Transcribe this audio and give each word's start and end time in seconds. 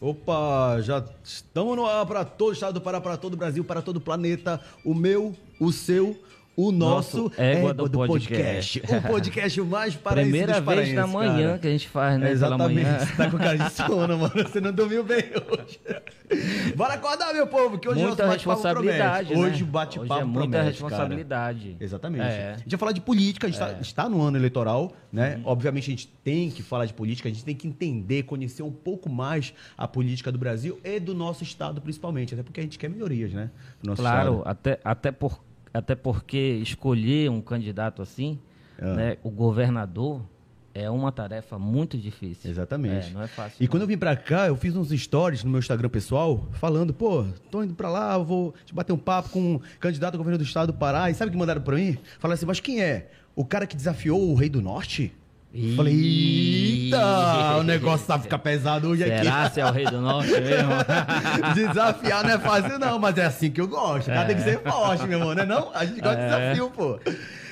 Opa, 0.00 0.80
já 0.80 1.04
estamos 1.22 1.76
no 1.76 1.86
ar 1.86 2.04
para 2.04 2.24
todo 2.24 2.50
o 2.50 2.52
estado 2.52 2.74
do 2.74 2.80
Pará, 2.80 3.00
para 3.00 3.16
todo 3.16 3.34
o 3.34 3.36
Brasil, 3.36 3.64
para 3.64 3.80
todo 3.80 3.96
o 3.96 4.00
planeta. 4.00 4.60
O 4.84 4.94
meu, 4.94 5.34
o 5.60 5.72
seu, 5.72 6.20
o 6.56 6.70
nosso, 6.70 7.24
Nosso 7.24 7.32
Égua 7.40 7.74
do 7.74 7.90
podcast. 7.90 8.80
Podcast. 8.80 8.82
O 8.94 9.10
podcast 9.10 9.60
mais 9.62 9.94
paraense 9.96 10.30
Primeira 10.30 10.60
vez 10.60 10.94
da 10.94 11.06
manhã 11.06 11.46
cara. 11.48 11.58
que 11.58 11.66
a 11.66 11.70
gente 11.70 11.88
faz, 11.88 12.18
né? 12.20 12.30
Exatamente. 12.30 12.80
Pela 12.80 12.90
manhã. 12.92 13.06
Você 13.06 13.16
tá 13.16 13.30
com 13.30 13.38
cara 13.38 13.56
de 13.58 13.70
sono, 13.72 14.18
mano. 14.18 14.32
Você 14.34 14.60
não 14.60 14.72
dormiu 14.72 15.02
bem 15.04 15.24
hoje. 15.50 15.80
Bora 16.76 16.94
acordar, 16.94 17.32
meu 17.34 17.46
povo, 17.46 17.78
que 17.78 17.88
hoje 17.88 18.00
Muita 18.02 18.24
nosso 18.24 18.32
bate-papo 18.36 18.56
responsabilidade. 18.62 19.28
promete. 19.28 19.34
né? 19.48 19.52
Hoje 19.54 19.62
o 19.62 19.66
bate-papo 19.66 20.12
Hoje 20.14 20.20
é 20.20 20.24
muita 20.24 20.48
promete, 20.48 20.70
responsabilidade. 20.70 21.68
Cara. 21.72 21.84
Exatamente. 21.84 22.22
É. 22.24 22.52
A 22.52 22.56
gente 22.58 22.70
vai 22.70 22.78
falar 22.78 22.92
de 22.92 23.00
política, 23.00 23.46
a 23.46 23.50
gente 23.50 23.58
tá- 23.58 23.76
está 23.80 24.08
no 24.08 24.22
ano 24.22 24.36
eleitoral, 24.36 24.92
né? 25.12 25.40
Obviamente 25.44 25.84
a 25.84 25.90
gente 25.90 26.08
tem 26.22 26.50
que 26.50 26.62
falar 26.62 26.86
de 26.86 26.94
política, 26.94 27.28
a 27.28 27.32
gente 27.32 27.44
tem 27.44 27.54
que 27.54 27.66
entender, 27.68 28.22
conhecer 28.24 28.62
um 28.62 28.72
pouco 28.72 29.08
mais 29.10 29.52
a 29.76 29.86
política 29.86 30.30
do 30.32 30.38
Brasil 30.38 30.78
e 30.84 30.98
do 30.98 31.14
nosso 31.14 31.42
estado, 31.42 31.80
principalmente. 31.80 32.34
Até 32.34 32.42
porque 32.42 32.60
a 32.60 32.62
gente 32.62 32.78
quer 32.78 32.88
melhorias, 32.88 33.32
né? 33.32 33.50
Claro, 33.96 33.96
estado. 34.38 34.42
até, 34.44 34.80
até, 34.84 35.12
por, 35.12 35.40
até 35.74 35.94
porque 35.94 36.38
escolher 36.62 37.28
um 37.30 37.40
candidato 37.40 38.00
assim, 38.00 38.38
Ah. 38.80 38.94
né, 38.94 39.16
o 39.22 39.30
governador, 39.30 40.22
é 40.76 40.90
uma 40.90 41.12
tarefa 41.12 41.56
muito 41.58 41.96
difícil. 41.96 42.50
Exatamente. 42.50 43.08
É, 43.08 43.10
não 43.12 43.22
é 43.22 43.28
fácil. 43.28 43.56
E 43.60 43.64
não. 43.64 43.70
quando 43.70 43.82
eu 43.82 43.86
vim 43.86 43.96
pra 43.98 44.16
cá, 44.16 44.48
eu 44.48 44.56
fiz 44.56 44.74
uns 44.74 44.90
stories 44.90 45.44
no 45.44 45.50
meu 45.50 45.60
Instagram 45.60 45.88
pessoal, 45.88 46.48
falando, 46.52 46.92
pô, 46.92 47.24
tô 47.50 47.62
indo 47.62 47.74
pra 47.74 47.88
lá, 47.88 48.18
vou 48.18 48.52
te 48.64 48.74
bater 48.74 48.92
um 48.92 48.98
papo 48.98 49.28
com 49.28 49.54
um 49.54 49.60
candidato 49.78 50.14
ao 50.14 50.18
governo 50.18 50.38
do 50.38 50.44
estado 50.44 50.72
do 50.72 50.78
Pará. 50.78 51.08
E 51.10 51.14
sabe 51.14 51.28
o 51.28 51.32
que 51.32 51.38
mandaram 51.38 51.62
pra 51.62 51.76
mim? 51.76 51.96
Falaram 52.18 52.34
assim, 52.34 52.46
mas 52.46 52.58
quem 52.58 52.82
é? 52.82 53.08
O 53.36 53.44
cara 53.44 53.66
que 53.68 53.76
desafiou 53.76 54.30
o 54.30 54.34
rei 54.34 54.48
do 54.48 54.60
norte? 54.60 55.12
Ih. 55.54 55.76
Falei, 55.76 55.94
eita, 55.94 57.56
o 57.58 57.62
negócio 57.62 58.04
tá 58.08 58.18
ficar 58.18 58.38
pesado 58.40 58.88
hoje 58.88 59.04
Será 59.04 59.48
se 59.48 59.60
é 59.60 59.64
o 59.66 59.70
rei 59.70 59.84
do 59.84 60.00
norte 60.00 60.28
mesmo? 60.32 60.72
aqui. 60.72 61.54
Desafiar 61.54 62.24
não 62.24 62.30
é 62.30 62.38
fácil 62.40 62.76
não, 62.78 62.98
mas 62.98 63.16
é 63.18 63.24
assim 63.24 63.50
que 63.52 63.60
eu 63.60 63.68
gosto. 63.68 64.08
O 64.10 64.14
cara 64.14 64.26
tem 64.26 64.34
que 64.36 64.42
ser 64.42 64.58
forte, 64.60 65.06
meu 65.06 65.18
irmão, 65.20 65.32
não 65.32 65.42
é 65.42 65.46
não? 65.46 65.70
A 65.72 65.84
gente 65.84 66.00
gosta 66.00 66.16
de 66.16 66.22
É. 66.22 66.28
desafio, 66.54 66.70
pô. 66.70 66.98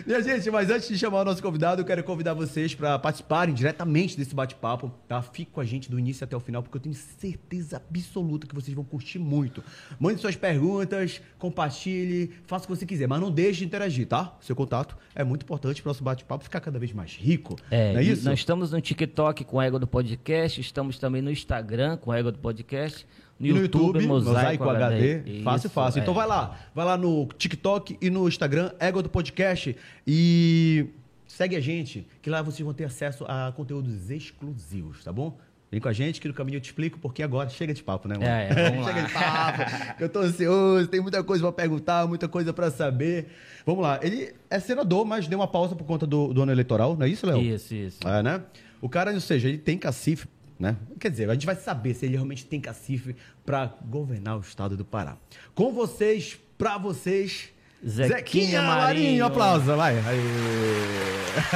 Minha 0.05 0.21
gente, 0.21 0.51
mas 0.51 0.69
antes 0.69 0.89
de 0.89 0.99
chamar 0.99 1.21
o 1.21 1.25
nosso 1.25 1.41
convidado, 1.41 1.81
eu 1.81 1.85
quero 1.85 2.03
convidar 2.03 2.35
vocês 2.35 2.75
para 2.75 2.99
participarem 2.99 3.55
diretamente 3.55 4.17
desse 4.17 4.35
bate-papo, 4.35 4.91
tá? 5.07 5.23
Fique 5.23 5.53
com 5.53 5.61
a 5.61 5.65
gente 5.65 5.89
do 5.89 5.97
início 5.97 6.25
até 6.25 6.37
o 6.37 6.41
final, 6.41 6.61
porque 6.61 6.77
eu 6.77 6.81
tenho 6.81 6.95
certeza 7.21 7.77
absoluta 7.77 8.45
que 8.49 8.55
vocês 8.55 8.75
vão 8.75 8.83
curtir 8.83 9.21
muito. 9.21 9.63
Mande 10.01 10.21
suas 10.21 10.35
perguntas, 10.35 11.21
compartilhe, 11.39 12.33
faça 12.49 12.65
o 12.65 12.69
que 12.69 12.77
você 12.77 12.85
quiser, 12.85 13.07
mas 13.07 13.21
não 13.21 13.31
deixe 13.31 13.61
de 13.61 13.67
interagir, 13.67 14.09
tá? 14.09 14.35
Seu 14.41 14.57
contato 14.57 14.97
é 15.15 15.23
muito 15.23 15.43
importante 15.45 15.81
para 15.81 15.91
o 15.91 15.93
nosso 15.93 16.03
bate-papo 16.03 16.43
ficar 16.43 16.59
cada 16.59 16.81
vez 16.81 16.93
mais 16.93 17.15
rico. 17.15 17.55
É, 17.71 17.92
não 17.93 18.01
é 18.01 18.05
e 18.05 18.11
isso? 18.11 18.25
nós 18.25 18.39
estamos 18.39 18.73
no 18.73 18.81
TikTok 18.81 19.45
com 19.45 19.57
o 19.57 19.63
Ego 19.63 19.79
do 19.79 19.87
Podcast, 19.87 20.61
estamos 20.61 20.99
também 20.99 21.23
no 21.23 21.31
Instagram 21.31 21.97
com 21.97 22.11
o 22.11 22.15
Ego 22.15 22.33
do 22.33 22.39
Podcast, 22.39 23.07
no, 23.39 23.49
no 23.49 23.61
YouTube, 23.61 24.07
Mosaico, 24.07 24.69
HD. 24.69 25.23
Isso, 25.27 25.43
Fácil, 25.43 25.71
fácil. 25.71 26.01
Então 26.01 26.15
é. 26.15 26.17
vai 26.17 26.27
lá. 26.27 26.59
Vai 26.75 26.85
lá 26.85 26.97
no 26.97 27.27
TikTok 27.37 27.99
e 28.01 28.11
no 28.11 28.29
Instagram, 28.29 28.73
Ego 28.79 29.03
do 29.03 29.09
Podcast. 29.09 29.77
E 30.07 30.87
segue 31.27 31.57
a 31.57 31.61
gente, 31.61 32.07
que 32.21 32.31
lá 32.31 32.43
vocês 32.43 32.61
vão 32.65 32.75
ter 32.75 32.85
acesso 32.85 33.25
a 33.27 33.53
conteúdos 33.57 34.11
exclusivos, 34.11 35.03
tá 35.03 35.13
bom? 35.13 35.37
Vem 35.73 35.81
com 35.81 35.89
a 35.89 35.93
gente, 35.95 36.21
que 36.21 36.29
no 36.29 36.35
caminho 36.35 36.59
eu 36.59 36.61
te 36.61 36.67
explico, 36.67 36.99
porque 36.99 37.23
agora 37.23 37.49
chega 37.49 37.73
de 37.73 37.83
papo, 37.83 38.07
né, 38.07 38.19
mano? 38.19 38.29
É, 38.29 38.49
é, 38.51 38.71
vamos 38.71 38.85
chega 38.93 39.01
lá. 39.01 39.07
de 39.07 39.13
papo. 39.15 40.03
Eu 40.03 40.09
tô 40.11 40.19
ansioso, 40.19 40.87
tem 40.87 41.01
muita 41.01 41.25
coisa 41.25 41.43
pra 41.45 41.51
perguntar, 41.51 42.07
muita 42.07 42.29
coisa 42.29 42.53
pra 42.53 42.71
saber. 42.71 43.29
Vamos 43.65 43.83
lá. 43.83 43.99
Ele 44.03 44.35
é 44.51 44.61
senador, 44.61 45.07
mas 45.07 45.27
deu 45.27 45.39
uma 45.39 45.49
pausa 45.49 45.75
por 45.75 45.85
conta 45.85 46.07
do, 46.07 46.35
do 46.35 46.43
ano 46.43 46.53
eleitoral, 46.53 46.95
não 46.95 47.07
é 47.07 47.09
isso, 47.09 47.27
Léo? 47.27 47.41
Isso, 47.41 47.75
isso. 47.75 48.07
É, 48.07 48.23
né? 48.23 48.43
O 48.83 48.89
cara, 48.89 49.15
ou 49.15 49.21
seja, 49.21 49.49
ele 49.49 49.57
tem 49.57 49.79
cacife, 49.79 50.29
né? 50.61 50.77
Quer 51.01 51.11
dizer, 51.11 51.31
a 51.31 51.33
gente 51.33 51.47
vai 51.47 51.57
saber 51.57 51.95
se 51.95 52.05
ele 52.05 52.17
realmente 52.17 52.45
tem 52.45 52.61
cacife 52.61 53.17
para 53.47 53.75
governar 53.89 54.37
o 54.37 54.41
estado 54.41 54.77
do 54.77 54.85
Pará. 54.85 55.17
Com 55.55 55.73
vocês, 55.73 56.39
pra 56.59 56.77
vocês, 56.77 57.49
Zequinha 57.87 58.63
Marinho. 58.63 58.81
Marinho. 58.83 59.25
Aplausos, 59.27 59.67
vai. 59.67 59.99
Aê. 59.99 60.21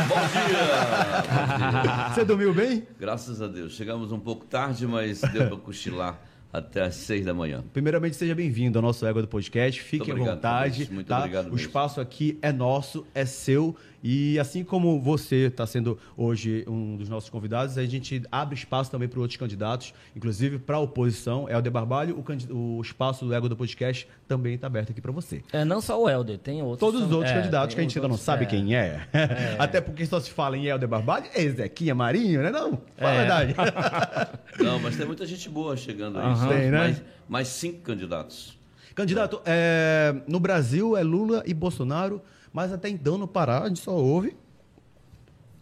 Bom 0.08 0.14
dia! 0.32 2.08
Você 2.14 2.24
dormiu 2.24 2.52
bem? 2.52 2.86
Graças 2.98 3.40
a 3.40 3.46
Deus. 3.46 3.74
Chegamos 3.74 4.10
um 4.12 4.18
pouco 4.18 4.44
tarde, 4.44 4.86
mas 4.86 5.20
deu 5.20 5.46
para 5.48 5.56
cochilar 5.56 6.18
até 6.52 6.82
às 6.82 6.94
seis 6.94 7.24
da 7.26 7.34
manhã. 7.34 7.62
Primeiramente, 7.72 8.16
seja 8.16 8.34
bem-vindo 8.34 8.78
ao 8.78 8.82
nosso 8.82 9.06
Égua 9.06 9.20
do 9.22 9.28
Podcast. 9.28 9.80
Fique 9.82 9.98
Muito 9.98 10.10
à 10.10 10.14
obrigado, 10.14 10.34
vontade. 10.36 10.88
Muito 10.92 11.06
tá? 11.06 11.18
obrigado 11.18 11.46
O 11.46 11.50
mesmo. 11.50 11.60
espaço 11.66 12.00
aqui 12.00 12.38
é 12.42 12.50
nosso, 12.52 13.06
é 13.14 13.24
seu. 13.26 13.76
E 14.08 14.38
assim 14.38 14.62
como 14.62 15.00
você 15.00 15.46
está 15.48 15.66
sendo 15.66 15.98
hoje 16.16 16.64
um 16.68 16.96
dos 16.96 17.08
nossos 17.08 17.28
convidados, 17.28 17.76
a 17.76 17.84
gente 17.84 18.22
abre 18.30 18.54
espaço 18.54 18.88
também 18.88 19.08
para 19.08 19.18
outros 19.18 19.36
candidatos, 19.36 19.92
inclusive 20.14 20.60
para 20.60 20.76
a 20.76 20.78
oposição. 20.78 21.48
É 21.48 21.58
o 21.58 21.60
De 21.60 21.68
Barbalho, 21.68 22.16
o, 22.16 22.22
candi- 22.22 22.46
o 22.52 22.80
espaço 22.80 23.24
do 23.24 23.34
Égua 23.34 23.48
do 23.48 23.56
Podcast 23.56 24.06
também 24.28 24.54
está 24.54 24.68
aberto 24.68 24.90
aqui 24.90 25.00
para 25.00 25.10
você. 25.10 25.42
É, 25.52 25.64
não 25.64 25.80
só 25.80 26.00
o 26.00 26.08
Helder, 26.08 26.38
tem 26.38 26.62
outros. 26.62 26.78
Todos 26.78 27.02
os 27.04 27.10
outros 27.10 27.32
é, 27.32 27.34
candidatos 27.34 27.74
que 27.74 27.80
a 27.80 27.82
gente 27.82 27.98
ainda 27.98 28.06
não 28.06 28.16
sabe 28.16 28.44
é. 28.44 28.46
quem 28.46 28.76
é. 28.76 29.08
Até 29.58 29.80
porque 29.80 30.06
só 30.06 30.20
se 30.20 30.30
fala 30.30 30.56
em 30.56 30.66
Helder 30.66 30.88
Barbalho, 30.88 31.26
é 31.34 31.48
Zequinha 31.48 31.92
Marinho, 31.94 32.42
né? 32.42 32.50
Não, 32.52 32.78
fala 32.96 33.10
a 33.10 33.14
É. 33.14 33.18
verdade. 33.18 33.54
Não, 34.62 34.78
mas 34.78 34.96
tem 34.96 35.04
muita 35.04 35.26
gente 35.26 35.48
boa 35.48 35.76
chegando 35.76 36.18
aí. 36.20 36.36
São 36.36 36.48
Tem, 36.48 36.70
né? 36.70 36.78
mais, 36.78 37.02
mais 37.28 37.48
cinco 37.48 37.80
candidatos. 37.80 38.56
Candidato, 38.94 39.40
é, 39.44 40.14
no 40.28 40.38
Brasil 40.40 40.96
é 40.96 41.02
Lula 41.02 41.42
e 41.44 41.52
Bolsonaro, 41.52 42.22
mas 42.56 42.72
até 42.72 42.88
então 42.88 43.18
no 43.18 43.28
Pará 43.28 43.64
a 43.64 43.68
gente 43.68 43.80
só 43.80 43.94
ouve 43.94 44.34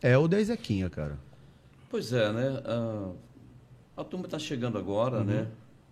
Helder 0.01 0.39
e 0.39 0.45
Zequinha, 0.45 0.89
cara. 0.89 1.19
Pois 1.91 2.13
é, 2.13 2.33
né? 2.33 2.63
A, 2.65 4.01
a 4.01 4.05
turma 4.05 4.27
está 4.27 4.39
chegando 4.39 4.79
agora, 4.79 5.25
né? 5.25 5.49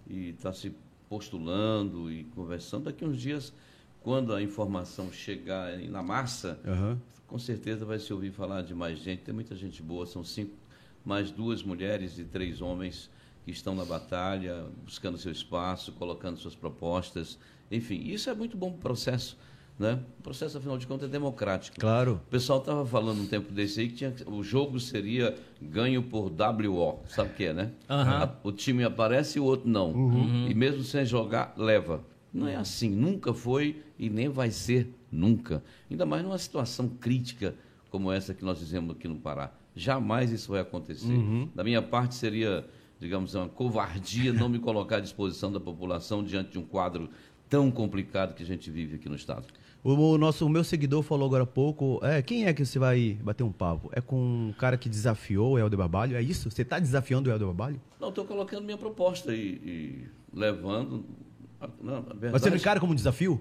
E 0.09 0.29
está 0.29 0.53
se 0.53 0.73
postulando 1.09 2.09
e 2.09 2.23
conversando. 2.37 2.85
Daqui 2.85 3.05
uns 3.05 3.21
dias, 3.21 3.53
quando 4.01 4.33
a 4.33 4.41
informação 4.41 5.11
chegar 5.11 5.77
na 5.77 6.05
massa, 6.05 6.61
Aham. 6.65 7.01
com 7.27 7.37
certeza 7.37 7.85
vai 7.85 7.99
se 7.99 8.13
ouvir 8.13 8.31
falar 8.31 8.63
de 8.63 8.73
mais 8.73 9.01
gente. 9.01 9.23
Tem 9.23 9.35
muita 9.35 9.57
gente 9.57 9.83
boa, 9.83 10.07
são 10.07 10.23
cinco, 10.23 10.55
mais 11.05 11.33
duas 11.33 11.65
mulheres 11.65 12.17
e 12.17 12.23
três 12.23 12.61
homens 12.63 13.11
que 13.45 13.51
estão 13.51 13.75
na 13.75 13.85
batalha, 13.85 14.67
buscando 14.85 15.19
seu 15.19 15.33
espaço, 15.33 15.91
colocando 15.95 16.39
suas 16.39 16.55
propostas. 16.55 17.41
Enfim, 17.73 18.05
isso 18.05 18.31
é 18.31 18.35
muito 18.35 18.57
bom 18.57 18.71
para 18.71 18.79
o 18.79 18.83
processo. 18.83 19.37
Né? 19.83 19.99
O 20.21 20.23
processo, 20.23 20.57
afinal 20.59 20.79
de 20.79 20.87
contas, 20.87 21.09
é 21.09 21.13
democrático. 21.13 21.77
Claro. 21.81 22.21
O 22.27 22.31
pessoal 22.31 22.61
estava 22.61 22.87
falando 22.87 23.21
um 23.21 23.27
tempo 23.27 23.53
desse 23.53 23.81
aí 23.81 23.89
que 23.89 23.97
tinha, 23.97 24.15
o 24.27 24.41
jogo 24.43 24.79
seria 24.79 25.35
ganho 25.61 26.03
por 26.05 26.31
WO. 26.31 27.01
Sabe 27.09 27.31
o 27.31 27.35
que 27.35 27.45
é, 27.47 27.53
né? 27.53 27.73
Aham. 27.91 28.23
A- 28.23 28.35
o 28.45 28.53
time 28.53 28.85
aparece 28.85 29.39
e 29.39 29.41
o 29.41 29.45
outro 29.45 29.69
não. 29.69 30.47
E 30.49 30.55
mesmo 30.55 30.85
sem 30.85 31.05
jogar, 31.05 31.53
leva. 31.57 32.01
Não 32.33 32.47
é 32.47 32.55
assim, 32.55 32.89
nunca 32.91 33.35
foi 33.35 33.83
e 33.99 34.09
nem 34.09 34.29
vai 34.29 34.51
ser 34.53 34.95
nunca. 35.11 35.63
Ainda 35.91 36.07
mais 36.07 36.23
numa 36.23 36.39
situação 36.39 36.89
crítica 36.89 37.55
como 37.91 38.11
essa 38.13 38.33
que 38.33 38.45
nós 38.45 38.61
vivemos 38.61 38.95
aqui 38.97 39.07
no 39.09 39.17
Pará. 39.17 39.53
Jamais 39.75 40.31
isso 40.31 40.53
vai 40.53 40.61
acontecer. 40.61 41.13
Da 41.55 41.65
minha 41.65 41.83
parte 41.83 42.15
seria, 42.15 42.65
digamos, 43.01 43.35
uma 43.35 43.49
covardia 43.49 44.33
não 44.33 44.49
me 44.49 44.59
colocar 44.61 44.97
à 44.97 45.01
disposição 45.01 45.51
da 45.51 45.59
população 45.61 46.23
diante 46.23 46.53
de 46.53 46.59
um 46.59 46.63
quadro 46.65 47.11
tão 47.51 47.71
complicado 47.71 48.35
que 48.35 48.43
a 48.43 48.47
gente 48.47 48.71
vive 48.71 48.95
aqui 48.95 49.09
no 49.11 49.15
estado. 49.17 49.45
O, 49.85 49.91
o 49.95 50.19
nosso, 50.19 50.47
o 50.47 50.49
meu 50.49 50.63
seguidor 50.63 51.03
falou 51.03 51.27
agora 51.27 51.43
há 51.43 51.47
pouco, 51.47 51.99
é, 52.05 52.23
quem 52.23 52.47
é 52.47 52.53
que 52.53 52.65
você 52.65 52.79
vai 52.79 53.19
bater 53.23 53.43
um 53.43 53.51
papo? 53.51 53.91
É 53.93 54.01
com 54.01 54.17
um 54.17 54.55
cara 54.57 54.77
que 54.77 54.89
desafiou 54.89 55.53
o 55.55 55.59
Helder 55.59 55.77
Barbalho? 55.79 56.17
É 56.17 56.23
isso? 56.23 56.49
Você 56.51 56.63
está 56.63 56.79
desafiando 56.79 57.29
o 57.29 57.33
Helder 57.33 57.49
Barbalho? 57.49 57.81
Não, 58.01 58.11
estou 58.11 58.25
colocando 58.25 58.65
minha 58.65 58.79
proposta 58.79 59.35
e, 59.35 59.41
e 59.65 60.05
levando. 60.33 61.05
a- 61.61 61.69
Não, 61.83 61.97
a 61.97 62.01
Mas 62.01 62.07
você 62.15 62.19
verdade, 62.31 62.57
encara 62.57 62.79
como 62.81 62.95
desafio? 62.95 63.41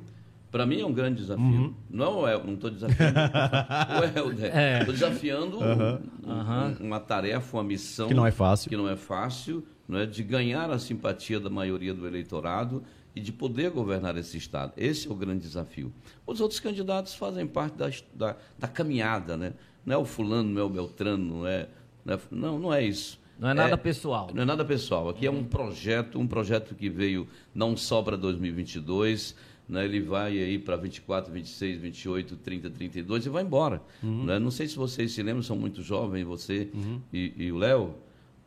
para 0.52 0.66
mim 0.66 0.82
é 0.82 0.86
um 0.86 0.92
grande 0.92 1.22
desafio. 1.22 1.46
Uhum. 1.46 1.74
Não 1.90 2.28
é, 2.28 2.38
não 2.44 2.56
estou 2.56 2.70
desafiando 2.70 3.18
o 3.20 4.20
Helder. 4.20 4.52
É. 4.58 4.80
Estou 4.80 4.94
desafiando 4.94 5.58
um- 5.60 6.30
Aham. 6.30 6.76
um- 6.82 6.88
uma 6.88 7.00
tarefa, 7.00 7.56
uma 7.58 7.64
missão 7.64 8.08
Que 8.10 8.14
não 8.14 8.26
é 8.26 8.32
fácil. 8.32 8.68
que 8.70 8.76
não 8.76 8.90
é 8.90 8.98
fácil, 8.98 9.64
não 9.88 9.98
é 10.00 10.06
de 10.06 10.22
ganhar 10.24 10.70
a 10.72 10.78
simpatia 10.78 11.40
da 11.40 11.50
maioria 11.50 11.94
do 11.94 12.06
eleitorado 12.06 12.84
e 13.16 13.20
de 13.22 13.32
poder 13.32 13.72
governar 13.72 14.16
esse 14.18 14.38
estado. 14.38 14.74
Esse 14.78 15.08
é 15.08 15.12
o 15.12 15.16
grande 15.16 15.42
desafio. 15.42 15.92
Os 16.26 16.40
outros 16.40 16.60
candidatos 16.60 17.14
fazem 17.14 17.46
parte 17.46 17.76
da, 17.78 17.90
da, 18.14 18.38
da 18.58 18.68
caminhada, 18.68 19.36
né? 19.36 19.54
Não 19.86 19.96
é 19.96 19.98
o 19.98 20.06
fulano, 20.06 20.50
não 20.50 20.62
é 20.62 20.64
o 20.64 20.70
Beltrano, 20.70 21.40
não 21.40 21.48
é, 21.48 21.68
não, 22.06 22.14
é- 22.14 22.20
não, 22.32 22.60
não 22.60 22.74
é 22.74 22.84
isso. 22.86 23.20
Não 23.40 23.50
é 23.50 23.54
nada 23.56 23.78
pessoal. 23.78 24.30
Não 24.34 24.44
é 24.44 24.46
nada 24.46 24.64
pessoal. 24.64 25.10
Aqui 25.10 25.26
é 25.26 25.32
um 25.32 25.44
projeto, 25.44 26.20
um 26.20 26.28
projeto 26.28 26.76
que 26.76 26.90
veio 26.90 27.28
não 27.56 27.76
só 27.76 28.02
para 28.04 28.16
2022, 28.16 29.36
né? 29.68 29.84
ele 29.86 30.00
vai 30.00 30.38
aí 30.38 30.60
para 30.60 30.76
24, 30.76 31.32
26, 31.34 31.80
28, 31.82 32.36
30, 32.38 32.70
32 32.70 33.26
e 33.26 33.30
vai 33.30 33.44
embora. 33.44 33.82
né? 34.04 34.38
Não 34.40 34.52
sei 34.52 34.68
se 34.68 34.76
vocês 34.76 35.12
se 35.12 35.24
lembram, 35.24 35.42
são 35.44 35.56
muito 35.58 35.82
jovens, 35.82 36.24
você 36.24 36.70
e, 37.12 37.34
e 37.36 37.52
o 37.52 37.58
Léo. 37.58 37.96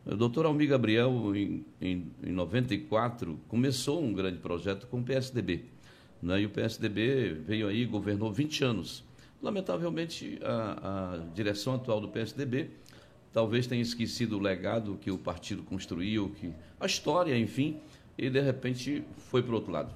O 0.06 0.14
doutor 0.14 0.44
Almir 0.44 0.68
Gabriel, 0.68 1.34
em, 1.34 1.64
em, 1.80 2.10
em 2.22 2.32
94, 2.32 3.40
começou 3.48 4.02
um 4.02 4.12
grande 4.12 4.38
projeto 4.38 4.86
com 4.86 5.00
o 5.00 5.02
PSDB. 5.02 5.64
Né? 6.22 6.42
E 6.42 6.46
o 6.46 6.50
PSDB 6.50 7.32
veio 7.46 7.68
aí, 7.68 7.86
governou 7.86 8.30
20 8.30 8.64
anos. 8.64 9.04
Lamentavelmente, 9.42 10.38
a, 10.42 11.14
a 11.14 11.34
direção 11.34 11.74
atual 11.74 12.00
do 12.00 12.08
PSDB 12.08 12.70
talvez 13.32 13.66
tenha 13.66 13.82
esquecido 13.82 14.38
o 14.38 14.40
legado 14.40 14.96
que 15.00 15.10
o 15.10 15.18
partido 15.18 15.62
construiu, 15.62 16.30
que 16.38 16.52
a 16.78 16.86
história, 16.86 17.36
enfim, 17.36 17.78
e 18.16 18.30
de 18.30 18.40
repente 18.40 19.02
foi 19.16 19.42
para 19.42 19.52
o 19.52 19.54
outro 19.56 19.72
lado. 19.72 19.94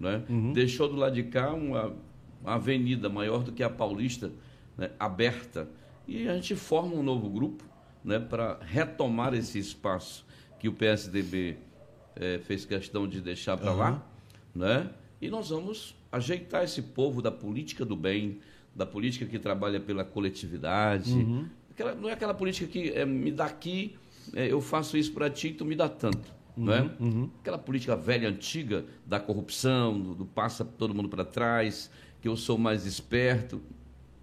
Né? 0.00 0.22
Uhum. 0.28 0.52
Deixou 0.52 0.88
do 0.88 0.96
lado 0.96 1.14
de 1.14 1.22
cá 1.22 1.52
uma, 1.52 1.94
uma 2.40 2.54
avenida 2.54 3.08
maior 3.08 3.44
do 3.44 3.52
que 3.52 3.62
a 3.62 3.70
Paulista, 3.70 4.32
né, 4.76 4.90
aberta, 4.98 5.68
e 6.08 6.26
a 6.26 6.34
gente 6.34 6.56
forma 6.56 6.94
um 6.96 7.02
novo 7.02 7.30
grupo 7.30 7.71
né, 8.04 8.18
para 8.18 8.58
retomar 8.60 9.34
esse 9.34 9.58
espaço 9.58 10.24
que 10.58 10.68
o 10.68 10.72
PSDB 10.72 11.56
é, 12.16 12.38
fez 12.38 12.64
questão 12.64 13.08
de 13.08 13.20
deixar 13.20 13.56
para 13.56 13.72
uhum. 13.72 13.78
lá, 13.78 14.06
né? 14.54 14.90
e 15.20 15.30
nós 15.30 15.50
vamos 15.50 15.94
ajeitar 16.10 16.64
esse 16.64 16.82
povo 16.82 17.22
da 17.22 17.30
política 17.30 17.84
do 17.84 17.94
bem, 17.94 18.40
da 18.74 18.84
política 18.84 19.24
que 19.24 19.38
trabalha 19.38 19.78
pela 19.78 20.04
coletividade. 20.04 21.12
Uhum. 21.12 21.46
Aquela, 21.70 21.94
não 21.94 22.08
é 22.08 22.12
aquela 22.12 22.34
política 22.34 22.66
que 22.66 22.90
é, 22.90 23.06
me 23.06 23.30
dá 23.30 23.46
aqui, 23.46 23.96
é, 24.34 24.50
eu 24.50 24.60
faço 24.60 24.96
isso 24.96 25.12
para 25.12 25.30
ti, 25.30 25.52
tu 25.52 25.64
me 25.64 25.76
dá 25.76 25.88
tanto. 25.88 26.32
Uhum, 26.56 26.64
não 26.64 26.74
é? 26.74 26.90
Uhum. 27.00 27.30
Aquela 27.40 27.56
política 27.56 27.94
velha, 27.94 28.28
antiga, 28.28 28.84
da 29.06 29.20
corrupção, 29.20 29.98
do, 29.98 30.14
do 30.14 30.26
passa 30.26 30.64
todo 30.64 30.92
mundo 30.92 31.08
para 31.08 31.24
trás, 31.24 31.88
que 32.20 32.28
eu 32.28 32.36
sou 32.36 32.58
mais 32.58 32.84
esperto. 32.84 33.62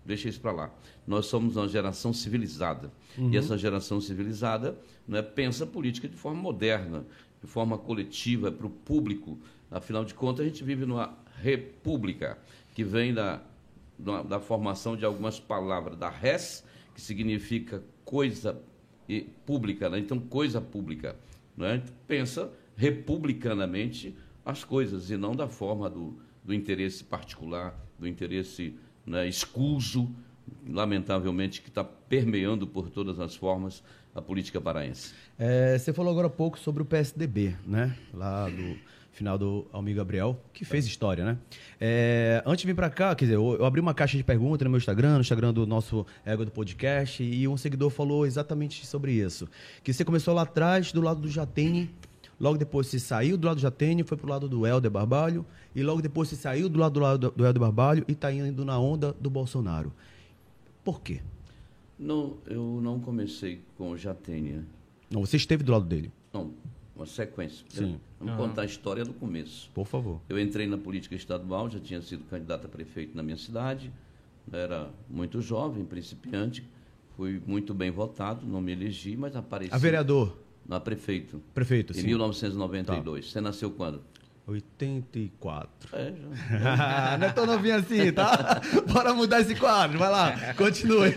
Deixa 0.09 0.27
isso 0.27 0.41
para 0.41 0.51
lá. 0.51 0.73
Nós 1.06 1.27
somos 1.27 1.56
uma 1.56 1.67
geração 1.67 2.11
civilizada. 2.11 2.91
Uhum. 3.15 3.31
E 3.31 3.38
essa 3.38 3.56
geração 3.56 4.01
civilizada 4.01 4.75
é 5.07 5.21
pensa 5.21 5.65
a 5.65 5.67
política 5.67 6.07
de 6.07 6.15
forma 6.15 6.41
moderna, 6.41 7.06
de 7.39 7.47
forma 7.47 7.77
coletiva, 7.77 8.51
para 8.51 8.65
o 8.65 8.71
público. 8.71 9.38
Afinal 9.69 10.03
de 10.03 10.15
contas, 10.15 10.44
a 10.44 10.50
gente 10.50 10.63
vive 10.63 10.83
numa 10.83 11.15
república, 11.44 12.39
que 12.73 12.83
vem 12.83 13.13
da, 13.13 13.39
da, 14.00 14.23
da 14.23 14.39
formação 14.39 14.97
de 14.97 15.06
algumas 15.06 15.39
palavras, 15.39 15.95
da 15.95 16.09
res, 16.09 16.65
que 16.95 17.01
significa 17.01 17.83
coisa 18.03 18.59
pública, 19.45 19.91
né? 19.91 20.00
então 20.00 20.19
coisa 20.19 20.59
pública. 20.59 21.15
Né? 21.56 21.83
Pensa 22.07 22.51
republicanamente 22.75 24.15
as 24.44 24.63
coisas 24.63 25.11
e 25.11 25.17
não 25.17 25.35
da 25.35 25.47
forma 25.47 25.88
do, 25.88 26.19
do 26.44 26.51
interesse 26.51 27.03
particular, 27.03 27.79
do 28.00 28.07
interesse 28.07 28.75
né, 29.09 29.27
escuso, 29.27 30.09
lamentavelmente, 30.67 31.61
que 31.61 31.69
está 31.69 31.83
permeando 31.83 32.67
por 32.67 32.89
todas 32.89 33.19
as 33.19 33.35
formas 33.35 33.83
a 34.13 34.21
política 34.21 34.61
paraense. 34.61 35.13
É, 35.38 35.77
você 35.77 35.91
falou 35.91 36.11
agora 36.11 36.27
há 36.27 36.29
pouco 36.29 36.57
sobre 36.59 36.81
o 36.81 36.85
PSDB, 36.85 37.56
né? 37.65 37.95
Lá 38.13 38.47
do 38.50 38.77
final 39.11 39.38
do 39.38 39.67
Almir 39.73 39.95
Gabriel, 39.95 40.39
que 40.53 40.63
fez 40.63 40.85
história, 40.85 41.25
né? 41.25 41.38
É, 41.79 42.41
antes 42.45 42.61
de 42.61 42.67
vir 42.67 42.75
para 42.75 42.89
cá, 42.89 43.13
quer 43.15 43.25
dizer, 43.25 43.35
eu, 43.35 43.57
eu, 43.59 43.65
abri 43.65 43.81
uma 43.81 43.94
caixa 43.94 44.15
de 44.15 44.23
perguntas 44.23 44.63
no 44.63 44.69
meu 44.69 44.77
Instagram, 44.77 45.15
no 45.15 45.21
Instagram 45.21 45.53
do 45.53 45.67
nosso 45.67 46.06
Ego 46.25 46.45
do 46.45 46.51
Podcast, 46.51 47.21
e 47.21 47.47
um 47.47 47.57
seguidor 47.57 47.89
falou 47.89 48.25
exatamente 48.25 48.85
sobre 48.85 49.11
isso. 49.11 49.50
Que 49.83 49.91
você 49.91 50.06
começou 50.06 50.33
lá 50.33 50.44
atrás, 50.44 50.91
do 50.91 51.01
lado 51.01 51.19
do 51.19 51.27
Jatene, 51.27 51.89
logo 52.39 52.57
depois 52.57 52.88
você 52.88 53.00
saiu 53.00 53.38
do 53.38 53.47
lado 53.47 53.57
do 53.57 53.62
Jatene, 53.62 54.03
foi 54.03 54.18
pro 54.18 54.27
lado 54.27 54.47
do 54.47 54.65
Helder 54.65 54.89
Barbalho, 54.89 55.45
e 55.75 55.83
logo 55.83 56.01
depois 56.01 56.30
você 56.30 56.36
saiu 56.36 56.69
do 56.69 56.80
lado 56.80 56.94
do, 56.94 57.00
lado 57.00 57.31
do 57.31 57.45
Helder 57.45 57.59
Barbalho 57.59 58.06
e 58.07 58.13
está 58.13 58.31
indo 58.31 58.63
na 58.63 58.80
onda 58.80 59.13
do 59.19 59.30
Bolsonaro. 59.30 59.91
Por 60.83 61.01
quê? 61.01 61.21
Não, 61.97 62.38
eu 62.45 62.80
não 62.81 63.00
comecei 63.00 63.62
com 63.77 63.91
o 63.91 63.97
Jatene. 63.97 64.65
Não, 65.12 65.25
você 65.25 65.38
esteve 65.38 65.63
do 65.63 65.71
lado 65.71 65.86
dele? 65.86 66.12
Não, 66.33 66.51
uma 66.95 67.06
sequência. 67.06 67.65
Sim. 67.69 68.00
Vamos 68.19 68.33
uhum. 68.33 68.47
contar 68.47 68.62
a 68.62 68.65
história 68.65 69.03
do 69.03 69.13
começo. 69.13 69.69
Por 69.74 69.85
favor. 69.85 70.21
Eu 70.30 70.39
entrei 70.39 70.68
na 70.68 70.77
política 70.77 71.15
estadual, 71.15 71.69
já 71.69 71.80
tinha 71.80 72.01
sido 72.01 72.24
candidato 72.25 72.65
a 72.65 72.69
prefeito 72.69 73.15
na 73.15 73.24
minha 73.24 73.38
cidade, 73.38 73.92
era 74.51 74.89
muito 75.09 75.42
jovem, 75.42 75.85
principiante, 75.85 76.65
fui 77.15 77.42
muito 77.45 77.74
bem 77.74 77.92
votado, 77.92 78.45
não 78.45 78.62
me 78.62 78.71
elegi, 78.71 79.15
mas 79.15 79.35
apareci. 79.35 79.74
A 79.74 79.77
vereador? 79.77 80.38
Na 80.69 80.80
prefeito. 80.80 81.42
Prefeito, 81.51 81.95
sim. 81.95 82.01
Em 82.01 82.06
1992. 82.06 83.25
Tá. 83.25 83.31
Você 83.31 83.42
nasceu 83.42 83.71
quando? 83.71 84.04
84. 84.45 85.89
É, 85.98 86.13
já. 86.62 87.18
não 87.18 87.27
é 87.27 87.31
tão 87.31 87.48
novinho 87.48 87.75
assim, 87.75 88.12
tá? 88.12 88.62
Bora 88.94 89.12
mudar 89.16 89.42
esse 89.42 89.56
quadro, 89.56 89.98
vai 89.98 90.12
lá, 90.12 90.54
continue. 90.54 91.12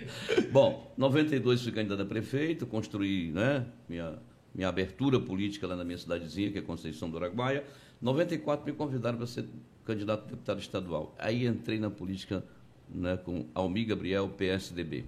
Bom, 0.50 0.90
92 0.96 1.62
fui 1.62 1.72
candidato 1.72 2.00
a 2.00 2.06
prefeito, 2.06 2.66
construí 2.66 3.30
né, 3.30 3.66
minha 3.86 4.18
minha 4.54 4.68
abertura 4.68 5.18
política 5.18 5.66
lá 5.66 5.74
na 5.74 5.84
minha 5.84 5.98
cidadezinha, 5.98 6.50
que 6.50 6.58
é 6.58 6.62
Conceição 6.62 7.10
do 7.10 7.18
Araguaia. 7.18 7.64
94 8.00 8.64
me 8.64 8.72
convidaram 8.72 9.18
para 9.18 9.26
ser 9.26 9.46
candidato 9.84 10.26
a 10.26 10.30
deputado 10.30 10.60
estadual. 10.60 11.14
Aí 11.18 11.44
entrei 11.44 11.80
na 11.80 11.90
política 11.90 12.44
né, 12.88 13.16
com 13.16 13.46
Almir 13.52 13.88
Gabriel, 13.88 14.28
PSDB. 14.28 15.06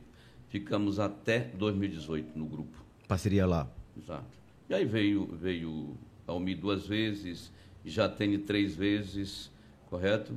Ficamos 0.48 0.98
até 0.98 1.38
2018 1.54 2.36
no 2.36 2.44
grupo. 2.46 2.84
Parceria 3.06 3.46
lá. 3.46 3.70
Exato. 3.96 4.38
E 4.68 4.74
aí 4.74 4.84
veio, 4.84 5.26
veio 5.26 5.96
Almir 6.26 6.58
duas 6.58 6.86
vezes, 6.86 7.52
Jatene 7.84 8.38
três 8.38 8.74
vezes, 8.74 9.50
correto? 9.88 10.36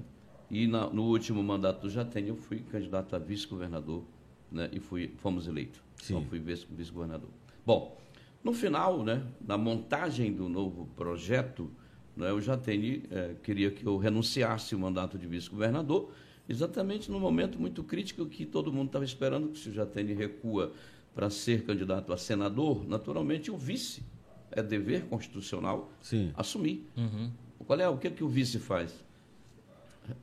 E 0.51 0.67
na, 0.67 0.89
no 0.89 1.03
último 1.03 1.43
mandato 1.43 1.81
do 1.81 1.89
Jatene 1.89 2.29
eu 2.29 2.35
fui 2.35 2.59
candidato 2.59 3.15
a 3.15 3.19
vice-governador 3.19 4.03
né, 4.51 4.69
e 4.71 4.79
fui, 4.79 5.11
fomos 5.17 5.47
eleitos. 5.47 5.81
Sim. 5.97 6.15
Então 6.15 6.29
fui 6.29 6.39
vice-governador. 6.39 7.29
Bom, 7.65 7.97
no 8.43 8.53
final, 8.53 9.03
né, 9.03 9.23
na 9.45 9.57
montagem 9.57 10.31
do 10.31 10.47
novo 10.47 10.87
projeto, 10.95 11.69
né, 12.15 12.31
o 12.31 12.39
Jatene 12.39 13.03
é, 13.11 13.35
queria 13.43 13.69
que 13.71 13.85
eu 13.85 13.97
renunciasse 13.97 14.73
o 14.75 14.79
mandato 14.79 15.17
de 15.17 15.27
vice-governador, 15.27 16.11
exatamente 16.47 17.11
no 17.11 17.19
momento 17.19 17.59
muito 17.59 17.83
crítico 17.83 18.25
que 18.25 18.45
todo 18.45 18.71
mundo 18.71 18.87
estava 18.87 19.05
esperando, 19.05 19.49
que 19.49 19.59
se 19.59 19.69
o 19.69 19.73
Jatene 19.73 20.13
recua 20.13 20.73
para 21.13 21.29
ser 21.29 21.65
candidato 21.65 22.13
a 22.13 22.17
senador, 22.17 22.87
naturalmente 22.87 23.51
o 23.51 23.57
vice 23.57 24.03
é 24.51 24.63
dever 24.63 25.05
constitucional 25.05 25.91
Sim. 26.01 26.31
assumir. 26.35 26.87
Uhum. 26.95 27.31
Qual 27.65 27.79
é 27.79 27.87
o 27.87 27.97
que, 27.97 28.09
que 28.09 28.23
o 28.23 28.27
vice 28.27 28.57
faz? 28.59 28.93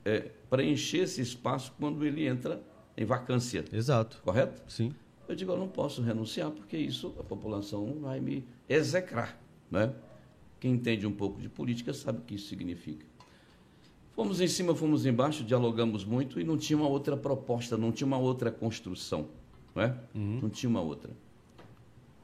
É 0.04 0.30
preencher 0.50 0.98
esse 0.98 1.20
espaço 1.20 1.72
quando 1.78 2.04
ele 2.04 2.26
entra 2.26 2.60
em 2.96 3.04
vacância. 3.04 3.64
Exato. 3.72 4.20
Correto? 4.24 4.62
Sim. 4.66 4.92
Eu 5.28 5.34
digo, 5.34 5.52
eu 5.52 5.58
não 5.58 5.68
posso 5.68 6.02
renunciar, 6.02 6.50
porque 6.50 6.76
isso 6.76 7.14
a 7.18 7.22
população 7.22 7.98
vai 8.00 8.20
me 8.20 8.44
execrar. 8.68 9.38
Né? 9.70 9.92
Quem 10.58 10.72
entende 10.72 11.06
um 11.06 11.12
pouco 11.12 11.40
de 11.40 11.48
política 11.48 11.92
sabe 11.92 12.18
o 12.18 12.22
que 12.22 12.34
isso 12.34 12.48
significa. 12.48 13.04
Fomos 14.14 14.40
em 14.40 14.48
cima, 14.48 14.74
fomos 14.74 15.04
embaixo, 15.04 15.44
dialogamos 15.44 16.04
muito 16.04 16.40
e 16.40 16.44
não 16.44 16.56
tinha 16.56 16.78
uma 16.78 16.88
outra 16.88 17.16
proposta, 17.16 17.76
não 17.76 17.92
tinha 17.92 18.06
uma 18.06 18.16
outra 18.16 18.50
construção. 18.50 19.28
Não, 19.76 19.82
é? 19.82 19.94
Uhum. 20.14 20.40
não 20.42 20.48
tinha 20.48 20.70
uma 20.70 20.80
outra. 20.80 21.10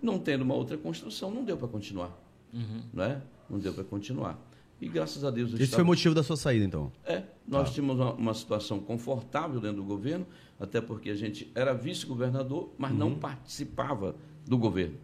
Não 0.00 0.18
tendo 0.18 0.40
uma 0.42 0.54
outra 0.54 0.78
construção, 0.78 1.30
não 1.30 1.44
deu 1.44 1.56
para 1.56 1.68
continuar. 1.68 2.10
Uhum. 2.52 2.80
Não, 2.92 3.04
é? 3.04 3.22
não 3.48 3.58
deu 3.58 3.74
para 3.74 3.84
continuar. 3.84 4.38
E 4.80 4.88
graças 4.88 5.22
a 5.22 5.30
Deus. 5.30 5.52
Esse 5.52 5.64
Estado... 5.64 5.76
foi 5.76 5.84
o 5.84 5.86
motivo 5.86 6.14
da 6.14 6.22
sua 6.22 6.36
saída, 6.36 6.64
então? 6.64 6.90
É. 7.04 7.22
Nós 7.46 7.68
tá. 7.68 7.74
tínhamos 7.74 8.00
uma, 8.00 8.12
uma, 8.14 8.34
situação 8.34 8.80
confortável 8.80 9.60
dentro 9.60 9.76
do 9.76 9.84
governo, 9.84 10.26
até 10.58 10.80
porque 10.80 11.10
a 11.10 11.14
gente 11.14 11.52
era 11.54 11.72
vice-governador, 11.72 12.72
mas 12.78 12.90
uhum. 12.90 12.98
não 12.98 13.14
participava 13.14 14.16
do 14.46 14.56
governo. 14.56 14.96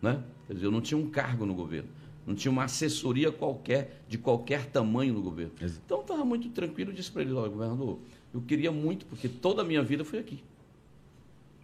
Né? 0.00 0.22
Quer 0.46 0.54
dizer, 0.54 0.66
eu 0.66 0.70
não 0.70 0.80
tinha 0.80 0.96
um 0.96 1.10
cargo 1.10 1.44
no 1.44 1.54
governo. 1.54 1.88
Não 2.26 2.34
tinha 2.34 2.50
uma 2.50 2.64
assessoria 2.64 3.30
qualquer, 3.30 4.02
de 4.08 4.18
qualquer 4.18 4.66
tamanho 4.66 5.14
no 5.14 5.22
governo. 5.22 5.52
Então 5.84 6.00
estava 6.00 6.24
muito 6.24 6.48
tranquilo, 6.50 6.92
disse 6.92 7.10
para 7.10 7.22
ele, 7.22 7.32
olha, 7.32 7.50
governador, 7.50 7.98
eu 8.32 8.40
queria 8.40 8.72
muito, 8.72 9.04
porque 9.06 9.28
toda 9.28 9.62
a 9.62 9.64
minha 9.64 9.82
vida 9.82 10.04
foi 10.04 10.20
aqui. 10.20 10.42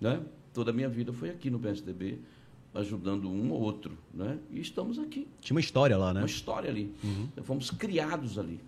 Né? 0.03 0.21
Toda 0.53 0.73
a 0.73 0.75
minha 0.75 0.89
vida 0.89 1.13
foi 1.13 1.31
aqui 1.31 1.49
no 1.49 1.61
PSDB 1.61 2.19
ajudando 2.75 3.31
um 3.31 3.53
ou 3.53 3.61
outro, 3.61 3.97
né? 4.13 4.37
E 4.51 4.61
estamos 4.61 4.99
aqui. 4.99 5.29
Tinha 5.41 5.55
uma 5.55 5.61
história 5.61 5.97
lá, 5.97 6.13
né? 6.13 6.21
Uma 6.21 6.27
história 6.27 6.69
ali. 6.69 6.93
Uhum. 7.05 7.29
Fomos 7.45 7.71
criados 7.71 8.37
ali, 8.37 8.59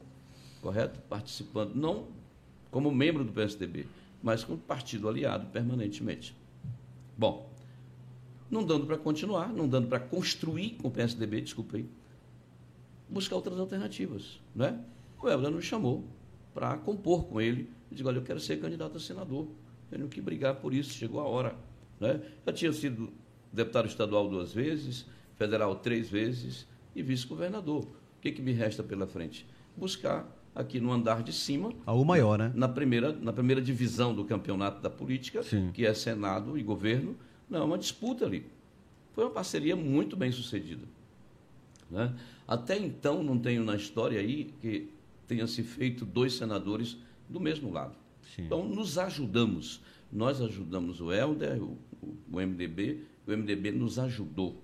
correto? 0.63 1.01
Participando, 1.09 1.75
não 1.75 2.07
como 2.71 2.93
membro 2.93 3.25
do 3.25 3.33
PSDB, 3.33 3.87
mas 4.23 4.45
como 4.45 4.59
partido 4.59 5.09
aliado 5.09 5.47
permanentemente. 5.47 6.37
Bom, 7.19 7.51
não 8.49 8.63
dando 8.63 8.87
para 8.87 8.97
continuar, 8.97 9.53
não 9.53 9.69
dando 9.69 9.89
para 9.89 9.99
construir 9.99 10.77
com 10.81 10.87
o 10.87 10.91
PSDB, 10.91 11.41
desculpa 11.41 11.79
aí, 11.79 11.89
buscar 13.09 13.35
outras 13.35 13.59
alternativas, 13.59 14.41
né? 14.55 14.79
O 15.21 15.29
Helder 15.29 15.51
nos 15.51 15.65
chamou 15.65 16.05
para 16.53 16.77
compor 16.77 17.25
com 17.25 17.41
ele. 17.41 17.69
Eu 17.91 17.97
digo, 17.97 18.09
olha, 18.09 18.19
eu 18.19 18.23
quero 18.23 18.39
ser 18.39 18.61
candidato 18.61 18.99
a 18.99 19.01
senador, 19.01 19.49
tenho 19.95 20.09
que 20.09 20.21
brigar 20.21 20.57
por 20.57 20.75
isso, 20.75 20.93
chegou 20.93 21.21
a 21.21 21.25
hora. 21.25 21.55
Né? 22.01 22.21
Já 22.45 22.53
tinha 22.53 22.73
sido 22.73 23.13
deputado 23.53 23.87
estadual 23.87 24.29
duas 24.29 24.53
vezes, 24.53 25.07
federal 25.37 25.77
três 25.77 26.09
vezes 26.11 26.67
e 26.95 27.03
vice-governador. 27.03 27.85
O 27.85 28.21
que, 28.21 28.33
que 28.33 28.43
me 28.43 28.53
resta 28.53 28.83
pela 28.83 29.07
frente? 29.07 29.47
Buscar 29.77 30.27
aqui 30.55 30.81
no 30.81 30.93
andar 30.93 31.23
de 31.23 31.33
cima. 31.33 31.73
Algo 31.87 32.05
maior, 32.05 32.39
né? 32.39 32.53
Na 32.55 32.69
primeira, 32.69 33.13
na 33.13 33.33
primeira 33.33 33.63
divisão 33.63 34.15
do 34.15 34.25
campeonato 34.25 34.83
da 34.83 34.91
política, 34.91 35.43
Sim. 35.43 35.71
que 35.73 35.87
é 35.87 35.95
Senado 35.95 36.59
e 36.59 36.63
governo. 36.63 37.17
Não, 37.49 37.65
uma 37.65 37.79
disputa 37.79 38.25
ali. 38.25 38.47
Foi 39.13 39.25
uma 39.25 39.31
parceria 39.31 39.77
muito 39.77 40.17
bem 40.17 40.33
sucedida. 40.33 40.83
Né? 41.89 42.13
Até 42.49 42.77
então, 42.77 43.23
não 43.23 43.39
tenho 43.39 43.63
na 43.63 43.77
história 43.77 44.19
aí 44.19 44.53
que 44.61 44.91
tenha 45.29 45.47
se 45.47 45.63
feito 45.63 46.05
dois 46.05 46.35
senadores 46.35 46.97
do 47.29 47.39
mesmo 47.39 47.73
lado. 47.73 47.95
Sim. 48.35 48.43
Então, 48.45 48.67
nos 48.67 48.99
ajudamos. 48.99 49.81
Nós 50.13 50.41
ajudamos 50.41 51.01
o 51.01 51.13
Helder, 51.13 51.63
o, 51.63 51.77
o 52.33 52.41
MDB, 52.41 53.03
o 53.27 53.31
MDB 53.33 53.73
nos 53.73 53.99
ajudou, 53.99 54.63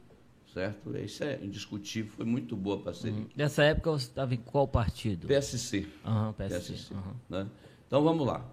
certo? 0.53 0.97
Isso 0.97 1.25
é 1.25 1.41
indiscutível, 1.43 2.13
foi 2.13 2.25
muito 2.25 2.57
boa 2.57 2.77
a 2.77 2.81
parceria. 2.81 3.19
Uhum. 3.19 3.27
Nessa 3.35 3.65
época 3.65 3.91
você 3.91 4.07
estava 4.07 4.35
em 4.35 4.39
qual 4.39 4.69
partido? 4.69 5.27
PSC. 5.27 5.89
Uhum, 6.05 6.33
PSC. 6.35 6.73
PSC 6.73 6.95
uhum. 6.95 7.15
Né? 7.29 7.47
Então 7.87 8.03
vamos 8.05 8.27
lá. 8.27 8.49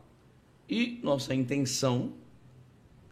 E 0.67 0.99
nossa 1.03 1.35
intenção 1.35 2.13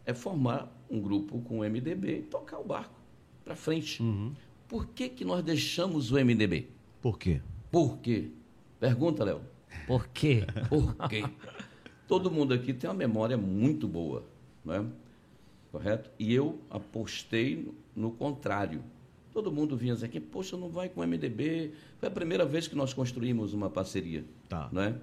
é 0.06 0.14
formar 0.14 0.72
um 0.90 1.00
grupo 1.00 1.40
com 1.42 1.60
o 1.60 1.64
MDB 1.64 2.20
e 2.20 2.22
tocar 2.24 2.60
o 2.60 2.64
barco 2.64 2.96
para 3.44 3.56
frente. 3.56 4.02
Uhum. 4.02 4.34
Por 4.68 4.88
que, 4.88 5.10
que 5.10 5.24
nós 5.24 5.44
deixamos 5.44 6.12
o 6.12 6.16
MDB? 6.16 6.68
Por 7.02 7.20
quê? 7.20 7.42
Por 7.72 7.98
quê? 8.00 8.32
Pergunta, 8.80 9.24
Léo. 9.24 9.42
Por 9.88 10.08
quê? 10.08 10.46
Por 10.70 10.96
quê? 11.08 11.24
Todo 12.08 12.30
mundo 12.30 12.54
aqui 12.54 12.74
tem 12.74 12.90
uma 12.90 12.96
memória 12.96 13.38
muito 13.38 13.88
boa, 13.88 14.24
não 14.64 14.74
é? 14.74 14.86
Correto? 15.72 16.10
E 16.20 16.34
eu 16.34 16.60
apostei 16.70 17.74
no, 17.96 18.12
contrário. 18.12 18.84
Todo 19.34 19.52
mundo 19.52 19.76
vinha 19.76 19.94
dizer 19.94 20.08
que, 20.08 20.20
poxa, 20.20 20.56
não 20.56 20.70
vai 20.70 20.88
com 20.88 21.02
o 21.02 21.08
MDB. 21.08 21.74
Foi 21.98 22.08
a 22.08 22.12
primeira 22.12 22.46
vez 22.46 22.68
que 22.68 22.76
nós 22.76 22.94
construímos 22.94 23.54
uma 23.54 23.70
parceria. 23.70 24.24
Tá. 24.48 24.70
Não 24.72 24.82
é? 24.82 24.96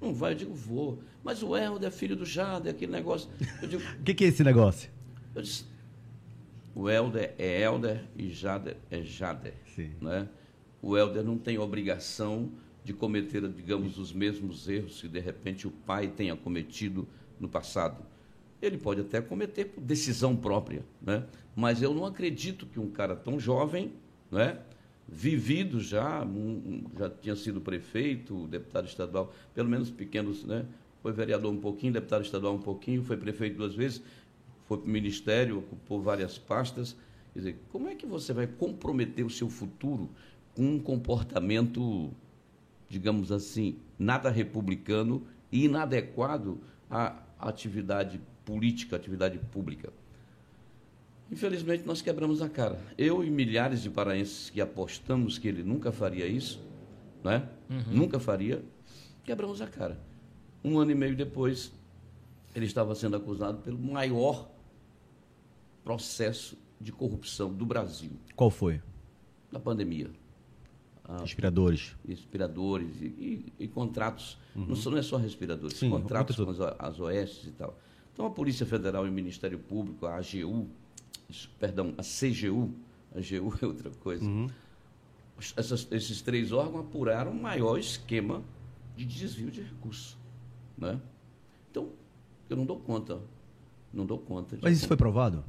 Não 0.00 0.12
vai, 0.12 0.32
eu 0.32 0.36
digo, 0.36 0.54
vou. 0.54 0.98
Mas 1.22 1.42
o 1.42 1.56
Helder 1.56 1.88
é 1.88 1.90
filho 1.90 2.16
do 2.16 2.26
Jader, 2.26 2.74
aquele 2.74 2.92
negócio. 2.92 3.30
O 3.62 3.68
que, 4.04 4.12
que 4.12 4.24
é 4.24 4.28
esse 4.28 4.42
negócio? 4.42 4.90
Eu 5.34 5.42
disse, 5.42 5.64
o 6.74 6.88
Helder 6.88 7.34
é 7.38 7.62
Helder 7.62 8.04
e 8.16 8.30
Jader 8.30 8.76
é 8.90 9.02
Jader. 9.02 9.54
Sim. 9.74 9.92
Né? 10.00 10.28
O 10.82 10.96
Helder 10.96 11.22
não 11.22 11.38
tem 11.38 11.58
obrigação 11.58 12.50
de 12.90 12.94
cometer, 12.94 13.48
digamos, 13.48 13.98
os 13.98 14.12
mesmos 14.12 14.68
erros 14.68 15.00
que 15.00 15.06
de 15.06 15.20
repente 15.20 15.64
o 15.64 15.70
pai 15.70 16.08
tenha 16.08 16.34
cometido 16.34 17.06
no 17.38 17.48
passado. 17.48 18.04
Ele 18.60 18.76
pode 18.76 19.00
até 19.00 19.20
cometer 19.20 19.66
por 19.66 19.80
decisão 19.80 20.34
própria, 20.36 20.84
né? 21.00 21.24
mas 21.54 21.80
eu 21.80 21.94
não 21.94 22.04
acredito 22.04 22.66
que 22.66 22.80
um 22.80 22.90
cara 22.90 23.14
tão 23.14 23.38
jovem, 23.38 23.92
né? 24.28 24.58
vivido 25.08 25.80
já, 25.80 26.26
já 26.98 27.08
tinha 27.08 27.36
sido 27.36 27.60
prefeito, 27.60 28.48
deputado 28.48 28.88
estadual, 28.88 29.32
pelo 29.54 29.68
menos 29.68 29.88
pequenos, 29.88 30.44
né? 30.44 30.66
foi 31.00 31.12
vereador 31.12 31.52
um 31.52 31.60
pouquinho, 31.60 31.92
deputado 31.92 32.24
estadual 32.24 32.56
um 32.56 32.60
pouquinho, 32.60 33.04
foi 33.04 33.16
prefeito 33.16 33.56
duas 33.56 33.76
vezes, 33.76 34.02
foi 34.66 34.78
para 34.78 34.86
o 34.86 34.90
ministério, 34.90 35.58
ocupou 35.58 36.02
várias 36.02 36.36
pastas. 36.38 36.96
Quer 37.32 37.38
dizer, 37.38 37.58
como 37.70 37.88
é 37.88 37.94
que 37.94 38.04
você 38.04 38.32
vai 38.32 38.48
comprometer 38.48 39.24
o 39.24 39.30
seu 39.30 39.48
futuro 39.48 40.10
com 40.54 40.74
um 40.74 40.78
comportamento, 40.78 42.10
digamos 42.90 43.30
assim, 43.30 43.78
nada 43.96 44.28
republicano 44.28 45.22
e 45.50 45.64
inadequado 45.64 46.60
à 46.90 47.22
atividade 47.38 48.20
política, 48.44 48.96
atividade 48.96 49.38
pública? 49.38 49.92
Infelizmente, 51.30 51.86
nós 51.86 52.02
quebramos 52.02 52.42
a 52.42 52.48
cara. 52.48 52.80
Eu 52.98 53.22
e 53.22 53.30
milhares 53.30 53.80
de 53.80 53.88
paraenses 53.88 54.50
que 54.50 54.60
apostamos 54.60 55.38
que 55.38 55.46
ele 55.46 55.62
nunca 55.62 55.92
faria 55.92 56.26
isso, 56.26 56.60
né? 57.22 57.48
Uhum. 57.70 57.84
nunca 57.92 58.18
faria, 58.18 58.60
quebramos 59.22 59.62
a 59.62 59.68
cara. 59.68 59.96
Um 60.64 60.76
ano 60.76 60.90
e 60.90 60.94
meio 60.94 61.14
depois, 61.14 61.72
ele 62.52 62.66
estava 62.66 62.96
sendo 62.96 63.16
acusado 63.16 63.58
pelo 63.58 63.78
maior 63.78 64.50
processo 65.84 66.58
de 66.80 66.90
corrupção 66.90 67.52
do 67.52 67.64
Brasil. 67.64 68.10
Qual 68.34 68.50
foi? 68.50 68.82
Da 69.52 69.60
pandemia. 69.60 70.10
Ah, 71.10 71.22
respiradores. 71.22 71.96
Respiradores 72.06 73.00
e, 73.00 73.04
e, 73.04 73.52
e 73.58 73.68
contratos. 73.68 74.38
Uhum. 74.54 74.66
Não, 74.66 74.92
não, 74.92 74.98
é 74.98 75.02
só 75.02 75.16
respiradores, 75.16 75.76
Sim, 75.76 75.90
contratos 75.90 76.36
com 76.36 76.50
as, 76.50 76.60
as 76.60 77.00
OS 77.00 77.44
e 77.46 77.50
tal. 77.50 77.76
Então 78.12 78.26
a 78.26 78.30
Polícia 78.30 78.64
Federal 78.64 79.04
e 79.06 79.10
o 79.10 79.12
Ministério 79.12 79.58
Público, 79.58 80.06
a 80.06 80.16
AGU, 80.16 80.68
perdão, 81.58 81.94
a 81.98 82.02
CGU, 82.02 82.72
a 83.14 83.18
AGU 83.18 83.58
é 83.60 83.66
outra 83.66 83.90
coisa. 83.90 84.24
Uhum. 84.24 84.48
Essas, 85.56 85.88
esses 85.90 86.22
três 86.22 86.52
órgãos 86.52 86.84
apuraram 86.84 87.32
o 87.32 87.42
maior 87.42 87.78
esquema 87.78 88.42
de 88.96 89.04
desvio 89.04 89.50
de 89.50 89.62
recursos. 89.62 90.16
Né? 90.76 91.00
Então, 91.70 91.88
eu 92.48 92.56
não 92.56 92.66
dou 92.66 92.78
conta. 92.78 93.18
Não 93.92 94.06
dou 94.06 94.18
conta. 94.18 94.58
Mas 94.62 94.78
isso 94.78 94.86
foi 94.86 94.96
provado? 94.96 95.42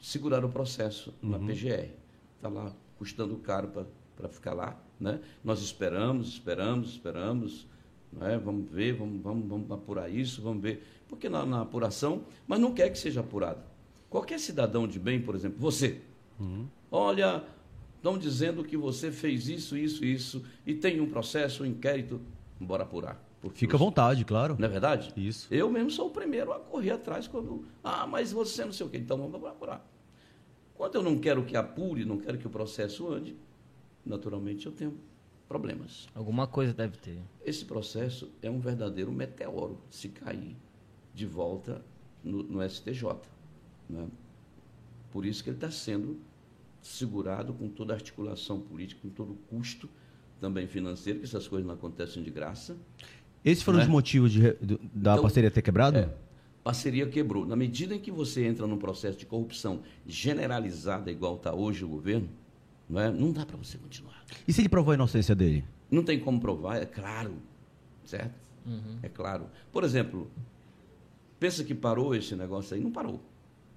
segurar 0.00 0.44
o 0.44 0.48
processo 0.48 1.14
uhum. 1.22 1.30
na 1.30 1.38
PGR. 1.38 1.90
Está 2.36 2.48
lá 2.48 2.72
custando 3.00 3.34
caro 3.38 3.86
para 4.14 4.28
ficar 4.28 4.52
lá. 4.52 4.78
Né? 5.00 5.18
Nós 5.42 5.62
esperamos, 5.62 6.28
esperamos, 6.28 6.90
esperamos. 6.90 7.66
Né? 8.12 8.38
Vamos 8.44 8.70
ver, 8.70 8.92
vamos, 8.92 9.22
vamos, 9.22 9.48
vamos 9.48 9.70
apurar 9.70 10.10
isso, 10.10 10.42
vamos 10.42 10.62
ver. 10.62 10.86
Porque 11.08 11.26
na, 11.26 11.46
na, 11.46 11.62
apuração, 11.62 12.24
mas 12.46 12.60
não 12.60 12.74
quer 12.74 12.90
que 12.90 12.98
seja 12.98 13.20
apurado. 13.20 13.62
Qualquer 14.10 14.38
cidadão 14.38 14.86
de 14.86 14.98
bem, 14.98 15.22
por 15.22 15.34
exemplo, 15.34 15.58
você, 15.58 16.02
uhum. 16.38 16.66
olha, 16.92 17.42
estão 17.96 18.18
dizendo 18.18 18.62
que 18.62 18.76
você 18.76 19.10
fez 19.10 19.48
isso, 19.48 19.78
isso, 19.78 20.04
isso, 20.04 20.44
e 20.66 20.74
tem 20.74 21.00
um 21.00 21.08
processo, 21.08 21.62
um 21.62 21.66
inquérito, 21.66 22.20
bora 22.60 22.82
apurar. 22.82 23.18
Fica 23.54 23.76
à 23.76 23.78
vontade, 23.78 24.22
claro. 24.26 24.56
Não 24.58 24.66
é 24.66 24.70
verdade? 24.70 25.10
Isso. 25.16 25.48
Eu 25.50 25.70
mesmo 25.70 25.90
sou 25.90 26.08
o 26.08 26.10
primeiro 26.10 26.52
a 26.52 26.60
correr 26.60 26.90
atrás 26.90 27.26
quando. 27.26 27.64
Ah, 27.82 28.06
mas 28.06 28.30
você 28.30 28.62
não 28.66 28.72
sei 28.72 28.84
o 28.84 28.90
quê. 28.90 28.98
Então 28.98 29.16
vamos 29.16 29.42
apurar. 29.48 29.82
Quando 30.80 30.94
eu 30.94 31.02
não 31.02 31.18
quero 31.18 31.44
que 31.44 31.58
apure, 31.58 32.06
não 32.06 32.16
quero 32.16 32.38
que 32.38 32.46
o 32.46 32.50
processo 32.50 33.06
ande, 33.12 33.36
naturalmente 34.02 34.64
eu 34.64 34.72
tenho 34.72 34.96
problemas. 35.46 36.08
Alguma 36.14 36.46
coisa 36.46 36.72
deve 36.72 36.96
ter. 36.96 37.18
Esse 37.44 37.66
processo 37.66 38.32
é 38.40 38.50
um 38.50 38.60
verdadeiro 38.60 39.12
meteoro 39.12 39.78
se 39.90 40.08
cair 40.08 40.56
de 41.12 41.26
volta 41.26 41.84
no, 42.24 42.42
no 42.42 42.66
STJ. 42.66 43.14
Né? 43.90 44.08
Por 45.12 45.26
isso 45.26 45.44
que 45.44 45.50
ele 45.50 45.58
está 45.58 45.70
sendo 45.70 46.16
segurado 46.80 47.52
com 47.52 47.68
toda 47.68 47.92
a 47.92 47.96
articulação 47.96 48.58
política, 48.58 49.02
com 49.02 49.10
todo 49.10 49.32
o 49.32 49.36
custo 49.50 49.86
também 50.40 50.66
financeiro, 50.66 51.18
que 51.18 51.26
essas 51.26 51.46
coisas 51.46 51.66
não 51.66 51.74
acontecem 51.74 52.22
de 52.22 52.30
graça. 52.30 52.74
Esses 53.44 53.62
foram 53.62 53.80
né? 53.80 53.84
os 53.84 53.90
motivos 53.90 54.32
de, 54.32 54.54
de, 54.54 54.78
da 54.94 55.12
então, 55.12 55.20
parceria 55.20 55.50
ter 55.50 55.60
quebrado? 55.60 55.98
É, 55.98 56.08
parceria 56.62 57.06
quebrou. 57.06 57.46
Na 57.46 57.56
medida 57.56 57.94
em 57.94 57.98
que 57.98 58.10
você 58.10 58.46
entra 58.46 58.66
num 58.66 58.78
processo 58.78 59.18
de 59.18 59.26
corrupção 59.26 59.82
generalizada, 60.06 61.10
igual 61.10 61.36
está 61.36 61.54
hoje 61.54 61.84
o 61.84 61.88
governo, 61.88 62.28
não, 62.88 63.00
é? 63.00 63.10
não 63.10 63.32
dá 63.32 63.46
para 63.46 63.56
você 63.56 63.78
continuar. 63.78 64.24
E 64.46 64.52
se 64.52 64.60
ele 64.60 64.68
provou 64.68 64.92
a 64.92 64.94
inocência 64.94 65.34
dele? 65.34 65.64
Não 65.90 66.02
tem 66.02 66.18
como 66.18 66.40
provar, 66.40 66.76
é 66.82 66.86
claro. 66.86 67.34
Certo? 68.04 68.34
Uhum. 68.66 68.98
É 69.02 69.08
claro. 69.08 69.46
Por 69.72 69.84
exemplo, 69.84 70.30
pensa 71.38 71.64
que 71.64 71.74
parou 71.74 72.14
esse 72.14 72.34
negócio 72.34 72.74
aí? 72.74 72.82
Não 72.82 72.90
parou. 72.90 73.20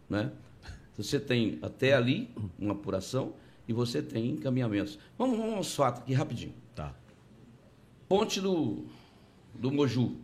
Né? 0.09 0.31
Você 0.97 1.19
tem 1.19 1.57
até 1.61 1.93
ali 1.93 2.29
uma 2.59 2.73
apuração 2.73 3.33
e 3.67 3.73
você 3.73 4.01
tem 4.01 4.31
encaminhamentos. 4.31 4.99
Vamos, 5.17 5.37
vamos 5.37 5.55
aos 5.55 5.75
fatos 5.75 6.01
aqui 6.01 6.13
rapidinho. 6.13 6.53
Tá. 6.75 6.93
Ponte 8.07 8.39
do, 8.41 8.85
do 9.53 9.71
Moju. 9.71 10.17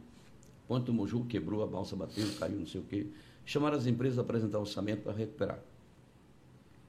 Ponte 0.70 0.86
do 0.86 0.94
Moju 0.94 1.26
quebrou, 1.26 1.64
a 1.64 1.68
balsa 1.68 1.96
bateu, 1.96 2.32
caiu, 2.38 2.60
não 2.60 2.68
sei 2.68 2.80
o 2.80 2.84
quê. 2.84 3.08
Chamaram 3.44 3.76
as 3.76 3.88
empresas 3.88 4.20
a 4.20 4.22
apresentar 4.22 4.60
orçamento 4.60 5.02
para 5.02 5.14
recuperar. 5.14 5.60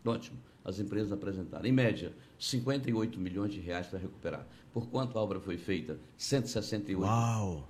Ótimo. 0.05 0.37
As 0.63 0.79
empresas 0.79 1.11
apresentaram. 1.11 1.65
Em 1.65 1.73
média, 1.73 2.13
58 2.39 3.19
milhões 3.19 3.55
de 3.55 3.59
reais 3.59 3.87
para 3.87 3.99
recuperar. 3.99 4.47
Por 4.71 4.87
quanto 4.91 5.19
a 5.19 5.23
obra 5.23 5.41
foi 5.41 5.57
feita? 5.57 5.99
168. 6.19 7.03
Uau! 7.03 7.67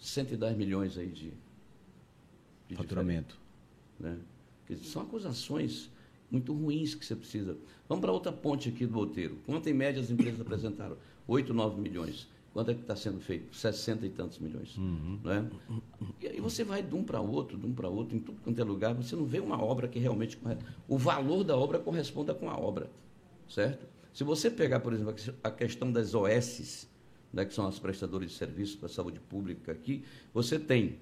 110 0.00 0.56
milhões 0.56 0.98
aí 0.98 1.06
de, 1.06 1.32
de 2.68 2.74
faturamento. 2.74 3.38
Né? 4.00 4.18
São 4.82 5.02
acusações 5.02 5.88
muito 6.28 6.52
ruins 6.52 6.92
que 6.96 7.06
você 7.06 7.14
precisa. 7.14 7.56
Vamos 7.88 8.02
para 8.02 8.10
outra 8.10 8.32
ponte 8.32 8.68
aqui 8.68 8.84
do 8.84 8.98
Outeiro. 8.98 9.38
Quanto 9.46 9.68
em 9.68 9.74
média 9.74 10.02
as 10.02 10.10
empresas 10.10 10.40
apresentaram? 10.40 10.96
8, 11.28 11.54
9 11.54 11.80
milhões. 11.80 12.26
Quanto 12.56 12.70
é 12.70 12.74
que 12.74 12.80
está 12.80 12.96
sendo 12.96 13.20
feito? 13.20 13.54
60 13.54 14.06
e 14.06 14.08
tantos 14.08 14.38
milhões. 14.38 14.78
Uhum. 14.78 15.20
Não 15.22 15.30
é? 15.30 15.44
E 16.22 16.26
aí 16.26 16.40
você 16.40 16.64
vai 16.64 16.82
de 16.82 16.94
um 16.94 17.04
para 17.04 17.20
outro, 17.20 17.58
de 17.58 17.66
um 17.66 17.74
para 17.74 17.86
outro, 17.86 18.16
em 18.16 18.18
tudo 18.18 18.40
quanto 18.42 18.58
é 18.58 18.64
lugar, 18.64 18.94
você 18.94 19.14
não 19.14 19.26
vê 19.26 19.40
uma 19.40 19.62
obra 19.62 19.86
que 19.86 19.98
realmente. 19.98 20.38
O 20.88 20.96
valor 20.96 21.44
da 21.44 21.54
obra 21.54 21.78
corresponda 21.78 22.32
com 22.32 22.48
a 22.48 22.58
obra. 22.58 22.90
Certo? 23.46 23.86
Se 24.10 24.24
você 24.24 24.50
pegar, 24.50 24.80
por 24.80 24.94
exemplo, 24.94 25.14
a 25.44 25.50
questão 25.50 25.92
das 25.92 26.14
OS, 26.14 26.88
né, 27.30 27.44
que 27.44 27.52
são 27.52 27.66
as 27.66 27.78
prestadoras 27.78 28.30
de 28.30 28.34
serviços 28.34 28.74
para 28.74 28.86
a 28.86 28.90
saúde 28.90 29.20
pública 29.20 29.72
aqui, 29.72 30.02
você 30.32 30.58
tem, 30.58 30.98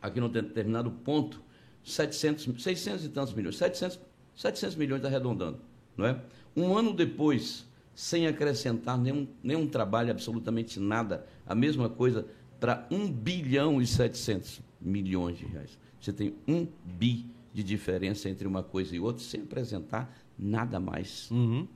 aqui 0.00 0.20
num 0.20 0.30
determinado 0.30 0.90
ponto, 0.90 1.42
700, 1.84 2.62
600 2.62 3.04
e 3.04 3.08
tantos 3.10 3.34
milhões, 3.34 3.58
700, 3.58 4.00
700 4.34 4.76
milhões 4.76 5.04
arredondando. 5.04 5.58
Não 5.98 6.06
é? 6.06 6.18
Um 6.56 6.74
ano 6.74 6.94
depois, 6.94 7.66
sem 7.94 8.26
acrescentar 8.26 8.98
nenhum, 8.98 9.26
nenhum 9.42 9.66
trabalho, 9.66 10.10
absolutamente 10.10 10.80
nada. 10.80 11.26
A 11.46 11.54
mesma 11.54 11.88
coisa 11.88 12.26
para 12.58 12.86
1 12.90 13.10
bilhão 13.10 13.80
e 13.82 13.86
700 13.86 14.60
milhões 14.80 15.38
de 15.38 15.46
reais. 15.46 15.78
Você 16.00 16.12
tem 16.12 16.34
um 16.46 16.66
bi 16.84 17.26
de 17.52 17.62
diferença 17.62 18.28
entre 18.28 18.46
uma 18.46 18.62
coisa 18.62 18.94
e 18.96 19.00
outra, 19.00 19.22
sem 19.22 19.42
apresentar 19.42 20.12
nada 20.38 20.80
mais 20.80 21.30
uhum. 21.30 21.68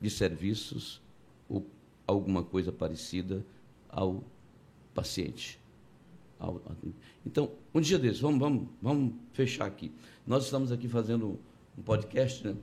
de 0.00 0.10
serviços 0.10 1.00
ou 1.48 1.66
alguma 2.06 2.42
coisa 2.42 2.70
parecida 2.70 3.44
ao 3.88 4.22
paciente. 4.94 5.58
Então, 7.24 7.52
um 7.72 7.80
dia 7.80 7.98
desses, 7.98 8.20
vamos, 8.20 8.40
vamos, 8.40 8.68
vamos 8.80 9.14
fechar 9.32 9.66
aqui. 9.66 9.92
Nós 10.26 10.44
estamos 10.44 10.72
aqui 10.72 10.88
fazendo 10.88 11.38
um 11.78 11.82
podcast, 11.82 12.46
né? 12.46 12.56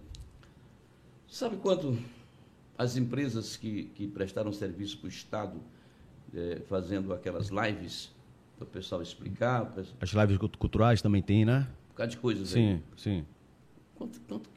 Sabe 1.28 1.58
quanto 1.58 1.98
as 2.80 2.96
empresas 2.96 3.58
que, 3.58 3.92
que 3.94 4.08
prestaram 4.08 4.54
serviço 4.54 4.98
para 5.00 5.08
o 5.08 5.10
Estado, 5.10 5.60
é, 6.34 6.62
fazendo 6.70 7.14
aquelas 7.14 7.50
lives, 7.50 8.10
para 8.58 8.64
o 8.64 8.68
pessoal 8.68 9.02
explicar. 9.02 9.66
Pessoal... 9.66 9.98
As 10.00 10.10
lives 10.12 10.38
culturais 10.58 11.02
também 11.02 11.22
tem, 11.22 11.44
né? 11.44 11.68
Um 11.88 11.90
bocado 11.90 12.12
de 12.12 12.18
coisas 12.18 12.48
sim, 12.48 12.60
aí. 12.60 12.78
Sim, 12.78 12.84
sim. 12.96 13.26
Quanto, 13.96 14.22
quanto, 14.22 14.50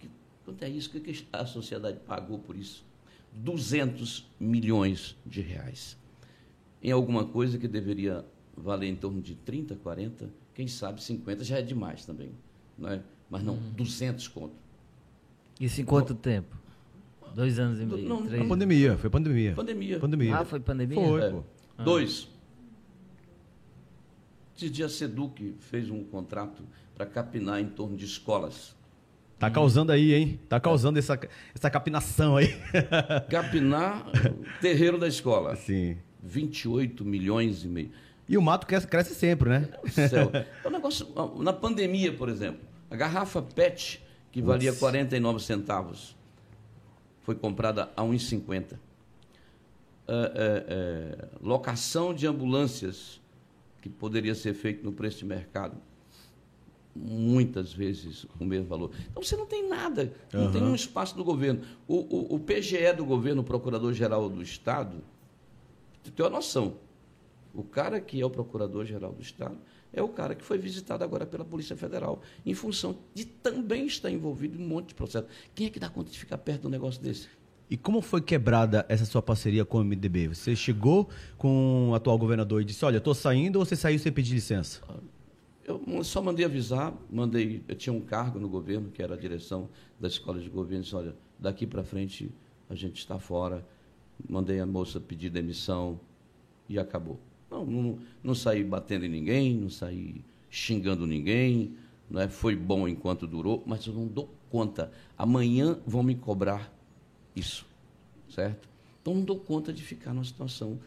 quanto 0.44 0.62
é 0.62 0.68
isso? 0.68 0.96
O 0.96 1.00
que 1.00 1.26
a 1.32 1.44
sociedade 1.44 1.98
pagou 2.06 2.38
por 2.38 2.56
isso? 2.56 2.84
200 3.32 4.30
milhões 4.38 5.16
de 5.26 5.40
reais. 5.40 5.98
Em 6.80 6.92
alguma 6.92 7.24
coisa 7.24 7.58
que 7.58 7.66
deveria 7.66 8.24
valer 8.56 8.86
em 8.86 8.94
torno 8.94 9.20
de 9.20 9.34
30, 9.34 9.74
40, 9.74 10.30
quem 10.54 10.68
sabe 10.68 11.02
50 11.02 11.42
já 11.42 11.58
é 11.58 11.62
demais 11.62 12.04
também. 12.04 12.30
Não 12.78 12.88
é? 12.88 13.02
Mas 13.28 13.42
não, 13.42 13.54
uhum. 13.54 13.72
200 13.72 14.28
conto. 14.28 14.54
Isso 15.58 15.80
em 15.80 15.84
quanto 15.84 16.14
tempo? 16.14 16.61
Dois 17.34 17.58
anos 17.58 17.80
e 17.80 17.84
meio? 17.84 18.08
Não, 18.08 18.26
três? 18.26 18.42
A 18.42 18.44
pandemia, 18.46 18.96
foi 18.96 19.10
pandemia. 19.10 19.54
Pandemia. 19.54 19.98
pandemia. 19.98 20.36
Ah, 20.36 20.44
foi 20.44 20.60
pandemia? 20.60 20.96
Foi, 20.96 21.20
é. 21.20 21.34
ah. 21.78 21.82
Dois. 21.82 22.28
Esse 24.56 24.68
dia 24.68 24.86
a 24.86 24.88
Seduc 24.88 25.56
fez 25.58 25.90
um 25.90 26.04
contrato 26.04 26.62
para 26.94 27.06
capinar 27.06 27.60
em 27.60 27.66
torno 27.66 27.96
de 27.96 28.04
escolas. 28.04 28.76
Tá 29.38 29.50
causando 29.50 29.90
aí, 29.90 30.14
hein? 30.14 30.38
Tá 30.48 30.60
causando 30.60 31.00
essa, 31.00 31.18
essa 31.52 31.68
capinação 31.68 32.36
aí. 32.36 32.54
Capinar 33.28 34.06
terreiro 34.60 34.98
da 34.98 35.08
escola. 35.08 35.56
Sim. 35.56 35.96
28 36.22 37.04
milhões 37.04 37.64
e 37.64 37.68
meio. 37.68 37.90
E 38.28 38.38
o 38.38 38.42
mato 38.42 38.68
cresce, 38.68 38.86
cresce 38.86 39.14
sempre, 39.16 39.48
né? 39.48 39.68
Céu. 40.08 40.30
É 40.32 40.68
um 40.68 40.70
negócio. 40.70 41.08
Na 41.38 41.52
pandemia, 41.52 42.12
por 42.12 42.28
exemplo, 42.28 42.60
a 42.88 42.94
garrafa 42.94 43.42
PET, 43.42 44.00
que 44.30 44.40
valia 44.40 44.70
Ups. 44.70 44.78
49 44.78 45.42
centavos, 45.42 46.16
foi 47.22 47.34
comprada 47.34 47.90
a 47.96 48.02
1,50. 48.02 48.78
É, 50.06 50.12
é, 50.12 50.66
é, 50.68 51.28
locação 51.40 52.12
de 52.12 52.26
ambulâncias, 52.26 53.20
que 53.80 53.88
poderia 53.88 54.34
ser 54.34 54.54
feito 54.54 54.84
no 54.84 54.92
preço 54.92 55.18
de 55.18 55.24
mercado, 55.24 55.76
muitas 56.94 57.72
vezes 57.72 58.26
o 58.38 58.44
mesmo 58.44 58.66
valor. 58.66 58.90
Então 59.10 59.22
você 59.22 59.36
não 59.36 59.46
tem 59.46 59.68
nada, 59.68 60.12
não 60.32 60.46
uhum. 60.46 60.52
tem 60.52 60.62
um 60.62 60.74
espaço 60.74 61.16
do 61.16 61.24
governo. 61.24 61.62
O, 61.88 61.96
o, 61.96 62.34
o 62.34 62.40
PGE 62.40 62.92
do 62.96 63.04
governo, 63.04 63.42
o 63.42 63.44
Procurador-Geral 63.44 64.28
do 64.28 64.42
Estado, 64.42 64.98
tem 66.14 66.24
uma 66.24 66.30
noção. 66.30 66.76
O 67.54 67.62
cara 67.62 68.00
que 68.00 68.20
é 68.20 68.26
o 68.26 68.30
Procurador-Geral 68.30 69.12
do 69.12 69.22
Estado 69.22 69.56
é 69.92 70.02
o 70.02 70.08
cara 70.08 70.34
que 70.34 70.44
foi 70.44 70.58
visitado 70.58 71.04
agora 71.04 71.26
pela 71.26 71.44
Polícia 71.44 71.76
Federal, 71.76 72.22
em 72.44 72.54
função 72.54 72.96
de 73.14 73.24
também 73.24 73.86
estar 73.86 74.10
envolvido 74.10 74.60
em 74.60 74.64
um 74.64 74.68
monte 74.68 74.88
de 74.88 74.94
processo. 74.94 75.26
Quem 75.54 75.66
é 75.66 75.70
que 75.70 75.78
dá 75.78 75.88
conta 75.88 76.10
de 76.10 76.18
ficar 76.18 76.38
perto 76.38 76.62
de 76.62 76.66
um 76.68 76.70
negócio 76.70 77.02
desse? 77.02 77.28
E 77.70 77.76
como 77.76 78.02
foi 78.02 78.20
quebrada 78.20 78.84
essa 78.88 79.04
sua 79.04 79.22
parceria 79.22 79.64
com 79.64 79.78
o 79.78 79.84
MDB? 79.84 80.28
Você 80.28 80.54
chegou 80.54 81.08
com 81.38 81.90
o 81.90 81.94
atual 81.94 82.18
governador 82.18 82.60
e 82.60 82.64
disse, 82.64 82.84
olha, 82.84 82.98
estou 82.98 83.14
saindo 83.14 83.58
ou 83.58 83.64
você 83.64 83.76
saiu 83.76 83.98
sem 83.98 84.12
pedir 84.12 84.34
licença? 84.34 84.82
Eu 85.64 86.04
só 86.04 86.20
mandei 86.20 86.44
avisar, 86.44 86.92
mandei, 87.10 87.62
eu 87.68 87.74
tinha 87.74 87.92
um 87.92 88.00
cargo 88.00 88.38
no 88.38 88.48
governo, 88.48 88.90
que 88.90 89.02
era 89.02 89.14
a 89.14 89.16
direção 89.16 89.68
da 89.98 90.08
escola 90.08 90.40
de 90.40 90.50
governo, 90.50 90.82
disse, 90.82 90.94
olha, 90.94 91.14
daqui 91.38 91.66
para 91.66 91.82
frente 91.82 92.30
a 92.68 92.74
gente 92.74 92.98
está 92.98 93.18
fora. 93.18 93.66
Mandei 94.28 94.60
a 94.60 94.66
moça 94.66 95.00
pedir 95.00 95.30
demissão 95.30 95.98
e 96.68 96.78
acabou. 96.78 97.18
Não, 97.52 97.66
não, 97.66 97.98
não 98.24 98.34
saí 98.34 98.64
batendo 98.64 99.04
em 99.04 99.10
ninguém, 99.10 99.54
não 99.54 99.68
saí 99.68 100.24
xingando 100.50 101.06
ninguém, 101.06 101.74
não 102.10 102.20
é? 102.20 102.28
foi 102.28 102.56
bom 102.56 102.88
enquanto 102.88 103.26
durou, 103.26 103.62
mas 103.66 103.86
eu 103.86 103.92
não 103.92 104.06
dou 104.06 104.28
conta. 104.50 104.90
Amanhã 105.18 105.78
vão 105.86 106.02
me 106.02 106.14
cobrar 106.14 106.72
isso, 107.36 107.66
certo? 108.30 108.66
Então 109.00 109.14
não 109.14 109.22
dou 109.22 109.38
conta 109.38 109.72
de 109.72 109.82
ficar 109.82 110.14
numa 110.14 110.24
situação 110.24 110.78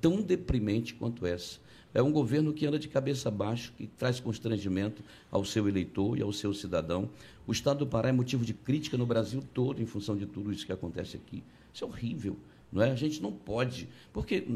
tão 0.00 0.22
deprimente 0.22 0.94
quanto 0.94 1.26
essa. 1.26 1.58
É 1.92 2.02
um 2.02 2.10
governo 2.10 2.52
que 2.52 2.66
anda 2.66 2.78
de 2.78 2.88
cabeça 2.88 3.30
baixa, 3.30 3.70
que 3.76 3.86
traz 3.86 4.18
constrangimento 4.18 5.02
ao 5.30 5.44
seu 5.44 5.68
eleitor 5.68 6.18
e 6.18 6.22
ao 6.22 6.32
seu 6.32 6.52
cidadão. 6.52 7.08
O 7.46 7.52
Estado 7.52 7.80
do 7.80 7.86
Pará 7.86 8.08
é 8.08 8.12
motivo 8.12 8.44
de 8.44 8.52
crítica 8.52 8.96
no 8.96 9.06
Brasil 9.06 9.44
todo 9.52 9.80
em 9.80 9.86
função 9.86 10.16
de 10.16 10.26
tudo 10.26 10.50
isso 10.50 10.66
que 10.66 10.72
acontece 10.72 11.16
aqui. 11.16 11.42
Isso 11.72 11.84
é 11.84 11.86
horrível, 11.86 12.36
não 12.72 12.82
é? 12.82 12.90
A 12.90 12.96
gente 12.96 13.22
não 13.22 13.30
pode, 13.30 13.88
porque 14.12 14.46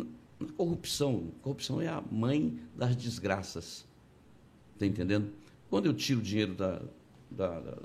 corrupção, 0.56 1.32
corrupção 1.42 1.80
é 1.80 1.88
a 1.88 2.02
mãe 2.10 2.58
das 2.76 2.94
desgraças. 2.94 3.86
Está 4.74 4.86
entendendo? 4.86 5.32
Quando 5.68 5.86
eu 5.86 5.94
tiro 5.94 6.20
dinheiro 6.22 6.54
da, 6.54 6.80
da, 7.30 7.60
da 7.60 7.78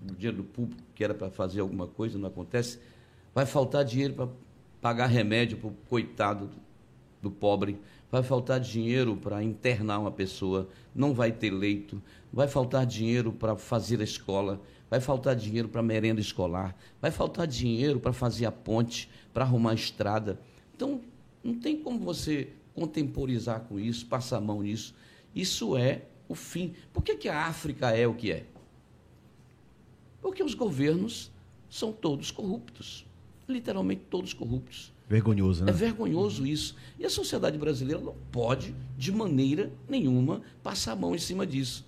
do 0.00 0.14
dinheiro 0.14 0.38
do 0.38 0.44
público, 0.44 0.82
que 0.94 1.04
era 1.04 1.14
para 1.14 1.30
fazer 1.30 1.60
alguma 1.60 1.86
coisa, 1.86 2.18
não 2.18 2.28
acontece, 2.28 2.78
vai 3.34 3.44
faltar 3.44 3.84
dinheiro 3.84 4.14
para 4.14 4.28
pagar 4.80 5.06
remédio 5.06 5.58
para 5.58 5.68
o 5.68 5.74
coitado 5.88 6.46
do, 6.46 6.56
do 7.22 7.30
pobre, 7.30 7.78
vai 8.10 8.22
faltar 8.22 8.58
dinheiro 8.58 9.16
para 9.16 9.42
internar 9.42 9.98
uma 9.98 10.10
pessoa, 10.10 10.68
não 10.94 11.12
vai 11.12 11.30
ter 11.30 11.50
leito, 11.50 12.02
vai 12.32 12.48
faltar 12.48 12.86
dinheiro 12.86 13.30
para 13.30 13.56
fazer 13.56 14.00
a 14.00 14.04
escola, 14.04 14.60
vai 14.88 15.00
faltar 15.00 15.36
dinheiro 15.36 15.68
para 15.68 15.82
merenda 15.82 16.20
escolar, 16.20 16.74
vai 17.00 17.10
faltar 17.10 17.46
dinheiro 17.46 18.00
para 18.00 18.12
fazer 18.12 18.46
a 18.46 18.52
ponte, 18.52 19.08
para 19.32 19.44
arrumar 19.44 19.72
a 19.72 19.74
estrada. 19.74 20.40
Então, 20.74 21.00
não 21.42 21.54
tem 21.54 21.76
como 21.76 21.98
você 21.98 22.52
contemporizar 22.74 23.60
com 23.60 23.78
isso, 23.78 24.06
passar 24.06 24.38
a 24.38 24.40
mão 24.40 24.62
nisso. 24.62 24.94
Isso 25.34 25.76
é 25.76 26.02
o 26.28 26.34
fim. 26.34 26.74
Por 26.92 27.02
que, 27.02 27.16
que 27.16 27.28
a 27.28 27.46
África 27.46 27.90
é 27.90 28.06
o 28.06 28.14
que 28.14 28.32
é? 28.32 28.46
Porque 30.20 30.42
os 30.42 30.54
governos 30.54 31.30
são 31.68 31.92
todos 31.92 32.30
corruptos. 32.30 33.06
Literalmente 33.48 34.02
todos 34.08 34.32
corruptos. 34.32 34.92
Vergonhoso, 35.08 35.64
né? 35.64 35.70
É 35.70 35.74
vergonhoso 35.74 36.46
isso. 36.46 36.76
E 36.98 37.04
a 37.04 37.10
sociedade 37.10 37.58
brasileira 37.58 38.00
não 38.00 38.14
pode, 38.30 38.74
de 38.96 39.10
maneira 39.10 39.72
nenhuma, 39.88 40.40
passar 40.62 40.92
a 40.92 40.96
mão 40.96 41.14
em 41.14 41.18
cima 41.18 41.44
disso. 41.46 41.84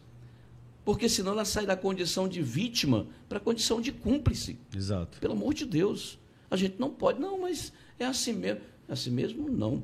Porque 0.84 1.08
senão 1.08 1.32
ela 1.32 1.44
sai 1.44 1.64
da 1.64 1.76
condição 1.76 2.26
de 2.26 2.42
vítima 2.42 3.06
para 3.28 3.38
a 3.38 3.40
condição 3.40 3.80
de 3.80 3.92
cúmplice. 3.92 4.58
Exato. 4.74 5.20
Pelo 5.20 5.34
amor 5.34 5.54
de 5.54 5.64
Deus. 5.64 6.18
A 6.50 6.56
gente 6.56 6.74
não 6.78 6.90
pode, 6.90 7.20
não, 7.20 7.40
mas 7.40 7.72
é 7.98 8.04
assim 8.04 8.32
mesmo. 8.32 8.60
Assim 8.92 9.10
mesmo, 9.10 9.48
não. 9.48 9.82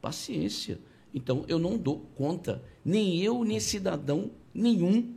Paciência. 0.00 0.78
Então, 1.12 1.44
eu 1.48 1.58
não 1.58 1.76
dou 1.76 2.06
conta. 2.14 2.62
Nem 2.84 3.20
eu, 3.20 3.42
nem 3.42 3.58
cidadão 3.58 4.30
nenhum, 4.54 5.16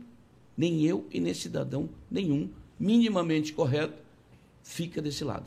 nem 0.56 0.82
eu 0.82 1.06
e 1.12 1.20
nem 1.20 1.32
cidadão 1.32 1.88
nenhum, 2.10 2.50
minimamente 2.80 3.52
correto, 3.52 3.94
fica 4.64 5.00
desse 5.00 5.22
lado. 5.22 5.46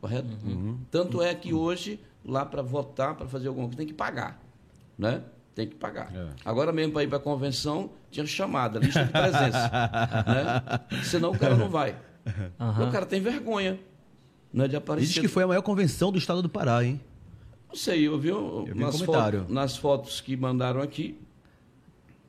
Correto? 0.00 0.28
Uhum. 0.44 0.78
Tanto 0.90 1.22
é 1.22 1.32
que 1.32 1.54
hoje, 1.54 2.00
lá 2.24 2.44
para 2.44 2.60
votar, 2.60 3.14
para 3.14 3.28
fazer 3.28 3.46
alguma 3.46 3.68
coisa, 3.68 3.78
tem 3.78 3.86
que 3.86 3.94
pagar. 3.94 4.42
Né? 4.98 5.22
Tem 5.54 5.68
que 5.68 5.76
pagar. 5.76 6.12
É. 6.12 6.30
Agora 6.44 6.72
mesmo, 6.72 6.92
para 6.92 7.04
ir 7.04 7.08
para 7.08 7.18
a 7.18 7.20
convenção, 7.20 7.90
tinha 8.10 8.26
chamada, 8.26 8.80
lista 8.80 9.04
de 9.04 9.12
presença. 9.12 9.70
né? 10.90 11.02
Senão 11.04 11.30
o 11.30 11.38
cara 11.38 11.54
não 11.54 11.70
vai. 11.70 11.96
Uhum. 12.58 12.88
O 12.88 12.90
cara 12.90 13.06
tem 13.06 13.20
vergonha 13.20 13.78
né, 14.54 14.68
de 14.68 14.76
aparecer. 14.76 15.08
Diz 15.08 15.18
que 15.18 15.28
foi 15.28 15.42
a 15.42 15.46
maior 15.48 15.62
convenção 15.62 16.12
do 16.12 16.18
estado 16.18 16.40
do 16.40 16.48
Pará, 16.48 16.84
hein? 16.84 17.00
Não 17.68 17.74
sei, 17.74 18.06
eu 18.06 18.16
vi, 18.16 18.28
eu 18.28 18.64
vi 18.72 18.78
nas, 18.78 19.00
um 19.00 19.04
foto, 19.04 19.46
nas 19.52 19.76
fotos 19.76 20.20
que 20.20 20.36
mandaram 20.36 20.80
aqui. 20.80 21.18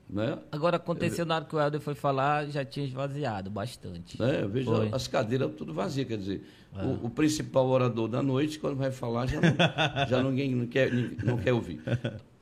Né? 0.09 0.37
Agora 0.51 0.77
aconteceu 0.77 1.23
eu... 1.23 1.27
na 1.27 1.35
hora 1.35 1.45
que 1.45 1.55
o 1.55 1.59
Helder 1.59 1.79
foi 1.79 1.93
falar, 1.93 2.47
já 2.47 2.65
tinha 2.65 2.85
esvaziado 2.85 3.49
bastante. 3.51 4.21
É, 4.21 4.41
eu 4.41 4.49
vejo 4.49 4.75
foi. 4.75 4.89
as 4.91 5.07
cadeiras 5.07 5.51
tudo 5.55 5.71
vazias, 5.71 6.07
quer 6.07 6.17
dizer, 6.17 6.43
é. 6.75 6.83
o, 6.83 7.05
o, 7.05 7.09
principal 7.11 7.67
orador 7.67 8.07
da 8.07 8.23
noite, 8.23 8.57
quando 8.57 8.75
vai 8.75 8.91
falar, 8.91 9.27
já, 9.27 9.39
não, 9.39 9.51
já 10.09 10.23
ninguém 10.23 10.55
não 10.55 10.65
quer, 10.65 10.91
não 10.91 11.37
quer 11.37 11.53
ouvir. 11.53 11.79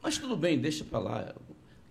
Mas 0.01 0.17
tudo 0.17 0.37
bem, 0.37 0.57
deixa 0.57 0.85
para 0.85 0.99
lá. 0.99 1.35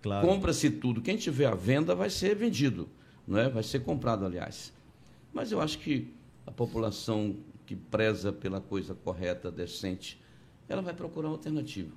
Claro. 0.01 0.27
Compra-se 0.27 0.69
tudo. 0.69 1.01
Quem 1.01 1.15
tiver 1.15 1.45
à 1.45 1.55
venda 1.55 1.93
vai 1.93 2.09
ser 2.09 2.35
vendido, 2.35 2.89
não 3.27 3.39
é? 3.39 3.49
vai 3.49 3.63
ser 3.63 3.79
comprado, 3.79 4.25
aliás. 4.25 4.73
Mas 5.31 5.51
eu 5.51 5.61
acho 5.61 5.79
que 5.79 6.11
a 6.45 6.51
população 6.51 7.35
que 7.65 7.75
preza 7.75 8.31
pela 8.31 8.59
coisa 8.59 8.93
correta, 8.93 9.51
decente, 9.51 10.21
ela 10.67 10.81
vai 10.81 10.93
procurar 10.93 11.29
alternativa. 11.29 11.91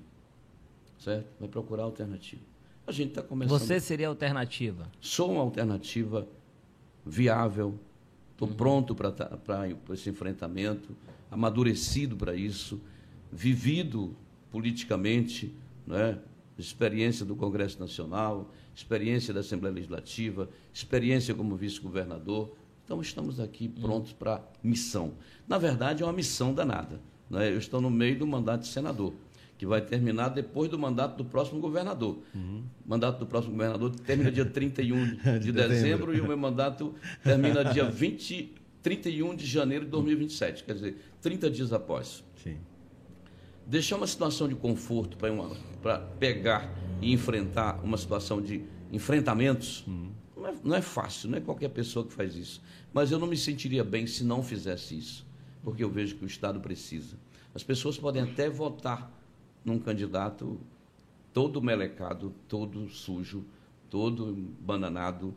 Certo? 0.99 1.27
Vai 1.39 1.49
procurar 1.49 1.83
alternativa. 1.83 2.41
A 2.85 2.91
gente 2.91 3.09
está 3.09 3.21
começando. 3.21 3.59
Você 3.59 3.79
seria 3.79 4.07
alternativa? 4.07 4.89
Sou 5.01 5.31
uma 5.31 5.41
alternativa 5.41 6.27
viável. 7.05 7.77
Estou 8.31 8.47
uhum. 8.47 8.55
pronto 8.55 8.95
para 8.95 9.67
esse 9.93 10.09
enfrentamento, 10.09 10.95
amadurecido 11.29 12.15
para 12.15 12.35
isso, 12.35 12.79
vivido 13.31 14.15
politicamente, 14.51 15.53
né? 15.85 16.19
experiência 16.57 17.25
do 17.25 17.35
Congresso 17.35 17.79
Nacional, 17.79 18.51
experiência 18.75 19.33
da 19.33 19.41
Assembleia 19.41 19.75
Legislativa, 19.75 20.49
experiência 20.73 21.33
como 21.35 21.55
vice-governador. 21.55 22.55
Então, 22.87 23.01
estamos 23.01 23.37
aqui 23.37 23.69
hum. 23.77 23.81
prontos 23.81 24.11
uhum. 24.11 24.17
para 24.17 24.41
missão. 24.63 25.11
Na 25.45 25.57
verdade, 25.57 26.03
é 26.03 26.05
uma 26.05 26.13
missão 26.13 26.53
danada. 26.53 27.01
Né? 27.29 27.51
Eu 27.51 27.57
estou 27.57 27.81
no 27.81 27.89
meio 27.89 28.17
do 28.17 28.25
mandato 28.25 28.61
de 28.61 28.69
senador, 28.69 29.13
que 29.57 29.65
vai 29.65 29.81
terminar 29.81 30.29
depois 30.29 30.69
do 30.69 30.79
mandato 30.79 31.17
do 31.17 31.25
próximo 31.25 31.59
governador. 31.59 32.19
Uhum. 32.33 32.63
O 32.85 32.89
mandato 32.89 33.19
do 33.19 33.25
próximo 33.25 33.51
governador 33.51 33.93
termina 33.93 34.31
dia 34.31 34.45
31 34.47 35.03
de, 35.03 35.39
de 35.39 35.51
dezembro. 35.51 35.67
dezembro 35.67 36.15
e 36.15 36.21
o 36.21 36.27
meu 36.27 36.37
mandato 36.37 36.95
termina 37.21 37.65
dia 37.65 37.83
20, 37.91 38.55
31 38.81 39.35
de 39.35 39.45
janeiro 39.45 39.83
de 39.83 39.91
2027, 39.91 40.63
quer 40.63 40.73
dizer, 40.73 40.97
30 41.21 41.49
dias 41.49 41.73
após. 41.73 42.23
Sim. 42.41 42.55
Deixar 43.65 43.97
uma 43.97 44.07
situação 44.07 44.47
de 44.47 44.55
conforto 44.55 45.17
para 45.81 45.99
pegar 45.99 46.73
e 47.01 47.11
enfrentar 47.11 47.81
uma 47.83 47.97
situação 47.97 48.41
de 48.41 48.63
enfrentamentos 48.93 49.85
uhum. 49.85 50.11
Não, 50.47 50.53
é, 50.53 50.55
não 50.63 50.75
é 50.75 50.81
fácil, 50.81 51.29
não 51.29 51.37
é 51.37 51.41
qualquer 51.41 51.69
pessoa 51.69 52.05
que 52.05 52.13
faz 52.13 52.35
isso. 52.35 52.61
Mas 52.93 53.11
eu 53.11 53.19
não 53.19 53.27
me 53.27 53.37
sentiria 53.37 53.83
bem 53.83 54.07
se 54.07 54.23
não 54.23 54.41
fizesse 54.41 54.97
isso, 54.97 55.25
porque 55.63 55.83
eu 55.83 55.89
vejo 55.89 56.15
que 56.15 56.23
o 56.23 56.27
Estado 56.27 56.59
precisa. 56.59 57.17
As 57.53 57.63
pessoas 57.63 57.97
podem 57.97 58.21
até 58.21 58.49
votar 58.49 59.11
num 59.63 59.79
candidato 59.79 60.59
todo 61.33 61.61
melecado, 61.61 62.33
todo 62.47 62.89
sujo, 62.89 63.43
todo 63.89 64.33
bananado, 64.59 65.35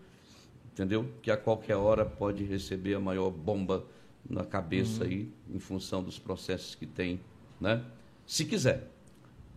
entendeu? 0.72 1.10
Que 1.22 1.30
a 1.30 1.36
qualquer 1.36 1.76
hora 1.76 2.04
pode 2.04 2.44
receber 2.44 2.94
a 2.94 3.00
maior 3.00 3.30
bomba 3.30 3.84
na 4.28 4.44
cabeça 4.44 5.04
uhum. 5.04 5.10
aí, 5.10 5.32
em 5.52 5.58
função 5.58 6.02
dos 6.02 6.18
processos 6.18 6.74
que 6.74 6.86
tem, 6.86 7.20
né? 7.60 7.84
Se 8.26 8.44
quiser, 8.44 8.90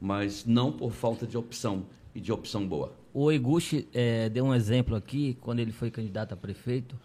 mas 0.02 0.46
não 0.46 0.72
por 0.72 0.92
falta 0.92 1.28
de 1.28 1.38
opção 1.38 1.86
e 2.16 2.20
de 2.20 2.32
opção 2.32 2.68
boa. 2.68 3.03
O 3.14 3.32
Iguchi 3.32 3.88
é, 3.94 4.28
deu 4.28 4.46
um 4.46 4.56
exemplo 4.56 4.96
aqui, 4.96 5.38
quando 5.40 5.60
ele 5.60 5.72
foi 5.72 5.92
candidato 5.92 6.34
a 6.34 6.38
prefeito, 6.38 7.00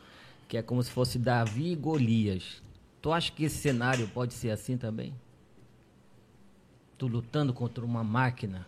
que 0.48 0.56
é 0.56 0.62
como 0.62 0.82
se 0.82 0.90
fosse 0.90 1.18
Davi 1.18 1.72
e 1.72 1.76
Golias. 1.76 2.62
Tu 3.02 3.12
acha 3.12 3.30
que 3.30 3.44
esse 3.44 3.58
cenário 3.58 4.08
pode 4.08 4.32
ser 4.32 4.50
assim 4.50 4.78
também? 4.78 5.14
Tu 6.96 7.06
lutando 7.06 7.52
contra 7.52 7.84
uma 7.84 8.02
máquina? 8.02 8.66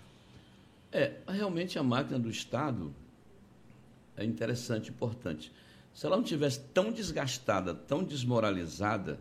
É, 0.93 1.15
realmente 1.27 1.79
a 1.79 1.83
máquina 1.83 2.19
do 2.19 2.29
Estado 2.29 2.93
é 4.17 4.25
interessante, 4.25 4.91
importante. 4.91 5.51
Se 5.95 6.05
ela 6.05 6.17
não 6.17 6.23
tivesse 6.23 6.61
tão 6.75 6.93
desgastada, 6.93 7.75
tão 7.75 8.05
desmoralizada, 8.05 9.19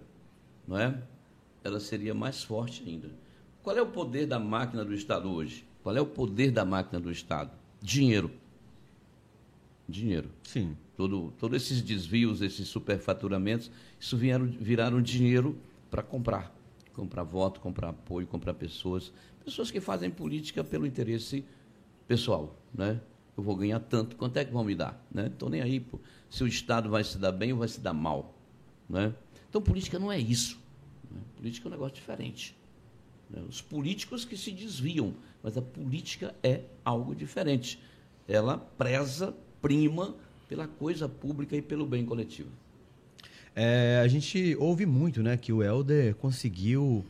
não 0.68 0.78
é? 0.78 1.02
Ela 1.64 1.80
seria 1.80 2.14
mais 2.14 2.44
forte 2.44 2.84
ainda. 2.86 3.10
Qual 3.64 3.78
é 3.78 3.82
o 3.82 3.88
poder 3.88 4.28
da 4.28 4.40
máquina 4.40 4.84
do 4.84 4.94
Estado 4.94 5.32
hoje? 5.32 5.66
Qual 5.82 5.96
é 5.96 6.02
o 6.02 6.06
poder 6.06 6.52
da 6.52 6.66
máquina 6.66 7.00
do 7.00 7.10
Estado? 7.10 7.59
Dinheiro. 7.82 8.32
Dinheiro. 9.88 10.30
Sim. 10.44 10.76
Todo, 10.96 11.34
todos 11.40 11.62
esses 11.62 11.82
desvios, 11.82 12.42
esses 12.42 12.68
superfaturamentos, 12.68 13.72
isso 14.00 14.18
vieram, 14.18 14.46
viraram 14.46 15.02
dinheiro 15.02 15.58
para 15.90 16.04
comprar. 16.04 16.54
Comprar 16.94 17.24
voto, 17.24 17.60
comprar 17.60 17.90
apoio, 17.90 18.28
comprar 18.28 18.54
pessoas. 18.54 19.12
Pessoas 19.44 19.72
que 19.72 19.80
fazem 19.80 20.12
política 20.12 20.64
pelo 20.64 20.86
interesse 20.86 21.46
pessoal, 22.08 22.56
né? 22.74 23.00
Eu 23.38 23.44
vou 23.44 23.56
ganhar 23.56 23.80
tanto, 23.80 24.18
quanto 24.18 24.36
é 24.36 24.44
que 24.44 24.52
vão 24.52 24.66
me 24.66 24.76
dar? 24.76 25.02
Né? 25.10 25.28
Estou 25.28 25.50
nem 25.50 25.62
aí 25.62 25.80
pô, 25.80 25.98
se 26.30 26.44
o 26.44 26.48
Estado 26.48 26.90
vai 26.90 27.06
se 27.06 27.18
dar 27.18 27.32
bem 27.32 27.54
ou 27.54 27.60
vai 27.60 27.70
se 27.70 27.80
dar 27.80 27.94
mal. 27.94 28.36
Né? 28.90 29.14
Então, 29.50 29.62
política 29.62 29.98
não 29.98 30.12
é 30.12 30.20
isso. 30.20 30.60
Né? 31.10 31.22
Política 31.38 31.68
é 31.68 31.70
um 31.70 31.72
negócio 31.72 31.96
diferente. 31.96 32.59
Né? 33.30 33.42
Os 33.48 33.62
políticos 33.62 34.26
que 34.26 34.38
se 34.38 34.52
desviam, 34.52 35.14
mas 35.44 35.58
a 35.58 35.62
política 35.62 36.34
é 36.44 36.62
algo 36.84 37.14
diferente. 37.16 37.80
Ela 38.28 38.58
preza, 38.58 39.34
prima 39.62 40.16
pela 40.48 40.68
coisa 40.68 41.08
pública 41.08 41.56
e 41.56 41.62
pelo 41.62 41.86
bem 41.86 42.06
coletivo. 42.06 42.50
É, 43.56 44.02
a 44.04 44.08
gente 44.08 44.56
ouve 44.60 44.86
muito 44.86 45.22
né, 45.22 45.38
que 45.38 45.52
o 45.52 45.62
Helder 45.62 46.16
conseguiu 46.16 47.06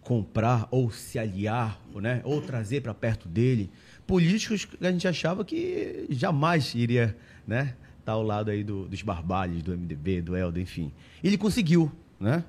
comprar 0.00 0.68
ou 0.70 0.90
se 0.90 1.18
aliar, 1.18 1.80
né, 1.94 2.20
ou 2.24 2.40
trazer 2.40 2.80
para 2.80 2.94
perto 2.94 3.28
dele 3.28 3.70
políticos 4.06 4.64
que 4.64 4.86
a 4.86 4.92
gente 4.92 5.08
achava 5.08 5.44
que 5.44 6.06
jamais 6.10 6.74
iria 6.74 7.16
né, 7.46 7.74
estar 7.98 8.04
tá 8.04 8.12
ao 8.12 8.22
lado 8.22 8.50
aí 8.50 8.62
do, 8.62 8.86
dos 8.86 9.02
barbalhos, 9.02 9.62
do 9.62 9.76
MDB, 9.76 10.22
do 10.22 10.36
Helder, 10.36 10.62
enfim. 10.62 10.92
Ele 11.22 11.36
conseguiu, 11.36 11.90
né? 12.20 12.44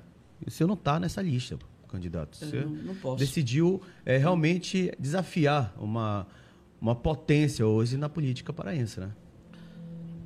E 0.46 0.50
você 0.50 0.64
não 0.64 0.74
está 0.74 1.00
nessa 1.00 1.20
lista, 1.20 1.58
candidato. 1.88 2.36
Você 2.36 2.60
não, 2.60 2.70
não 2.70 2.94
posso. 2.94 3.16
decidiu 3.16 3.82
é, 4.04 4.16
realmente 4.16 4.92
desafiar 4.98 5.74
uma, 5.78 6.26
uma 6.80 6.94
potência 6.94 7.66
hoje 7.66 7.96
na 7.96 8.08
política 8.08 8.52
paraense, 8.52 9.00
né? 9.00 9.10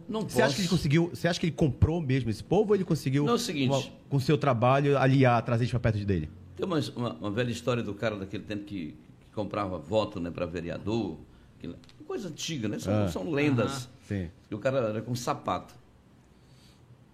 Não 0.09 0.23
você 0.23 0.43
acha 0.43 0.55
que 0.55 0.63
ele 0.63 0.69
conseguiu? 0.69 1.11
Você 1.15 1.27
acha 1.27 1.41
que 1.41 1.47
ele 1.47 1.55
comprou 1.55 2.01
mesmo 2.01 2.29
esse 2.29 2.43
povo 2.43 2.71
ou 2.71 2.75
ele 2.75 2.85
conseguiu, 2.85 3.25
não, 3.25 3.33
é 3.33 3.37
o 3.37 3.39
seguinte, 3.39 3.71
uma, 3.73 3.83
com 4.09 4.21
seu 4.21 4.37
trabalho, 4.37 4.99
aliar, 4.99 5.43
trazer 5.43 5.67
para 5.69 5.81
perto 5.81 6.05
dele? 6.05 6.29
Tem 6.57 6.67
uma, 6.67 6.81
uma, 6.95 7.13
uma, 7.15 7.31
velha 7.31 7.51
história 7.51 7.83
do 7.83 7.95
cara 7.95 8.17
daquele 8.17 8.43
tempo 8.43 8.65
que, 8.65 8.95
que 9.21 9.35
comprava 9.35 9.79
voto 9.79 10.21
né, 10.21 10.31
para 10.31 10.45
vereador. 10.45 11.17
Que, 11.59 11.75
coisa 12.07 12.29
antiga, 12.29 12.69
né? 12.69 12.79
São, 12.79 12.93
ah. 12.93 13.09
são 13.09 13.31
lendas. 13.31 13.89
sim. 14.07 14.29
E 14.51 14.55
o 14.55 14.59
cara 14.59 14.79
era 14.79 15.01
com 15.01 15.13
um 15.13 15.17
sapato. 15.17 15.75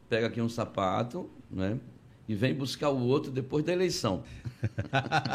Pega 0.08 0.26
aqui 0.26 0.40
um 0.40 0.48
sapato, 0.48 1.30
né? 1.50 1.78
E 2.28 2.34
vem 2.34 2.54
buscar 2.54 2.90
o 2.90 3.06
outro 3.06 3.32
depois 3.32 3.64
da 3.64 3.72
eleição. 3.72 4.22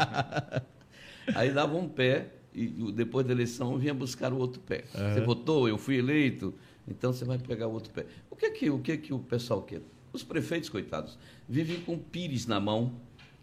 Aí 1.34 1.50
dava 1.50 1.76
um 1.76 1.88
pé 1.88 2.28
e 2.54 2.66
depois 2.92 3.26
da 3.26 3.32
eleição 3.32 3.76
vinha 3.78 3.92
buscar 3.92 4.32
o 4.32 4.38
outro 4.38 4.60
pé. 4.60 4.84
Uhum. 4.94 5.14
Você 5.14 5.20
votou, 5.20 5.68
eu 5.68 5.76
fui 5.76 5.96
eleito, 5.96 6.54
então 6.86 7.12
você 7.12 7.24
vai 7.24 7.38
pegar 7.38 7.66
o 7.66 7.72
outro 7.72 7.92
pé. 7.92 8.06
O 8.30 8.36
que 8.36 8.50
que 8.50 8.70
o 8.70 8.78
que 8.78 8.96
que 8.96 9.12
o 9.12 9.18
pessoal 9.18 9.62
quer? 9.62 9.80
Os 10.12 10.22
prefeitos 10.22 10.68
coitados 10.68 11.18
vivem 11.48 11.80
com 11.80 11.98
pires 11.98 12.46
na 12.46 12.60
mão, 12.60 12.92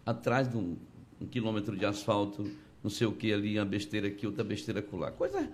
atrás 0.06 0.48
de 0.48 0.56
um, 0.56 0.76
um 1.20 1.26
quilômetro 1.26 1.76
de 1.76 1.84
asfalto, 1.84 2.50
não 2.82 2.90
sei 2.90 3.06
o 3.06 3.12
que 3.12 3.32
ali, 3.32 3.58
uma 3.58 3.66
besteira 3.66 4.08
aqui, 4.08 4.26
outra 4.26 4.42
besteira 4.42 4.80
acolá. 4.80 5.10
Coisa 5.10 5.50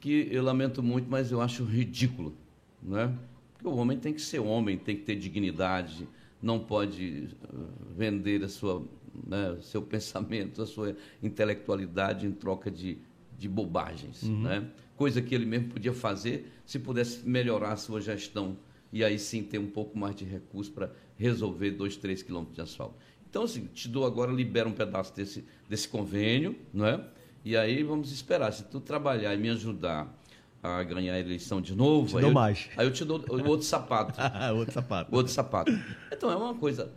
que 0.00 0.28
eu 0.30 0.42
lamento 0.42 0.82
muito, 0.82 1.10
mas 1.10 1.30
eu 1.30 1.42
acho 1.42 1.62
ridículo, 1.62 2.34
não 2.82 2.98
é? 2.98 3.12
Porque 3.52 3.68
o 3.68 3.76
homem 3.76 3.98
tem 3.98 4.14
que 4.14 4.22
ser 4.22 4.38
homem, 4.38 4.78
tem 4.78 4.96
que 4.96 5.02
ter 5.02 5.16
dignidade, 5.16 6.08
não 6.42 6.58
pode 6.58 7.28
eh, 7.42 7.56
vender 7.96 8.42
a 8.44 8.48
sua, 8.48 8.84
né, 9.26 9.56
seu 9.60 9.82
pensamento, 9.82 10.62
a 10.62 10.66
sua 10.66 10.96
intelectualidade 11.22 12.26
em 12.26 12.32
troca 12.32 12.70
de, 12.70 12.98
de 13.38 13.48
bobagens, 13.48 14.22
uhum. 14.22 14.42
né? 14.42 14.70
Coisa 14.96 15.22
que 15.22 15.34
ele 15.34 15.46
mesmo 15.46 15.68
podia 15.68 15.94
fazer 15.94 16.52
se 16.66 16.78
pudesse 16.78 17.26
melhorar 17.26 17.72
a 17.72 17.76
sua 17.76 18.00
gestão 18.00 18.56
e 18.92 19.02
aí 19.04 19.18
sim 19.18 19.42
ter 19.42 19.58
um 19.58 19.68
pouco 19.68 19.98
mais 19.98 20.14
de 20.14 20.24
recurso 20.24 20.70
para 20.72 20.92
resolver 21.16 21.70
dois, 21.70 21.96
três 21.96 22.22
quilômetros 22.22 22.56
de 22.56 22.62
asfalto. 22.62 22.96
Então, 23.28 23.44
assim, 23.44 23.66
te 23.66 23.88
dou 23.88 24.04
agora, 24.04 24.32
libera 24.32 24.68
um 24.68 24.72
pedaço 24.72 25.14
desse, 25.14 25.44
desse 25.68 25.88
convênio, 25.88 26.56
não 26.74 26.84
é? 26.84 27.04
E 27.44 27.56
aí 27.56 27.82
vamos 27.82 28.10
esperar. 28.12 28.52
Se 28.52 28.64
tu 28.64 28.80
trabalhar 28.80 29.34
e 29.34 29.38
me 29.38 29.48
ajudar 29.50 30.19
a 30.62 30.82
ganhar 30.82 31.14
a 31.14 31.18
eleição 31.18 31.60
de 31.60 31.74
novo, 31.74 32.08
te 32.08 32.16
aí, 32.16 32.20
dou 32.20 32.30
eu, 32.30 32.34
mais. 32.34 32.68
aí 32.76 32.86
eu 32.86 32.92
te 32.92 33.04
dou 33.04 33.18
o 33.28 33.48
outro 33.48 33.66
sapato. 33.66 34.20
outro 34.54 34.74
sapato. 34.74 35.14
outro 35.14 35.32
sapato. 35.32 35.72
Então 36.12 36.30
é 36.30 36.36
uma 36.36 36.54
coisa 36.54 36.92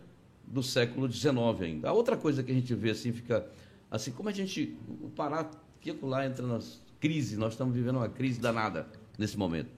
do 0.46 0.62
século 0.62 1.10
XIX 1.12 1.36
ainda. 1.62 1.90
A 1.90 1.94
outra 1.94 2.18
coisa 2.18 2.44
que 2.44 2.52
a 2.52 2.56
gente 2.56 2.74
vê 2.76 2.92
assim 2.92 3.12
fica 3.14 3.48
assim 3.90 4.12
como 4.12 4.30
a 4.30 4.32
gente 4.32 4.78
o 5.02 5.10
Pará 5.10 5.50
fica 5.80 6.06
lá 6.06 6.26
entra 6.26 6.46
nas 6.46 6.82
crises. 7.00 7.38
Nós 7.38 7.54
estamos 7.54 7.74
vivendo 7.74 7.98
uma 7.98 8.10
crise 8.10 8.40
danada 8.40 8.88
nesse 9.18 9.38
momento. 9.38 9.70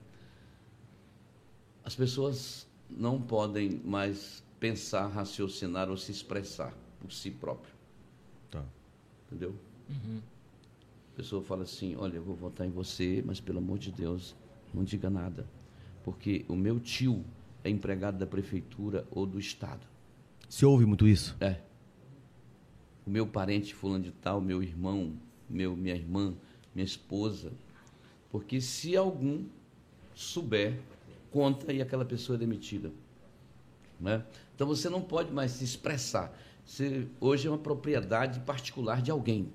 As 1.84 1.94
pessoas 1.94 2.66
não 2.90 3.20
podem 3.20 3.80
mais 3.84 4.42
pensar, 4.58 5.06
raciocinar 5.06 5.88
ou 5.88 5.96
se 5.96 6.10
expressar 6.10 6.72
por 7.00 7.12
si 7.12 7.30
próprio. 7.30 7.72
Tá. 8.50 8.64
Entendeu? 9.26 9.54
Uhum. 9.88 10.20
A 11.16 11.22
pessoa 11.22 11.42
fala 11.42 11.62
assim: 11.62 11.96
Olha, 11.96 12.16
eu 12.16 12.22
vou 12.22 12.36
votar 12.36 12.66
em 12.66 12.70
você, 12.70 13.22
mas 13.24 13.40
pelo 13.40 13.56
amor 13.56 13.78
de 13.78 13.90
Deus, 13.90 14.36
não 14.74 14.84
diga 14.84 15.08
nada. 15.08 15.48
Porque 16.04 16.44
o 16.46 16.54
meu 16.54 16.78
tio 16.78 17.24
é 17.64 17.70
empregado 17.70 18.18
da 18.18 18.26
prefeitura 18.26 19.06
ou 19.10 19.24
do 19.24 19.40
Estado. 19.40 19.80
Se 20.46 20.66
ouve 20.66 20.84
muito 20.84 21.08
isso? 21.08 21.34
É. 21.40 21.62
O 23.06 23.08
meu 23.08 23.26
parente 23.26 23.74
fulano 23.74 24.04
de 24.04 24.12
tal, 24.12 24.42
meu 24.42 24.62
irmão, 24.62 25.14
meu, 25.48 25.74
minha 25.74 25.94
irmã, 25.94 26.34
minha 26.74 26.84
esposa. 26.84 27.50
Porque 28.30 28.60
se 28.60 28.94
algum 28.94 29.46
souber, 30.14 30.78
conta 31.30 31.72
e 31.72 31.80
aquela 31.80 32.04
pessoa 32.04 32.36
é 32.36 32.40
demitida. 32.40 32.92
Né? 33.98 34.22
Então 34.54 34.66
você 34.66 34.90
não 34.90 35.00
pode 35.00 35.32
mais 35.32 35.52
se 35.52 35.64
expressar. 35.64 36.38
Você, 36.62 37.08
hoje 37.18 37.48
é 37.48 37.50
uma 37.50 37.56
propriedade 37.56 38.38
particular 38.40 39.00
de 39.00 39.10
alguém. 39.10 39.50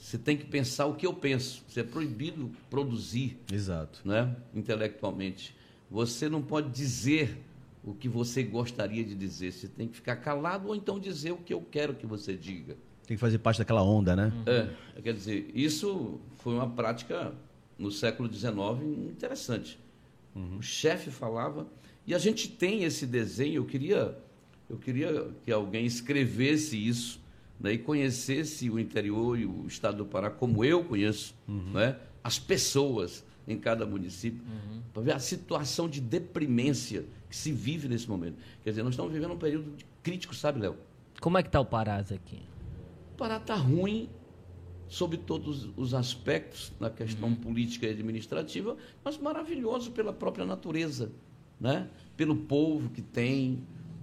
Você 0.00 0.16
tem 0.16 0.34
que 0.34 0.46
pensar 0.46 0.86
o 0.86 0.94
que 0.94 1.06
eu 1.06 1.12
penso. 1.12 1.62
Você 1.68 1.80
é 1.80 1.84
proibido 1.84 2.50
produzir, 2.70 3.38
Exato. 3.52 4.00
Né? 4.02 4.34
intelectualmente. 4.54 5.54
Você 5.90 6.28
não 6.28 6.40
pode 6.40 6.70
dizer 6.70 7.38
o 7.84 7.92
que 7.92 8.08
você 8.08 8.42
gostaria 8.42 9.04
de 9.04 9.14
dizer. 9.14 9.52
Você 9.52 9.68
tem 9.68 9.86
que 9.86 9.96
ficar 9.96 10.16
calado 10.16 10.68
ou 10.68 10.74
então 10.74 10.98
dizer 10.98 11.32
o 11.32 11.36
que 11.36 11.52
eu 11.52 11.60
quero 11.60 11.94
que 11.94 12.06
você 12.06 12.34
diga. 12.34 12.76
Tem 13.06 13.16
que 13.16 13.20
fazer 13.20 13.38
parte 13.38 13.58
daquela 13.58 13.82
onda, 13.82 14.16
né? 14.16 14.32
É, 14.46 15.02
quer 15.02 15.12
dizer, 15.12 15.50
isso 15.54 16.18
foi 16.38 16.54
uma 16.54 16.68
prática 16.70 17.34
no 17.78 17.90
século 17.90 18.32
XIX 18.32 18.50
interessante. 19.10 19.78
Uhum. 20.34 20.58
O 20.58 20.62
chefe 20.62 21.10
falava 21.10 21.66
e 22.06 22.14
a 22.14 22.18
gente 22.18 22.48
tem 22.48 22.84
esse 22.84 23.06
desenho, 23.06 23.56
eu 23.56 23.64
queria, 23.66 24.16
eu 24.68 24.78
queria 24.78 25.30
que 25.44 25.52
alguém 25.52 25.84
escrevesse 25.84 26.76
isso 26.76 27.20
né, 27.60 27.74
e 27.74 27.78
conhecesse 27.78 28.70
o 28.70 28.78
interior 28.78 29.38
e 29.38 29.44
o 29.44 29.66
estado 29.66 29.98
do 29.98 30.06
Pará 30.06 30.30
como 30.30 30.64
eu 30.64 30.82
conheço, 30.82 31.34
né, 31.46 31.96
as 32.24 32.38
pessoas 32.38 33.24
em 33.46 33.58
cada 33.58 33.84
município, 33.84 34.42
para 34.92 35.02
ver 35.02 35.12
a 35.12 35.18
situação 35.18 35.88
de 35.88 36.00
deprimência 36.00 37.04
que 37.28 37.36
se 37.36 37.52
vive 37.52 37.88
nesse 37.88 38.08
momento. 38.08 38.36
Quer 38.62 38.70
dizer, 38.70 38.82
nós 38.82 38.92
estamos 38.92 39.12
vivendo 39.12 39.32
um 39.32 39.38
período 39.38 39.72
crítico, 40.02 40.34
sabe, 40.34 40.60
Léo? 40.60 40.76
Como 41.20 41.36
é 41.36 41.42
que 41.42 41.48
está 41.48 41.60
o 41.60 41.64
Pará, 41.64 41.98
aqui? 41.98 42.42
O 43.12 43.16
Pará 43.16 43.36
está 43.36 43.54
ruim 43.54 44.08
sob 44.88 45.16
todos 45.16 45.68
os 45.76 45.94
aspectos, 45.94 46.72
na 46.80 46.90
questão 46.90 47.34
política 47.34 47.86
e 47.86 47.90
administrativa, 47.90 48.76
mas 49.04 49.18
maravilhoso 49.18 49.92
pela 49.92 50.12
própria 50.12 50.44
natureza, 50.44 51.12
né? 51.60 51.88
pelo 52.16 52.34
povo 52.34 52.90
que 52.90 53.00
tem, 53.00 53.62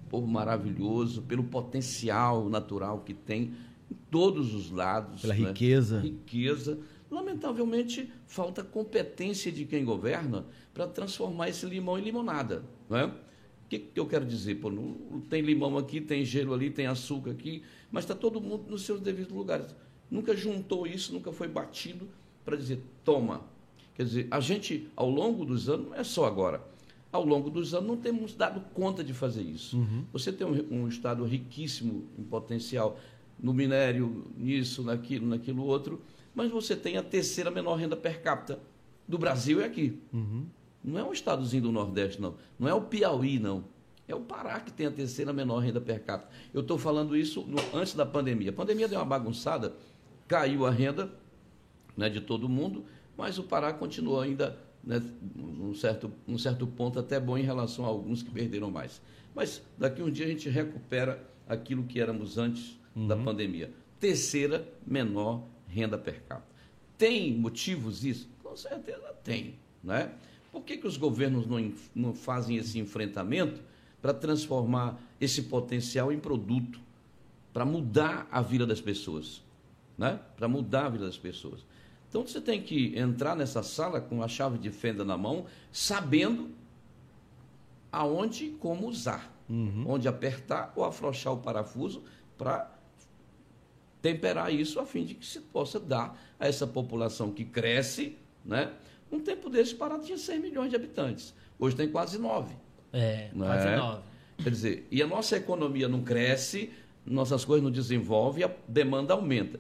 povo 0.09 0.27
maravilhoso, 0.27 1.21
pelo 1.21 1.43
potencial 1.43 2.49
natural 2.49 2.99
que 2.99 3.13
tem 3.13 3.53
em 3.91 3.95
todos 4.09 4.53
os 4.53 4.71
lados. 4.71 5.21
Pela 5.21 5.33
né? 5.33 5.47
riqueza. 5.47 5.99
Riqueza. 5.99 6.79
Lamentavelmente, 7.09 8.11
falta 8.25 8.63
competência 8.63 9.51
de 9.51 9.65
quem 9.65 9.85
governa 9.85 10.45
para 10.73 10.87
transformar 10.87 11.49
esse 11.49 11.65
limão 11.65 11.97
em 11.97 12.01
limonada. 12.01 12.63
Né? 12.89 13.05
O 13.05 13.69
que, 13.69 13.79
que 13.79 13.99
eu 13.99 14.05
quero 14.05 14.25
dizer? 14.25 14.55
Pô, 14.55 14.69
não, 14.69 14.95
não 15.11 15.21
tem 15.21 15.41
limão 15.41 15.77
aqui, 15.77 16.01
tem 16.01 16.23
gelo 16.23 16.53
ali, 16.53 16.69
tem 16.69 16.87
açúcar 16.87 17.31
aqui, 17.31 17.63
mas 17.91 18.03
está 18.03 18.15
todo 18.15 18.41
mundo 18.41 18.65
nos 18.69 18.83
seus 18.83 18.99
devidos 18.99 19.33
lugares. 19.33 19.75
Nunca 20.09 20.35
juntou 20.35 20.87
isso, 20.87 21.13
nunca 21.13 21.31
foi 21.31 21.47
batido 21.47 22.07
para 22.45 22.55
dizer, 22.55 22.81
toma. 23.03 23.45
Quer 23.93 24.03
dizer, 24.03 24.27
a 24.31 24.39
gente, 24.39 24.89
ao 24.95 25.09
longo 25.09 25.43
dos 25.43 25.67
anos, 25.67 25.87
não 25.87 25.95
é 25.95 26.03
só 26.03 26.25
agora, 26.25 26.63
ao 27.17 27.25
longo 27.25 27.49
dos 27.49 27.73
anos 27.73 27.87
não 27.87 27.97
temos 27.97 28.33
dado 28.35 28.61
conta 28.73 29.03
de 29.03 29.13
fazer 29.13 29.41
isso. 29.41 29.77
Você 30.13 30.31
tem 30.31 30.45
um, 30.47 30.83
um 30.83 30.87
estado 30.87 31.23
riquíssimo 31.25 32.05
em 32.17 32.23
potencial 32.23 32.97
no 33.39 33.53
minério, 33.53 34.25
nisso, 34.37 34.81
naquilo, 34.83 35.27
naquilo 35.27 35.63
outro, 35.63 36.01
mas 36.33 36.49
você 36.51 36.75
tem 36.75 36.97
a 36.97 37.03
terceira 37.03 37.51
menor 37.51 37.75
renda 37.75 37.95
per 37.95 38.21
capita 38.21 38.59
do 39.07 39.17
Brasil 39.17 39.61
é 39.61 39.65
aqui. 39.65 39.99
Não 40.83 40.99
é 40.99 41.03
um 41.03 41.11
estadozinho 41.11 41.63
do 41.63 41.71
Nordeste, 41.71 42.21
não. 42.21 42.35
Não 42.59 42.67
é 42.67 42.73
o 42.73 42.81
Piauí, 42.81 43.39
não. 43.39 43.65
É 44.07 44.15
o 44.15 44.21
Pará 44.21 44.59
que 44.59 44.71
tem 44.71 44.85
a 44.85 44.91
terceira 44.91 45.33
menor 45.33 45.59
renda 45.59 45.81
per 45.81 46.03
capita. 46.03 46.29
Eu 46.53 46.61
estou 46.61 46.77
falando 46.77 47.15
isso 47.15 47.41
no- 47.41 47.77
antes 47.77 47.93
da 47.93 48.05
pandemia. 48.05 48.51
A 48.51 48.53
pandemia 48.53 48.87
deu 48.87 48.97
uma 48.99 49.05
bagunçada, 49.05 49.73
caiu 50.27 50.65
a 50.65 50.71
renda 50.71 51.11
né, 51.95 52.09
de 52.09 52.21
todo 52.21 52.47
mundo, 52.47 52.85
mas 53.17 53.37
o 53.37 53.43
Pará 53.43 53.73
continuou 53.73 54.21
ainda 54.21 54.57
né, 54.87 55.01
num, 55.35 55.75
certo, 55.75 56.11
num 56.25 56.37
certo 56.37 56.65
ponto 56.65 56.97
até 56.97 57.19
bom 57.19 57.37
em 57.37 57.43
relação 57.43 57.85
a 57.85 57.89
alguns 57.89 58.23
que 58.23 58.31
perderam 58.31 58.71
mais. 58.71 59.01
Mas 59.35 59.61
daqui 59.77 60.01
um 60.01 60.09
dia 60.09 60.25
a 60.25 60.29
gente 60.29 60.49
recupera 60.49 61.21
aquilo 61.47 61.83
que 61.83 61.99
éramos 61.99 62.37
antes 62.37 62.79
da 62.95 63.15
pandemia. 63.15 63.71
Terceira 63.99 64.67
menor 64.85 65.43
renda 65.67 65.97
per 65.97 66.23
capita. 66.23 66.47
Tem 66.97 67.37
motivos 67.37 68.03
isso? 68.03 68.27
Com 68.41 68.55
certeza 68.55 69.13
tem. 69.23 69.55
Né? 69.83 70.11
Por 70.51 70.63
que, 70.63 70.77
que 70.77 70.87
os 70.87 70.97
governos 70.97 71.45
não, 71.45 71.71
não 71.93 72.13
fazem 72.13 72.57
esse 72.57 72.79
enfrentamento 72.79 73.61
para 74.01 74.13
transformar 74.13 74.99
esse 75.19 75.43
potencial 75.43 76.11
em 76.11 76.19
produto, 76.19 76.79
para 77.53 77.65
mudar 77.65 78.27
a 78.31 78.41
vida 78.41 78.65
das 78.65 78.81
pessoas? 78.81 79.43
né? 79.97 80.19
para 80.35 80.47
mudar 80.47 80.85
a 80.85 80.89
vida 80.89 81.05
das 81.05 81.17
pessoas. 81.17 81.65
Então 82.09 82.25
você 82.25 82.39
tem 82.39 82.61
que 82.61 82.97
entrar 82.97 83.35
nessa 83.35 83.61
sala 83.63 83.99
com 83.99 84.23
a 84.23 84.27
chave 84.27 84.57
de 84.57 84.69
fenda 84.71 85.03
na 85.03 85.17
mão, 85.17 85.45
sabendo 85.71 86.49
aonde 87.91 88.45
e 88.45 88.49
como 88.51 88.87
usar, 88.87 89.31
onde 89.85 90.07
apertar 90.07 90.73
ou 90.75 90.83
afrouxar 90.83 91.33
o 91.33 91.37
parafuso 91.37 92.03
para 92.37 92.71
temperar 94.01 94.53
isso 94.53 94.79
a 94.79 94.85
fim 94.85 95.03
de 95.03 95.15
que 95.15 95.25
se 95.25 95.39
possa 95.39 95.79
dar 95.79 96.17
a 96.39 96.47
essa 96.47 96.67
população 96.67 97.31
que 97.31 97.43
cresce, 97.43 98.17
né? 98.45 98.71
Um 99.11 99.19
tempo 99.19 99.49
desse 99.49 99.73
Pará 99.73 99.97
tinha 99.99 100.17
6 100.17 100.41
milhões 100.41 100.69
de 100.69 100.75
habitantes, 100.75 101.33
hoje 101.57 101.75
tem 101.75 101.89
quase 101.89 102.17
9. 102.17 102.53
É, 102.93 103.29
Não 103.33 103.45
quase 103.47 103.67
é? 103.67 103.75
nove. 103.77 104.01
Quer 104.43 104.49
dizer, 104.49 104.87
e 104.91 105.01
a 105.01 105.07
nossa 105.07 105.35
economia 105.37 105.87
não 105.87 106.03
cresce, 106.03 106.71
nossas 107.05 107.43
coisas 107.43 107.63
não 107.63 107.71
desenvolvem, 107.71 108.43
a 108.43 108.51
demanda 108.67 109.13
aumenta. 109.13 109.59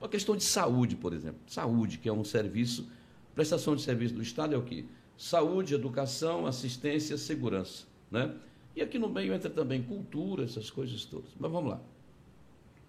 A 0.00 0.08
questão 0.08 0.36
de 0.36 0.44
saúde, 0.44 0.96
por 0.96 1.12
exemplo. 1.12 1.40
Saúde, 1.46 1.98
que 1.98 2.08
é 2.08 2.12
um 2.12 2.24
serviço, 2.24 2.88
prestação 3.34 3.76
de 3.76 3.82
serviço 3.82 4.14
do 4.14 4.22
Estado 4.22 4.54
é 4.54 4.58
o 4.58 4.62
quê? 4.62 4.84
Saúde, 5.16 5.74
educação, 5.74 6.46
assistência, 6.46 7.16
segurança. 7.16 7.84
Né? 8.10 8.34
E 8.74 8.82
aqui 8.82 8.98
no 8.98 9.08
meio 9.08 9.34
entra 9.34 9.50
também 9.50 9.82
cultura, 9.82 10.44
essas 10.44 10.70
coisas 10.70 11.04
todas. 11.04 11.30
Mas 11.38 11.50
vamos 11.50 11.70
lá. 11.70 11.80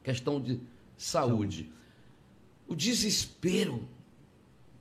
Questão 0.03 0.39
de 0.39 0.59
saúde. 0.97 1.71
O 2.67 2.75
desespero 2.75 3.87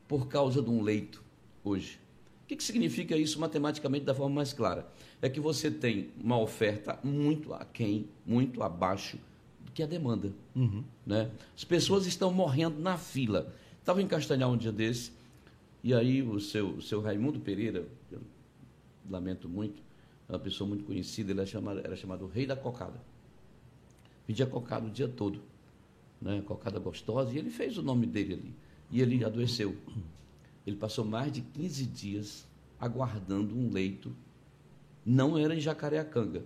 por 0.07 0.29
causa 0.29 0.62
de 0.62 0.71
um 0.71 0.83
leito 0.83 1.23
hoje. 1.64 1.99
O 2.44 2.47
que, 2.49 2.57
que 2.57 2.64
significa 2.64 3.16
isso 3.16 3.38
matematicamente 3.38 4.07
da 4.07 4.14
forma 4.14 4.37
mais 4.37 4.53
clara? 4.53 4.90
É 5.21 5.29
que 5.29 5.40
você 5.40 5.71
tem 5.71 6.11
uma 6.18 6.38
oferta 6.38 6.99
muito 7.03 7.53
aquém, 7.53 8.09
muito 8.25 8.62
abaixo 8.62 9.18
que 9.79 9.83
a 9.85 9.87
demanda. 9.87 10.33
Né? 11.07 11.31
As 11.57 11.62
pessoas 11.62 12.05
estão 12.05 12.33
morrendo 12.33 12.81
na 12.81 12.99
fila. 12.99 13.55
Estava 13.79 14.03
em 14.03 14.09
Castanhal 14.09 14.51
um 14.51 14.57
dia 14.57 14.73
desse, 14.73 15.12
e 15.85 15.95
aí 15.95 16.21
o 16.21 16.41
seu, 16.41 16.71
o 16.71 16.83
seu 16.83 17.01
Raimundo 17.01 17.38
Pereira, 17.38 17.87
eu 18.11 18.21
lamento 19.09 19.49
muito, 19.49 19.81
é 20.29 20.33
uma 20.33 20.38
pessoa 20.41 20.67
muito 20.67 20.83
conhecida, 20.83 21.31
ele 21.31 21.41
era 21.41 21.49
chamado, 21.49 21.79
era 21.79 21.95
chamado 21.95 22.25
o 22.25 22.29
Rei 22.29 22.45
da 22.45 22.57
Cocada. 22.57 23.01
Vendia 24.27 24.47
cocada 24.47 24.85
o 24.85 24.91
dia 24.91 25.07
todo, 25.07 25.41
né? 26.21 26.43
cocada 26.45 26.81
gostosa, 26.81 27.33
e 27.33 27.38
ele 27.38 27.49
fez 27.49 27.79
o 27.79 27.83
nome 27.83 28.05
dele 28.05 28.35
ali. 28.35 28.55
E 28.91 29.01
ele 29.01 29.25
adoeceu. 29.25 29.77
Ele 30.67 30.77
passou 30.77 31.05
mais 31.05 31.33
de 31.33 31.41
15 31.41 31.87
dias 31.87 32.47
aguardando 32.81 33.57
um 33.57 33.73
leito. 33.73 34.12
Não 35.07 35.38
era 35.38 35.55
em 35.55 35.61
Jacareacanga, 35.61 36.45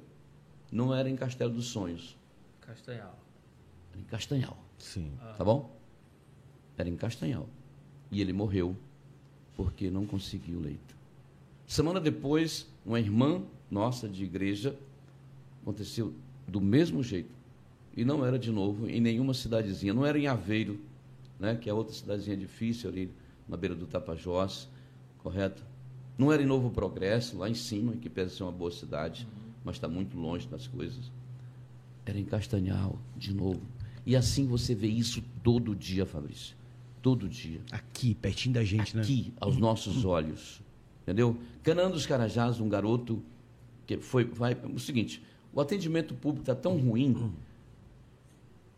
não 0.71 0.95
era 0.95 1.09
em 1.09 1.16
Castelo 1.16 1.53
dos 1.55 1.66
Sonhos, 1.66 2.16
Castanhal. 2.61 3.22
Era 3.92 4.00
em 4.00 4.05
Castanhal. 4.05 4.57
Sim. 4.78 5.12
Tá 5.37 5.44
bom? 5.44 5.78
Era 6.76 6.88
em 6.88 6.96
Castanhal. 6.96 7.48
E 8.11 8.20
ele 8.20 8.33
morreu 8.33 8.76
porque 9.55 9.90
não 9.90 10.07
conseguiu 10.07 10.59
leito. 10.59 10.96
Semana 11.66 12.00
depois, 12.00 12.66
uma 12.85 12.98
irmã 12.98 13.42
nossa 13.70 14.09
de 14.09 14.24
igreja 14.24 14.76
aconteceu 15.62 16.12
do 16.46 16.61
mesmo 16.61 17.02
jeito. 17.02 17.31
E 17.96 18.05
não 18.05 18.24
era 18.24 18.38
de 18.38 18.50
novo 18.50 18.88
em 18.88 19.00
nenhuma 19.00 19.35
cidadezinha, 19.35 19.92
não 19.92 20.05
era 20.05 20.18
em 20.18 20.26
Aveiro, 20.26 20.81
né, 21.38 21.55
que 21.55 21.68
é 21.68 21.74
outra 21.74 21.94
cidadezinha 21.94 22.37
difícil 22.37 22.88
ali 22.88 23.12
na 23.48 23.57
beira 23.57 23.74
do 23.74 23.87
Tapajós, 23.87 24.68
correto? 25.18 25.62
Não 26.16 26.33
era 26.33 26.42
em 26.42 26.46
Novo 26.46 26.70
Progresso, 26.70 27.37
lá 27.38 27.48
em 27.48 27.55
cima, 27.55 27.92
que 27.96 28.09
parece 28.09 28.37
ser 28.37 28.42
uma 28.42 28.52
boa 28.52 28.70
cidade, 28.70 29.26
mas 29.64 29.76
está 29.76 29.88
muito 29.88 30.16
longe 30.18 30.46
das 30.46 30.66
coisas. 30.66 31.11
Era 32.05 32.18
em 32.18 32.24
Castanhal, 32.24 32.98
de 33.16 33.35
novo. 33.35 33.61
E 34.05 34.17
assim 34.17 34.47
você 34.47 34.75
vê 34.75 34.88
isso 34.88 35.23
todo 35.43 35.75
dia, 35.75 36.05
Fabrício. 36.05 36.57
Todo 37.01 37.29
dia. 37.29 37.61
Aqui, 37.71 38.15
pertinho 38.15 38.55
da 38.55 38.65
gente, 38.65 38.97
né? 38.97 39.03
Aqui, 39.03 39.33
aos 39.41 39.57
nossos 39.57 40.05
olhos. 40.05 40.61
Entendeu? 41.03 41.37
Canaã 41.62 41.91
dos 41.91 42.07
Carajás, 42.07 42.61
um 42.61 42.69
garoto 42.69 43.23
que 43.87 43.99
foi. 43.99 44.25
Vai, 44.25 44.55
o 44.73 44.79
seguinte: 44.79 45.23
o 45.53 45.61
atendimento 45.61 46.15
público 46.15 46.43
está 46.43 46.55
tão 46.55 46.77
ruim. 46.79 47.12
Vou 47.12 47.31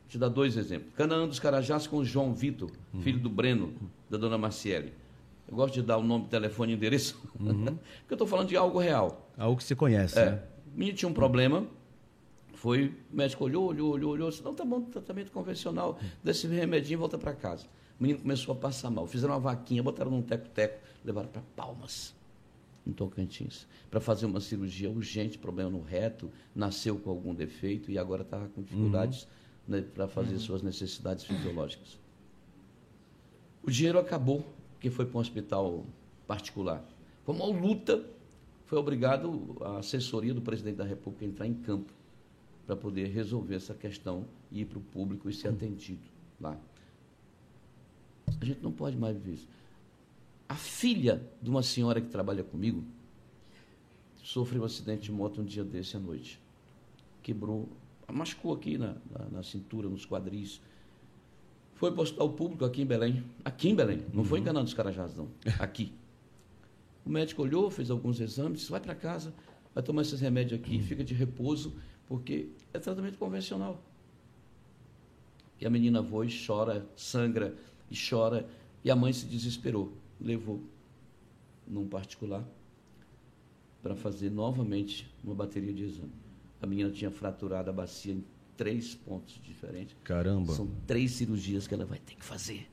te 0.09 0.19
dar 0.19 0.29
dois 0.29 0.57
exemplos. 0.57 0.93
Canaã 0.95 1.27
dos 1.27 1.39
Carajás 1.39 1.87
com 1.87 1.99
o 1.99 2.05
João 2.05 2.33
Vitor, 2.35 2.71
filho 3.01 3.19
do 3.19 3.29
Breno, 3.29 3.73
da 4.09 4.17
dona 4.17 4.39
Marciele. 4.39 4.93
Eu 5.47 5.57
gosto 5.57 5.75
de 5.75 5.83
dar 5.83 5.99
o 5.99 6.03
nome, 6.03 6.27
telefone 6.27 6.73
e 6.73 6.77
endereço, 6.77 7.21
porque 7.37 7.53
eu 8.11 8.15
estou 8.15 8.27
falando 8.27 8.49
de 8.49 8.57
algo 8.57 8.79
real. 8.79 9.31
Algo 9.37 9.59
que 9.59 9.65
você 9.65 9.75
conhece, 9.77 10.19
É, 10.19 10.31
né? 10.31 10.43
o 10.75 10.79
menino 10.79 10.97
tinha 10.97 11.09
um 11.09 11.13
problema, 11.13 11.67
foi, 12.65 12.95
o 13.13 13.17
médico 13.17 13.45
olhou, 13.45 13.67
olhou, 13.67 13.93
olhou, 13.93 14.13
olhou, 14.13 14.31
disse, 14.31 14.43
não, 14.43 14.55
tá 14.55 14.65
bom, 14.65 14.81
tratamento 14.81 15.31
convencional, 15.31 15.99
desse 16.23 16.47
remedinho 16.47 16.95
e 16.95 16.97
volta 16.97 17.19
para 17.19 17.35
casa. 17.35 17.67
O 18.01 18.03
menino 18.03 18.21
começou 18.21 18.55
a 18.55 18.57
passar 18.57 18.89
mal, 18.91 19.07
fizeram 19.07 19.35
uma 19.35 19.39
vaquinha, 19.41 19.83
botaram 19.83 20.11
num 20.11 20.23
teco-teco, 20.23 20.81
levaram 21.05 21.29
para 21.29 21.43
Palmas, 21.55 22.15
em 22.87 22.91
Tocantins, 22.91 23.67
para 23.91 24.01
fazer 24.01 24.25
uma 24.25 24.41
cirurgia 24.41 24.89
urgente, 24.89 25.37
problema 25.37 25.69
no 25.69 25.83
reto, 25.83 26.31
nasceu 26.55 26.97
com 26.97 27.11
algum 27.11 27.35
defeito 27.35 27.91
e 27.91 27.99
agora 27.99 28.23
está 28.23 28.39
com 28.55 28.63
dificuldades 28.63 29.29
né, 29.69 29.83
para 29.83 30.09
fazer 30.09 30.39
suas 30.39 30.63
necessidades 30.63 31.23
fisiológicas. 31.23 31.99
O 33.63 33.71
dinheiro 33.71 33.99
acabou, 33.99 34.43
porque 34.73 34.89
foi 34.89 35.05
para 35.05 35.19
um 35.19 35.21
hospital 35.21 35.85
particular. 36.27 36.83
Foi 37.27 37.35
uma 37.35 37.45
luta, 37.45 38.03
foi 38.65 38.79
obrigado 38.79 39.55
a 39.61 39.81
assessoria 39.81 40.33
do 40.33 40.41
presidente 40.41 40.77
da 40.77 40.85
República 40.85 41.27
a 41.27 41.29
entrar 41.29 41.47
em 41.47 41.53
campo 41.53 41.93
para 42.67 42.77
poder 42.77 43.09
resolver 43.09 43.57
essa 43.57 43.75
questão 43.75 44.27
e 44.51 44.61
ir 44.61 44.65
para 44.65 44.79
o 44.79 44.83
público 44.83 45.29
e 45.29 45.33
ser 45.33 45.49
atendido 45.49 46.03
lá. 46.41 46.59
A 48.41 48.45
gente 48.45 48.63
não 48.63 48.73
pode 48.73 48.97
mais 48.97 49.17
viver 49.17 49.35
isso. 49.35 49.49
A 50.49 50.55
filha 50.55 51.23
de 51.41 51.51
uma 51.51 51.63
senhora 51.63 52.01
que 52.01 52.09
trabalha 52.09 52.43
comigo 52.43 52.85
sofreu 54.23 54.63
um 54.63 54.65
acidente 54.65 55.03
de 55.03 55.13
moto 55.13 55.41
um 55.41 55.45
dia 55.45 55.65
desse 55.65 55.97
à 55.97 56.01
noite. 56.01 56.41
Quebrou 57.23 57.69
machucou 58.13 58.53
aqui 58.53 58.77
na, 58.77 58.97
na, 59.11 59.29
na 59.31 59.43
cintura, 59.43 59.89
nos 59.89 60.05
quadris. 60.05 60.61
Foi 61.75 61.91
para 61.91 62.01
o 62.01 62.03
hospital 62.03 62.31
público 62.31 62.65
aqui 62.65 62.83
em 62.83 62.87
Belém. 62.87 63.25
Aqui 63.45 63.69
em 63.69 63.75
Belém. 63.75 64.05
Não 64.13 64.25
foi 64.25 64.41
enganando 64.41 64.67
os 64.67 64.75
carajás, 64.75 65.15
não. 65.15 65.29
Aqui. 65.59 65.93
O 67.05 67.11
médico 67.11 67.43
olhou, 67.43 67.71
fez 67.71 67.91
alguns 67.91 68.21
exames, 68.21 68.61
disse, 68.61 68.71
vai 68.71 68.81
para 68.81 68.95
casa, 68.95 69.35
vai 69.75 69.83
tomar 69.83 70.03
esses 70.03 70.21
remédios 70.21 70.59
aqui, 70.59 70.81
fica 70.81 71.05
de 71.05 71.13
repouso, 71.13 71.75
porque 72.07 72.49
é 72.73 72.79
tratamento 72.79 73.19
convencional. 73.19 73.81
E 75.61 75.67
a 75.67 75.71
menina 75.71 76.03
voa 76.03 76.27
e 76.27 76.47
chora, 76.47 76.87
sangra 76.97 77.57
e 77.91 77.97
chora, 77.97 78.49
e 78.83 78.91
a 78.91 78.97
mãe 78.97 79.13
se 79.13 79.27
desesperou. 79.27 79.93
Levou 80.21 80.63
num 81.67 81.89
particular 81.89 82.45
para 83.83 83.95
fazer 83.95 84.31
novamente 84.31 85.11
uma 85.23 85.35
bateria 85.35 85.73
de 85.73 85.85
exame. 85.85 86.13
A 86.61 86.67
menina 86.67 86.91
tinha 86.91 87.11
fraturado 87.11 87.71
a 87.71 87.73
bacia 87.73 88.15
em 88.15 88.25
três 88.57 88.95
pontos 88.95 89.41
diferentes. 89.43 89.97
Caramba. 90.05 90.53
São 90.55 90.69
três 90.87 91.13
cirurgias 91.13 91.67
que 91.67 91.75
ela 91.75 91.85
vai 91.85 91.99
ter 91.99 92.15
que 92.15 92.25
fazer. 92.25 92.69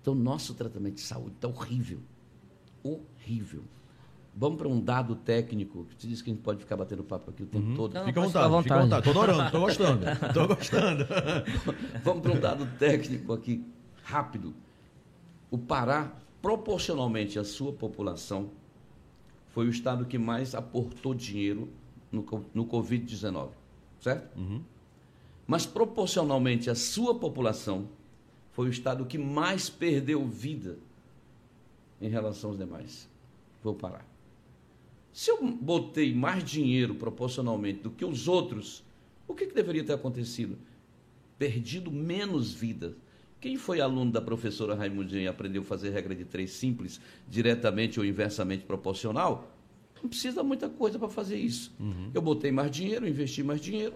Então, 0.00 0.14
nosso 0.14 0.54
tratamento 0.54 0.94
de 0.94 1.00
saúde 1.00 1.34
está 1.34 1.48
horrível. 1.48 2.00
Horrível. 2.82 3.64
Vamos 4.38 4.58
para 4.58 4.68
um 4.68 4.78
dado 4.78 5.16
técnico, 5.16 5.86
que 5.86 5.96
te 5.96 6.06
diz 6.06 6.20
que 6.20 6.30
a 6.30 6.34
gente 6.34 6.42
pode 6.42 6.58
ficar 6.60 6.76
batendo 6.76 7.02
papo 7.02 7.30
aqui 7.30 7.42
o 7.42 7.46
tempo 7.46 7.74
todo. 7.74 7.94
Não, 7.94 8.04
Fica 8.04 8.20
à 8.20 8.24
vontade, 8.24 8.44
à 8.54 8.62
fica 8.62 8.74
à 8.74 8.80
vontade. 8.82 8.82
vontade. 8.82 9.04
Tô 9.04 9.10
adorando, 9.10 9.50
tô 9.50 9.60
gostando. 9.60 10.04
tô 10.34 10.46
gostando. 10.46 11.06
Vamos 12.04 12.22
para 12.22 12.32
um 12.32 12.40
dado 12.40 12.66
técnico 12.78 13.32
aqui, 13.32 13.64
rápido. 14.02 14.54
O 15.50 15.56
Pará, 15.56 16.12
proporcionalmente 16.42 17.38
à 17.38 17.44
sua 17.44 17.72
população, 17.72 18.50
foi 19.48 19.68
o 19.68 19.70
estado 19.70 20.04
que 20.04 20.18
mais 20.18 20.54
aportou 20.54 21.14
dinheiro 21.14 21.70
no, 22.12 22.22
no 22.52 22.66
Covid-19, 22.66 23.48
certo? 23.98 24.38
Mas 25.46 25.64
proporcionalmente 25.64 26.68
à 26.68 26.74
sua 26.74 27.14
população, 27.14 27.88
foi 28.52 28.66
o 28.68 28.70
estado 28.70 29.06
que 29.06 29.16
mais 29.16 29.70
perdeu 29.70 30.26
vida 30.26 30.76
em 32.02 32.08
relação 32.10 32.50
aos 32.50 32.58
demais. 32.58 33.08
Foi 33.62 33.72
o 33.72 33.74
Pará. 33.74 34.02
Se 35.16 35.30
eu 35.30 35.38
botei 35.40 36.14
mais 36.14 36.44
dinheiro 36.44 36.94
proporcionalmente 36.94 37.80
do 37.80 37.90
que 37.90 38.04
os 38.04 38.28
outros, 38.28 38.84
o 39.26 39.34
que, 39.34 39.46
que 39.46 39.54
deveria 39.54 39.82
ter 39.82 39.94
acontecido? 39.94 40.58
Perdido 41.38 41.90
menos 41.90 42.52
vida. 42.52 42.94
Quem 43.40 43.56
foi 43.56 43.80
aluno 43.80 44.12
da 44.12 44.20
professora 44.20 44.74
Raimundinha 44.74 45.22
e 45.22 45.26
aprendeu 45.26 45.62
a 45.62 45.64
fazer 45.64 45.88
regra 45.88 46.14
de 46.14 46.26
três 46.26 46.50
simples, 46.50 47.00
diretamente 47.26 47.98
ou 47.98 48.04
inversamente 48.04 48.66
proporcional, 48.66 49.50
não 50.02 50.10
precisa 50.10 50.42
muita 50.42 50.68
coisa 50.68 50.98
para 50.98 51.08
fazer 51.08 51.38
isso. 51.38 51.74
Eu 52.12 52.20
botei 52.20 52.52
mais 52.52 52.70
dinheiro, 52.70 53.08
investi 53.08 53.42
mais 53.42 53.62
dinheiro, 53.62 53.94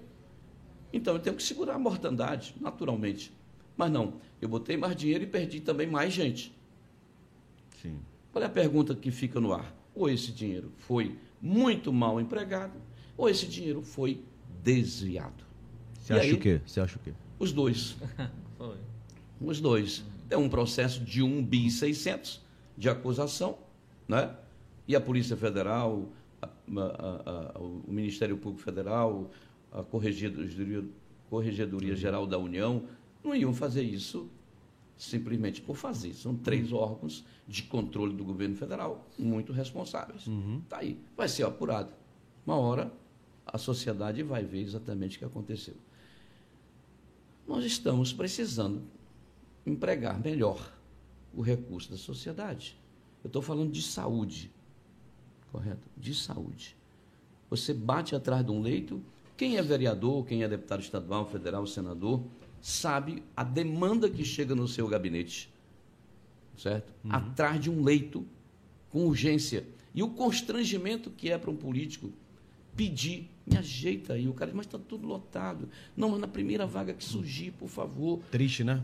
então 0.91 1.13
eu 1.13 1.21
tenho 1.21 1.37
que 1.37 1.43
segurar 1.43 1.75
a 1.75 1.79
mortandade, 1.79 2.55
naturalmente. 2.59 3.31
Mas 3.77 3.93
não, 3.93 4.15
eu 4.41 4.49
botei 4.49 4.79
mais 4.79 4.97
dinheiro 4.97 5.23
e 5.23 5.27
perdi 5.27 5.61
também 5.61 5.87
mais 5.87 6.15
gente. 6.15 6.51
Sim. 7.83 7.99
Qual 8.33 8.43
é 8.43 8.47
a 8.47 8.51
pergunta 8.51 8.95
que 8.95 9.11
fica 9.11 9.39
no 9.39 9.53
ar? 9.53 9.80
Ou 10.01 10.09
esse 10.09 10.33
dinheiro 10.33 10.73
foi 10.79 11.15
muito 11.43 11.93
mal 11.93 12.19
empregado, 12.19 12.73
ou 13.19 13.29
esse 13.29 13.45
dinheiro 13.47 13.83
foi 13.83 14.25
desviado. 14.65 15.45
Você 16.01 16.15
E 16.15 16.17
acha 16.17 16.27
aí? 16.29 16.33
o 16.33 16.41
quê? 16.41 16.59
Você 16.65 16.81
acha 16.81 16.97
o 16.97 17.01
quê? 17.01 17.13
Os 17.39 17.53
dois. 17.53 17.97
Foi. 18.57 18.77
Os 19.43 19.61
dois. 19.61 20.03
É 20.31 20.39
um 20.39 20.49
processo 20.49 21.01
de 21.05 21.23
1 21.23 21.45
bi 21.45 21.67
e 21.67 21.71
600 21.71 22.41
de 22.79 22.89
acusação, 22.89 23.59
né? 24.09 24.35
E 24.89 24.97
a 24.97 25.01
Polícia 25.03 25.37
Federal, 25.37 26.09
a- 26.41 26.49
a- 26.49 27.53
a- 27.57 27.59
o 27.59 27.83
Ministério 27.87 28.39
Público 28.39 28.63
Federal, 28.65 29.31
a 29.71 29.83
Corregedoria, 29.83 30.83
Corregedoria 31.29 31.95
Geral 31.95 32.27
da 32.27 32.39
União, 32.39 32.85
não 33.23 33.35
iam 33.35 33.53
fazer 33.53 33.83
isso 33.83 34.31
simplesmente 35.01 35.63
por 35.63 35.77
fazer. 35.77 36.13
São 36.15 36.37
três 36.37 36.73
órgãos 36.73 37.25
de 37.49 37.63
controle 37.63 38.15
do 38.15 38.23
governo 38.23 38.55
federal 38.55 39.09
muito 39.19 39.53
responsáveis. 39.53 40.27
Está 40.63 40.79
aí. 40.79 41.01
Vai 41.17 41.29
ser 41.29 41.45
apurado. 41.45 41.93
Uma 42.47 42.57
hora 42.57 42.93
a 43.47 43.57
sociedade 43.57 44.23
vai 44.23 44.45
ver 44.45 44.61
exatamente 44.61 45.17
o 45.17 45.19
que 45.21 45.25
aconteceu. 45.25 45.75
Nós 47.49 47.65
estamos 47.65 48.13
precisando 48.13 48.83
empregar 49.67 50.21
melhor 50.21 50.73
o 51.35 51.41
recurso 51.41 51.91
da 51.91 51.97
sociedade. 51.97 52.79
Eu 53.25 53.29
estou 53.29 53.43
falando 53.43 53.73
de 53.73 53.83
saúde, 53.83 54.51
correto? 55.51 55.89
De 55.97 56.15
saúde. 56.15 56.77
Você 57.49 57.73
bate 57.73 58.15
atrás 58.15 58.45
de 58.45 58.53
um 58.53 58.61
leito, 58.61 59.03
quem 59.37 59.57
é 59.57 59.63
vereador, 59.63 60.25
quem 60.27 60.43
é 60.43 60.49
deputado 60.49 60.81
estadual, 60.81 61.27
federal, 61.27 61.67
senador, 61.67 62.23
sabe 62.61 63.23
a 63.37 63.43
demanda 63.43 64.09
que 64.09 64.25
chega 64.25 64.55
no 64.55 64.69
seu 64.69 64.87
gabinete, 64.87 65.51
certo? 66.57 66.93
Atrás 67.09 67.61
de 67.61 67.71
um 67.71 67.83
leito 67.83 68.27
com 68.91 69.07
urgência. 69.07 69.67
E 69.95 70.03
o 70.03 70.11
constrangimento 70.11 71.11
que 71.11 71.31
é 71.31 71.39
para 71.39 71.51
um 71.51 71.57
político 71.57 72.13
pedir, 72.77 73.29
me 73.47 73.57
ajeita 73.57 74.15
aí, 74.15 74.29
o 74.29 74.33
cara 74.33 74.51
diz, 74.51 74.57
mas 74.57 74.67
está 74.67 74.79
tudo 74.79 75.07
lotado. 75.07 75.69
Não, 75.97 76.11
mas 76.11 76.21
na 76.21 76.29
primeira 76.29 76.67
vaga 76.67 76.95
que 76.95 77.05
surgir, 77.05 77.51
por 77.53 77.69
favor. 77.69 78.21
Triste, 78.31 78.63
né? 78.63 78.83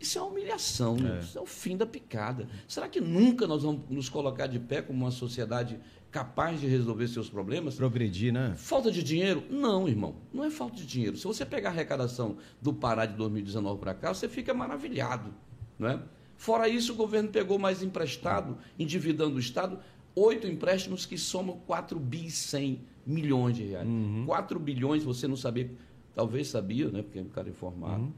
Isso 0.00 0.18
é 0.18 0.22
uma 0.22 0.30
humilhação, 0.30 0.96
né? 0.96 1.18
isso 1.20 1.36
é 1.36 1.40
o 1.40 1.46
fim 1.46 1.76
da 1.76 1.84
picada. 1.84 2.48
Será 2.66 2.88
que 2.88 3.00
nunca 3.00 3.46
nós 3.46 3.62
vamos 3.62 3.82
nos 3.90 4.08
colocar 4.08 4.46
de 4.46 4.58
pé 4.58 4.80
como 4.80 5.04
uma 5.04 5.10
sociedade 5.10 5.78
capaz 6.10 6.60
de 6.60 6.66
resolver 6.66 7.08
seus 7.08 7.28
problemas? 7.28 7.74
Progredir, 7.74 8.32
né? 8.32 8.54
Falta 8.56 8.90
de 8.90 9.02
dinheiro? 9.02 9.44
Não, 9.50 9.88
irmão. 9.88 10.16
Não 10.32 10.44
é 10.44 10.50
falta 10.50 10.76
de 10.76 10.86
dinheiro. 10.86 11.16
Se 11.16 11.24
você 11.24 11.44
pegar 11.44 11.70
a 11.70 11.72
arrecadação 11.72 12.36
do 12.62 12.72
Pará 12.72 13.06
de 13.06 13.14
2019 13.14 13.80
para 13.80 13.94
cá, 13.94 14.14
você 14.14 14.28
fica 14.28 14.54
maravilhado. 14.54 15.34
Não 15.78 15.88
é? 15.88 16.02
Fora 16.36 16.68
isso, 16.68 16.92
o 16.92 16.96
governo 16.96 17.30
pegou 17.30 17.58
mais 17.58 17.82
emprestado, 17.82 18.56
endividando 18.78 19.36
o 19.36 19.40
Estado, 19.40 19.80
oito 20.14 20.46
empréstimos 20.46 21.04
que 21.04 21.18
somam 21.18 21.58
4 21.66 21.98
bi 21.98 22.30
100 22.30 22.80
milhões 23.04 23.56
de 23.56 23.64
reais. 23.64 23.88
4 24.24 24.60
bilhões, 24.60 25.02
você 25.02 25.26
não 25.26 25.34
sabia, 25.36 25.70
talvez 26.14 26.48
sabia, 26.48 26.88
né? 26.90 27.02
porque 27.02 27.18
é 27.18 27.22
um 27.22 27.28
cara 27.28 27.48
informado, 27.48 28.12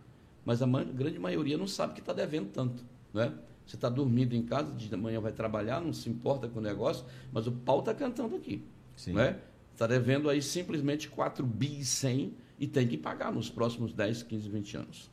mas 0.50 0.60
a 0.62 0.66
ma- 0.66 0.82
grande 0.82 1.16
maioria 1.16 1.56
não 1.56 1.68
sabe 1.68 1.94
que 1.94 2.00
está 2.00 2.12
devendo 2.12 2.48
tanto. 2.50 2.84
Né? 3.14 3.32
Você 3.64 3.76
está 3.76 3.88
dormindo 3.88 4.34
em 4.34 4.42
casa, 4.42 4.72
de 4.72 4.96
manhã 4.96 5.20
vai 5.20 5.30
trabalhar, 5.30 5.80
não 5.80 5.92
se 5.92 6.10
importa 6.10 6.48
com 6.48 6.58
o 6.58 6.62
negócio, 6.62 7.04
mas 7.32 7.46
o 7.46 7.52
pau 7.52 7.78
está 7.78 7.94
cantando 7.94 8.34
aqui. 8.34 8.64
Sim. 8.96 9.12
Né? 9.12 9.38
Está 9.72 9.86
devendo 9.86 10.28
aí 10.28 10.42
simplesmente 10.42 11.08
4 11.08 11.46
bi 11.46 11.84
100 11.84 12.34
e 12.58 12.66
tem 12.66 12.88
que 12.88 12.96
pagar 12.98 13.32
nos 13.32 13.48
próximos 13.48 13.92
10, 13.92 14.24
15, 14.24 14.48
20 14.48 14.76
anos. 14.76 15.08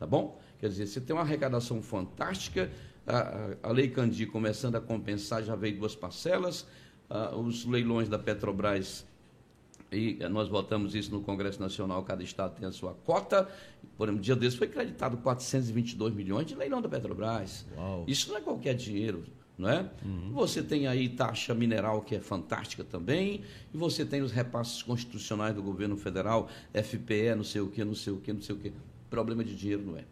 Tá 0.00 0.04
bom? 0.04 0.40
Quer 0.58 0.68
dizer, 0.68 0.88
você 0.88 1.00
tem 1.00 1.14
uma 1.14 1.22
arrecadação 1.22 1.80
fantástica, 1.80 2.68
a, 3.06 3.18
a- 3.18 3.56
a 3.62 3.70
Lei 3.70 3.88
Candi 3.88 4.26
começando 4.26 4.74
a 4.74 4.80
compensar, 4.80 5.44
já 5.44 5.54
veio 5.54 5.78
duas 5.78 5.94
parcelas, 5.94 6.66
ah, 7.08 7.36
os 7.36 7.64
leilões 7.66 8.08
da 8.08 8.18
Petrobras, 8.18 9.06
e 9.92 10.18
nós 10.28 10.48
votamos 10.48 10.94
isso 10.94 11.10
no 11.10 11.20
Congresso 11.20 11.60
Nacional, 11.60 12.02
cada 12.02 12.22
estado 12.22 12.56
tem 12.58 12.66
a 12.66 12.72
sua 12.72 12.94
cota. 12.94 13.48
Por 13.96 14.04
exemplo, 14.04 14.18
um 14.18 14.22
dia 14.22 14.34
desse 14.34 14.56
foi 14.56 14.68
creditado 14.68 15.16
422 15.18 16.14
milhões 16.14 16.46
de 16.46 16.54
leilão 16.54 16.80
da 16.80 16.88
Petrobras. 16.88 17.66
Uau. 17.76 18.04
Isso 18.06 18.30
não 18.30 18.38
é 18.38 18.40
qualquer 18.40 18.74
dinheiro, 18.74 19.24
não 19.58 19.68
é? 19.68 19.90
Você 20.32 20.62
tem 20.62 20.86
aí 20.86 21.08
taxa 21.08 21.54
mineral 21.54 22.02
que 22.02 22.14
é 22.14 22.20
fantástica 22.20 22.82
também, 22.82 23.42
e 23.72 23.76
você 23.76 24.04
tem 24.04 24.22
os 24.22 24.32
repasses 24.32 24.82
constitucionais 24.82 25.54
do 25.54 25.62
governo 25.62 25.96
federal, 25.96 26.48
FPE, 26.72 27.34
não 27.36 27.44
sei 27.44 27.60
o 27.60 27.68
quê, 27.68 27.84
não 27.84 27.94
sei 27.94 28.12
o 28.12 28.16
quê, 28.16 28.32
não 28.32 28.40
sei 28.40 28.54
o 28.54 28.58
quê. 28.58 28.72
Problema 29.10 29.44
de 29.44 29.54
dinheiro 29.54 29.82
não 29.82 29.96
é. 29.96 30.04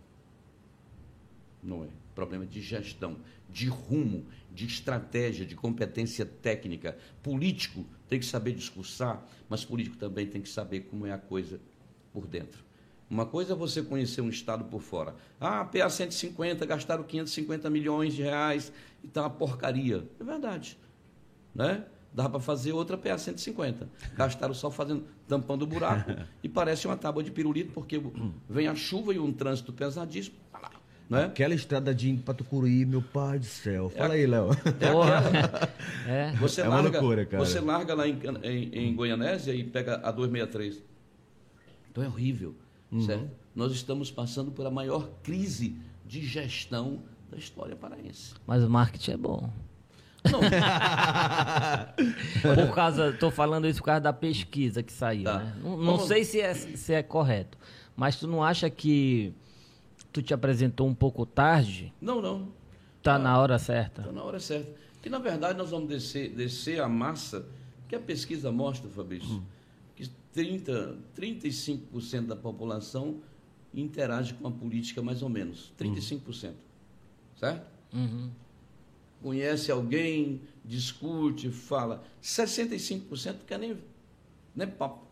Não 1.62 1.85
é. 1.85 1.88
Problema 2.14 2.45
de 2.45 2.61
gestão, 2.61 3.16
de 3.49 3.66
rumo, 3.69 4.27
de 4.53 4.66
estratégia, 4.66 5.47
de 5.47 5.55
competência 5.55 6.27
técnica. 6.27 6.99
Político 7.23 7.85
tem 8.11 8.18
que 8.18 8.27
saber 8.27 8.53
discursar, 8.53 9.25
mas 9.49 9.64
político 9.64 9.96
também 9.96 10.27
tem 10.27 10.42
que 10.42 10.49
saber 10.49 10.81
como 10.81 11.07
é 11.07 11.12
a 11.12 11.18
coisa 11.18 11.61
por 12.12 12.27
dentro. 12.27 12.62
Uma 13.09 13.25
coisa 13.25 13.53
é 13.53 13.57
você 13.57 13.83
conhecer 13.83 14.20
um 14.20 14.29
Estado 14.29 14.64
por 14.64 14.83
fora. 14.83 15.14
Ah, 15.40 15.64
PA 15.64 15.88
150, 15.88 16.66
gastaram 16.66 17.05
550 17.05 17.70
milhões 17.70 18.14
de 18.14 18.23
reais 18.23 18.72
e 19.03 19.09
tá 19.09 19.22
uma 19.22 19.30
porcaria. 19.30 20.05
É 20.18 20.24
verdade. 20.24 20.76
Né? 21.55 21.84
Dá 22.12 22.28
para 22.28 22.41
fazer 22.41 22.72
outra 22.72 22.99
PA 22.99 23.16
150. 23.16 23.89
Gastaram 24.16 24.55
só 24.55 24.70
fazendo, 24.72 25.07
tampando 25.28 25.62
o 25.62 25.66
buraco 25.66 26.11
e 26.43 26.49
parece 26.49 26.87
uma 26.87 26.97
tábua 26.97 27.22
de 27.22 27.30
pirulito, 27.30 27.72
porque 27.72 28.01
vem 28.49 28.66
a 28.66 28.74
chuva 28.74 29.14
e 29.14 29.20
um 29.20 29.32
trânsito 29.32 29.72
pesadíssimo. 29.72 30.37
Né? 31.11 31.24
Aquela 31.24 31.54
estrada 31.54 31.92
de 31.92 32.08
indo 32.08 32.22
pra 32.22 32.32
Tucuruí, 32.32 32.86
meu 32.86 33.02
pai 33.02 33.40
do 33.40 33.44
céu. 33.44 33.90
Fala 33.90 34.14
É 34.14 34.18
aí, 34.18 34.26
Léo. 34.28 34.50
Porra. 34.92 35.22
É. 36.06 36.30
Você 36.36 36.61
É 36.61 36.68
uma 36.68 36.76
larga, 36.80 36.98
loucura, 37.00 37.26
cara. 37.26 37.44
Você 37.44 37.58
larga 37.61 37.94
lá 37.94 38.06
em, 38.06 38.16
em, 38.44 38.78
em 38.90 38.94
Goianésia 38.94 39.52
e 39.52 39.64
pega 39.64 39.96
a 40.04 40.12
263. 40.12 40.80
Então 41.90 42.04
é 42.04 42.06
horrível, 42.06 42.54
Uhum. 42.92 43.00
certo? 43.02 43.28
Nós 43.54 43.72
estamos 43.72 44.11
passando 44.11 44.52
por 44.52 44.64
a 44.66 44.70
maior 44.70 45.08
crise 45.22 45.76
de 46.06 46.24
gestão 46.24 47.02
da 47.30 47.36
história 47.36 47.74
paraense. 47.74 48.34
Mas 48.46 48.62
o 48.62 48.70
marketing 48.70 49.11
é 49.12 49.16
bom. 49.16 49.50
Não, 50.30 50.40
Por 52.42 52.74
causa, 52.74 53.12
tô 53.12 53.30
falando 53.30 53.66
isso 53.66 53.80
por 53.80 53.86
causa 53.86 54.00
da 54.00 54.12
pesquisa 54.12 54.82
que 54.82 54.92
saiu, 54.92 55.24
Tá. 55.24 55.38
né? 55.38 55.56
Não, 55.62 55.76
não 55.76 55.98
sei 55.98 56.24
se 56.24 56.40
é, 56.40 56.54
se 56.54 56.92
é 56.92 57.02
correto, 57.02 57.56
mas 57.96 58.16
tu 58.16 58.26
não 58.26 58.42
acha 58.42 58.68
que 58.70 59.32
tu 60.12 60.22
te 60.22 60.34
apresentou 60.34 60.86
um 60.86 60.94
pouco 60.94 61.24
tarde? 61.26 61.92
não, 62.00 62.20
não. 62.20 62.61
Tá 63.02 63.18
na 63.18 63.38
hora 63.38 63.58
certa? 63.58 64.02
Está 64.02 64.12
na 64.12 64.22
hora 64.22 64.38
certa. 64.38 64.70
Que, 65.00 65.08
na 65.08 65.18
verdade, 65.18 65.56
nós 65.56 65.70
vamos 65.70 65.88
descer, 65.88 66.34
descer 66.34 66.80
a 66.80 66.88
massa, 66.88 67.46
que 67.88 67.96
a 67.96 68.00
pesquisa 68.00 68.52
mostra, 68.52 68.90
Fabrício, 68.90 69.42
que 69.96 70.06
30, 70.32 70.98
35% 71.16 72.26
da 72.26 72.36
população 72.36 73.16
interage 73.72 74.34
com 74.34 74.46
a 74.48 74.50
política 74.50 75.00
mais 75.00 75.22
ou 75.22 75.28
menos. 75.28 75.72
35%. 75.78 76.52
Certo? 77.36 77.66
Uhum. 77.92 78.30
Conhece 79.22 79.72
alguém, 79.72 80.42
discute, 80.64 81.50
fala. 81.50 82.02
65% 82.22 83.36
quer 83.46 83.58
nem, 83.58 83.78
nem 84.54 84.68
papo. 84.68 85.06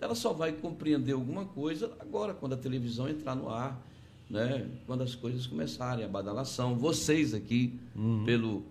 Ela 0.00 0.14
só 0.14 0.32
vai 0.34 0.52
compreender 0.52 1.12
alguma 1.12 1.46
coisa 1.46 1.96
agora, 1.98 2.34
quando 2.34 2.52
a 2.52 2.58
televisão 2.58 3.08
entrar 3.08 3.34
no 3.34 3.48
ar, 3.48 3.80
né? 4.34 4.66
quando 4.86 5.02
as 5.02 5.14
coisas 5.14 5.46
começarem, 5.46 6.04
a 6.04 6.08
badalação. 6.08 6.76
Vocês 6.76 7.32
aqui, 7.34 7.78
pelo 8.26 8.64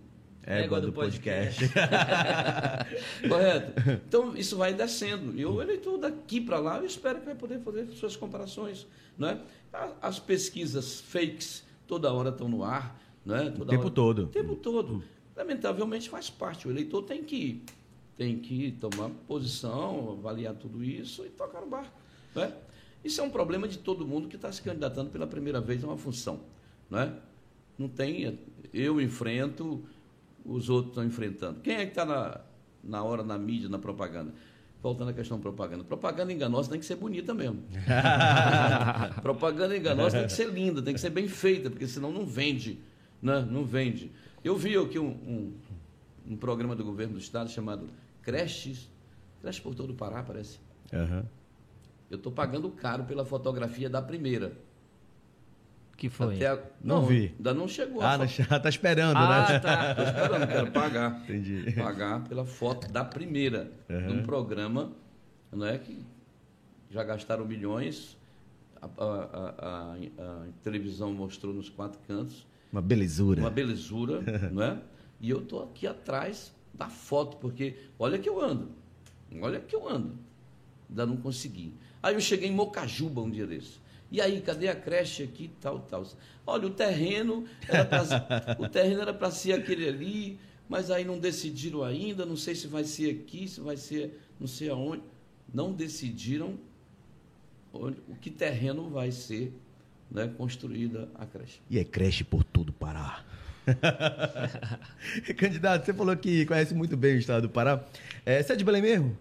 Égua 0.45 0.81
do 0.81 0.91
podcast. 0.91 1.63
Correto? 3.27 3.81
Então, 4.07 4.35
isso 4.35 4.57
vai 4.57 4.73
descendo. 4.73 5.37
E 5.39 5.45
o 5.45 5.61
eleitor 5.61 5.97
daqui 5.97 6.41
para 6.41 6.59
lá, 6.59 6.77
eu 6.79 6.85
espero 6.85 7.19
que 7.19 7.25
vai 7.25 7.35
poder 7.35 7.59
fazer 7.59 7.87
suas 7.93 8.15
comparações. 8.15 8.85
É? 9.21 9.37
A- 9.71 9.93
As 10.01 10.19
pesquisas 10.19 10.99
fakes 10.99 11.63
toda 11.87 12.11
hora 12.11 12.29
estão 12.29 12.47
no 12.49 12.63
ar. 12.63 12.99
Não 13.25 13.35
é? 13.35 13.49
Toda 13.51 13.69
tempo 13.69 13.83
hora- 13.85 13.91
todo. 13.93 14.23
O 14.23 14.27
tempo 14.27 14.55
todo. 14.57 15.03
Lamentavelmente 15.35 16.09
faz 16.09 16.29
parte. 16.29 16.67
O 16.67 16.71
eleitor 16.71 17.03
tem 17.03 17.23
que, 17.23 17.63
tem 18.17 18.37
que 18.37 18.73
tomar 18.73 19.09
posição, 19.27 20.11
avaliar 20.19 20.53
tudo 20.55 20.83
isso 20.83 21.25
e 21.25 21.29
tocar 21.29 21.63
o 21.63 21.69
barco. 21.69 21.97
Não 22.35 22.43
é? 22.43 22.53
Isso 23.03 23.19
é 23.19 23.23
um 23.23 23.29
problema 23.29 23.67
de 23.67 23.77
todo 23.77 24.07
mundo 24.07 24.27
que 24.27 24.35
está 24.35 24.51
se 24.51 24.61
candidatando 24.61 25.09
pela 25.09 25.27
primeira 25.27 25.59
vez 25.59 25.83
a 25.83 25.87
uma 25.87 25.97
função. 25.97 26.41
Não, 26.89 26.99
é? 26.99 27.13
não 27.77 27.87
tem. 27.87 28.39
Eu 28.73 29.01
enfrento, 29.01 29.83
os 30.45 30.69
outros 30.69 30.91
estão 30.91 31.03
enfrentando. 31.03 31.59
Quem 31.59 31.75
é 31.75 31.85
que 31.85 31.91
está 31.91 32.05
na, 32.05 32.41
na 32.83 33.03
hora, 33.03 33.23
na 33.23 33.37
mídia, 33.37 33.67
na 33.67 33.79
propaganda? 33.79 34.33
Voltando 34.81 35.09
à 35.09 35.13
questão 35.13 35.37
da 35.37 35.41
propaganda. 35.41 35.83
Propaganda 35.83 36.31
enganosa 36.31 36.69
tem 36.69 36.79
que 36.79 36.85
ser 36.85 36.95
bonita 36.95 37.33
mesmo. 37.33 37.63
propaganda 39.21 39.77
enganosa 39.77 40.17
tem 40.17 40.27
que 40.27 40.33
ser 40.33 40.49
linda, 40.49 40.81
tem 40.81 40.93
que 40.93 40.99
ser 40.99 41.09
bem 41.09 41.27
feita, 41.27 41.69
porque 41.69 41.87
senão 41.87 42.11
não 42.11 42.25
vende. 42.25 42.79
Né? 43.21 43.47
Não 43.49 43.63
vende. 43.63 44.11
Eu 44.43 44.57
vi 44.57 44.75
aqui 44.75 44.99
um, 44.99 45.07
um, 45.07 45.53
um 46.31 46.35
programa 46.35 46.75
do 46.75 46.83
governo 46.83 47.13
do 47.13 47.19
estado 47.19 47.49
chamado 47.49 47.89
Creches, 48.21 48.89
Creche 49.41 49.61
por 49.61 49.73
todo 49.73 49.91
o 49.91 49.95
Pará, 49.95 50.21
parece. 50.21 50.59
Aham. 50.91 51.25
Eu 52.13 52.17
estou 52.17 52.31
pagando 52.31 52.69
caro 52.69 53.05
pela 53.05 53.25
fotografia 53.25 53.89
da 53.89 53.99
primeira. 53.99 54.53
Que 55.97 56.09
foi? 56.09 56.35
Até 56.35 56.47
a- 56.47 56.59
Não 56.83 57.07
vi. 57.07 57.33
Ainda 57.37 57.53
não 57.55 57.67
chegou 57.67 58.03
Ah, 58.03 58.17
não, 58.19 58.27
tá 58.61 58.69
esperando, 58.69 59.17
Ah, 59.17 59.47
né? 59.49 59.59
tá. 59.59 59.89
Estou 59.91 60.05
esperando, 60.05 60.47
quero 60.47 60.71
pagar. 60.71 61.21
Entendi. 61.23 61.71
Pagar 61.71 62.23
pela 62.25 62.45
foto 62.45 62.87
da 62.91 63.03
primeira. 63.03 63.71
Uhum. 63.89 64.07
De 64.07 64.13
um 64.13 64.23
programa 64.23 64.91
não 65.51 65.65
é, 65.65 65.79
que 65.79 66.05
já 66.91 67.03
gastaram 67.03 67.45
milhões. 67.45 68.15
A, 68.79 68.85
a- 68.85 69.23
a- 69.23 69.55
a- 69.57 69.95
a 70.23 70.45
televisão 70.61 71.11
mostrou 71.13 71.51
nos 71.51 71.67
quatro 71.67 71.99
cantos. 72.07 72.45
Uma 72.71 72.81
belezura. 72.81 73.39
Uma 73.41 73.49
belezura, 73.49 74.21
não 74.53 74.61
é? 74.61 74.77
E 75.19 75.31
eu 75.31 75.39
estou 75.39 75.63
aqui 75.63 75.87
atrás 75.87 76.53
da 76.73 76.89
foto, 76.89 77.37
porque 77.37 77.75
olha 77.97 78.19
que 78.19 78.29
eu 78.29 78.39
ando. 78.39 78.69
Olha 79.41 79.59
que 79.59 79.75
eu 79.75 79.89
ando. 79.89 80.15
Ainda 80.89 81.05
não 81.07 81.17
consegui. 81.17 81.73
Aí 82.03 82.13
eu 82.13 82.19
cheguei 82.19 82.49
em 82.49 82.53
Mocajuba 82.53 83.21
um 83.21 83.31
dia 83.31 83.47
desse. 83.47 83.81
E 84.11 84.19
aí, 84.19 84.41
cadê 84.41 84.67
a 84.67 84.75
creche 84.75 85.23
aqui, 85.23 85.49
tal, 85.61 85.79
tal? 85.79 86.05
Olha, 86.45 86.67
o 86.67 86.69
terreno 86.69 87.45
era 87.67 87.85
pra, 87.85 88.03
o 88.59 88.67
terreno 88.67 89.01
era 89.01 89.13
para 89.13 89.31
ser 89.31 89.53
aquele 89.53 89.87
ali, 89.87 90.37
mas 90.67 90.91
aí 90.91 91.05
não 91.05 91.17
decidiram 91.17 91.81
ainda, 91.81 92.25
não 92.25 92.35
sei 92.35 92.53
se 92.53 92.67
vai 92.67 92.83
ser 92.83 93.09
aqui, 93.09 93.47
se 93.47 93.61
vai 93.61 93.77
ser 93.77 94.19
não 94.39 94.45
sei 94.45 94.69
aonde. 94.69 95.01
Não 95.51 95.71
decidiram 95.71 96.59
onde, 97.71 97.97
o 98.09 98.15
que 98.15 98.29
terreno 98.29 98.89
vai 98.89 99.11
ser 99.11 99.53
né, 100.11 100.31
construída 100.37 101.09
a 101.15 101.25
creche. 101.25 101.59
E 101.69 101.79
é 101.79 101.83
creche 101.83 102.23
por 102.23 102.43
todo 102.43 102.69
o 102.69 102.73
Pará. 102.73 103.23
Candidato, 105.37 105.85
você 105.85 105.93
falou 105.93 106.15
que 106.17 106.45
conhece 106.45 106.75
muito 106.75 106.97
bem 106.97 107.15
o 107.15 107.19
estado 107.19 107.43
do 107.43 107.49
Pará. 107.49 107.83
É, 108.25 108.43
você 108.43 108.53
é 108.53 108.55
de 108.55 108.63
Belém 108.63 108.81
mesmo? 108.81 109.17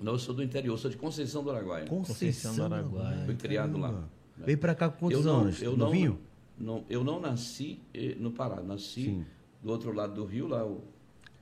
Não, 0.00 0.12
eu 0.12 0.18
sou 0.18 0.34
do 0.34 0.42
interior, 0.42 0.76
sou 0.78 0.90
de 0.90 0.96
Conceição 0.96 1.42
do 1.42 1.50
Araguaia. 1.50 1.86
Conceição 1.86 2.54
do 2.54 2.62
Araguaia. 2.74 3.24
Fui 3.24 3.34
criado 3.34 3.78
lá. 3.78 4.04
Veio 4.36 4.58
pra 4.58 4.74
cá 4.74 4.88
com 4.90 4.98
quantos 5.08 5.18
eu 5.18 5.32
não, 5.32 5.40
anos? 5.40 5.62
Eu 5.62 5.76
não, 5.76 6.18
não, 6.58 6.84
eu 6.90 7.02
não 7.02 7.18
nasci 7.20 7.80
eh, 7.94 8.14
no 8.18 8.30
Pará, 8.30 8.62
nasci 8.62 9.04
Sim. 9.04 9.24
do 9.62 9.70
outro 9.70 9.92
lado 9.92 10.14
do 10.14 10.24
rio, 10.26 10.46
lá 10.46 10.64
o- 10.64 10.82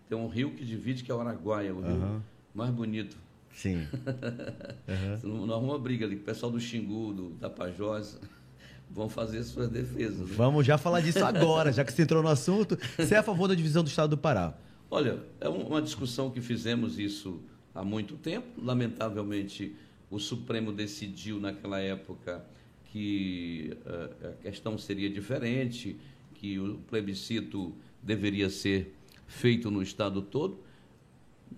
tem 0.08 0.16
um 0.16 0.28
rio 0.28 0.52
que 0.52 0.64
divide 0.64 1.02
que 1.02 1.10
é 1.10 1.14
o 1.14 1.20
Araguaia, 1.20 1.74
o 1.74 1.80
rio 1.80 2.22
mais 2.54 2.70
bonito. 2.70 3.16
Sim. 3.52 3.86
Não, 5.22 5.46
não 5.46 5.54
arruma 5.54 5.78
briga 5.78 6.04
ali, 6.06 6.16
o 6.16 6.20
pessoal 6.20 6.50
do 6.52 6.60
Xingu, 6.60 7.12
do 7.12 7.30
Tapajós, 7.40 8.18
vão 8.90 9.08
fazer 9.08 9.42
suas 9.44 9.68
defesas. 9.68 10.28
né? 10.28 10.34
Vamos 10.36 10.66
já 10.66 10.76
falar 10.78 11.00
disso 11.00 11.24
agora, 11.24 11.72
já 11.72 11.84
que 11.84 11.92
você 11.92 12.02
entrou 12.02 12.22
no 12.22 12.28
assunto. 12.28 12.76
Você 12.96 13.14
é 13.14 13.18
a 13.18 13.22
favor 13.22 13.48
da 13.48 13.54
divisão 13.54 13.82
do 13.82 13.88
estado 13.88 14.10
do 14.10 14.18
Pará? 14.18 14.54
Olha, 14.90 15.18
é 15.40 15.48
um- 15.48 15.66
uma 15.68 15.80
discussão 15.82 16.30
que 16.30 16.40
fizemos 16.40 16.98
isso 16.98 17.40
há 17.74 17.84
muito 17.84 18.16
tempo. 18.16 18.46
Lamentavelmente, 18.60 19.74
o 20.10 20.18
Supremo 20.18 20.72
decidiu 20.72 21.40
naquela 21.40 21.80
época 21.80 22.44
que 22.86 23.76
eh, 23.84 24.28
a 24.28 24.42
questão 24.42 24.78
seria 24.78 25.10
diferente, 25.10 25.96
que 26.34 26.58
o 26.58 26.78
plebiscito 26.88 27.74
deveria 28.02 28.48
ser 28.48 28.94
feito 29.26 29.70
no 29.70 29.82
estado 29.82 30.22
todo. 30.22 30.58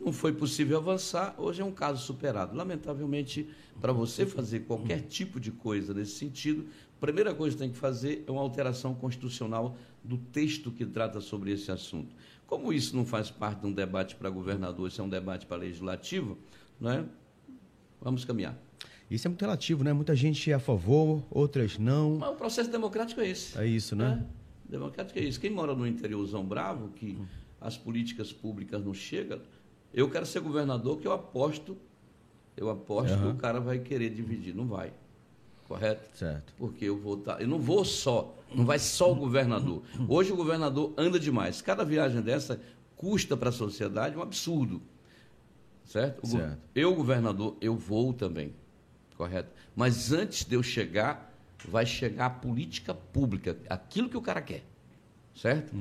Não 0.01 0.12
foi 0.12 0.33
possível 0.33 0.79
avançar, 0.79 1.35
hoje 1.39 1.61
é 1.61 1.64
um 1.64 1.73
caso 1.73 2.05
superado. 2.05 2.57
Lamentavelmente, 2.57 3.49
para 3.81 3.93
você 3.93 4.25
fazer 4.25 4.61
qualquer 4.61 5.03
tipo 5.03 5.41
de 5.41 5.51
coisa 5.51 5.93
nesse 5.93 6.12
sentido, 6.12 6.67
a 6.97 7.01
primeira 7.01 7.35
coisa 7.35 7.57
que 7.57 7.62
tem 7.62 7.71
que 7.71 7.79
fazer 7.79 8.25
é 8.27 8.31
uma 8.31 8.41
alteração 8.41 8.95
constitucional 8.95 9.77
do 10.03 10.17
texto 10.17 10.71
que 10.71 10.87
trata 10.87 11.21
sobre 11.21 11.53
esse 11.53 11.71
assunto. 11.71 12.14
Como 12.47 12.72
isso 12.72 12.94
não 12.97 13.05
faz 13.05 13.30
parte 13.30 13.61
de 13.61 13.66
um 13.66 13.72
debate 13.72 14.14
para 14.14 14.30
governador, 14.30 14.88
isso 14.88 15.01
é 15.01 15.05
um 15.05 15.09
debate 15.09 15.47
para 15.47 15.57
legislativo, 15.57 16.38
não 16.80 16.90
é? 16.90 17.05
vamos 18.01 18.24
caminhar. 18.24 18.57
Isso 19.11 19.26
é 19.26 19.28
muito 19.28 19.40
relativo, 19.42 19.84
né? 19.84 19.92
Muita 19.92 20.14
gente 20.14 20.51
é 20.51 20.55
a 20.55 20.59
favor, 20.59 21.24
outras 21.30 21.78
não. 21.78 22.18
Mas 22.18 22.30
o 22.30 22.34
processo 22.34 22.70
democrático 22.70 23.20
é 23.20 23.28
esse. 23.28 23.59
É 23.59 23.66
isso, 23.66 23.94
né? 23.94 24.24
É, 24.68 24.72
democrático 24.72 25.18
é 25.18 25.22
isso. 25.22 25.40
Quem 25.40 25.51
mora 25.51 25.74
no 25.74 25.86
interiorzão 25.86 26.44
bravo, 26.44 26.88
que 26.90 27.18
as 27.61 27.76
políticas 27.76 28.32
públicas 28.32 28.84
não 28.84 28.92
chegam, 28.92 29.40
eu 29.94 30.11
quero 30.11 30.26
ser 30.26 30.40
governador, 30.40 30.99
que 30.99 31.07
eu 31.07 31.12
aposto, 31.12 31.76
eu 32.57 32.68
aposto 32.68 33.12
Aham. 33.14 33.22
que 33.22 33.36
o 33.36 33.40
cara 33.40 33.61
vai 33.61 33.78
querer 33.78 34.11
dividir. 34.11 34.55
Não 34.55 34.66
vai. 34.66 34.92
Correto? 35.67 36.17
Certo. 36.17 36.53
Porque 36.57 36.85
eu 36.85 36.97
vou 36.97 37.19
estar. 37.19 37.41
Eu 37.41 37.49
não 37.49 37.59
vou 37.59 37.85
só, 37.85 38.35
não 38.55 38.64
vai 38.64 38.79
só 38.79 39.11
o 39.11 39.14
governador. 39.14 39.83
Hoje 40.09 40.33
o 40.33 40.37
governador 40.37 40.95
anda 40.97 41.19
demais. 41.19 41.61
Cada 41.61 41.85
viagem 41.85 42.23
dessa 42.23 42.61
custa 42.97 43.37
para 43.37 43.49
a 43.49 43.53
sociedade 43.53 44.17
um 44.17 44.23
absurdo. 44.23 44.81
Certo? 45.85 46.27
Certo. 46.27 46.59
Eu, 46.75 46.95
governador, 46.95 47.57
eu 47.61 47.77
vou 47.77 48.12
também. 48.12 48.55
Correto? 49.17 49.51
Mas 49.75 50.12
antes 50.12 50.45
de 50.45 50.55
eu 50.55 50.62
chegar, 50.62 51.33
vai 51.69 51.85
chegar 51.85 52.27
a 52.27 52.31
política 52.31 52.95
pública, 52.95 53.57
aquilo 53.69 54.09
que 54.09 54.17
o 54.17 54.23
cara 54.23 54.41
quer. 54.41 54.64
Certo? 55.35 55.75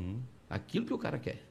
Aquilo 0.50 0.86
que 0.86 0.94
o 0.94 0.98
cara 0.98 1.20
quer. 1.20 1.44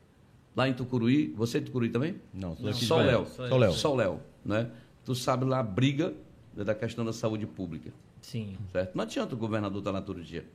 Lá 0.57 0.69
em 0.69 0.75
Tucuruí, 0.75 1.33
você 1.37 1.59
é 1.59 1.61
de 1.61 1.67
Tucuruí 1.67 1.89
também? 1.89 2.21
Não, 2.33 2.57
sou 2.57 2.73
Só. 2.73 2.97
Léo. 2.99 3.27
Só 3.27 3.43
o 3.43 3.59
Léo. 3.59 3.73
Só 3.73 3.93
o 3.93 3.97
Léo, 3.97 4.21
né? 4.45 4.71
Tu 5.05 5.15
sabe 5.15 5.45
lá 5.45 5.59
a 5.59 5.63
briga 5.63 6.15
da 6.55 6.75
questão 6.75 7.05
da 7.05 7.13
saúde 7.13 7.47
pública. 7.47 7.93
Sim. 8.25 8.57
Certo? 8.73 8.95
Não 8.95 9.05
adianta 9.05 9.35
o 9.35 9.39
governador 9.39 9.79
estar 9.79 9.91
lá 9.91 10.01
todo 10.01 10.23
dia. 10.23 10.47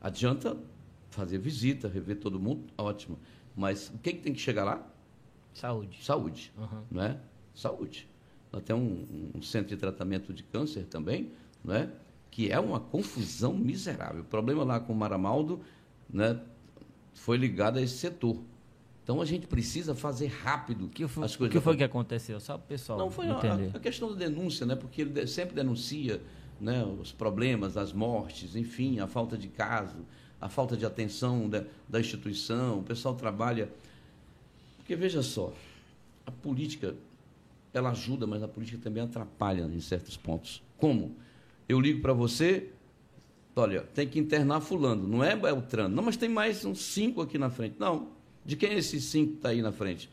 Adianta 0.00 0.56
fazer 1.08 1.38
visita, 1.38 1.88
rever 1.88 2.18
todo 2.18 2.38
mundo, 2.40 2.64
ótimo. 2.76 3.16
Mas 3.56 3.88
o 3.90 3.98
que, 3.98 4.12
que 4.12 4.20
tem 4.20 4.32
que 4.32 4.40
chegar 4.40 4.64
lá? 4.64 4.84
Saúde. 5.54 6.04
Saúde. 6.04 6.52
Aham. 6.58 6.82
Não 6.90 7.02
é? 7.02 7.16
Saúde. 7.54 8.08
Nós 8.52 8.62
temos 8.64 8.82
um, 8.82 9.30
um 9.38 9.42
centro 9.42 9.68
de 9.68 9.76
tratamento 9.76 10.32
de 10.32 10.42
câncer 10.42 10.84
também, 10.84 11.30
não 11.64 11.74
é? 11.74 11.88
que 12.30 12.50
é 12.50 12.58
uma 12.58 12.80
confusão 12.80 13.54
miserável. 13.54 14.22
O 14.22 14.24
problema 14.24 14.64
lá 14.64 14.80
com 14.80 14.92
o 14.92 14.96
Maramaldo 14.96 15.60
né, 16.08 16.40
foi 17.14 17.36
ligado 17.36 17.78
a 17.78 17.82
esse 17.82 17.98
setor. 17.98 18.36
Então 19.02 19.20
a 19.20 19.24
gente 19.24 19.46
precisa 19.46 19.94
fazer 19.94 20.28
rápido 20.28 20.86
O 20.86 20.88
que 20.88 21.06
foi, 21.08 21.24
as 21.24 21.34
o 21.34 21.38
coisas. 21.38 21.52
que, 21.56 21.60
foi 21.60 21.76
que 21.76 21.84
aconteceu? 21.84 22.38
Só 22.40 22.56
o 22.56 22.58
pessoal 22.58 22.98
Não, 22.98 23.10
foi 23.10 23.26
a, 23.28 23.38
a 23.74 23.80
questão 23.80 24.10
da 24.10 24.14
denúncia, 24.16 24.64
né? 24.64 24.76
Porque 24.76 25.02
ele 25.02 25.26
sempre 25.26 25.54
denuncia 25.54 26.20
né, 26.60 26.84
os 26.84 27.12
problemas, 27.12 27.76
as 27.76 27.92
mortes, 27.92 28.54
enfim, 28.54 29.00
a 29.00 29.06
falta 29.06 29.36
de 29.38 29.48
caso, 29.48 29.96
a 30.40 30.48
falta 30.48 30.76
de 30.76 30.84
atenção 30.84 31.48
da, 31.48 31.64
da 31.88 32.00
instituição. 32.00 32.80
O 32.80 32.82
pessoal 32.82 33.14
trabalha. 33.14 33.70
Porque 34.76 34.94
veja 34.94 35.22
só, 35.22 35.52
a 36.26 36.30
política 36.30 36.94
ela 37.72 37.90
ajuda, 37.90 38.26
mas 38.26 38.42
a 38.42 38.48
política 38.48 38.78
também 38.82 39.02
atrapalha 39.02 39.62
em 39.62 39.80
certos 39.80 40.16
pontos. 40.16 40.62
Como? 40.76 41.14
Eu 41.68 41.80
ligo 41.80 42.00
para 42.00 42.12
você, 42.12 42.70
olha, 43.54 43.82
tem 43.82 44.08
que 44.08 44.18
internar 44.18 44.60
fulano, 44.60 45.06
não 45.06 45.22
é 45.22 45.36
Beltrano. 45.36 45.94
Não, 45.94 46.02
mas 46.02 46.16
tem 46.16 46.28
mais 46.28 46.64
uns 46.64 46.80
cinco 46.80 47.22
aqui 47.22 47.38
na 47.38 47.50
frente. 47.50 47.76
Não. 47.78 48.08
De 48.44 48.56
quem 48.56 48.70
é 48.70 48.78
esses 48.78 49.04
cinco 49.04 49.32
que 49.32 49.36
está 49.36 49.50
aí 49.50 49.62
na 49.62 49.70
frente? 49.70 50.10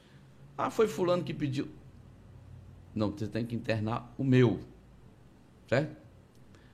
Ah, 0.57 0.69
foi 0.69 0.87
fulano 0.87 1.23
que 1.23 1.33
pediu. 1.33 1.67
Não, 2.93 3.11
você 3.11 3.27
tem 3.27 3.45
que 3.45 3.55
internar 3.55 4.13
o 4.17 4.23
meu. 4.23 4.59
Certo? 5.67 6.06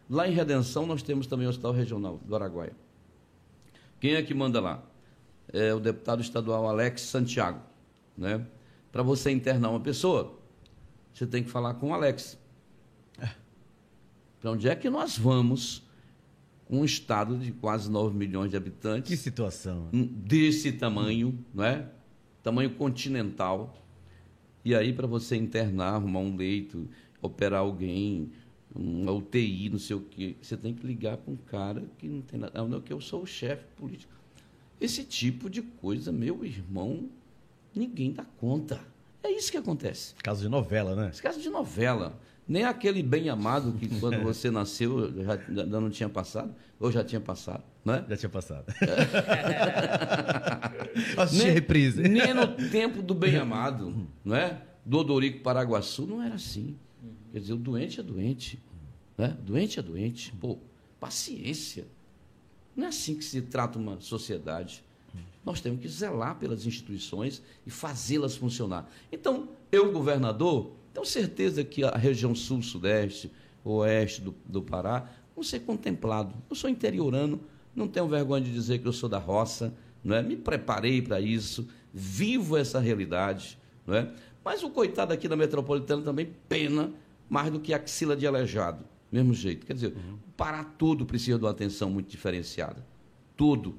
Lá 0.09 0.27
em 0.27 0.33
Redenção 0.33 0.85
nós 0.85 1.01
temos 1.01 1.27
também 1.27 1.47
o 1.47 1.49
Hospital 1.49 1.71
Regional 1.71 2.19
do 2.25 2.35
Araguaia. 2.35 2.75
Quem 3.99 4.15
é 4.15 4.21
que 4.21 4.33
manda 4.33 4.59
lá? 4.59 4.83
É 5.51 5.73
o 5.73 5.79
deputado 5.79 6.21
estadual 6.21 6.67
Alex 6.67 7.01
Santiago. 7.01 7.61
Né? 8.17 8.45
Para 8.91 9.01
você 9.01 9.31
internar 9.31 9.69
uma 9.69 9.79
pessoa, 9.79 10.37
você 11.13 11.25
tem 11.25 11.43
que 11.43 11.49
falar 11.49 11.75
com 11.75 11.89
o 11.89 11.93
Alex. 11.93 12.37
É. 13.19 13.29
Para 14.41 14.51
onde 14.51 14.67
é 14.67 14.75
que 14.75 14.89
nós 14.89 15.17
vamos 15.17 15.83
com 16.65 16.79
um 16.79 16.85
estado 16.85 17.37
de 17.37 17.51
quase 17.51 17.89
9 17.89 18.15
milhões 18.15 18.51
de 18.51 18.57
habitantes? 18.57 19.09
Que 19.09 19.17
situação. 19.17 19.89
Desse 19.91 20.71
tamanho, 20.71 21.37
não 21.53 21.63
é? 21.63 21.87
Tamanho 22.41 22.71
continental. 22.71 23.81
E 24.65 24.73
aí, 24.75 24.91
para 24.93 25.07
você 25.07 25.35
internar, 25.35 25.95
arrumar 25.95 26.19
um 26.19 26.35
leito, 26.35 26.89
operar 27.21 27.61
alguém, 27.61 28.31
uma 28.75 29.11
UTI, 29.11 29.69
não 29.69 29.79
sei 29.79 29.95
o 29.95 30.01
quê, 30.01 30.35
você 30.41 30.57
tem 30.57 30.73
que 30.73 30.85
ligar 30.85 31.17
para 31.17 31.31
um 31.31 31.37
cara 31.37 31.83
que 31.97 32.07
não 32.07 32.21
tem 32.21 32.39
nada. 32.39 32.67
Não, 32.67 32.81
que 32.81 32.91
eu 32.91 32.99
sou 32.99 33.21
o 33.21 33.25
chefe 33.25 33.65
político. 33.75 34.11
Esse 34.81 35.03
tipo 35.03 35.49
de 35.49 35.61
coisa, 35.61 36.11
meu 36.11 36.43
irmão, 36.43 37.09
ninguém 37.73 38.11
dá 38.11 38.25
conta. 38.37 38.81
É 39.21 39.31
isso 39.31 39.51
que 39.51 39.57
acontece. 39.57 40.15
Caso 40.21 40.41
de 40.41 40.49
novela, 40.49 40.95
né? 40.95 41.09
Esse 41.09 41.21
caso 41.21 41.39
de 41.39 41.49
novela. 41.49 42.19
Nem 42.45 42.65
aquele 42.65 43.01
bem 43.01 43.29
amado 43.29 43.71
que 43.73 43.87
quando 43.99 44.21
você 44.21 44.51
nasceu 44.51 45.13
já, 45.23 45.37
já 45.37 45.65
não 45.65 45.89
tinha 45.89 46.09
passado, 46.09 46.53
ou 46.79 46.91
já 46.91 47.03
tinha 47.03 47.21
passado, 47.21 47.63
né? 47.85 48.03
Já 48.09 48.17
tinha 48.17 48.29
passado. 48.29 48.65
Nem, 51.31 51.51
reprise. 51.51 52.01
Nem 52.01 52.33
no 52.33 52.47
tempo 52.69 53.01
do 53.01 53.13
bem 53.13 53.37
amado, 53.37 54.09
não 54.25 54.35
é? 54.35 54.61
Do 54.85 54.97
Odorico 54.97 55.41
Paraguaçu 55.41 56.05
não 56.05 56.21
era 56.21 56.35
assim. 56.35 56.75
Quer 57.33 57.39
dizer, 57.39 57.53
o 57.53 57.57
doente 57.57 57.99
é 57.99 58.03
doente. 58.03 58.59
Né? 59.17 59.35
Doente 59.43 59.79
é 59.79 59.81
doente. 59.81 60.31
Pô, 60.39 60.59
paciência. 60.99 61.87
Não 62.75 62.85
é 62.85 62.87
assim 62.89 63.15
que 63.15 63.25
se 63.25 63.41
trata 63.41 63.79
uma 63.79 63.99
sociedade. 63.99 64.83
Nós 65.43 65.59
temos 65.59 65.81
que 65.81 65.87
zelar 65.87 66.37
pelas 66.37 66.67
instituições 66.67 67.41
e 67.65 67.71
fazê-las 67.71 68.35
funcionar. 68.35 68.87
Então, 69.11 69.49
eu, 69.71 69.91
governador, 69.91 70.73
tenho 70.93 71.05
certeza 71.07 71.63
que 71.63 71.83
a 71.83 71.97
região 71.97 72.35
sul, 72.35 72.61
sudeste, 72.61 73.31
oeste 73.65 74.21
do, 74.21 74.35
do 74.45 74.61
Pará 74.61 75.09
vão 75.35 75.43
ser 75.43 75.61
contemplados. 75.61 76.35
Eu 76.47 76.55
sou 76.55 76.69
interiorano, 76.69 77.41
não 77.75 77.87
tenho 77.87 78.07
vergonha 78.07 78.43
de 78.43 78.53
dizer 78.53 78.77
que 78.77 78.87
eu 78.87 78.93
sou 78.93 79.09
da 79.09 79.17
roça, 79.17 79.73
não 80.03 80.15
é? 80.15 80.21
me 80.21 80.35
preparei 80.37 81.01
para 81.01 81.19
isso, 81.19 81.67
vivo 81.91 82.55
essa 82.55 82.79
realidade. 82.79 83.57
Não 83.87 83.95
é? 83.95 84.11
Mas 84.45 84.61
o 84.61 84.69
coitado 84.69 85.11
aqui 85.13 85.27
da 85.27 85.35
metropolitana 85.35 86.03
também 86.03 86.29
pena 86.47 86.91
mais 87.33 87.51
do 87.51 87.59
que 87.59 87.73
axila 87.73 88.15
de 88.15 88.27
aleijado. 88.27 88.85
Mesmo 89.11 89.33
jeito. 89.33 89.65
Quer 89.65 89.73
dizer, 89.73 89.93
uhum. 89.95 90.19
Pará 90.37 90.63
tudo 90.63 91.03
precisa 91.03 91.39
de 91.39 91.43
uma 91.43 91.49
atenção 91.49 91.89
muito 91.89 92.07
diferenciada. 92.07 92.85
Tudo 93.35 93.75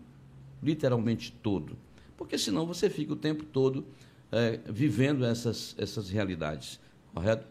literalmente 0.61 1.30
todo. 1.30 1.76
Porque 2.16 2.36
senão 2.36 2.66
você 2.66 2.90
fica 2.90 3.12
o 3.12 3.16
tempo 3.16 3.44
todo 3.44 3.86
é, 4.32 4.59
vivendo 4.66 5.24
essas, 5.24 5.76
essas 5.78 6.11
realidades. 6.11 6.80
Correto? 7.14 7.46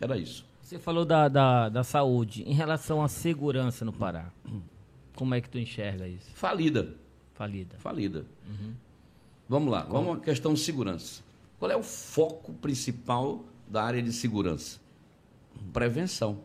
Era 0.00 0.16
isso. 0.16 0.46
Você 0.62 0.78
falou 0.78 1.04
da, 1.04 1.26
da, 1.26 1.68
da, 1.68 1.82
saúde. 1.82 2.44
Em 2.44 2.52
relação 2.52 3.02
à 3.02 3.08
segurança 3.08 3.84
no 3.84 3.92
Pará, 3.92 4.30
como 5.16 5.34
é 5.34 5.40
que 5.40 5.48
tu 5.48 5.58
enxerga 5.58 6.06
isso? 6.06 6.30
Falida. 6.34 6.94
Falida. 7.34 7.76
Falida. 7.78 8.24
Uhum. 8.48 8.74
Vamos 9.48 9.72
lá, 9.72 9.82
vamos 9.82 10.18
à 10.18 10.20
questão 10.20 10.54
de 10.54 10.60
segurança. 10.60 11.22
Qual 11.58 11.70
é 11.70 11.76
o 11.76 11.82
foco 11.82 12.52
principal 12.52 13.44
da 13.66 13.82
área 13.82 14.02
de 14.02 14.12
segurança? 14.12 14.78
Prevenção. 15.72 16.40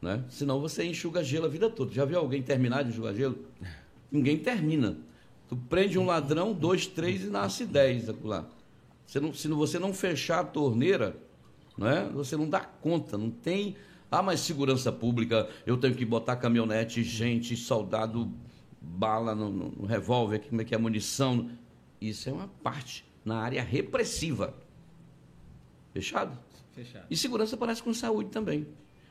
Né? 0.00 0.24
Senão 0.30 0.60
você 0.60 0.84
enxuga 0.84 1.22
gelo 1.22 1.46
a 1.46 1.48
vida 1.48 1.68
toda. 1.68 1.92
Já 1.92 2.04
viu 2.04 2.18
alguém 2.18 2.42
terminar 2.42 2.82
de 2.82 2.90
enxugar 2.90 3.14
gelo? 3.14 3.38
Ninguém 4.10 4.38
termina. 4.38 4.96
Tu 5.48 5.56
prende 5.56 5.98
um 5.98 6.06
ladrão, 6.06 6.52
dois, 6.52 6.86
três 6.86 7.24
e 7.24 7.26
nasce 7.26 7.66
dez 7.66 8.06
lá. 8.22 8.46
Você 9.06 9.18
não, 9.18 9.34
se 9.34 9.48
você 9.48 9.78
não 9.78 9.92
fechar 9.92 10.40
a 10.40 10.44
torneira, 10.44 11.16
não 11.76 11.88
é? 11.88 12.08
você 12.08 12.36
não 12.36 12.48
dá 12.48 12.60
conta, 12.60 13.18
não 13.18 13.30
tem. 13.30 13.76
Ah, 14.10 14.22
mas 14.22 14.40
segurança 14.40 14.92
pública, 14.92 15.48
eu 15.66 15.76
tenho 15.76 15.94
que 15.94 16.04
botar 16.04 16.36
caminhonete, 16.36 17.02
gente, 17.02 17.56
soldado, 17.56 18.32
bala 18.80 19.34
no, 19.34 19.50
no, 19.50 19.68
no 19.70 19.86
revólver, 19.86 20.40
como 20.48 20.62
é 20.62 20.64
que 20.64 20.74
é 20.74 20.76
a 20.76 20.80
munição. 20.80 21.50
Isso 22.00 22.28
é 22.28 22.32
uma 22.32 22.48
parte 22.62 23.04
na 23.24 23.38
área 23.38 23.62
repressiva. 23.62 24.54
Fechado? 25.92 26.38
Fechado. 26.72 27.06
E 27.10 27.16
segurança 27.16 27.56
parece 27.56 27.82
com 27.82 27.92
saúde 27.92 28.30
também. 28.30 28.66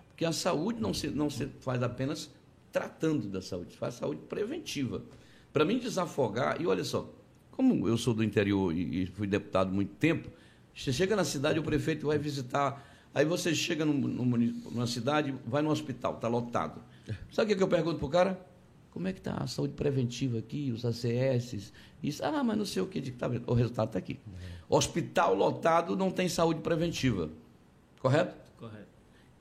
Porque 0.07 0.25
a 0.25 0.31
saúde 0.31 0.81
não 0.81 0.93
se, 0.93 1.07
não 1.09 1.29
se 1.29 1.47
faz 1.59 1.81
apenas 1.81 2.29
tratando 2.71 3.27
da 3.27 3.41
saúde, 3.41 3.75
faz 3.75 3.95
saúde 3.95 4.21
preventiva. 4.27 5.03
Para 5.51 5.65
mim 5.65 5.79
desafogar, 5.79 6.61
e 6.61 6.67
olha 6.67 6.83
só, 6.83 7.11
como 7.51 7.87
eu 7.87 7.97
sou 7.97 8.13
do 8.13 8.23
interior 8.23 8.73
e, 8.75 9.05
fui 9.07 9.27
deputado 9.27 9.71
muito 9.71 9.93
tempo, 9.95 10.29
você 10.75 10.93
chega 10.93 11.15
na 11.15 11.23
cidade, 11.23 11.59
o 11.59 11.63
prefeito 11.63 12.07
vai 12.07 12.17
visitar, 12.17 12.85
aí 13.13 13.25
você 13.25 13.53
chega 13.55 13.83
num, 13.83 13.93
numa 13.93 14.87
cidade, 14.87 15.35
vai 15.45 15.61
no 15.61 15.69
hospital, 15.69 16.15
está 16.15 16.27
lotado. 16.27 16.81
Sabe 17.31 17.53
o 17.53 17.57
que 17.57 17.63
eu 17.63 17.67
pergunto 17.67 17.97
para 17.97 18.05
o 18.05 18.09
cara? 18.09 18.49
Como 18.91 19.07
é 19.07 19.13
que 19.13 19.19
está 19.19 19.33
a 19.33 19.47
saúde 19.47 19.73
preventiva 19.73 20.39
aqui, 20.39 20.71
os 20.71 20.83
ACS? 20.85 21.71
Isso, 22.01 22.23
ah, 22.23 22.43
mas 22.43 22.57
não 22.57 22.65
sei 22.65 22.81
o 22.81 22.87
que. 22.87 23.11
Tá 23.11 23.29
o 23.47 23.53
resultado 23.53 23.89
está 23.89 23.99
aqui. 23.99 24.19
Hospital 24.67 25.35
lotado 25.35 25.95
não 25.95 26.11
tem 26.11 26.27
saúde 26.27 26.61
preventiva. 26.61 27.29
Correto? 27.99 28.49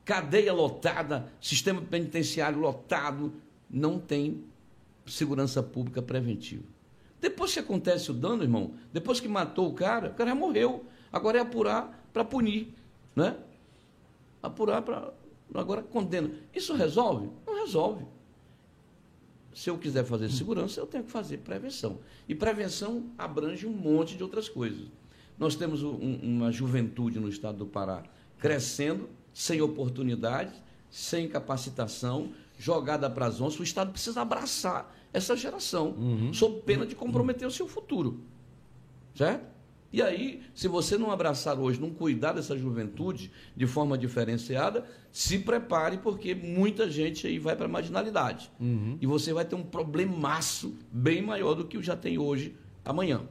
cadeia 0.09 0.55
lotada, 0.55 1.31
sistema 1.39 1.83
penitenciário 1.83 2.59
lotado, 2.59 3.35
não 3.69 3.99
tem 3.99 4.43
segurança 5.07 5.63
pública 5.63 6.01
preventiva. 6.01 6.65
Depois 7.21 7.53
que 7.53 7.59
acontece 7.59 8.11
o 8.11 8.15
dano, 8.15 8.43
irmão, 8.43 8.73
depois 8.91 9.21
que 9.21 9.29
matou 9.29 9.69
o 9.69 9.75
cara, 9.75 10.09
o 10.09 10.15
cara 10.15 10.31
já 10.31 10.35
morreu. 10.35 10.87
Agora 11.13 11.37
é 11.37 11.43
apurar 11.43 12.09
para 12.11 12.25
punir, 12.25 12.73
né? 13.15 13.37
Apurar 14.43 14.81
para 14.81 15.13
agora 15.53 15.83
condena. 15.83 16.31
Isso 16.55 16.73
resolve? 16.73 17.29
Não 17.47 17.61
resolve. 17.67 18.07
Se 19.55 19.69
eu 19.69 19.77
quiser 19.77 20.05
fazer 20.05 20.31
segurança, 20.31 20.81
eu 20.81 20.87
tenho 20.87 21.05
que 21.05 21.11
fazer 21.11 21.39
prevenção. 21.39 21.99
E 22.27 22.35
prevenção 22.35 23.11
abrange 23.19 23.67
um 23.67 23.73
monte 23.73 24.17
de 24.17 24.23
outras 24.23 24.49
coisas. 24.49 24.87
Nós 25.39 25.55
temos 25.55 25.83
um, 25.83 25.97
uma 26.23 26.51
juventude 26.51 27.21
no 27.21 27.29
estado 27.29 27.59
do 27.59 27.67
Pará 27.67 28.05
crescendo, 28.39 29.09
sem 29.33 29.61
oportunidade, 29.61 30.53
sem 30.91 31.29
capacitação, 31.29 32.33
jogada 32.59 33.09
para 33.09 33.27
as 33.27 33.41
onças. 33.41 33.61
O 33.61 33.63
Estado 33.63 33.93
precisa 33.93 34.23
abraçar 34.23 34.95
essa 35.13 35.37
geração, 35.37 35.91
uhum. 35.91 36.33
sob 36.33 36.61
pena 36.63 36.87
de 36.87 36.95
comprometer 36.95 37.47
o 37.47 37.51
seu 37.51 37.67
futuro. 37.67 38.21
Certo? 39.15 39.59
E 39.91 40.03
aí, 40.03 40.43
se 40.55 40.69
você 40.69 40.99
não 40.99 41.11
abraçar 41.11 41.59
hoje, 41.59 41.81
não 41.81 41.91
cuidar 41.91 42.33
dessa 42.33 42.57
juventude 42.57 43.33
de 43.57 43.67
forma 43.67 43.97
diferenciada, 43.97 44.85
se 45.11 45.39
prepare, 45.39 45.99
porque 45.99 46.35
muita 46.35 46.91
gente 46.91 47.27
aí 47.27 47.39
vai 47.39 47.57
para 47.57 47.65
a 47.65 47.69
marginalidade. 47.69 48.51
Uhum. 48.61 48.99
E 49.01 49.07
você 49.07 49.33
vai 49.33 49.47
ter 49.47 49.55
um 49.55 49.63
problemaço 49.63 50.75
bem 50.93 51.23
maior 51.23 51.55
do 51.55 51.65
que 51.65 51.83
já 51.83 51.97
tem 51.97 52.19
hoje, 52.19 52.55
amanhã. 52.85 53.23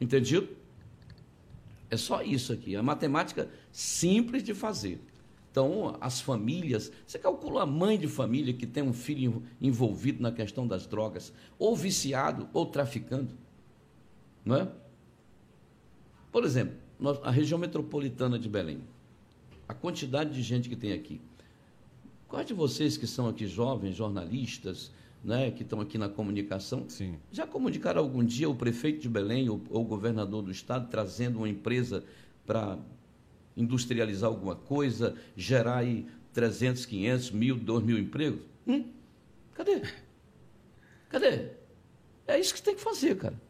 Entendido? 0.00 0.48
É 1.88 1.96
só 1.96 2.20
isso 2.20 2.52
aqui. 2.52 2.74
A 2.74 2.82
matemática 2.82 3.48
simples 3.76 4.42
de 4.42 4.54
fazer. 4.54 4.98
Então, 5.50 5.98
as 6.00 6.18
famílias, 6.18 6.90
você 7.06 7.18
calcula 7.18 7.64
a 7.64 7.66
mãe 7.66 7.98
de 7.98 8.08
família 8.08 8.54
que 8.54 8.66
tem 8.66 8.82
um 8.82 8.94
filho 8.94 9.42
envolvido 9.60 10.22
na 10.22 10.32
questão 10.32 10.66
das 10.66 10.86
drogas, 10.86 11.30
ou 11.58 11.76
viciado, 11.76 12.48
ou 12.54 12.64
traficando. 12.64 13.34
Não 14.42 14.56
é? 14.56 14.72
Por 16.32 16.42
exemplo, 16.42 16.74
a 17.22 17.30
região 17.30 17.58
metropolitana 17.58 18.38
de 18.38 18.48
Belém, 18.48 18.80
a 19.68 19.74
quantidade 19.74 20.32
de 20.32 20.40
gente 20.40 20.70
que 20.70 20.76
tem 20.76 20.94
aqui. 20.94 21.20
Quais 22.28 22.46
de 22.46 22.54
vocês 22.54 22.96
que 22.96 23.06
são 23.06 23.28
aqui 23.28 23.46
jovens, 23.46 23.94
jornalistas, 23.94 24.90
né, 25.22 25.50
que 25.50 25.62
estão 25.62 25.82
aqui 25.82 25.98
na 25.98 26.08
comunicação, 26.08 26.88
Sim. 26.88 27.16
já 27.30 27.46
comunicaram 27.46 28.00
algum 28.00 28.24
dia 28.24 28.48
o 28.48 28.54
prefeito 28.54 29.00
de 29.00 29.08
Belém 29.08 29.50
ou, 29.50 29.60
ou 29.68 29.82
o 29.82 29.86
governador 29.86 30.40
do 30.40 30.50
estado 30.50 30.88
trazendo 30.88 31.36
uma 31.36 31.48
empresa 31.48 32.02
para 32.46 32.78
industrializar 33.56 34.28
alguma 34.28 34.54
coisa, 34.54 35.14
gerar 35.36 35.78
aí 35.78 36.06
300, 36.32 36.84
500, 36.84 37.30
mil, 37.30 37.56
2 37.56 37.82
mil 37.82 37.98
empregos? 37.98 38.40
Hum? 38.66 38.84
Cadê? 39.54 39.82
Cadê? 41.08 41.48
É 42.26 42.38
isso 42.38 42.52
que 42.54 42.62
tem 42.62 42.74
que 42.74 42.82
fazer, 42.82 43.16
cara. 43.16 43.40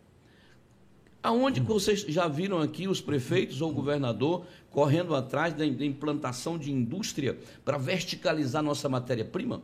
Aonde 1.22 1.61
vocês 1.61 2.02
já 2.02 2.28
viram 2.28 2.61
aqui 2.61 2.86
os 2.86 3.00
prefeitos 3.00 3.61
ou 3.61 3.70
o 3.70 3.74
governador 3.74 4.46
correndo 4.70 5.14
atrás 5.14 5.52
da 5.52 5.66
da 5.66 5.84
implantação 5.84 6.57
de 6.57 6.70
indústria 6.70 7.36
para 7.64 7.78
verticalizar 7.78 8.62
nossa 8.62 8.88
matéria-prima? 8.88 9.61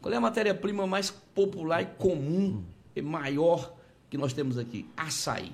Qual 0.00 0.12
é 0.12 0.16
a 0.16 0.20
matéria-prima 0.20 0.86
mais 0.86 1.10
popular 1.10 1.82
e 1.82 1.86
comum 1.86 2.64
e 2.96 3.02
maior 3.02 3.72
que 4.10 4.16
nós 4.18 4.32
temos 4.32 4.58
aqui? 4.58 4.86
Açaí. 4.96 5.52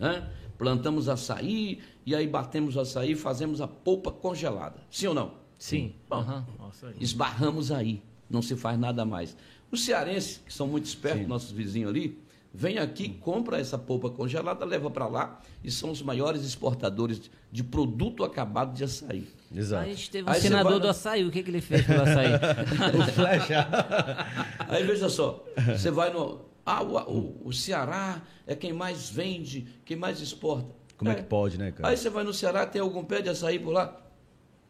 Hã? 0.00 0.28
Plantamos 0.62 1.08
açaí 1.08 1.80
e 2.06 2.14
aí 2.14 2.24
batemos 2.28 2.76
o 2.76 2.80
açaí 2.80 3.12
e 3.12 3.16
fazemos 3.16 3.60
a 3.60 3.66
polpa 3.66 4.12
congelada. 4.12 4.76
Sim 4.88 5.08
ou 5.08 5.14
não? 5.14 5.32
Sim. 5.58 5.92
Bom. 6.08 6.24
Nossa, 6.56 6.86
aí. 6.86 6.94
esbarramos 7.00 7.72
aí, 7.72 8.00
não 8.30 8.40
se 8.40 8.54
faz 8.54 8.78
nada 8.78 9.04
mais. 9.04 9.36
Os 9.72 9.84
cearenses, 9.84 10.40
que 10.46 10.54
são 10.54 10.68
muito 10.68 10.84
espertos, 10.84 11.26
nossos 11.26 11.50
vizinhos 11.50 11.90
ali, 11.90 12.16
vêm 12.54 12.78
aqui, 12.78 13.08
compra 13.08 13.58
essa 13.58 13.76
polpa 13.76 14.08
congelada, 14.08 14.64
leva 14.64 14.88
para 14.88 15.08
lá 15.08 15.40
e 15.64 15.70
são 15.70 15.90
os 15.90 16.00
maiores 16.00 16.44
exportadores 16.44 17.28
de 17.50 17.64
produto 17.64 18.22
acabado 18.22 18.72
de 18.76 18.84
açaí. 18.84 19.26
Exato. 19.52 19.82
A 19.82 19.88
gente 19.88 20.10
teve 20.10 20.28
um 20.30 20.32
Aí 20.32 20.40
senador 20.40 20.72
vai- 20.72 20.80
do 20.80 20.88
açaí, 20.88 21.24
o 21.24 21.30
que, 21.32 21.42
que 21.42 21.50
ele 21.50 21.60
fez 21.60 21.84
pelo 21.84 22.02
açaí? 22.02 22.30
o 23.00 23.12
flecha. 23.12 23.66
Aí 24.68 24.84
veja 24.84 25.08
só, 25.08 25.44
você 25.76 25.90
vai 25.90 26.12
no. 26.12 26.51
Ah, 26.64 26.82
o, 26.82 27.48
o- 27.48 27.52
Ceará 27.52 28.22
é 28.46 28.54
quem 28.54 28.72
mais 28.72 29.10
vende, 29.10 29.66
quem 29.84 29.96
mais 29.96 30.20
exporta. 30.20 30.74
Como 30.96 31.10
é 31.10 31.14
que 31.16 31.22
pode, 31.24 31.58
né, 31.58 31.72
cara? 31.72 31.88
Aí 31.88 31.96
você 31.96 32.08
vai 32.08 32.22
no 32.22 32.32
Ceará, 32.32 32.64
tem 32.66 32.80
algum 32.80 33.02
pé 33.04 33.20
de 33.20 33.28
açaí 33.28 33.58
por 33.58 33.72
lá? 33.72 34.00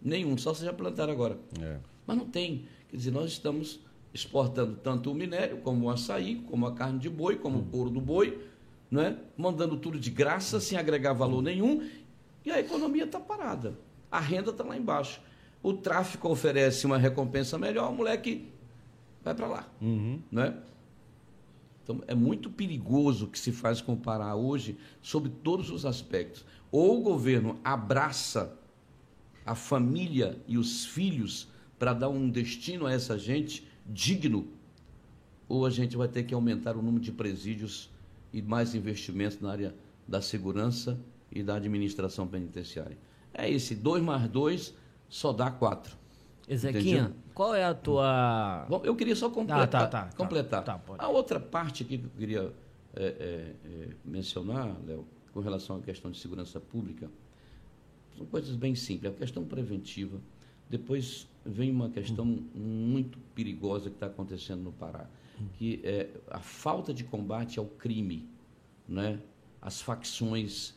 Nenhum, 0.01 0.37
só 0.39 0.55
vocês 0.55 0.65
já 0.65 0.73
plantaram 0.73 1.13
agora. 1.13 1.39
É. 1.61 1.79
Mas 2.07 2.17
não 2.17 2.27
tem. 2.27 2.67
Quer 2.89 2.97
dizer, 2.97 3.11
nós 3.11 3.31
estamos 3.31 3.79
exportando 4.15 4.77
tanto 4.77 5.11
o 5.11 5.15
minério, 5.15 5.59
como 5.59 5.87
o 5.87 5.91
açaí, 5.91 6.37
como 6.49 6.67
a 6.67 6.73
carne 6.75 6.99
de 6.99 7.09
boi, 7.11 7.37
como 7.37 7.59
o 7.61 7.65
couro 7.65 7.91
do 7.91 8.01
boi, 8.01 8.47
não 8.91 9.01
é? 9.03 9.17
mandando 9.37 9.77
tudo 9.77 9.99
de 9.99 10.11
graça, 10.11 10.61
sem 10.61 10.77
agregar 10.79 11.13
valor 11.13 11.43
nenhum, 11.43 11.87
e 12.45 12.51
a 12.51 12.59
economia 12.59 13.05
está 13.05 13.21
parada. 13.21 13.79
A 14.11 14.19
renda 14.21 14.51
está 14.51 14.65
lá 14.65 14.77
embaixo. 14.77 15.21
O 15.63 15.73
tráfico 15.73 16.29
oferece 16.29 16.85
uma 16.87 16.99
recompensa 16.99 17.57
melhor, 17.59 17.91
o 17.91 17.95
moleque 17.95 18.49
vai 19.23 19.35
para 19.35 19.47
lá. 19.47 19.69
Uhum. 19.81 20.21
Não 20.31 20.43
é? 20.43 20.55
Então, 21.83 22.01
é 22.07 22.15
muito 22.15 22.49
perigoso 22.51 23.25
o 23.25 23.29
que 23.29 23.39
se 23.39 23.53
faz 23.53 23.81
com 23.81 23.95
o 23.95 23.97
Pará 23.97 24.35
hoje, 24.35 24.77
sobre 25.01 25.31
todos 25.31 25.71
os 25.71 25.85
aspectos. 25.85 26.45
Ou 26.71 27.01
o 27.01 27.03
governo 27.03 27.59
abraça 27.65 28.57
a 29.45 29.55
família 29.55 30.39
e 30.47 30.57
os 30.57 30.87
filhos 30.87 31.49
para 31.79 31.93
dar 31.93 32.09
um 32.09 32.31
destino 32.31 32.87
a 32.87 32.93
essa 32.93 33.19
gente 33.19 33.67
digno, 33.87 34.47
ou 35.49 35.67
a 35.67 35.71
gente 35.71 35.97
vai 35.97 36.09
ter 36.09 36.23
que 36.23 36.33
aumentar 36.33 36.77
o 36.77 36.83
número 36.83 37.03
de 37.03 37.11
presídios 37.11 37.91
e 38.33 38.41
mais 38.41 38.75
investimentos 38.75 39.41
na 39.41 39.51
área 39.51 39.75
da 40.07 40.23
segurança 40.23 40.99
e 41.31 41.43
da 41.43 41.57
administração 41.57 42.27
penitenciária. 42.27 42.97
É 43.35 43.51
esse, 43.51 43.75
2 43.75 44.03
mais 44.03 44.29
2 44.29 44.75
só 45.09 45.33
dá 45.33 45.51
4. 45.51 45.97
Ezequinha? 46.49 47.15
Qual 47.35 47.55
é 47.55 47.65
a 47.65 47.75
tua. 47.75 48.67
Bom, 48.69 48.83
eu 48.85 48.95
queria 48.95 49.17
só 49.17 49.29
completar. 49.29 49.63
Ah, 49.63 49.67
tá, 49.67 49.87
tá, 49.87 50.05
tá. 50.07 50.17
completar. 50.17 50.65
Tá, 50.65 50.81
a 50.99 51.09
outra 51.09 51.41
parte 51.41 51.83
aqui 51.83 51.99
que 51.99 52.05
eu 52.05 52.11
queria 52.19 52.53
é, 52.95 53.05
é, 53.05 53.55
é, 53.65 53.89
mencionar, 54.05 54.77
Léo, 54.87 55.07
com 55.33 55.41
relação 55.41 55.77
à 55.77 55.81
questão 55.81 56.11
de 56.11 56.19
segurança 56.19 56.61
pública, 56.61 57.11
são 58.17 58.27
coisas 58.27 58.55
bem 58.55 58.75
simples. 58.75 59.13
A 59.13 59.15
questão 59.17 59.45
preventiva. 59.45 60.21
Depois 60.69 61.29
vem 61.45 61.71
uma 61.71 61.91
questão 61.91 62.25
muito 62.25 63.19
perigosa 63.35 63.91
que 63.91 63.97
está 63.97 64.07
acontecendo 64.07 64.63
no 64.63 64.73
Pará, 64.73 65.07
que 65.55 65.81
é 65.85 66.09
a 66.31 66.41
falta 66.41 66.95
de 66.95 67.05
combate 67.05 67.59
ao 67.59 67.67
crime, 67.67 68.29
né? 68.89 69.21
as 69.61 69.81
facções. 69.81 70.75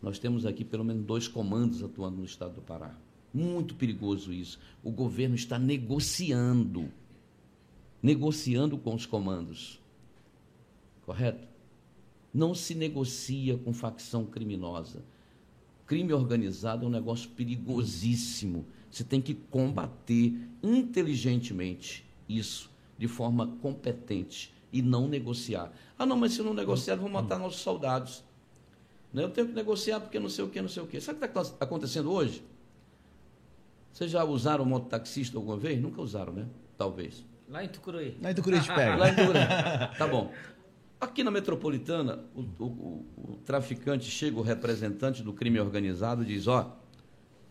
Nós 0.00 0.18
temos 0.18 0.46
aqui 0.46 0.64
pelo 0.64 0.84
menos 0.84 1.04
dois 1.04 1.28
comandos 1.28 1.82
atuando 1.82 2.16
no 2.16 2.24
estado 2.24 2.54
do 2.54 2.62
Pará. 2.62 2.94
Muito 3.32 3.74
perigoso 3.74 4.32
isso. 4.32 4.58
O 4.82 4.90
governo 4.90 5.34
está 5.34 5.58
negociando, 5.58 6.90
negociando 8.02 8.78
com 8.78 8.94
os 8.94 9.06
comandos. 9.06 9.80
Correto? 11.04 11.46
Não 12.32 12.54
se 12.54 12.74
negocia 12.74 13.56
com 13.58 13.72
facção 13.72 14.24
criminosa. 14.24 15.02
Crime 15.86 16.12
organizado 16.12 16.84
é 16.84 16.88
um 16.88 16.92
negócio 16.92 17.30
perigosíssimo. 17.30 18.66
Você 18.90 19.04
tem 19.04 19.20
que 19.20 19.34
combater 19.34 20.34
inteligentemente 20.62 22.04
isso, 22.28 22.70
de 22.98 23.08
forma 23.08 23.46
competente 23.62 24.52
e 24.72 24.82
não 24.82 25.08
negociar. 25.08 25.72
Ah, 25.98 26.04
não, 26.04 26.16
mas 26.16 26.32
se 26.32 26.42
não 26.42 26.52
negociar, 26.52 26.96
vão 26.96 27.08
matar 27.08 27.38
nossos 27.38 27.60
soldados. 27.60 28.22
Né? 29.12 29.22
Eu 29.22 29.30
tenho 29.30 29.48
que 29.48 29.54
negociar 29.54 30.00
porque 30.00 30.18
não 30.18 30.28
sei 30.28 30.44
o 30.44 30.48
que, 30.48 30.60
não 30.60 30.68
sei 30.68 30.82
o 30.82 30.86
que. 30.86 31.00
Sabe 31.00 31.18
o 31.18 31.28
que 31.28 31.38
está 31.38 31.56
acontecendo 31.64 32.12
hoje? 32.12 32.42
Vocês 33.98 34.12
já 34.12 34.22
usaram 34.22 34.64
mototaxista 34.64 35.36
alguma 35.36 35.56
vez? 35.56 35.80
Nunca 35.82 36.00
usaram, 36.00 36.32
né? 36.32 36.46
Talvez. 36.76 37.24
Lá 37.48 37.64
em 37.64 37.68
Tucuruí. 37.68 38.16
Aí 38.22 38.32
tu 38.32 38.42
te 38.42 38.72
pega. 38.72 38.94
Lá 38.94 39.08
em 39.08 39.14
Tucuruí. 39.16 39.40
Tá 39.98 40.06
bom. 40.06 40.32
Aqui 41.00 41.24
na 41.24 41.32
metropolitana, 41.32 42.20
o, 42.32 42.42
o- 42.60 42.64
o- 42.64 43.32
o 43.32 43.36
traficante 43.44 44.04
chega, 44.08 44.38
o 44.38 44.40
representante 44.42 45.20
do 45.20 45.32
crime 45.32 45.58
organizado, 45.58 46.24
diz: 46.24 46.46
Ó, 46.46 46.78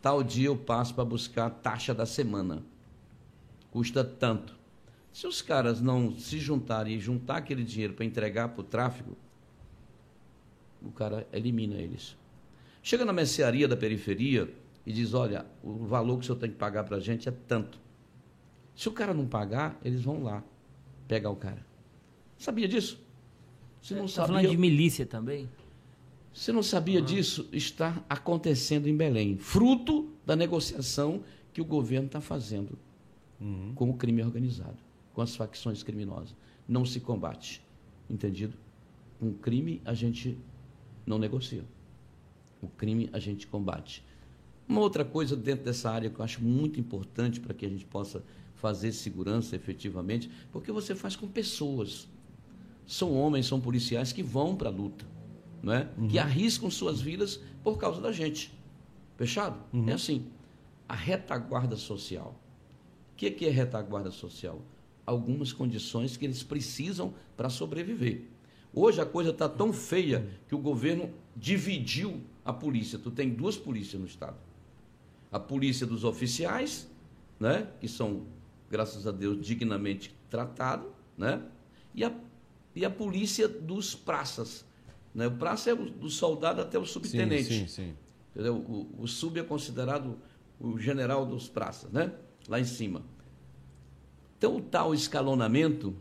tal 0.02 0.24
dia 0.24 0.48
eu 0.48 0.56
passo 0.56 0.96
para 0.96 1.04
buscar 1.04 1.48
a 1.48 1.50
taxa 1.50 1.94
da 1.94 2.06
semana. 2.06 2.64
Custa 3.70 4.02
tanto. 4.06 4.56
Se 5.12 5.28
os 5.28 5.42
caras 5.42 5.82
não 5.82 6.18
se 6.18 6.40
juntarem 6.40 6.96
e 6.96 7.00
juntar 7.02 7.38
aquele 7.40 7.66
dinheiro 7.66 7.94
para 7.94 8.06
entregar 8.06 8.48
para 8.48 8.62
o 8.62 8.64
tráfico, 8.64 9.18
o 10.82 10.92
cara 10.94 11.28
elimina 11.34 11.76
eles. 11.76 12.16
Chega 12.82 13.04
na 13.04 13.12
mercearia 13.12 13.68
da 13.68 13.76
periferia 13.76 14.50
e 14.88 14.94
diz: 14.94 15.14
Olha, 15.14 15.46
o 15.62 15.86
valor 15.86 16.16
que 16.18 16.24
o 16.24 16.26
senhor 16.26 16.40
tem 16.40 16.50
que 16.50 16.56
pagar 16.56 16.86
para 16.86 16.96
a 16.96 17.00
gente 17.02 17.28
é 17.28 17.32
tanto. 17.32 17.78
Se 18.74 18.88
o 18.88 18.92
cara 18.94 19.14
não 19.14 19.28
pagar, 19.28 19.78
eles 19.84 20.02
vão 20.02 20.24
lá 20.24 20.42
pegar 21.10 21.30
o 21.30 21.36
cara. 21.36 21.66
Sabia 22.38 22.70
disso? 22.70 22.98
Se 23.82 23.94
não 23.94 24.06
Tá 24.06 24.26
falando 24.26 24.36
sabia, 24.36 24.50
de 24.50 24.58
milícia 24.58 25.06
também? 25.06 25.50
se 26.32 26.52
não 26.54 26.62
sabia 26.64 27.02
disso, 27.02 27.50
está 27.52 28.02
acontecendo 28.08 28.88
em 28.88 28.96
Belém, 28.96 29.38
fruto 29.38 30.10
da 30.26 30.36
negociação 30.36 31.24
que 31.52 31.60
o 31.60 31.66
governo 31.66 32.06
está 32.06 32.22
fazendo 32.22 32.78
com 33.76 33.90
o 33.90 33.94
crime 33.96 34.22
organizado, 34.24 34.78
com 35.14 35.22
as 35.22 35.36
facções 35.36 35.82
criminosas. 35.84 36.36
Não 36.68 36.86
se 36.86 37.00
combate, 37.00 37.62
entendido? 38.10 38.56
Com 39.20 39.34
crime 39.34 39.82
a 39.84 39.94
gente 39.96 40.38
não 41.06 41.18
negocia. 41.18 41.66
O 42.62 42.68
crime 42.68 43.10
a 43.12 43.20
gente 43.20 43.48
combate. 43.48 44.06
Uma 44.68 44.82
outra 44.82 45.06
coisa 45.06 45.36
dentro 45.36 45.64
dessa 45.64 45.90
área 45.90 46.10
que 46.10 46.20
eu 46.20 46.26
acho 46.26 46.44
muito 46.44 46.80
importante 46.80 47.40
para 47.40 47.54
que 47.54 47.66
a 47.66 47.70
gente 47.70 47.86
possa 47.86 48.24
fazer 48.56 48.92
segurança 48.92 49.56
efetivamente, 49.56 50.30
porque 50.52 50.72
você 50.72 50.94
faz 50.94 51.16
com 51.16 51.28
pessoas. 51.28 52.08
São 52.86 53.14
homens, 53.14 53.46
são 53.46 53.62
policiais 53.62 54.12
que 54.12 54.24
vão 54.24 54.56
para 54.56 54.70
a 54.70 54.72
luta, 54.72 55.06
não 55.62 55.74
é? 55.74 55.90
que 56.10 56.20
arriscam 56.20 56.70
suas 56.70 57.00
vidas 57.00 57.40
por 57.64 57.78
causa 57.78 58.02
da 58.02 58.12
gente. 58.12 58.54
Fechado? 59.16 59.58
É 59.88 59.94
assim. 59.94 60.28
A 60.88 60.96
retaguarda 60.96 61.76
social. 61.76 62.40
O 63.14 63.16
que 63.16 63.28
é, 63.28 63.32
que 63.32 63.46
é 63.46 63.50
retaguarda 63.50 64.12
social? 64.12 64.62
Algumas 65.06 65.54
condições 65.54 66.18
que 66.18 66.26
eles 66.26 66.44
precisam 66.44 67.14
para 67.36 67.50
sobreviver. 67.50 68.26
Hoje 68.74 69.02
a 69.02 69.06
coisa 69.06 69.32
está 69.32 69.48
tão 69.48 69.72
feia 69.72 70.30
que 70.48 70.56
o 70.56 70.60
governo 70.60 71.10
dividiu 71.36 72.22
a 72.44 72.54
polícia. 72.54 73.00
Tu 73.00 73.12
tem 73.12 73.30
duas 73.30 73.58
polícias 73.58 74.00
no 74.00 74.08
estado. 74.08 74.47
A 75.32 75.40
polícia 75.40 75.86
dos 75.86 76.04
oficiais, 76.04 76.90
né, 77.40 77.68
que 77.80 77.88
são, 77.88 78.26
graças 78.70 79.06
a 79.06 79.12
Deus, 79.12 79.46
dignamente 79.46 80.16
tratados, 80.30 80.90
né, 81.18 81.42
e 81.94 82.04
a, 82.04 82.12
e 82.76 82.86
a 82.86 82.90
polícia 82.90 83.48
dos 83.48 83.96
praças. 83.96 84.66
Né? 85.14 85.28
O 85.28 85.32
praça 85.32 85.72
é 85.72 85.74
o, 85.74 85.90
do 85.90 86.10
soldado 86.10 86.62
até 86.62 86.78
o 86.78 86.86
subtenente. 86.86 87.46
Sim, 87.46 87.68
sim, 87.68 87.68
sim. 87.68 87.96
Entendeu? 88.32 88.56
O, 88.56 89.02
o 89.02 89.08
sub 89.08 89.40
é 89.40 89.44
considerado 89.44 90.18
o 90.60 90.78
general 90.78 91.26
dos 91.26 91.48
praças, 91.50 91.92
né? 91.92 92.14
Lá 92.48 92.60
em 92.60 92.66
cima. 92.66 93.02
Então, 94.38 94.56
o 94.56 94.62
tal 94.62 94.94
escalonamento, 94.94 95.96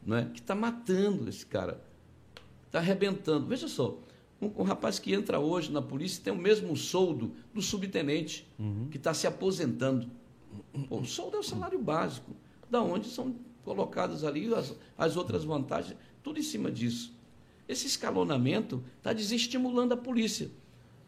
né? 0.00 0.30
que 0.32 0.40
está 0.40 0.54
matando 0.54 1.28
esse 1.28 1.44
cara, 1.44 1.82
está 2.66 2.78
arrebentando. 2.78 3.46
Veja 3.46 3.66
só, 3.66 3.98
um, 4.42 4.62
um 4.62 4.62
rapaz 4.64 4.98
que 4.98 5.14
entra 5.14 5.38
hoje 5.38 5.70
na 5.70 5.80
polícia 5.80 6.22
tem 6.22 6.32
o 6.32 6.36
mesmo 6.36 6.76
soldo 6.76 7.32
do 7.54 7.62
subtenente, 7.62 8.46
que 8.90 8.96
está 8.96 9.14
se 9.14 9.26
aposentando. 9.26 10.10
Pô, 10.88 10.98
o 10.98 11.04
soldo 11.04 11.36
é 11.36 11.40
o 11.40 11.42
salário 11.42 11.78
básico, 11.78 12.34
da 12.68 12.82
onde 12.82 13.08
são 13.08 13.36
colocadas 13.64 14.24
ali 14.24 14.52
as, 14.52 14.74
as 14.98 15.16
outras 15.16 15.44
vantagens, 15.44 15.96
tudo 16.22 16.40
em 16.40 16.42
cima 16.42 16.70
disso. 16.70 17.14
Esse 17.68 17.86
escalonamento 17.86 18.82
está 18.98 19.12
desestimulando 19.12 19.94
a 19.94 19.96
polícia. 19.96 20.50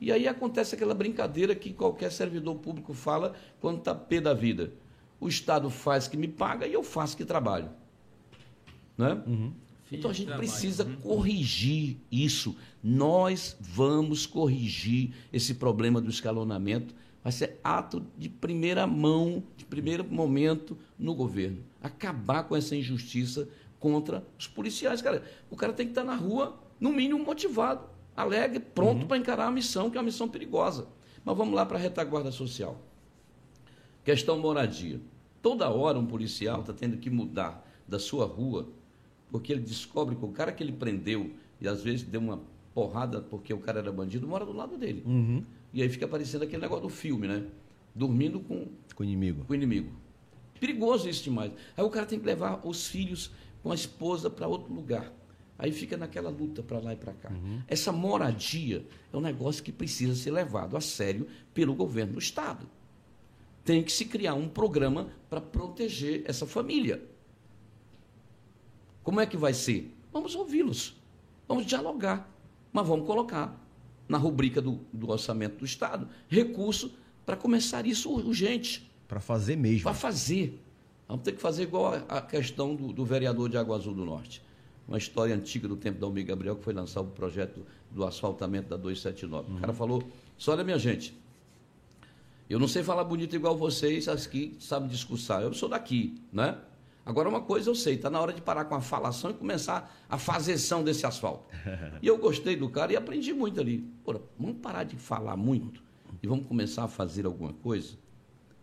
E 0.00 0.12
aí 0.12 0.28
acontece 0.28 0.74
aquela 0.74 0.94
brincadeira 0.94 1.54
que 1.54 1.72
qualquer 1.72 2.12
servidor 2.12 2.56
público 2.56 2.94
fala 2.94 3.34
quando 3.60 3.78
está 3.78 3.94
pé 3.94 4.20
da 4.20 4.32
vida. 4.32 4.72
O 5.20 5.28
Estado 5.28 5.68
faz 5.70 6.06
que 6.06 6.16
me 6.16 6.28
paga 6.28 6.66
e 6.66 6.72
eu 6.72 6.82
faço 6.82 7.16
que 7.16 7.24
trabalho. 7.24 7.70
Né? 8.96 9.20
Filho 9.24 9.54
então 9.94 10.10
a 10.10 10.14
gente 10.14 10.32
precisa 10.32 10.84
uhum. 10.84 10.96
corrigir 10.96 11.96
isso. 12.10 12.56
Nós 12.82 13.56
vamos 13.60 14.26
corrigir 14.26 15.12
esse 15.32 15.54
problema 15.54 16.00
do 16.00 16.10
escalonamento. 16.10 16.94
Vai 17.22 17.32
ser 17.32 17.58
ato 17.64 18.04
de 18.18 18.28
primeira 18.28 18.86
mão, 18.86 19.42
de 19.56 19.64
primeiro 19.64 20.04
momento 20.04 20.76
no 20.98 21.14
governo. 21.14 21.58
Acabar 21.82 22.44
com 22.44 22.54
essa 22.54 22.76
injustiça 22.76 23.48
contra 23.80 24.24
os 24.38 24.46
policiais. 24.46 25.00
Cara, 25.00 25.22
o 25.50 25.56
cara 25.56 25.72
tem 25.72 25.86
que 25.86 25.92
estar 25.92 26.04
na 26.04 26.14
rua, 26.14 26.58
no 26.78 26.92
mínimo, 26.92 27.24
motivado, 27.24 27.86
alegre, 28.16 28.60
pronto 28.60 29.02
uhum. 29.02 29.08
para 29.08 29.16
encarar 29.16 29.46
a 29.46 29.50
missão, 29.50 29.90
que 29.90 29.96
é 29.96 30.00
uma 30.00 30.06
missão 30.06 30.28
perigosa. 30.28 30.86
Mas 31.24 31.36
vamos 31.36 31.54
lá 31.54 31.64
para 31.64 31.78
a 31.78 31.80
retaguarda 31.80 32.30
social. 32.30 32.78
Questão 34.04 34.38
moradia. 34.38 35.00
Toda 35.40 35.70
hora 35.70 35.98
um 35.98 36.06
policial 36.06 36.60
está 36.60 36.72
tendo 36.72 36.98
que 36.98 37.08
mudar 37.08 37.66
da 37.86 37.98
sua 37.98 38.26
rua, 38.26 38.68
porque 39.30 39.52
ele 39.52 39.62
descobre 39.62 40.14
que 40.16 40.24
o 40.24 40.28
cara 40.28 40.52
que 40.52 40.62
ele 40.62 40.72
prendeu, 40.72 41.30
e 41.60 41.68
às 41.68 41.82
vezes 41.82 42.02
deu 42.02 42.20
uma 42.20 42.40
porrada 42.74 43.20
porque 43.20 43.54
o 43.54 43.58
cara 43.58 43.78
era 43.78 43.92
bandido, 43.92 44.26
mora 44.26 44.44
do 44.44 44.52
lado 44.52 44.76
dele. 44.76 45.02
Uhum. 45.06 45.44
E 45.72 45.82
aí 45.82 45.88
fica 45.88 46.04
aparecendo 46.04 46.42
aquele 46.42 46.62
negócio 46.62 46.82
do 46.82 46.90
filme, 46.90 47.26
né? 47.26 47.44
Dormindo 47.94 48.40
com, 48.40 48.68
com 48.94 49.02
o 49.02 49.06
inimigo. 49.06 49.44
Com 49.44 49.52
o 49.52 49.56
inimigo. 49.56 49.92
Perigoso 50.58 51.08
isso 51.08 51.24
demais. 51.24 51.52
Aí 51.76 51.84
o 51.84 51.90
cara 51.90 52.06
tem 52.06 52.18
que 52.18 52.26
levar 52.26 52.60
os 52.66 52.88
filhos 52.88 53.30
com 53.62 53.70
a 53.70 53.74
esposa 53.74 54.28
para 54.28 54.46
outro 54.46 54.72
lugar. 54.72 55.12
Aí 55.58 55.70
fica 55.70 55.96
naquela 55.96 56.30
luta 56.30 56.62
para 56.62 56.78
lá 56.80 56.92
e 56.92 56.96
para 56.96 57.12
cá. 57.12 57.30
Uhum. 57.30 57.62
Essa 57.68 57.92
moradia 57.92 58.84
é 59.12 59.16
um 59.16 59.20
negócio 59.20 59.62
que 59.62 59.70
precisa 59.70 60.14
ser 60.14 60.32
levado 60.32 60.76
a 60.76 60.80
sério 60.80 61.28
pelo 61.52 61.74
governo 61.74 62.14
do 62.14 62.18
Estado. 62.18 62.66
Tem 63.64 63.82
que 63.82 63.92
se 63.92 64.04
criar 64.04 64.34
um 64.34 64.48
programa 64.48 65.08
para 65.30 65.40
proteger 65.40 66.22
essa 66.26 66.44
família. 66.46 67.02
Como 69.04 69.20
é 69.20 69.26
que 69.26 69.36
vai 69.36 69.54
ser? 69.54 69.94
Vamos 70.12 70.34
ouvi-los, 70.34 70.96
vamos 71.46 71.64
dialogar, 71.64 72.28
mas 72.72 72.86
vamos 72.86 73.06
colocar 73.06 73.56
na 74.08 74.18
rubrica 74.18 74.60
do, 74.60 74.80
do 74.92 75.10
orçamento 75.10 75.58
do 75.58 75.64
Estado 75.64 76.08
recurso 76.28 76.92
para 77.24 77.36
começar 77.36 77.86
isso 77.86 78.10
urgente. 78.10 78.90
Para 79.06 79.20
fazer 79.20 79.54
mesmo. 79.54 79.84
Para 79.84 79.94
fazer. 79.94 80.60
Vamos 81.06 81.22
ter 81.22 81.32
que 81.32 81.40
fazer 81.40 81.62
igual 81.62 81.94
a, 81.94 82.18
a 82.18 82.20
questão 82.20 82.74
do, 82.74 82.92
do 82.92 83.04
vereador 83.04 83.48
de 83.48 83.56
Água 83.56 83.76
Azul 83.76 83.94
do 83.94 84.04
Norte 84.04 84.42
uma 84.86 84.98
história 84.98 85.34
antiga 85.34 85.66
do 85.66 85.76
tempo 85.76 85.98
da 85.98 86.06
Almir 86.06 86.26
Gabriel, 86.26 86.56
que 86.56 86.62
foi 86.62 86.74
lançar 86.74 87.00
o 87.00 87.06
projeto 87.06 87.64
do 87.90 88.04
asfaltamento 88.04 88.68
da 88.68 88.76
279. 88.76 89.50
Uhum. 89.50 89.56
O 89.56 89.60
cara 89.60 89.72
falou: 89.72 90.02
só 90.36 90.52
olha, 90.52 90.64
minha 90.64 90.78
gente, 90.78 91.16
eu 92.48 92.58
não 92.58 92.68
sei 92.68 92.82
falar 92.82 93.04
bonito 93.04 93.34
igual 93.34 93.56
vocês, 93.56 94.08
aqui 94.08 94.56
sabem 94.60 94.88
discursar, 94.88 95.42
eu 95.42 95.52
sou 95.54 95.68
daqui, 95.68 96.20
né? 96.32 96.58
Agora, 97.06 97.28
uma 97.28 97.42
coisa 97.42 97.68
eu 97.68 97.74
sei, 97.74 97.94
está 97.94 98.08
na 98.08 98.20
hora 98.20 98.32
de 98.32 98.40
parar 98.40 98.64
com 98.64 98.74
a 98.74 98.80
falação 98.80 99.30
e 99.30 99.34
começar 99.34 99.94
a 100.08 100.16
fazerção 100.16 100.82
desse 100.82 101.04
asfalto. 101.04 101.44
e 102.00 102.06
eu 102.06 102.16
gostei 102.16 102.56
do 102.56 102.68
cara 102.68 102.92
e 102.92 102.96
aprendi 102.96 103.32
muito 103.32 103.60
ali. 103.60 103.78
Pô, 104.02 104.18
vamos 104.38 104.56
parar 104.62 104.84
de 104.84 104.96
falar 104.96 105.36
muito 105.36 105.82
e 106.22 106.26
vamos 106.26 106.46
começar 106.46 106.84
a 106.84 106.88
fazer 106.88 107.26
alguma 107.26 107.52
coisa? 107.52 107.98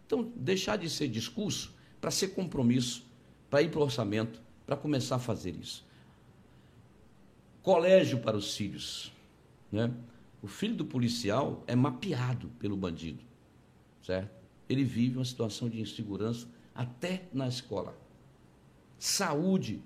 Então, 0.08 0.32
deixar 0.36 0.78
de 0.78 0.90
ser 0.90 1.08
discurso 1.08 1.74
para 2.00 2.10
ser 2.10 2.30
compromisso, 2.30 3.06
para 3.50 3.62
ir 3.62 3.70
para 3.70 3.80
o 3.80 3.84
orçamento, 3.84 4.42
para 4.66 4.76
começar 4.76 5.18
a 5.18 5.20
fazer 5.20 5.56
isso 5.56 5.86
colégio 7.62 8.20
para 8.20 8.38
os 8.38 8.56
filhos. 8.56 9.12
Né? 9.72 9.92
O 10.42 10.48
filho 10.48 10.76
do 10.76 10.86
policial 10.86 11.64
é 11.68 11.76
mapeado 11.76 12.50
pelo 12.60 12.76
bandido, 12.76 13.24
certo? 14.04 14.32
Ele 14.68 14.84
vive 14.84 15.18
uma 15.18 15.26
situação 15.26 15.70
de 15.70 15.80
insegurança 15.80 16.48
até 16.74 17.28
na 17.34 17.48
escola. 17.48 17.96
Saúde, 19.04 19.82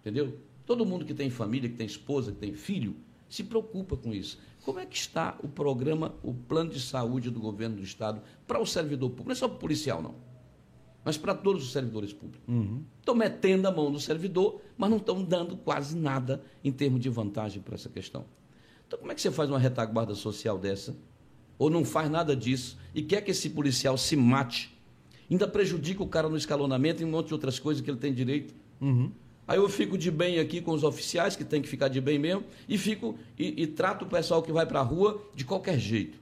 entendeu? 0.00 0.38
Todo 0.64 0.86
mundo 0.86 1.04
que 1.04 1.14
tem 1.14 1.28
família, 1.28 1.68
que 1.68 1.76
tem 1.76 1.86
esposa, 1.86 2.32
que 2.32 2.38
tem 2.38 2.54
filho, 2.54 2.94
se 3.28 3.42
preocupa 3.42 3.96
com 3.96 4.14
isso. 4.14 4.38
Como 4.64 4.78
é 4.78 4.86
que 4.86 4.96
está 4.96 5.36
o 5.42 5.48
programa, 5.48 6.14
o 6.22 6.32
plano 6.32 6.70
de 6.70 6.80
saúde 6.80 7.30
do 7.30 7.40
governo 7.40 7.76
do 7.76 7.82
Estado 7.82 8.22
para 8.46 8.60
o 8.60 8.66
servidor 8.66 9.10
público? 9.10 9.28
Não 9.28 9.32
é 9.32 9.36
só 9.36 9.48
para 9.48 9.56
o 9.56 9.60
policial, 9.60 10.00
não 10.00 10.14
mas 11.04 11.16
para 11.16 11.34
todos 11.34 11.64
os 11.64 11.72
servidores 11.72 12.12
públicos. 12.12 12.46
Uhum. 12.48 12.84
Estão 12.98 13.14
metendo 13.14 13.66
a 13.66 13.72
mão 13.72 13.90
no 13.90 13.98
servidor, 13.98 14.60
mas 14.76 14.90
não 14.90 14.98
estão 14.98 15.22
dando 15.22 15.56
quase 15.56 15.96
nada 15.96 16.42
em 16.62 16.70
termos 16.70 17.00
de 17.00 17.08
vantagem 17.08 17.60
para 17.60 17.74
essa 17.74 17.88
questão. 17.88 18.24
Então, 18.86 18.98
como 18.98 19.10
é 19.10 19.14
que 19.14 19.20
você 19.20 19.30
faz 19.30 19.48
uma 19.48 19.58
retaguarda 19.58 20.14
social 20.14 20.58
dessa? 20.58 20.96
Ou 21.58 21.68
não 21.68 21.84
faz 21.84 22.10
nada 22.10 22.36
disso 22.36 22.78
e 22.94 23.02
quer 23.02 23.22
que 23.22 23.30
esse 23.30 23.50
policial 23.50 23.96
se 23.98 24.16
mate? 24.16 24.70
Ainda 25.32 25.48
prejudica 25.48 26.02
o 26.02 26.06
cara 26.06 26.28
no 26.28 26.36
escalonamento 26.36 27.00
e 27.00 27.06
um 27.06 27.10
monte 27.10 27.28
de 27.28 27.32
outras 27.32 27.58
coisas 27.58 27.82
que 27.82 27.90
ele 27.90 27.96
tem 27.96 28.12
direito. 28.12 28.54
Uhum. 28.78 29.10
Aí 29.48 29.56
eu 29.56 29.66
fico 29.66 29.96
de 29.96 30.10
bem 30.10 30.38
aqui 30.38 30.60
com 30.60 30.72
os 30.72 30.84
oficiais, 30.84 31.34
que 31.34 31.42
tem 31.42 31.62
que 31.62 31.68
ficar 31.68 31.88
de 31.88 32.02
bem 32.02 32.18
mesmo, 32.18 32.44
e 32.68 32.76
fico 32.76 33.18
e, 33.38 33.62
e 33.62 33.66
trato 33.66 34.04
o 34.04 34.08
pessoal 34.08 34.42
que 34.42 34.52
vai 34.52 34.66
para 34.66 34.80
a 34.80 34.82
rua 34.82 35.26
de 35.34 35.42
qualquer 35.46 35.78
jeito. 35.78 36.18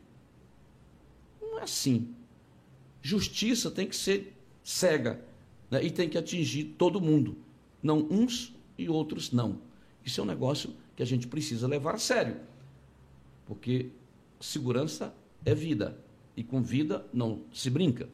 Não 1.42 1.58
é 1.58 1.64
assim. 1.64 2.14
Justiça 3.02 3.68
tem 3.68 3.88
que 3.88 3.96
ser 3.96 4.32
cega 4.62 5.20
né? 5.68 5.82
e 5.82 5.90
tem 5.90 6.08
que 6.08 6.16
atingir 6.16 6.76
todo 6.78 7.00
mundo, 7.00 7.36
não 7.82 8.06
uns 8.08 8.54
e 8.78 8.88
outros 8.88 9.32
não. 9.32 9.58
Isso 10.04 10.20
é 10.20 10.22
um 10.22 10.26
negócio 10.28 10.72
que 10.94 11.02
a 11.02 11.06
gente 11.06 11.26
precisa 11.26 11.66
levar 11.66 11.96
a 11.96 11.98
sério, 11.98 12.36
porque 13.44 13.86
segurança 14.38 15.12
é 15.44 15.52
vida 15.52 15.98
e 16.36 16.44
com 16.44 16.62
vida 16.62 17.04
não 17.12 17.40
se 17.52 17.68
brinca, 17.68 18.08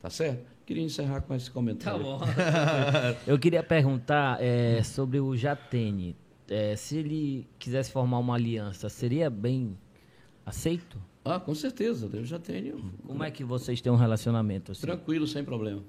tá 0.00 0.10
certo? 0.10 0.46
Queria 0.64 0.82
encerrar 0.82 1.22
com 1.22 1.34
esse 1.34 1.50
comentário. 1.50 2.04
Tá 2.04 2.04
bom. 2.04 2.20
Eu 3.26 3.38
queria 3.38 3.62
perguntar 3.62 4.42
é, 4.42 4.82
sobre 4.82 5.18
o 5.18 5.34
Jatene. 5.36 6.14
É, 6.48 6.76
se 6.76 6.98
ele 6.98 7.46
quisesse 7.58 7.90
formar 7.90 8.18
uma 8.18 8.34
aliança, 8.34 8.88
seria 8.88 9.28
bem 9.30 9.76
aceito? 10.44 10.98
Ah, 11.24 11.38
com 11.38 11.54
certeza. 11.54 12.08
Eu 12.12 12.24
já 12.24 12.38
tenho. 12.38 12.92
Como 13.06 13.22
é 13.22 13.30
que 13.30 13.44
vocês 13.44 13.80
têm 13.80 13.92
um 13.92 13.96
relacionamento 13.96 14.72
assim? 14.72 14.82
Tranquilo, 14.82 15.26
sem 15.26 15.44
problema. 15.44 15.82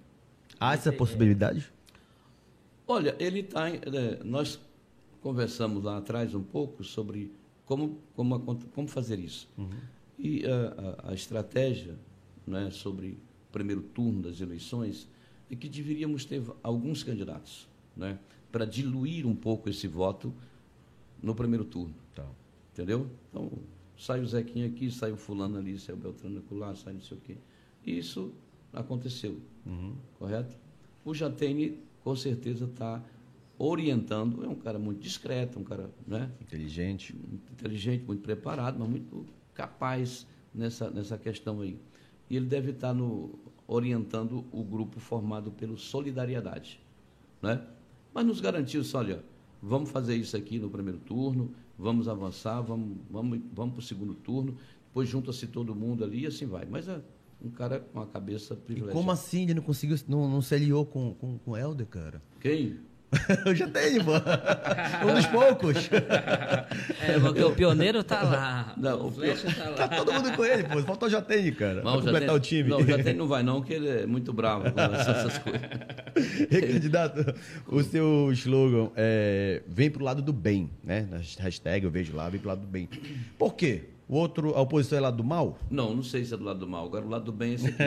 Há 0.59 0.73
essa 0.73 0.91
possibilidade? 0.91 1.71
Olha, 2.87 3.15
ele 3.19 3.41
está. 3.41 3.69
É, 3.69 4.23
nós 4.23 4.59
conversamos 5.21 5.83
lá 5.83 5.97
atrás 5.97 6.33
um 6.33 6.43
pouco 6.43 6.83
sobre 6.83 7.31
como, 7.65 7.99
como, 8.15 8.39
como 8.73 8.87
fazer 8.87 9.19
isso. 9.19 9.47
Uhum. 9.57 9.69
E 10.17 10.43
a, 10.45 11.07
a, 11.07 11.11
a 11.11 11.13
estratégia 11.13 11.95
né, 12.45 12.69
sobre 12.71 13.17
primeiro 13.51 13.81
turno 13.81 14.21
das 14.21 14.39
eleições 14.41 15.07
é 15.49 15.55
que 15.55 15.67
deveríamos 15.67 16.25
ter 16.25 16.43
alguns 16.61 17.03
candidatos 17.03 17.67
né, 17.95 18.19
para 18.51 18.65
diluir 18.65 19.25
um 19.25 19.35
pouco 19.35 19.69
esse 19.69 19.87
voto 19.87 20.33
no 21.21 21.33
primeiro 21.33 21.65
turno. 21.65 21.95
Tá. 22.15 22.25
Entendeu? 22.71 23.09
Então, 23.29 23.51
sai 23.97 24.21
o 24.21 24.27
Zequinha 24.27 24.67
aqui, 24.67 24.91
sai 24.91 25.11
o 25.11 25.17
fulano 25.17 25.57
ali, 25.57 25.77
sai 25.77 25.95
o 25.95 25.97
Beltrano 25.97 26.41
lá, 26.51 26.75
sai 26.75 26.93
não 26.93 27.01
sei 27.01 27.17
o 27.17 27.21
quê. 27.21 27.37
Isso 27.85 28.31
aconteceu. 28.71 29.39
Uhum. 29.65 29.95
Correto? 30.17 30.55
O 31.03 31.13
Jatene, 31.13 31.79
com 32.03 32.15
certeza, 32.15 32.65
está 32.65 33.03
orientando. 33.57 34.43
É 34.45 34.47
um 34.47 34.55
cara 34.55 34.79
muito 34.79 35.01
discreto, 35.01 35.59
um 35.59 35.63
cara 35.63 35.89
né? 36.07 36.31
inteligente. 36.41 37.15
Inteligente, 37.51 38.05
muito 38.05 38.21
preparado, 38.21 38.79
mas 38.79 38.89
muito 38.89 39.25
capaz 39.53 40.25
nessa, 40.53 40.89
nessa 40.89 41.17
questão 41.17 41.61
aí. 41.61 41.77
E 42.29 42.35
ele 42.35 42.45
deve 42.45 42.71
estar 42.71 42.93
no, 42.93 43.39
orientando 43.67 44.45
o 44.51 44.63
grupo 44.63 44.99
formado 44.99 45.51
pelo 45.51 45.77
Solidariedade. 45.77 46.79
Né? 47.41 47.61
Mas 48.13 48.25
nos 48.25 48.41
garantiu 48.41 48.83
só, 48.83 48.99
olha, 48.99 49.23
vamos 49.61 49.89
fazer 49.89 50.15
isso 50.15 50.35
aqui 50.35 50.59
no 50.59 50.69
primeiro 50.69 50.99
turno, 50.99 51.53
vamos 51.77 52.07
avançar, 52.07 52.61
vamos, 52.61 52.97
vamos, 53.09 53.39
vamos 53.53 53.73
para 53.73 53.79
o 53.79 53.83
segundo 53.83 54.13
turno, 54.15 54.57
depois 54.87 55.07
junta-se 55.07 55.47
todo 55.47 55.75
mundo 55.75 56.03
ali 56.03 56.21
e 56.21 56.27
assim 56.27 56.45
vai. 56.45 56.65
Mas 56.65 56.87
é, 56.87 57.01
um 57.41 57.49
cara 57.49 57.79
com 57.79 58.01
a 58.01 58.07
cabeça 58.07 58.55
privilegiada. 58.55 58.91
E 58.91 58.99
como 58.99 59.11
assim 59.11 59.43
ele 59.43 59.55
não 59.55 59.63
conseguiu, 59.63 59.97
não, 60.07 60.29
não 60.29 60.41
se 60.41 60.55
aliou 60.55 60.85
com, 60.85 61.13
com, 61.13 61.37
com 61.37 61.51
o 61.51 61.57
Helder, 61.57 61.87
cara? 61.87 62.21
Quem? 62.39 62.79
eu 63.45 63.55
já 63.55 63.67
tenho, 63.67 64.05
mano. 64.05 64.23
um 65.09 65.13
dos 65.15 65.25
poucos. 65.27 65.89
É, 67.01 67.19
porque 67.19 67.43
o 67.43 67.51
pioneiro 67.51 68.03
tá 68.03 68.21
lá. 68.21 68.73
Não, 68.77 69.07
o 69.07 69.11
Flecha 69.11 69.47
tá 69.51 69.69
lá. 69.69 69.75
Tá 69.75 69.87
todo 69.87 70.13
mundo 70.13 70.31
com 70.35 70.45
ele, 70.45 70.63
pô. 70.63 70.79
Faltou 70.81 71.07
o 71.07 71.11
Jatene, 71.11 71.51
cara. 71.51 71.81
Não, 71.81 71.93
completar 71.95 72.21
tem, 72.21 72.35
o 72.35 72.39
time. 72.39 72.69
Não, 72.69 72.77
o 72.77 72.85
Jatene 72.85 73.17
não 73.17 73.27
vai 73.27 73.41
não, 73.41 73.59
porque 73.59 73.73
ele 73.73 73.89
é 73.89 74.05
muito 74.05 74.31
bravo 74.31 74.71
com 74.71 74.79
essas 74.79 75.37
coisas. 75.39 75.61
E, 76.51 76.61
candidato, 76.61 77.33
o 77.67 77.81
seu 77.81 78.31
slogan 78.33 78.91
é 78.95 79.63
vem 79.67 79.89
pro 79.89 80.03
lado 80.03 80.21
do 80.21 80.33
bem, 80.33 80.69
né? 80.83 81.07
Na 81.09 81.17
hashtag 81.43 81.85
eu 81.85 81.91
vejo 81.91 82.15
lá, 82.15 82.29
vem 82.29 82.39
pro 82.39 82.49
lado 82.49 82.61
do 82.61 82.67
bem. 82.67 82.87
Por 83.37 83.55
quê? 83.55 83.85
O 84.07 84.15
outro, 84.15 84.53
a 84.55 84.61
oposição 84.61 84.97
é 84.97 85.01
lado 85.01 85.17
do 85.17 85.23
mal? 85.23 85.57
Não, 85.71 85.95
não 85.95 86.03
sei 86.03 86.25
se 86.25 86.33
é 86.33 86.37
do 86.37 86.43
lado 86.43 86.59
do 86.59 86.67
mal. 86.67 86.85
Agora, 86.85 87.05
o 87.05 87.09
lado 87.09 87.25
do 87.25 87.31
bem 87.31 87.51
é 87.51 87.53
esse 87.55 87.67
aqui. 87.67 87.79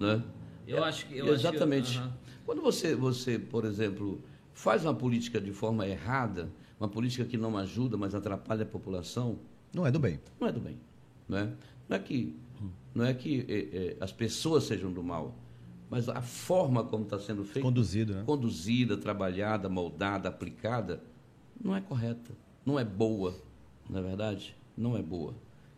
né? 0.00 0.22
Eu 0.66 0.82
acho 0.82 1.06
que. 1.06 1.18
Eu 1.18 1.32
Exatamente. 1.32 1.98
Acho 1.98 2.00
que, 2.00 2.06
uh 2.06 2.10
-huh. 2.10 2.22
Quando 2.44 2.60
você, 2.60 2.94
você, 2.94 3.38
por 3.38 3.64
exemplo, 3.64 4.20
faz 4.54 4.84
uma 4.84 4.94
política 4.94 5.40
de 5.40 5.52
forma 5.52 5.86
errada, 5.86 6.50
uma 6.78 6.88
política 6.88 7.24
que 7.24 7.36
não 7.36 7.56
ajuda, 7.56 7.96
mas 7.96 8.14
atrapalha 8.14 8.62
a 8.62 8.66
população. 8.66 9.38
Não 9.72 9.86
é 9.86 9.90
do 9.90 9.98
bem. 9.98 10.20
Não 10.40 10.48
é 10.48 10.52
do 10.52 10.60
bem. 10.60 10.78
Não 11.28 11.38
é, 11.38 11.52
não 11.88 11.96
é 11.96 12.00
que, 12.00 12.36
não 12.94 13.04
é 13.04 13.14
que 13.14 13.46
é, 13.48 13.76
é, 13.76 13.96
as 14.00 14.12
pessoas 14.12 14.64
sejam 14.64 14.92
do 14.92 15.02
mal, 15.02 15.34
mas 15.88 16.08
a 16.08 16.20
forma 16.20 16.84
como 16.84 17.04
está 17.04 17.18
sendo 17.18 17.44
feita, 17.44 17.66
Conduzido, 17.66 18.14
né? 18.14 18.22
conduzida, 18.24 18.96
trabalhada, 18.96 19.68
moldada, 19.68 20.28
aplicada, 20.28 21.02
não 21.62 21.76
é 21.76 21.80
correta, 21.80 22.32
não 22.64 22.78
é 22.78 22.84
boa, 22.84 23.34
não 23.88 24.00
é 24.00 24.02
verdade? 24.02 24.56
Não 24.76 24.96
é 24.96 25.02
boa. 25.02 25.34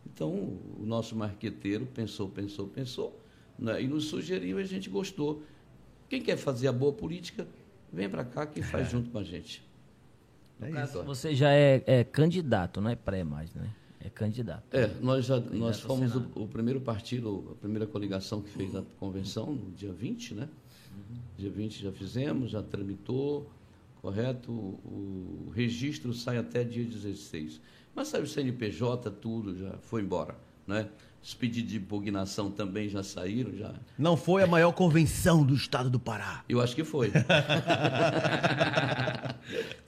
Então, 0.07 0.31
o 0.31 0.85
nosso 0.85 1.17
marqueteiro 1.17 1.87
pensou, 1.87 2.29
pensou, 2.29 2.69
pensou, 2.69 3.21
né, 3.59 3.83
e 3.83 3.89
nos 3.89 4.07
sugeriu 4.07 4.61
e 4.61 4.63
a 4.63 4.67
gente 4.67 4.89
gostou. 4.89 5.43
Quem 6.09 6.23
quer 6.23 6.37
fazer 6.37 6.69
a 6.69 6.73
boa 6.73 6.93
política, 6.93 7.47
vem 7.95 8.09
para 8.09 8.25
cá 8.25 8.47
que 8.47 8.63
faz 8.63 8.91
junto 8.91 9.11
com 9.11 9.19
a 9.19 9.25
gente. 9.25 9.65
É 10.61 10.67
No 10.67 10.73
caso, 10.75 10.99
isso. 10.99 11.05
Você 11.05 11.35
já 11.35 11.51
é, 11.51 11.83
é 11.87 12.05
candidato, 12.05 12.81
não 12.81 12.91
é 12.91 12.97
pré 12.97 13.25
mais, 13.25 13.55
né? 13.55 13.71
É 14.01 14.11
candidato. 14.11 14.65
É, 14.71 14.87
nós, 15.01 15.25
já, 15.25 15.37
nós 15.37 15.81
Candidato 15.81 15.91
ao 15.91 15.97
fomos 15.97 16.15
o, 16.15 16.43
o 16.43 16.49
primeiro 16.49 16.81
partido, 16.81 17.53
a 17.53 17.55
primeira 17.55 17.87
coligação 17.87 18.43
que 18.43 18.51
fez 18.51 18.75
a 18.77 18.83
convenção 19.01 19.53
no 19.53 19.71
dia 19.71 19.93
20, 19.93 20.35
né? 20.35 20.49
Dia 21.39 21.51
20 21.51 21.83
já 21.83 21.91
fizemos, 21.91 22.51
já 22.51 22.63
tramitou, 22.63 23.51
correto? 24.03 24.53
O, 24.53 25.47
o 25.47 25.53
registro 25.55 26.13
sai 26.13 26.37
até 26.37 26.63
dia 26.63 26.85
16. 26.85 27.61
Mas 27.95 28.09
saiu 28.09 28.25
o 28.25 28.27
CNPJ, 28.27 29.11
tudo, 29.11 29.57
já 29.57 29.79
foi 29.79 30.03
embora, 30.03 30.37
né? 30.67 30.89
Os 31.25 31.33
pedidos 31.33 31.71
de 31.73 31.79
impugnação 31.79 32.51
também 32.51 32.87
já 32.87 33.03
saíram, 33.03 33.51
já. 33.57 33.73
Não 33.99 34.15
foi 34.15 34.43
a 34.43 34.47
maior 34.47 34.73
convenção 34.73 35.43
do 35.43 35.55
estado 35.55 35.89
do 35.89 35.99
Pará. 35.99 36.45
Eu 36.47 36.61
acho 36.61 36.77
que 36.77 36.85
foi. 36.85 37.11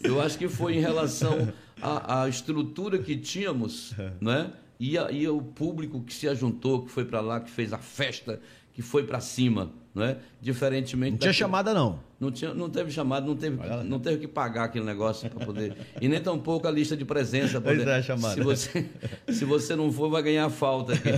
Eu 0.03 0.21
acho 0.21 0.39
que 0.39 0.49
foi 0.49 0.77
em 0.77 0.81
relação 0.81 1.53
à, 1.81 2.23
à 2.23 2.29
estrutura 2.29 2.99
que 2.99 3.17
tínhamos, 3.17 3.93
né? 4.21 4.51
E, 4.79 4.97
a- 4.99 5.11
e 5.11 5.27
o 5.29 5.41
público 5.43 6.01
que 6.03 6.13
se 6.15 6.29
ajuntou, 6.29 6.85
que 6.85 6.91
foi 6.91 7.05
para 7.05 7.21
lá, 7.21 7.41
que 7.41 7.51
fez 7.51 7.73
a 7.73 7.79
festa, 7.79 8.41
que 8.73 8.83
foi 8.83 9.05
para 9.05 9.21
cima, 9.21 9.71
né? 9.97 10.19
Diferentemente. 10.41 11.13
Não 11.13 11.19
tinha 11.19 11.31
daquele- 11.31 11.35
chamada, 11.39 11.73
não. 11.75 11.99
Não, 12.21 12.31
tinha, 12.31 12.55
não 12.55 12.69
teve 12.71 12.91
chamada, 12.91 13.27
não 13.27 13.35
teve, 13.37 13.57
não 13.85 13.99
teve 13.99 14.19
que 14.21 14.29
pagar 14.29 14.65
aquele 14.65 14.85
negócio 14.85 15.29
para 15.31 15.45
poder. 15.45 15.75
E 16.01 16.07
nem 16.09 16.21
tampouco 16.21 16.67
a 16.69 16.71
lista 16.71 16.97
de 16.97 17.05
presença. 17.05 17.61
pra 17.61 17.73
Pois 17.73 17.79
poder- 17.79 17.91
é, 17.99 18.03
chamada. 18.03 18.35
Se 18.35 18.41
você, 18.43 18.87
se 19.33 19.45
você 19.45 19.75
não 19.75 19.91
for, 19.91 20.09
vai 20.11 20.23
ganhar 20.23 20.49
falta. 20.51 20.93
aqui. 20.93 21.09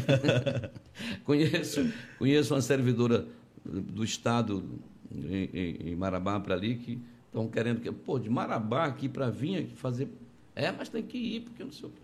conheço, 1.25 1.89
conheço 2.19 2.55
uma 2.55 2.61
servidora 2.61 3.27
do 3.65 4.05
Estado 4.05 4.65
em, 5.13 5.51
em- 5.53 5.77
em 5.91 5.97
Marabá 5.97 6.39
para 6.41 6.55
ali 6.55 6.77
que 6.77 7.01
estão 7.27 7.49
querendo 7.49 7.81
que. 7.81 7.91
Pô, 7.93 8.19
de 8.19 8.31
Marabá 8.31 8.85
aqui 8.87 9.09
para 9.09 9.29
vir 9.31 9.57
aqui 9.59 9.75
fazer. 9.77 10.09
É, 10.55 10.73
mas 10.73 10.89
tem 10.89 11.03
que 11.03 11.19
ir, 11.19 11.41
porque 11.43 11.63
não 11.65 11.73
sei 11.73 11.89
o 11.89 11.93
quê. 11.93 12.03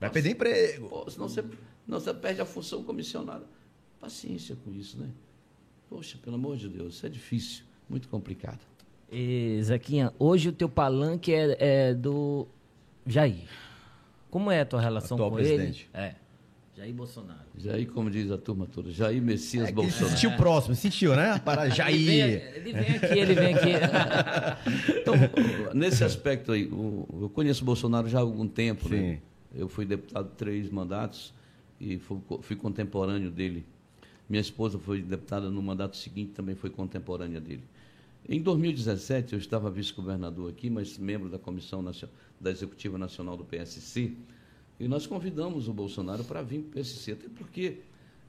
Vai 0.00 0.10
perder 0.10 0.30
emprego. 0.30 0.88
Pô, 0.88 1.08
senão 1.10 1.28
você, 1.28 1.42
não, 1.86 1.98
você 1.98 2.12
perde 2.12 2.40
a 2.40 2.44
função 2.44 2.82
comissionada. 2.82 3.44
Paciência 4.00 4.56
com 4.64 4.72
isso, 4.72 4.98
né? 4.98 5.08
Poxa, 5.88 6.18
pelo 6.22 6.36
amor 6.36 6.56
de 6.56 6.68
Deus, 6.68 6.94
isso 6.94 7.06
é 7.06 7.08
difícil, 7.08 7.64
muito 7.88 8.08
complicado. 8.08 8.60
E, 9.10 9.58
Zequinha, 9.62 10.12
hoje 10.18 10.48
o 10.48 10.52
teu 10.52 10.68
palanque 10.68 11.32
é, 11.32 11.56
é 11.90 11.94
do 11.94 12.46
Jair. 13.06 13.48
Como 14.30 14.50
é 14.50 14.60
a 14.60 14.66
tua 14.66 14.80
relação 14.80 15.16
Atual 15.16 15.30
com 15.30 15.36
presidente. 15.36 15.88
ele? 15.94 16.04
É. 16.04 16.14
Jair 16.76 16.92
Bolsonaro. 16.92 17.40
Jair, 17.56 17.86
como 17.90 18.10
diz 18.10 18.30
a 18.30 18.36
turma 18.36 18.66
toda, 18.66 18.90
Jair 18.90 19.22
Messias 19.22 19.68
É 19.68 19.72
que 19.72 19.78
ele 19.80 19.90
se 19.90 20.00
Bolsonaro. 20.00 20.18
sentiu 20.20 20.36
próximo, 20.36 20.74
sentiu, 20.74 21.16
né? 21.16 21.38
Para 21.42 21.62
Ele 21.62 21.70
vem, 21.70 21.76
Jair. 21.76 22.52
ele 22.56 22.72
vem 22.72 22.96
aqui, 22.96 23.18
ele 23.18 23.34
vem 23.34 23.54
aqui. 23.54 23.70
Então, 25.00 25.14
nesse 25.72 26.02
aspecto 26.04 26.50
aí, 26.52 26.68
eu 26.70 27.30
conheço 27.32 27.62
o 27.62 27.64
Bolsonaro 27.64 28.08
já 28.08 28.18
há 28.18 28.20
algum 28.20 28.46
tempo, 28.46 28.88
né? 28.88 29.14
Sim. 29.14 29.20
Eu 29.58 29.68
fui 29.68 29.86
deputado 29.86 30.28
três 30.36 30.68
mandatos 30.68 31.32
e 31.80 31.96
fui, 31.98 32.18
fui 32.42 32.56
contemporâneo 32.56 33.30
dele. 33.30 33.64
Minha 34.28 34.40
esposa 34.40 34.78
foi 34.78 35.00
deputada 35.02 35.48
no 35.50 35.62
mandato 35.62 35.96
seguinte, 35.96 36.32
também 36.32 36.54
foi 36.54 36.68
contemporânea 36.70 37.40
dele. 37.40 37.62
Em 38.28 38.42
2017, 38.42 39.34
eu 39.34 39.38
estava 39.38 39.70
vice-governador 39.70 40.50
aqui, 40.50 40.68
mas 40.68 40.98
membro 40.98 41.28
da 41.28 41.38
Comissão 41.38 41.80
Nacio- 41.80 42.08
da 42.40 42.50
Executiva 42.50 42.98
Nacional 42.98 43.36
do 43.36 43.44
PSC, 43.44 44.12
e 44.80 44.88
nós 44.88 45.06
convidamos 45.06 45.68
o 45.68 45.72
Bolsonaro 45.72 46.24
para 46.24 46.42
vir 46.42 46.60
para 46.62 46.70
o 46.70 46.72
PSC, 46.72 47.12
até 47.12 47.28
porque, 47.28 47.78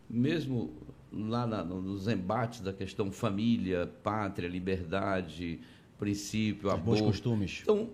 mesmo 0.08 0.72
lá 1.12 1.48
na- 1.48 1.64
no- 1.64 1.82
nos 1.82 2.08
embates 2.08 2.60
da 2.62 2.72
questão 2.72 3.12
família, 3.12 3.92
pátria, 4.04 4.48
liberdade, 4.48 5.60
princípio, 5.98 6.72
Os 6.72 6.80
bons 6.80 7.02
costumes. 7.02 7.60
então, 7.64 7.90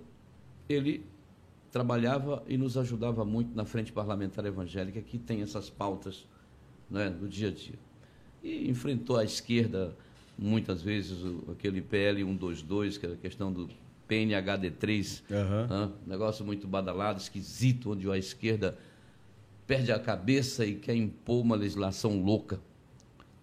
ele 0.68 1.06
trabalhava 1.72 2.44
e 2.50 2.58
nos 2.58 2.78
ajudava 2.78 3.24
muito 3.24 3.56
na 3.56 3.64
frente 3.64 3.94
parlamentar 3.94 4.46
evangélica, 4.46 5.02
que 5.02 5.18
tem 5.18 5.42
essas 5.42 5.70
pautas 5.70 6.28
né, 6.90 7.10
do 7.10 7.28
dia 7.30 7.48
a 7.48 7.52
dia. 7.52 7.80
E 8.44 8.70
enfrentou 8.70 9.18
a 9.18 9.24
esquerda, 9.24 9.96
muitas 10.38 10.82
vezes, 10.82 11.18
aquele 11.52 11.82
PL 11.82 12.22
122, 12.24 12.98
que 12.98 13.06
era 13.06 13.16
a 13.16 13.18
questão 13.18 13.52
do 13.54 13.70
PNHD3, 14.10 15.22
Aham. 15.32 15.68
né, 15.88 15.92
negócio 16.06 16.44
muito 16.46 16.68
badalado, 16.68 17.20
esquisito, 17.20 17.92
onde 17.92 18.10
a 18.10 18.18
esquerda 18.18 18.78
perde 19.66 19.92
a 19.92 20.00
cabeça 20.00 20.66
e 20.66 20.76
quer 20.76 20.96
impor 20.96 21.42
uma 21.42 21.56
legislação 21.56 22.22
louca. 22.22 22.60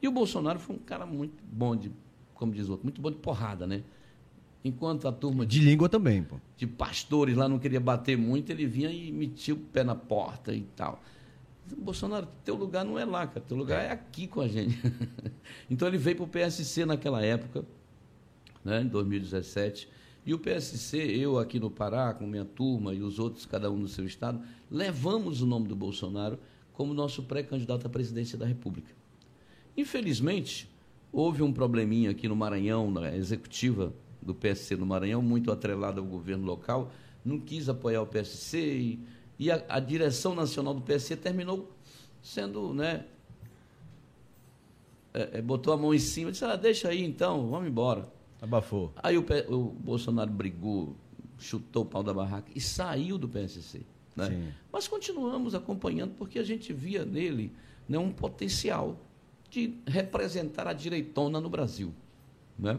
E 0.02 0.08
o 0.08 0.12
Bolsonaro 0.12 0.58
foi 0.58 0.76
um 0.76 0.78
cara 0.78 1.06
muito 1.06 1.42
bom 1.50 1.74
de, 1.74 1.90
como 2.34 2.52
diz 2.52 2.68
outro, 2.68 2.84
muito 2.84 3.00
bom 3.00 3.10
de 3.10 3.16
porrada, 3.16 3.66
né? 3.66 3.82
Enquanto 4.62 5.08
a 5.08 5.12
turma 5.12 5.46
de 5.46 5.58
De 5.60 5.64
língua 5.64 5.88
também, 5.88 6.22
pô. 6.22 6.36
de 6.58 6.66
pastores 6.66 7.34
lá 7.34 7.48
não 7.48 7.58
queria 7.58 7.80
bater 7.80 8.18
muito, 8.18 8.50
ele 8.52 8.66
vinha 8.66 8.90
e 8.90 9.10
metia 9.10 9.54
o 9.54 9.56
pé 9.56 9.82
na 9.82 9.94
porta 9.94 10.52
e 10.54 10.60
tal. 10.76 11.02
Bolsonaro, 11.76 12.28
teu 12.44 12.54
lugar 12.54 12.84
não 12.84 12.98
é 12.98 13.04
lá, 13.04 13.26
cara, 13.26 13.40
teu 13.40 13.56
lugar 13.56 13.84
é 13.84 13.90
aqui 13.90 14.26
com 14.26 14.40
a 14.40 14.48
gente. 14.48 14.78
então 15.70 15.88
ele 15.88 15.98
veio 15.98 16.16
para 16.16 16.24
o 16.24 16.28
PSC 16.28 16.84
naquela 16.84 17.24
época, 17.24 17.64
né, 18.64 18.82
em 18.82 18.86
2017, 18.86 19.88
e 20.24 20.34
o 20.34 20.38
PSC, 20.38 20.98
eu 20.98 21.38
aqui 21.38 21.58
no 21.58 21.70
Pará, 21.70 22.12
com 22.12 22.26
minha 22.26 22.44
turma 22.44 22.94
e 22.94 23.02
os 23.02 23.18
outros, 23.18 23.46
cada 23.46 23.70
um 23.70 23.78
no 23.78 23.88
seu 23.88 24.04
estado, 24.04 24.40
levamos 24.70 25.40
o 25.40 25.46
nome 25.46 25.66
do 25.66 25.74
Bolsonaro 25.74 26.38
como 26.72 26.94
nosso 26.94 27.22
pré-candidato 27.22 27.86
à 27.86 27.90
presidência 27.90 28.36
da 28.36 28.46
República. 28.46 28.92
Infelizmente, 29.76 30.70
houve 31.12 31.42
um 31.42 31.52
probleminha 31.52 32.10
aqui 32.10 32.28
no 32.28 32.36
Maranhão, 32.36 32.90
na 32.90 33.14
executiva 33.16 33.92
do 34.20 34.34
PSC 34.34 34.76
no 34.76 34.86
Maranhão, 34.86 35.22
muito 35.22 35.50
atrelada 35.50 36.00
ao 36.00 36.06
governo 36.06 36.44
local, 36.44 36.92
não 37.24 37.38
quis 37.38 37.68
apoiar 37.68 38.02
o 38.02 38.06
PSC 38.06 38.58
e, 38.58 39.00
e 39.40 39.50
a, 39.50 39.64
a 39.70 39.80
direção 39.80 40.34
nacional 40.34 40.74
do 40.74 40.82
PSC 40.82 41.16
terminou 41.16 41.72
sendo, 42.22 42.74
né, 42.74 43.06
é, 45.14 45.38
é, 45.38 45.42
botou 45.42 45.72
a 45.72 45.78
mão 45.78 45.94
em 45.94 45.98
cima, 45.98 46.30
disse, 46.30 46.44
ah, 46.44 46.56
deixa 46.56 46.90
aí 46.90 47.02
então, 47.02 47.48
vamos 47.48 47.66
embora. 47.66 48.06
Abafou. 48.42 48.92
Aí 48.96 49.16
o, 49.16 49.24
o 49.48 49.64
Bolsonaro 49.70 50.30
brigou, 50.30 50.94
chutou 51.38 51.84
o 51.84 51.86
pau 51.86 52.02
da 52.02 52.12
barraca 52.12 52.52
e 52.54 52.60
saiu 52.60 53.16
do 53.16 53.26
PSC. 53.26 53.80
Né? 54.14 54.52
Mas 54.70 54.86
continuamos 54.86 55.54
acompanhando 55.54 56.12
porque 56.18 56.38
a 56.38 56.44
gente 56.44 56.70
via 56.74 57.06
nele 57.06 57.50
né, 57.88 57.96
um 57.96 58.12
potencial 58.12 59.00
de 59.48 59.74
representar 59.86 60.68
a 60.68 60.74
direitona 60.74 61.40
no 61.40 61.48
Brasil. 61.48 61.94
Né? 62.58 62.78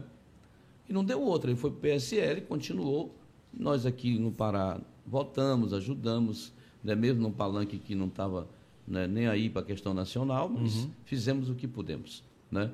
E 0.88 0.92
não 0.92 1.04
deu 1.04 1.20
outra. 1.20 1.50
Ele 1.50 1.58
foi 1.58 1.72
para 1.72 1.78
o 1.78 1.80
PSL, 1.80 2.42
continuou. 2.42 3.12
Nós 3.52 3.84
aqui 3.84 4.16
no 4.16 4.30
Pará 4.30 4.80
votamos, 5.06 5.72
ajudamos, 5.72 6.52
né, 6.82 6.94
mesmo 6.94 7.22
num 7.22 7.32
palanque 7.32 7.78
que 7.78 7.94
não 7.94 8.06
estava 8.06 8.48
né, 8.86 9.06
nem 9.06 9.26
aí 9.26 9.48
para 9.48 9.62
a 9.62 9.64
questão 9.64 9.94
nacional, 9.94 10.48
mas 10.48 10.88
fizemos 11.04 11.48
o 11.48 11.54
que 11.54 11.66
pudemos. 11.68 12.22
Né? 12.50 12.70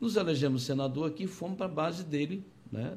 Nos 0.00 0.16
elegemos 0.16 0.62
senador 0.62 1.08
aqui, 1.08 1.26
fomos 1.26 1.56
para 1.56 1.66
a 1.66 1.68
base 1.68 2.04
dele, 2.04 2.44
né, 2.70 2.96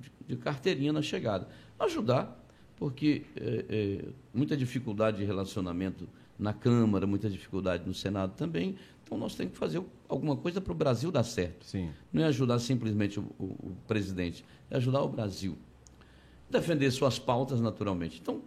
de, 0.00 0.34
de 0.34 0.36
carteirinha 0.36 0.92
na 0.92 1.02
chegada. 1.02 1.48
Ajudar, 1.78 2.38
porque 2.76 3.22
é, 3.36 3.64
é, 3.68 4.04
muita 4.34 4.56
dificuldade 4.56 5.18
de 5.18 5.24
relacionamento 5.24 6.08
na 6.38 6.52
Câmara, 6.52 7.06
muita 7.06 7.28
dificuldade 7.30 7.84
no 7.86 7.94
Senado 7.94 8.32
também. 8.36 8.74
Então 9.04 9.16
nós 9.18 9.34
temos 9.34 9.52
que 9.52 9.58
fazer 9.58 9.82
alguma 10.08 10.36
coisa 10.36 10.60
para 10.60 10.72
o 10.72 10.74
Brasil 10.74 11.10
dar 11.12 11.22
certo. 11.22 11.64
Sim. 11.66 11.90
Não 12.12 12.22
é 12.22 12.26
ajudar 12.26 12.58
simplesmente 12.58 13.20
o, 13.20 13.24
o- 13.38 13.44
o 13.44 13.76
presidente, 13.86 14.44
é 14.70 14.76
ajudar 14.76 15.02
o 15.02 15.08
Brasil. 15.08 15.56
Defender 16.52 16.90
suas 16.90 17.18
pautas 17.18 17.60
naturalmente. 17.60 18.18
Então, 18.20 18.40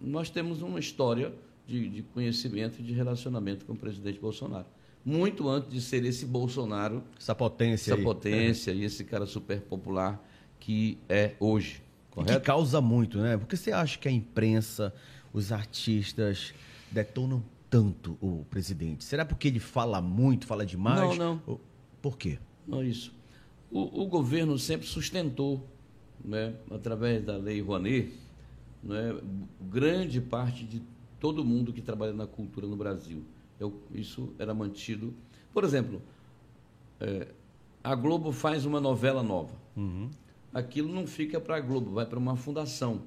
nós 0.00 0.30
temos 0.30 0.62
uma 0.62 0.78
história 0.78 1.32
de, 1.66 1.88
de 1.88 2.02
conhecimento 2.02 2.80
e 2.80 2.82
de 2.82 2.92
relacionamento 2.92 3.64
com 3.66 3.72
o 3.72 3.76
presidente 3.76 4.18
Bolsonaro. 4.20 4.66
Muito 5.04 5.48
antes 5.48 5.70
de 5.70 5.80
ser 5.80 6.04
esse 6.04 6.24
Bolsonaro, 6.26 7.02
Essa 7.18 7.34
potência 7.34 7.92
essa 7.92 7.98
aí. 8.00 8.04
potência 8.04 8.70
e 8.72 8.84
esse 8.84 9.04
cara 9.04 9.26
super 9.26 9.60
popular 9.60 10.24
que 10.58 10.98
é 11.08 11.34
hoje. 11.38 11.74
E 11.76 12.08
que 12.08 12.14
Correto? 12.24 12.40
causa 12.44 12.80
muito, 12.80 13.18
né? 13.18 13.36
Porque 13.36 13.56
você 13.56 13.70
acha 13.72 13.98
que 13.98 14.08
a 14.08 14.10
imprensa, 14.10 14.92
os 15.32 15.52
artistas 15.52 16.54
detonam 16.90 17.42
tanto 17.68 18.16
o 18.20 18.44
presidente? 18.50 19.04
Será 19.04 19.24
porque 19.24 19.48
ele 19.48 19.60
fala 19.60 20.00
muito, 20.00 20.46
fala 20.46 20.64
demais? 20.64 21.16
Não, 21.18 21.40
não. 21.46 21.60
Por 22.00 22.16
quê? 22.16 22.38
Não 22.66 22.80
é 22.80 22.86
isso. 22.86 23.12
O, 23.70 24.02
o 24.02 24.06
governo 24.06 24.58
sempre 24.58 24.86
sustentou, 24.86 25.64
né, 26.24 26.54
através 26.70 27.24
da 27.24 27.36
lei 27.36 27.60
Rouanet, 27.60 28.12
né, 28.82 29.18
grande 29.60 30.20
parte 30.20 30.64
de 30.64 30.82
todo 31.20 31.44
mundo 31.44 31.72
que 31.72 31.80
trabalha 31.80 32.12
na 32.12 32.26
cultura 32.26 32.66
no 32.66 32.76
Brasil. 32.76 33.22
Eu- 33.58 33.80
isso 33.94 34.32
era 34.38 34.52
mantido. 34.54 35.14
Por 35.52 35.64
exemplo, 35.64 36.00
é, 37.00 37.28
a 37.82 37.94
Globo 37.94 38.32
faz 38.32 38.64
uma 38.66 38.80
novela 38.80 39.22
nova. 39.22 39.54
Aquilo 40.52 40.92
não 40.92 41.06
fica 41.06 41.40
para 41.40 41.56
a 41.56 41.60
Globo, 41.60 41.90
vai 41.92 42.06
para 42.06 42.18
uma 42.18 42.36
fundação. 42.36 43.02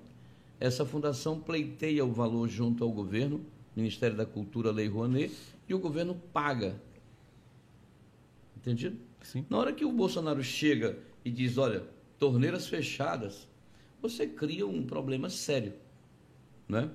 Essa 0.60 0.86
fundação 0.86 1.40
pleiteia 1.40 2.06
o 2.06 2.12
valor 2.12 2.48
junto 2.48 2.84
ao 2.84 2.92
governo, 2.92 3.42
Ministério 3.76 4.16
da 4.18 4.26
Cultura, 4.26 4.72
Lei 4.72 4.88
Rouanet, 4.88 5.34
e 5.68 5.74
o 5.74 5.80
governo 5.80 6.16
paga. 6.34 6.76
Entendido? 8.58 8.98
Sim. 9.22 9.46
Na 9.50 9.58
hora 9.58 9.74
que 9.74 9.86
o 9.86 9.92
Bolsonaro 9.92 10.44
chega 10.44 10.98
e 11.24 11.32
diz, 11.32 11.58
olha, 11.58 11.84
torneiras 12.20 12.68
fechadas, 12.68 13.48
você 14.02 14.28
cria 14.28 14.68
um 14.68 14.84
problema 14.84 15.30
sério. 15.30 15.74
Né? 16.68 16.90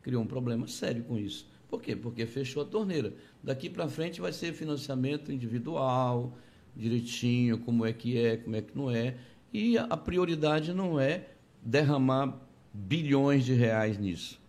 Criou 0.00 0.22
um 0.22 0.26
problema 0.26 0.66
sério 0.66 1.04
com 1.04 1.18
isso. 1.18 1.48
Por 1.68 1.80
quê? 1.80 1.94
Porque 1.94 2.26
fechou 2.26 2.62
a 2.62 2.66
torneira. 2.66 3.14
Daqui 3.42 3.70
para 3.70 3.88
frente 3.88 4.20
vai 4.20 4.32
ser 4.32 4.52
financiamento 4.52 5.30
individual, 5.30 6.36
direitinho, 6.74 7.58
como 7.58 7.86
é 7.86 7.92
que 7.92 8.18
é, 8.18 8.36
como 8.38 8.56
é 8.56 8.62
que 8.62 8.76
não 8.76 8.90
é. 8.90 9.16
E 9.52 9.78
a 9.78 9.84
a 9.84 9.96
prioridade 9.96 10.72
não 10.72 10.98
é 10.98 11.28
derramar 11.62 12.40
bilhões 12.72 13.44
de 13.44 13.52
reais 13.52 13.98
nisso. 13.98 14.40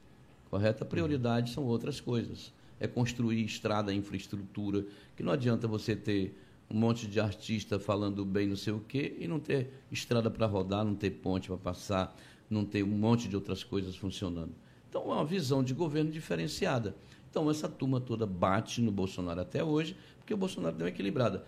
Correto? 0.49 0.84
A 0.84 0.86
prioridade 0.86 1.51
são 1.51 1.65
outras 1.65 1.99
coisas. 1.99 2.53
É 2.80 2.88
construir 2.88 3.43
estrada, 3.43 3.93
infraestrutura, 3.93 4.86
que 5.15 5.24
não 5.24 5.32
adianta 5.32 5.67
você 5.67 5.95
ter 5.95 6.38
um 6.74 6.78
monte 6.78 7.05
de 7.05 7.19
artista 7.19 7.78
falando 7.78 8.26
bem 8.26 8.47
não 8.47 8.55
sei 8.55 8.74
o 8.74 8.80
quê 8.80 9.15
e 9.19 9.28
não 9.28 9.39
ter 9.39 9.71
estrada 9.91 10.32
para 10.32 10.47
rodar, 10.47 10.84
não 10.84 10.95
ter 10.95 11.11
ponte 11.11 11.47
para 11.47 11.57
passar, 11.57 12.17
não 12.49 12.65
ter 12.65 12.84
um 12.84 12.88
monte 12.88 13.30
de 13.30 13.36
outras 13.36 13.63
coisas 13.63 13.95
funcionando. 13.95 14.51
Então, 14.89 15.03
é 15.03 15.15
uma 15.15 15.26
visão 15.26 15.63
de 15.63 15.74
governo 15.74 16.11
diferenciada. 16.11 16.95
Então, 17.30 17.49
essa 17.49 17.69
turma 17.69 18.01
toda 18.01 18.26
bate 18.26 18.82
no 18.82 18.91
Bolsonaro 18.91 19.39
até 19.39 19.63
hoje, 19.63 19.95
porque 20.17 20.34
o 20.34 20.38
Bolsonaro 20.38 20.76
deu 20.76 20.86
uma 20.86 20.89
equilibrada. 20.89 21.45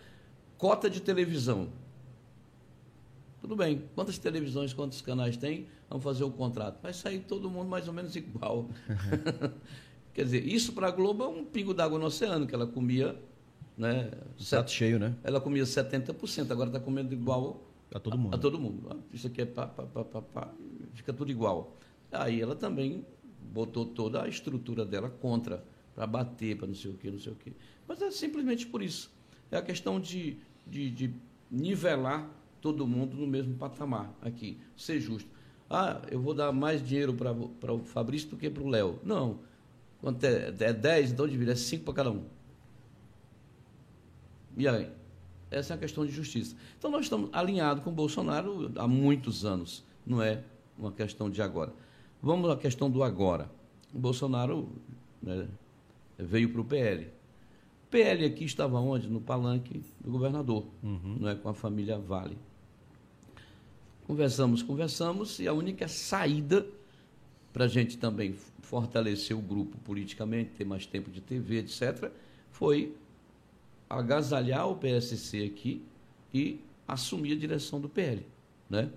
Cota 0.59 0.89
de 0.89 1.01
televisão. 1.01 1.69
Tudo 3.41 3.55
bem. 3.55 3.83
Quantas 3.95 4.17
televisões, 4.19 4.73
quantos 4.73 5.01
canais 5.01 5.37
tem? 5.37 5.67
Vamos 5.89 6.03
fazer 6.03 6.23
o 6.23 6.31
contrato. 6.31 6.81
Vai 6.81 6.93
sair 6.93 7.19
todo 7.19 7.49
mundo 7.49 7.67
mais 7.67 7.87
ou 7.87 7.93
menos 7.93 8.15
igual. 8.15 8.69
Quer 10.13 10.23
dizer, 10.23 10.47
isso 10.47 10.73
para 10.73 10.87
a 10.87 10.91
Globo 10.91 11.23
é 11.23 11.27
um 11.27 11.43
pingo 11.43 11.73
d'água 11.73 11.99
no 11.99 12.05
oceano, 12.05 12.47
que 12.47 12.55
ela 12.55 12.65
comia, 12.65 13.19
né? 13.77 14.11
Prato 14.49 14.71
cheio, 14.71 14.99
né? 14.99 15.15
Ela 15.23 15.39
comia 15.41 15.63
70%, 15.63 16.51
agora 16.51 16.69
está 16.69 16.79
comendo 16.79 17.13
igual 17.13 17.61
Pra 17.89 17.99
todo 17.99 18.17
mundo. 18.17 18.33
a, 18.33 18.35
a 18.35 18.39
todo 18.39 18.59
mundo. 18.59 18.87
Ah, 18.91 18.95
Isso 19.13 19.27
aqui 19.27 19.41
é 19.41 19.45
pá, 19.45 19.67
pá, 19.67 19.83
pá, 19.83 20.03
pá, 20.03 20.21
pá, 20.21 20.53
fica 20.93 21.13
tudo 21.13 21.31
igual. 21.31 21.75
Aí 22.11 22.41
ela 22.41 22.55
também 22.55 23.05
botou 23.53 23.85
toda 23.85 24.23
a 24.23 24.27
estrutura 24.27 24.85
dela 24.85 25.09
contra, 25.09 25.63
para 25.93 26.07
bater, 26.07 26.57
para 26.57 26.67
não 26.67 26.75
sei 26.75 26.91
o 26.91 26.95
quê, 26.95 27.11
não 27.11 27.19
sei 27.19 27.33
o 27.33 27.35
quê. 27.35 27.53
Mas 27.87 28.01
é 28.01 28.11
simplesmente 28.11 28.65
por 28.67 28.81
isso. 28.81 29.11
É 29.51 29.57
a 29.57 29.61
questão 29.61 29.99
de, 29.99 30.37
de, 30.65 30.89
de 30.89 31.13
nivelar 31.51 32.29
todo 32.59 32.87
mundo 32.87 33.15
no 33.15 33.27
mesmo 33.27 33.55
patamar 33.55 34.13
aqui, 34.21 34.57
ser 34.75 34.99
justo. 34.99 35.29
Ah, 35.69 36.01
eu 36.11 36.19
vou 36.19 36.33
dar 36.33 36.51
mais 36.51 36.85
dinheiro 36.85 37.13
para 37.13 37.73
o 37.73 37.79
Fabrício 37.79 38.29
do 38.29 38.37
que 38.37 38.49
para 38.49 38.63
o 38.63 38.67
Léo. 38.67 38.99
Não. 39.03 39.39
Quanto 39.99 40.23
é, 40.23 40.53
é 40.59 40.73
10, 40.73 41.11
então 41.11 41.27
divide, 41.27 41.51
é 41.51 41.55
5 41.55 41.83
para 41.83 41.93
cada 41.93 42.11
um. 42.11 42.23
E 44.57 44.67
aí? 44.67 44.89
Essa 45.51 45.73
é 45.73 45.75
a 45.75 45.79
questão 45.79 46.05
de 46.05 46.11
justiça. 46.11 46.55
Então, 46.77 46.89
nós 46.89 47.05
estamos 47.05 47.29
alinhados 47.31 47.83
com 47.83 47.89
o 47.89 47.93
Bolsonaro 47.93 48.71
há 48.75 48.87
muitos 48.87 49.45
anos, 49.45 49.83
não 50.05 50.21
é 50.21 50.43
uma 50.77 50.91
questão 50.91 51.29
de 51.29 51.41
agora. 51.41 51.73
Vamos 52.21 52.49
à 52.49 52.57
questão 52.57 52.89
do 52.89 53.03
agora. 53.03 53.49
O 53.93 53.99
Bolsonaro 53.99 54.67
né, 55.21 55.47
veio 56.17 56.49
para 56.49 56.61
o 56.61 56.65
PL. 56.65 57.05
O 57.05 57.87
PL 57.89 58.25
aqui 58.25 58.43
estava 58.43 58.79
onde? 58.79 59.07
No 59.07 59.21
palanque 59.21 59.81
do 60.01 60.11
governador, 60.11 60.65
não 60.81 61.29
é 61.29 61.35
com 61.35 61.47
a 61.47 61.53
família 61.53 61.97
Vale. 61.97 62.37
Conversamos, 64.05 64.61
conversamos, 64.61 65.39
e 65.39 65.47
a 65.47 65.53
única 65.53 65.87
saída 65.87 66.65
para 67.53 67.65
a 67.65 67.67
gente 67.67 67.97
também 67.97 68.35
fortalecer 68.59 69.35
o 69.37 69.41
grupo 69.41 69.77
politicamente, 69.77 70.51
ter 70.57 70.65
mais 70.65 70.85
tempo 70.85 71.09
de 71.09 71.21
TV, 71.21 71.59
etc., 71.59 72.11
foi 72.51 72.93
agasalhar 73.89 74.67
o 74.69 74.75
PSC 74.75 75.43
aqui 75.53 75.81
e 76.33 76.59
assumir 76.87 77.33
a 77.33 77.35
direção 77.35 77.79
do 77.79 77.87
PL. 77.89 78.25
Né? 78.69 78.89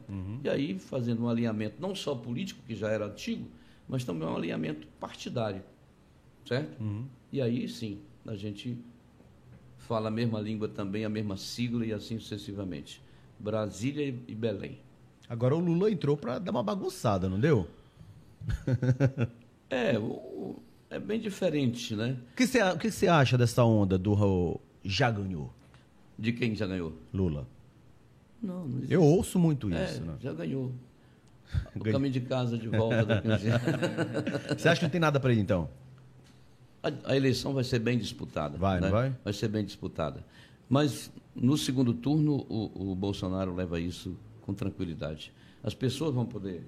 E 0.43 0.49
aí, 0.49 0.78
fazendo 0.78 1.24
um 1.24 1.28
alinhamento 1.28 1.76
não 1.80 1.95
só 1.95 2.14
político, 2.14 2.61
que 2.66 2.74
já 2.74 2.89
era 2.91 3.07
antigo, 3.07 3.47
mas 3.89 4.05
também 4.05 4.26
um 4.28 4.34
alinhamento 4.36 4.86
partidário. 4.99 5.62
Certo? 6.47 6.76
E 7.32 7.41
aí, 7.43 7.68
sim, 7.68 7.99
a 8.26 8.34
gente 8.34 8.78
fala 9.76 10.09
a 10.09 10.11
mesma 10.11 10.41
língua 10.41 10.68
também, 10.68 11.05
a 11.05 11.09
mesma 11.09 11.36
sigla 11.36 11.84
e 11.84 11.93
assim 11.93 12.18
sucessivamente. 12.18 13.03
Brasília 13.39 14.07
e 14.26 14.34
Belém. 14.34 14.78
Agora 15.28 15.55
o 15.55 15.59
Lula 15.59 15.91
entrou 15.91 16.16
pra 16.16 16.39
dar 16.39 16.51
uma 16.51 16.62
bagunçada, 16.62 17.28
não 17.28 17.39
deu? 17.39 17.68
É, 19.70 19.99
o- 19.99 20.57
é 20.89 20.99
bem 20.99 21.20
diferente, 21.20 21.95
né? 21.95 22.16
O 22.32 22.36
que 22.78 22.91
você 22.91 23.07
acha 23.07 23.36
dessa 23.36 23.62
onda 23.64 23.99
do 23.99 24.14
já 24.89 25.11
ganhou, 25.11 25.53
De 26.18 26.32
quem 26.32 26.55
já 26.55 26.66
ganhou. 26.66 26.93
Lula? 27.12 27.47
Não, 28.43 28.66
não 28.66 28.76
existe. 28.78 28.95
Eu 28.95 29.03
ouço 29.03 29.39
muito 29.39 29.72
É, 29.72 29.84
isso, 29.84 30.01
né? 30.03 30.16
já 30.20 30.32
ganhou. 30.32 30.72
O 31.74 31.78
Ganhou. 31.78 31.93
caminho 31.99 32.12
de 32.12 32.20
casa 32.20 32.57
de 32.59 32.68
volta 32.68 33.05
daqui 33.05 33.28
uns 33.28 33.41
dias. 33.41 33.61
Você 34.59 34.68
acha 34.68 34.80
que 34.80 34.84
não 34.86 34.91
tem 34.91 35.01
nada 35.01 35.18
pra 35.20 35.30
ele, 35.32 35.41
então? 35.41 35.68
A, 36.82 37.12
a 37.12 37.16
eleição 37.16 37.53
vai 37.55 37.64
ser 37.64 37.78
bem 37.78 37.99
disputada. 37.99 38.57
Vai, 38.59 38.80
não 38.80 38.86
né? 38.89 38.93
vai? 38.93 39.16
Vai 39.24 39.32
ser 39.32 39.49
bem 39.49 39.64
disputada. 39.64 40.24
Mas 40.68 41.11
no 41.34 41.57
segundo 41.57 41.93
turno, 41.95 42.45
o, 42.49 42.91
o 42.93 42.95
Bolsonaro 42.95 43.55
leva 43.55 43.80
isso 43.80 44.16
com 44.43 44.53
tranquilidade. 44.55 45.32
As 45.62 45.74
pessoas 45.74 46.14
vão 46.14 46.24
poder 46.26 46.62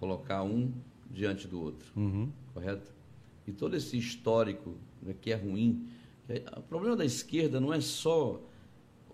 colocar 0.00 0.42
um 0.42 0.72
diante 1.10 1.46
do 1.46 1.60
outro. 1.60 1.92
Uhum. 1.96 2.30
correto? 2.54 2.92
E 3.46 3.52
todo 3.52 3.76
esse 3.76 3.96
histórico 3.98 4.74
né, 5.02 5.14
que 5.20 5.30
é 5.32 5.36
ruim. 5.36 5.86
É- 6.28 6.42
O 6.58 6.62
problema 6.62 6.96
da 6.96 7.04
esquerda 7.04 7.60
não 7.60 7.72
é 7.72 7.80
só 7.80 8.40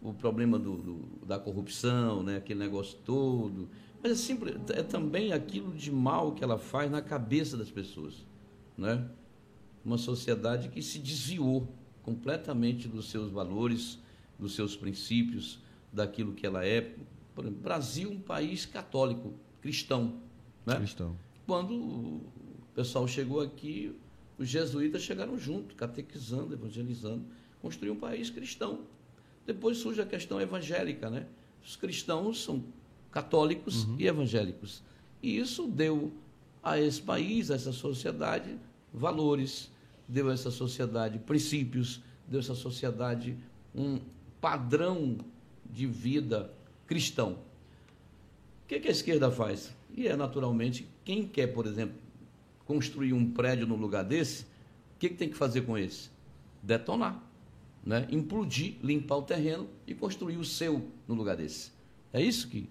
o 0.03 0.13
problema 0.13 0.59
do, 0.59 0.77
do- 0.77 1.27
da 1.27 1.39
corrupção, 1.39 2.23
né, 2.23 2.37
aquele 2.37 2.59
negócio 2.61 2.99
todo, 3.05 3.69
mas 4.03 4.29
é, 4.31 4.35
é 4.81 4.83
também 4.83 5.33
aquilo 5.33 5.73
de 5.73 5.91
mal 5.91 6.33
que 6.33 6.45
ela 6.45 6.59
faz 6.59 6.91
na 6.91 7.01
cabeça 7.01 7.57
das 7.57 7.71
pessoas. 7.71 8.27
Né? 8.77 9.09
Uma 9.85 9.97
sociedade 9.97 10.69
que 10.69 10.83
se 10.83 10.99
desviou 10.99 11.67
completamente 12.03 12.87
dos 12.87 13.09
seus 13.11 13.31
valores, 13.31 13.99
dos 14.39 14.55
seus 14.55 14.77
princípios, 14.77 15.59
daquilo 15.93 16.35
que 16.35 16.47
ela 16.47 16.65
é. 16.67 16.95
Por 17.35 17.45
exemplo, 17.45 17.63
Brasil, 17.63 18.11
um 18.11 18.21
país 18.21 18.67
católico, 18.67 19.33
cristão. 19.63 20.21
Né? 20.67 20.77
Cristão. 20.77 21.17
Quando 21.47 21.73
o 21.75 22.21
pessoal 22.75 23.09
chegou 23.09 23.41
aqui, 23.41 23.95
os 24.39 24.49
jesuítas 24.49 25.03
chegaram 25.03 25.39
junto, 25.39 25.75
catequizando, 25.75 26.55
evangelizando, 26.55 27.25
construir 27.61 27.91
um 27.91 27.97
país 27.97 28.31
cristão. 28.31 28.81
Depois 29.47 29.79
surge 29.79 30.01
a 30.01 30.07
questão 30.07 30.41
evangélica, 30.41 31.09
né? 31.09 31.27
Os 31.65 31.77
cristãos 31.77 32.43
são 32.43 32.65
católicos 33.11 33.87
e 33.99 34.07
evangélicos. 34.07 34.83
E 35.23 35.39
isso 35.39 35.67
deu 35.67 36.13
a 36.63 36.81
esse 36.81 37.01
país, 37.01 37.51
a 37.51 37.55
essa 37.55 37.73
sociedade, 37.73 38.59
valores, 38.93 39.71
deu 40.09 40.31
a 40.31 40.33
essa 40.33 40.51
sociedade 40.51 41.19
princípios, 41.19 42.01
deu 42.27 42.41
a 42.41 42.43
essa 42.43 42.55
sociedade 42.55 43.37
um 43.75 44.01
padrão 44.41 45.19
de 45.65 45.87
vida 45.87 46.53
cristão. 46.87 47.33
O 48.65 48.67
que, 48.69 48.81
que 48.81 48.89
a 48.89 48.93
esquerda 48.93 49.31
faz? 49.31 49.75
E 49.97 50.09
é 50.09 50.17
naturalmente, 50.17 50.87
quem 51.05 51.27
quer, 51.27 51.49
por 51.49 51.67
exemplo, 51.67 51.97
construir 52.67 53.13
um 53.13 53.31
prédio 53.31 53.67
no 53.67 53.77
lugar 53.77 54.05
desse, 54.05 54.45
o 54.45 54.99
que, 54.99 55.09
que 55.09 55.17
tem 55.17 55.29
que 55.29 55.37
fazer 55.37 55.63
com 55.63 55.77
esse? 55.77 56.11
Detonar, 56.63 57.23
né? 57.85 58.07
implodir, 58.11 58.77
limpar 58.83 59.17
o 59.17 59.23
terreno 59.23 59.69
e 59.87 59.95
construir 59.95 60.37
o 60.37 60.45
seu 60.45 60.89
no 61.07 61.15
lugar 61.15 61.37
desse. 61.37 61.73
É 62.13 62.23
isso 62.23 62.49
que, 62.49 62.69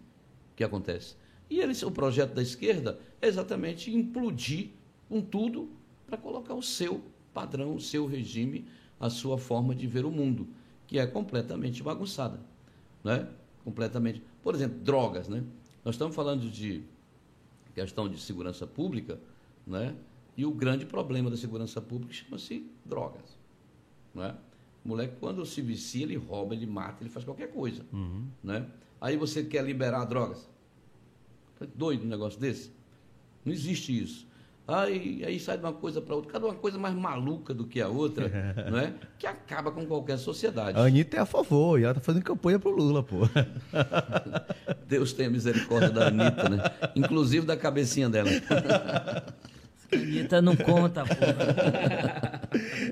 que 0.55 0.63
acontece. 0.63 1.15
E 1.49 1.59
eles, 1.59 1.83
o 1.83 1.91
projeto 1.91 2.33
da 2.33 2.41
esquerda 2.41 2.99
é 3.21 3.27
exatamente 3.27 3.93
implodir 3.93 4.69
com 5.07 5.21
tudo 5.21 5.69
para 6.07 6.17
colocar 6.17 6.55
o 6.55 6.63
seu 6.63 7.01
padrão, 7.33 7.75
o 7.75 7.81
seu 7.81 8.05
regime, 8.05 8.65
a 8.99 9.09
sua 9.09 9.37
forma 9.37 9.75
de 9.75 9.85
ver 9.85 10.05
o 10.05 10.11
mundo, 10.11 10.47
que 10.87 10.97
é 10.97 11.05
completamente 11.05 11.83
bagunçada. 11.83 12.39
Né? 13.03 13.27
Completamente. 13.63 14.23
Por 14.41 14.55
exemplo, 14.55 14.79
drogas. 14.79 15.27
Né? 15.27 15.43
Nós 15.83 15.95
estamos 15.95 16.15
falando 16.15 16.49
de 16.49 16.83
questão 17.75 18.07
de 18.07 18.19
segurança 18.19 18.65
pública, 18.65 19.19
né? 19.65 19.95
e 20.35 20.45
o 20.45 20.51
grande 20.51 20.85
problema 20.85 21.29
da 21.29 21.37
segurança 21.37 21.79
pública 21.81 22.13
chama-se 22.13 22.65
drogas. 22.85 23.37
Né? 24.13 24.35
O 24.83 24.89
moleque, 24.89 25.15
quando 25.19 25.45
se 25.45 25.61
vicia, 25.61 26.03
ele 26.03 26.17
rouba, 26.17 26.53
ele 26.53 26.65
mata, 26.65 27.03
ele 27.03 27.09
faz 27.09 27.23
qualquer 27.23 27.51
coisa. 27.51 27.85
Né? 28.43 28.65
Aí 28.99 29.15
você 29.15 29.43
quer 29.43 29.63
liberar 29.63 30.05
drogas. 30.05 30.49
Tá 31.59 31.65
doido 31.75 32.03
um 32.03 32.09
negócio 32.09 32.39
desse? 32.39 32.71
Não 33.45 33.53
existe 33.53 34.01
isso. 34.01 34.27
Aí, 34.65 35.21
aí 35.25 35.39
sai 35.41 35.57
de 35.57 35.63
uma 35.63 35.73
coisa 35.73 35.99
para 35.99 36.15
outra, 36.15 36.31
cada 36.31 36.45
uma 36.45 36.55
coisa 36.55 36.77
mais 36.77 36.95
maluca 36.95 37.53
do 37.53 37.65
que 37.65 37.81
a 37.81 37.89
outra, 37.89 38.31
não 38.71 38.79
é? 38.79 38.93
Que 39.19 39.27
acaba 39.27 39.71
com 39.71 39.85
qualquer 39.85 40.17
sociedade. 40.17 40.79
A 40.79 40.83
Anitta 40.83 41.17
é 41.17 41.19
a 41.19 41.25
favor 41.25 41.77
e 41.77 41.83
ela 41.83 41.93
tá 41.93 41.99
fazendo 41.99 42.23
campanha 42.23 42.57
pro 42.57 42.71
Lula, 42.71 43.03
pô. 43.03 43.27
Deus 44.87 45.11
tenha 45.11 45.29
misericórdia 45.29 45.89
da 45.89 46.07
Anitta, 46.07 46.47
né? 46.47 46.63
Inclusive 46.95 47.45
da 47.45 47.57
cabecinha 47.57 48.09
dela. 48.09 48.29
A 49.93 50.01
Anitta 50.01 50.41
não 50.41 50.55
conta, 50.55 51.03
pô. 51.05 51.13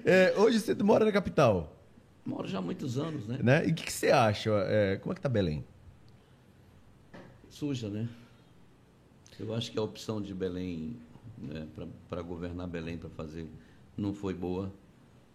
É, 0.06 0.34
hoje 0.38 0.60
você 0.60 0.74
mora 0.76 1.06
na 1.06 1.12
capital, 1.12 1.78
Moro 2.26 2.48
já 2.48 2.60
há 2.60 2.62
muitos 2.62 2.98
anos, 3.00 3.28
né? 3.28 3.40
né? 3.42 3.68
E 3.68 3.72
o 3.72 3.76
que, 3.76 3.84
que 3.84 3.92
você 3.94 4.12
acha? 4.12 4.52
É, 4.68 4.98
como 4.98 5.12
é 5.12 5.16
que 5.16 5.22
tá 5.22 5.30
Belém? 5.30 5.66
Suja, 7.50 7.90
né? 7.90 8.08
Eu 9.40 9.54
acho 9.56 9.72
que 9.72 9.80
a 9.80 9.82
opção 9.82 10.22
de 10.22 10.34
Belém, 10.34 10.98
né, 11.38 11.66
para 12.08 12.22
governar 12.22 12.68
Belém, 12.68 12.98
para 12.98 13.10
fazer, 13.10 13.48
não 13.98 14.14
foi 14.14 14.34
boa. 14.36 14.72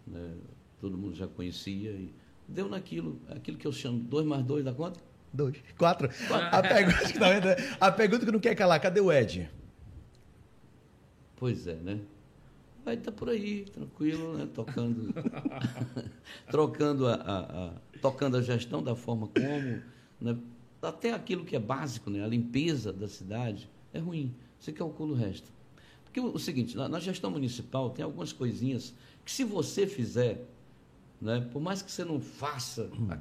né? 0.05 0.33
Todo 0.79 0.97
mundo 0.97 1.15
já 1.15 1.27
conhecia 1.27 1.91
e 1.91 2.13
deu 2.47 2.69
naquilo, 2.69 3.19
aquilo 3.29 3.57
que 3.57 3.67
eu 3.67 3.71
chamo 3.73 3.99
2 3.99 4.25
mais 4.25 4.43
2 4.45 4.63
dá 4.63 4.71
conta? 4.73 4.99
Dois. 5.33 5.57
Quatro. 5.77 6.09
A 6.51 6.61
pergunta, 6.61 7.05
que 7.11 7.19
tá 7.19 7.29
vendo? 7.29 7.47
a 7.81 7.91
pergunta 7.91 8.25
que 8.25 8.31
não 8.31 8.39
quer 8.39 8.55
calar, 8.55 8.79
cadê 8.79 9.01
o 9.01 9.11
Ed? 9.11 9.49
Pois 11.37 11.67
é, 11.67 11.75
né? 11.75 11.99
Vai 12.83 12.95
estar 12.95 13.11
por 13.11 13.29
aí, 13.29 13.65
tranquilo, 13.65 14.37
né? 14.37 14.47
Tocando, 14.53 15.13
trocando 16.49 17.07
a, 17.07 17.13
a- 17.15 17.65
a- 17.67 17.73
tocando 18.01 18.37
a 18.37 18.41
gestão 18.41 18.81
da 18.81 18.95
forma 18.95 19.27
como, 19.27 19.81
né? 20.21 20.37
Até 20.81 21.11
aquilo 21.13 21.43
que 21.43 21.55
é 21.55 21.59
básico, 21.59 22.09
né? 22.09 22.23
A 22.23 22.27
limpeza 22.27 22.93
da 22.93 23.07
cidade 23.07 23.69
é 23.93 23.99
ruim. 23.99 24.33
Você 24.59 24.71
calcula 24.71 25.13
o 25.13 25.15
resto. 25.15 25.51
Porque 26.05 26.19
o, 26.19 26.33
o 26.35 26.39
seguinte, 26.39 26.77
na, 26.77 26.87
na 26.87 26.99
gestão 26.99 27.29
municipal 27.31 27.89
tem 27.89 28.05
algumas 28.05 28.31
coisinhas 28.31 28.93
que 29.25 29.31
se 29.31 29.43
você 29.43 29.85
fizer, 29.85 30.45
né? 31.21 31.41
Por 31.51 31.61
mais 31.61 31.81
que 31.81 31.91
você 31.91 32.05
não 32.05 32.19
faça 32.19 32.89
a- 33.09 33.19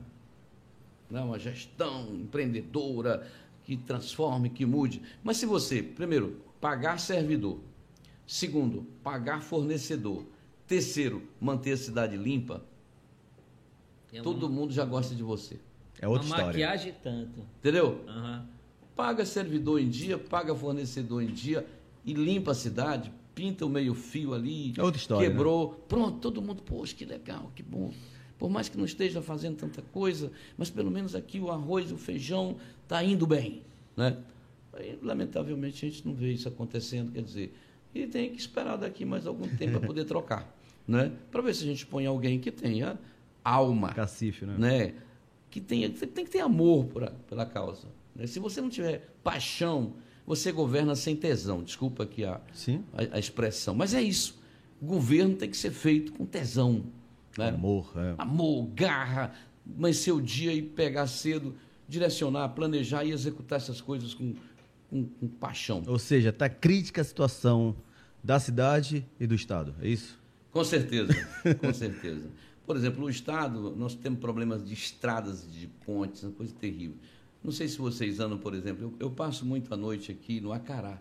né, 1.10 1.20
uma 1.20 1.38
gestão 1.38 2.14
empreendedora 2.14 3.26
que 3.64 3.76
transforme, 3.76 4.48
que 4.50 4.64
mude. 4.66 5.02
Mas 5.24 5.36
se 5.38 5.46
você, 5.46 5.82
primeiro, 5.82 6.36
pagar 6.60 6.98
servidor, 6.98 7.58
segundo, 8.26 8.86
pagar 9.02 9.40
fornecedor, 9.42 10.24
terceiro, 10.66 11.22
manter 11.40 11.72
a 11.72 11.76
cidade 11.76 12.16
limpa, 12.16 12.64
Tem 14.10 14.22
todo 14.22 14.48
mundo 14.48 14.72
já 14.72 14.84
gosta 14.84 15.14
de 15.14 15.22
você. 15.22 15.58
É 16.00 16.06
outra 16.06 16.26
uma 16.26 16.36
história. 16.36 16.46
maquiagem 16.46 16.94
tanto. 17.02 17.40
Entendeu? 17.58 18.04
Aham. 18.06 18.46
Paga 18.94 19.26
servidor 19.26 19.80
em 19.80 19.88
dia, 19.88 20.16
paga 20.18 20.54
fornecedor 20.54 21.22
em 21.22 21.26
dia 21.26 21.66
e 22.04 22.14
limpa 22.14 22.52
a 22.52 22.54
cidade, 22.54 23.12
pinta 23.34 23.66
o 23.66 23.68
meio-fio 23.68 24.32
ali, 24.32 24.72
É 24.76 24.82
outra 24.82 24.98
história, 24.98 25.28
quebrou. 25.28 25.70
Pronto, 25.86 26.18
todo 26.18 26.40
mundo, 26.40 26.62
poxa, 26.62 26.94
que 26.94 27.04
legal, 27.04 27.52
que 27.54 27.62
bom. 27.62 27.92
Por 28.38 28.50
mais 28.50 28.68
que 28.68 28.76
não 28.76 28.84
esteja 28.84 29.20
fazendo 29.22 29.56
tanta 29.56 29.82
coisa, 29.82 30.30
mas 30.56 30.70
pelo 30.70 30.90
menos 30.90 31.14
aqui 31.14 31.38
o 31.40 31.50
arroz, 31.50 31.92
o 31.92 31.96
feijão 31.98 32.56
está 32.82 33.02
indo 33.02 33.26
bem. 33.26 33.62
Né? 33.96 34.16
Aí, 34.72 34.98
lamentavelmente, 35.02 35.84
a 35.84 35.90
gente 35.90 36.06
não 36.06 36.14
vê 36.14 36.32
isso 36.32 36.48
acontecendo, 36.48 37.12
quer 37.12 37.22
dizer, 37.22 37.54
e 38.02 38.06
tem 38.06 38.30
que 38.30 38.38
esperar 38.40 38.76
daqui 38.76 39.04
mais 39.04 39.26
algum 39.26 39.48
tempo 39.56 39.78
para 39.78 39.86
poder 39.86 40.04
trocar. 40.04 40.54
Né? 40.88 41.10
Para 41.32 41.42
ver 41.42 41.52
se 41.52 41.64
a 41.64 41.66
gente 41.66 41.84
põe 41.84 42.06
alguém 42.06 42.38
que 42.38 42.52
tenha 42.52 42.96
alma 43.42 43.92
Cacife, 43.92 44.46
né? 44.46 44.54
né? 44.56 44.94
Que 45.50 45.60
tenha, 45.60 45.90
tem 45.90 46.24
que 46.24 46.30
ter 46.30 46.38
amor 46.38 46.84
por 46.84 47.10
pela 47.28 47.44
causa. 47.44 47.88
né? 48.14 48.24
Se 48.28 48.38
você 48.38 48.60
não 48.60 48.68
tiver 48.68 49.12
paixão, 49.20 49.94
você 50.24 50.52
governa 50.52 50.94
sem 50.94 51.16
tesão. 51.16 51.64
Desculpa 51.64 52.04
aqui 52.04 52.24
a, 52.24 52.40
Sim. 52.52 52.84
a, 52.92 53.16
a 53.16 53.18
expressão, 53.18 53.74
mas 53.74 53.94
é 53.94 54.00
isso. 54.00 54.40
O 54.80 54.86
governo 54.86 55.34
tem 55.34 55.50
que 55.50 55.56
ser 55.56 55.72
feito 55.72 56.12
com 56.12 56.24
tesão, 56.24 56.84
né? 57.36 57.48
Amor, 57.48 57.90
é. 57.96 58.14
Amor, 58.18 58.68
garra, 58.68 59.32
mas 59.64 59.96
seu 59.96 60.20
dia 60.20 60.52
e 60.52 60.62
pegar 60.62 61.08
cedo, 61.08 61.56
direcionar, 61.88 62.50
planejar 62.50 63.04
e 63.04 63.10
executar 63.10 63.56
essas 63.56 63.80
coisas 63.80 64.14
com, 64.14 64.34
com, 64.88 65.04
com 65.04 65.26
paixão. 65.26 65.82
Ou 65.86 65.98
seja, 65.98 66.32
tá 66.32 66.48
crítica 66.48 67.00
a 67.00 67.04
situação 67.04 67.74
da 68.26 68.40
cidade 68.40 69.06
e 69.20 69.26
do 69.26 69.36
estado, 69.36 69.72
é 69.80 69.88
isso? 69.88 70.18
Com 70.50 70.64
certeza, 70.64 71.14
com 71.60 71.72
certeza. 71.72 72.28
Por 72.66 72.76
exemplo, 72.76 73.00
no 73.00 73.08
estado, 73.08 73.76
nós 73.76 73.94
temos 73.94 74.18
problemas 74.18 74.66
de 74.66 74.74
estradas, 74.74 75.48
de 75.48 75.68
pontes, 75.68 76.24
uma 76.24 76.32
coisa 76.32 76.52
terrível. 76.52 76.96
Não 77.44 77.52
sei 77.52 77.68
se 77.68 77.78
vocês 77.78 78.18
andam, 78.18 78.36
por 78.36 78.52
exemplo, 78.52 78.82
eu, 78.82 78.94
eu 78.98 79.10
passo 79.12 79.46
muito 79.46 79.72
à 79.72 79.76
noite 79.76 80.10
aqui 80.10 80.40
no 80.40 80.52
Acará. 80.52 81.00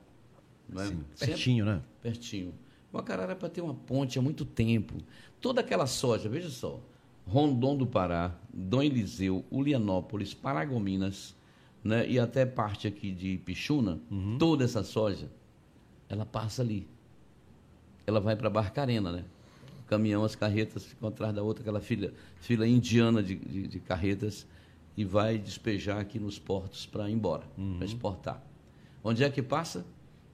Não 0.70 0.84
é? 0.84 0.86
Sim, 0.86 1.04
Sempre 1.16 1.34
pertinho, 1.34 1.66
né? 1.66 1.82
pertinho. 2.00 2.54
O 2.94 2.98
Acará 3.00 3.24
era 3.24 3.36
para 3.36 3.50
ter 3.50 3.62
uma 3.62 3.74
ponte 3.74 4.20
há 4.20 4.22
muito 4.22 4.46
tempo. 4.46 4.94
Toda 5.42 5.62
aquela 5.62 5.88
soja, 5.88 6.30
veja 6.30 6.52
só, 6.52 6.80
Rondon 7.26 7.76
do 7.76 7.88
Pará, 7.88 8.38
Dom 8.54 8.84
Eliseu, 8.84 9.44
Ulianópolis, 9.50 10.36
Paragominas, 10.36 11.36
né, 11.84 12.08
e 12.08 12.20
até 12.20 12.46
parte 12.46 12.88
aqui 12.88 13.12
de 13.12 13.40
Pichuna, 13.40 14.00
toda 14.38 14.64
essa 14.64 14.84
soja, 14.84 15.32
ela 16.08 16.24
passa 16.24 16.62
ali. 16.62 16.88
Ela 18.08 18.20
vai 18.20 18.36
para 18.36 18.50
Barcarena, 18.50 19.12
né? 19.12 19.26
O 19.82 19.88
caminhão, 19.88 20.24
as 20.24 20.36
carretas 20.36 20.84
ficam 20.86 21.10
atrás 21.10 21.34
da 21.34 21.44
outra, 21.44 21.62
aquela 21.62 21.80
fila, 21.80 22.12
fila 22.40 22.68
indiana 22.68 23.22
de, 23.22 23.36
de, 23.36 23.68
de 23.68 23.80
carretas, 23.80 24.48
e 24.98 25.04
vai 25.04 25.38
despejar 25.38 26.00
aqui 26.00 26.20
nos 26.20 26.40
portos 26.40 26.86
para 26.86 27.10
ir 27.10 27.14
embora, 27.14 27.44
para 27.78 27.86
exportar. 27.86 28.42
Onde 29.04 29.24
é 29.24 29.30
que 29.30 29.42
passa? 29.42 29.86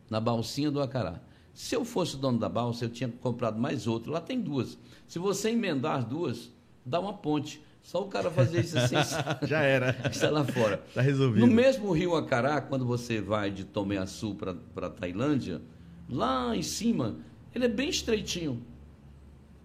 Na 0.09 0.19
balsinha 0.19 0.69
do 0.71 0.81
Acará. 0.81 1.19
Se 1.53 1.75
eu 1.75 1.83
fosse 1.83 2.15
o 2.15 2.17
dono 2.17 2.39
da 2.39 2.47
balsa, 2.47 2.85
eu 2.85 2.89
tinha 2.89 3.09
comprado 3.09 3.59
mais 3.59 3.87
outra. 3.87 4.11
Lá 4.11 4.21
tem 4.21 4.39
duas. 4.39 4.77
Se 5.07 5.19
você 5.19 5.49
emendar 5.49 5.97
as 5.99 6.05
duas, 6.05 6.49
dá 6.85 6.99
uma 6.99 7.13
ponte. 7.13 7.61
Só 7.81 8.03
o 8.03 8.07
cara 8.07 8.29
fazer 8.29 8.61
isso 8.61 8.77
assim, 8.77 8.95
Já 9.45 9.61
era. 9.61 9.95
está 10.09 10.29
lá 10.29 10.45
fora. 10.45 10.77
Tá 10.93 11.01
resolvido. 11.01 11.45
No 11.45 11.51
mesmo 11.51 11.91
rio 11.91 12.15
Acará, 12.15 12.61
quando 12.61 12.85
você 12.85 13.19
vai 13.19 13.51
de 13.51 13.65
Tomé-Açu 13.65 14.35
para 14.35 14.89
Tailândia, 14.89 15.61
lá 16.09 16.55
em 16.55 16.63
cima, 16.63 17.17
ele 17.53 17.65
é 17.65 17.67
bem 17.69 17.89
estreitinho. 17.89 18.61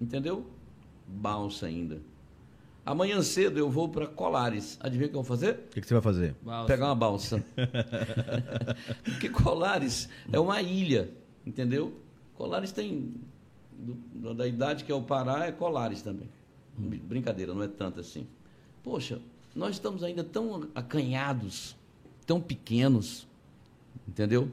Entendeu? 0.01 0.47
Balsa 1.07 1.67
ainda. 1.67 2.01
Amanhã 2.85 3.21
cedo 3.23 3.59
eu 3.59 3.69
vou 3.71 3.89
para 3.89 4.07
Colares. 4.07 4.77
Adivinha 4.81 5.09
o 5.09 5.11
que 5.11 5.17
eu 5.17 5.23
vou 5.23 5.29
fazer? 5.29 5.53
O 5.55 5.71
que, 5.71 5.81
que 5.81 5.87
você 5.87 5.95
vai 5.95 6.03
fazer? 6.03 6.35
Balsa. 6.43 6.67
Pegar 6.67 6.87
uma 6.87 6.95
balsa. 6.95 7.45
Porque 9.05 9.29
Colares 9.29 10.09
é 10.33 10.39
uma 10.39 10.61
ilha, 10.63 11.11
entendeu? 11.45 11.93
Colares 12.35 12.73
tem. 12.73 13.15
do- 13.79 14.35
da 14.35 14.47
idade 14.47 14.85
que 14.85 14.93
é 14.93 14.95
o 14.95 15.03
Pará, 15.03 15.47
é 15.47 15.53
Colares 15.53 16.03
também. 16.03 16.29
Br- 16.77 16.97
Brincadeira, 16.97 17.53
não 17.55 17.63
é 17.63 17.69
tanto 17.69 18.01
assim. 18.01 18.27
Poxa, 18.83 19.21
nós 19.55 19.77
estamos 19.77 20.05
ainda 20.05 20.23
tão 20.23 20.69
acanhados, 20.75 21.75
tão 22.27 22.41
pequenos, 22.41 23.27
entendeu? 24.07 24.49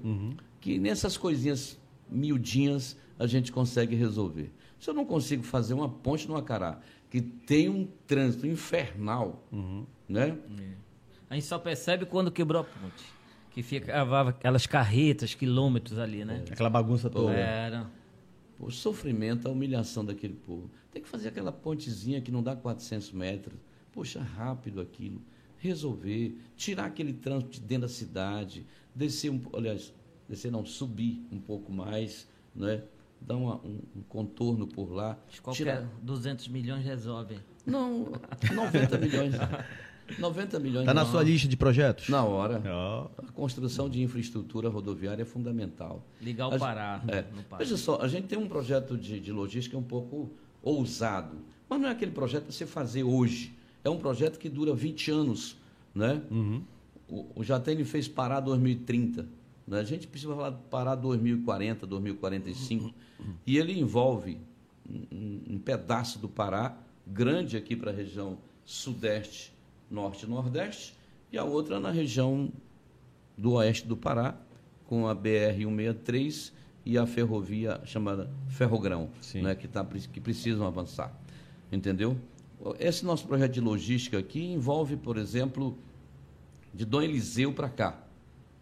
Que 0.59 0.79
nessas 0.79 1.17
coisinhas 1.17 1.77
miudinhas 2.13 2.95
a 3.17 3.27
gente 3.27 3.51
consegue 3.51 3.95
resolver. 3.95 4.51
Se 4.79 4.89
eu 4.89 4.93
não 4.93 5.05
consigo 5.05 5.43
fazer 5.43 5.73
uma 5.73 5.89
ponte 5.89 6.27
no 6.27 6.35
Acará, 6.35 6.79
que 7.09 7.21
tem 7.21 7.69
um 7.69 7.87
trânsito 8.05 8.45
infernal, 8.47 9.47
né? 10.07 10.37
A 11.29 11.35
gente 11.35 11.45
só 11.45 11.57
percebe 11.57 12.05
quando 12.05 12.31
quebrou 12.31 12.61
a 12.61 12.63
ponte. 12.63 13.03
Que 13.51 13.61
ficava 13.61 14.29
aquelas 14.29 14.65
carretas, 14.65 15.35
quilômetros 15.35 15.99
ali, 15.99 16.25
né? 16.25 16.43
Aquela 16.51 16.69
bagunça 16.69 17.09
toda. 17.09 17.31
Era. 17.33 17.89
O 18.59 18.71
sofrimento, 18.71 19.47
a 19.47 19.51
humilhação 19.51 20.03
daquele 20.03 20.33
povo. 20.33 20.69
Tem 20.91 21.01
que 21.01 21.07
fazer 21.07 21.29
aquela 21.29 21.51
pontezinha 21.51 22.19
que 22.21 22.31
não 22.31 22.41
dá 22.41 22.55
400 22.55 23.11
metros. 23.11 23.57
Poxa, 23.91 24.21
rápido 24.21 24.81
aquilo. 24.81 25.21
Resolver, 25.57 26.37
tirar 26.57 26.85
aquele 26.85 27.13
trânsito 27.13 27.51
de 27.53 27.61
dentro 27.61 27.83
da 27.83 27.93
cidade, 27.93 28.65
descer 28.93 29.29
um 29.29 29.39
aliás, 29.53 29.93
descer 30.29 30.51
não, 30.51 30.65
subir 30.65 31.25
um 31.31 31.39
pouco 31.39 31.71
mais, 31.71 32.27
né? 32.55 32.81
dar 33.21 33.37
uma- 33.37 33.55
um, 33.63 33.79
um 33.95 34.01
contorno 34.09 34.67
por 34.67 34.91
lá. 34.91 35.17
Que 35.29 35.39
Qualquer 35.41 35.63
Tirar, 35.63 35.89
200 36.01 36.47
milhões 36.49 36.83
resolve. 36.83 37.37
não, 37.65 38.11
90 38.53 38.97
milhões. 38.97 39.33
90 40.19 40.59
milhões. 40.59 40.85
Tá 40.85 40.93
na 40.93 41.03
não. 41.05 41.09
sua 41.11 41.23
lista 41.23 41.47
de 41.47 41.55
projetos? 41.55 42.09
Na 42.09 42.23
hora. 42.25 42.61
Ó. 42.67 43.07
A 43.25 43.31
construção 43.31 43.89
de 43.89 44.01
infraestrutura 44.01 44.67
rodoviária 44.67 45.21
é 45.21 45.25
fundamental. 45.25 46.05
Ligar 46.21 46.49
o 46.49 46.55
A- 46.55 46.59
Pará. 46.59 47.01
É. 47.07 47.21
no 47.33 47.41
Pará. 47.43 47.63
Veja 47.63 47.77
só, 47.77 48.01
a 48.01 48.07
gente 48.09 48.27
tem 48.27 48.37
um 48.37 48.47
projeto 48.49 48.97
de, 48.97 49.19
de 49.21 49.31
logística 49.31 49.77
um 49.77 49.83
pouco 49.83 50.29
ousado, 50.61 51.37
mas 51.69 51.79
não 51.79 51.87
é 51.87 51.91
aquele 51.91 52.11
projeto 52.11 52.43
para 52.43 52.51
você 52.51 52.65
fazer 52.65 53.03
hoje. 53.03 53.53
É 53.83 53.89
um 53.89 53.97
projeto 53.97 54.37
que 54.37 54.49
dura 54.49 54.73
20 54.75 55.09
anos. 55.11 55.55
Né? 55.95 56.21
O, 57.07 57.27
o 57.35 57.43
Jatene 57.43 57.85
fez 57.85 58.07
parar 58.07 58.41
2030. 58.41 59.25
Né? 59.67 59.79
A 59.79 59.83
gente 59.83 60.07
precisa 60.07 60.33
falar 60.35 60.51
parar 60.51 60.95
2040, 60.95 61.85
2045. 61.87 62.93
E 63.45 63.57
ele 63.57 63.79
envolve 63.79 64.39
um, 64.89 65.41
um- 65.51 65.59
pedaço 65.59 66.19
do 66.19 66.27
Pará, 66.27 66.77
grande 67.07 67.55
aqui 67.57 67.75
para 67.75 67.91
a 67.91 67.93
região 67.93 68.37
sudeste, 68.65 69.53
norte 69.89 70.25
e 70.25 70.29
nordeste, 70.29 70.93
e 71.31 71.37
a 71.37 71.43
outra 71.43 71.79
na 71.79 71.91
região 71.91 72.51
do 73.37 73.53
oeste 73.53 73.87
do 73.87 73.95
Pará, 73.97 74.35
com 74.85 75.07
a 75.07 75.15
BR-163 75.15 76.51
e 76.85 76.97
a 76.97 77.05
ferrovia 77.05 77.79
chamada 77.85 78.29
Ferrogrão, 78.49 79.09
né, 79.41 79.55
que, 79.55 79.67
tá, 79.67 79.83
que 79.85 80.19
precisam 80.19 80.67
avançar. 80.67 81.17
Entendeu? 81.71 82.17
Esse 82.79 83.03
nosso 83.05 83.25
projeto 83.25 83.51
de 83.53 83.61
logística 83.61 84.17
aqui 84.17 84.43
envolve, 84.45 84.95
por 84.97 85.17
exemplo, 85.17 85.77
de 86.73 86.85
Dom 86.85 87.01
Eliseu 87.01 87.51
para 87.53 87.69
cá. 87.69 87.99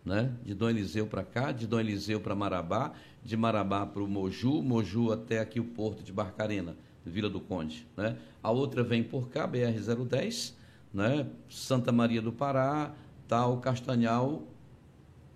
Né? 0.04 0.34
De 0.44 0.54
Dom 0.54 0.70
Eliseu 0.70 1.06
para 1.06 1.24
cá, 1.24 1.52
de 1.52 1.68
Dom 1.68 1.80
Eliseu 1.80 2.20
para 2.20 2.34
Marabá, 2.36 2.94
de 3.24 3.38
Marabá 3.38 3.86
para 3.86 4.02
o 4.02 4.08
Moju, 4.08 4.62
Moju 4.62 5.12
até 5.12 5.40
aqui 5.40 5.60
o 5.60 5.64
porto 5.64 6.04
de 6.04 6.12
Barcarena, 6.12 6.76
Vila 7.06 7.30
do 7.30 7.40
Conde. 7.40 7.88
Né? 7.96 8.18
A 8.42 8.52
outra 8.52 8.84
vem 8.84 9.04
por 9.04 9.30
cá, 9.30 9.48
BR-010, 9.48 10.54
né? 10.94 11.28
Santa 11.50 11.92
Maria 11.92 12.22
do 12.22 12.32
Pará, 12.32 12.94
tal, 13.28 13.60
Castanhal, 13.60 14.44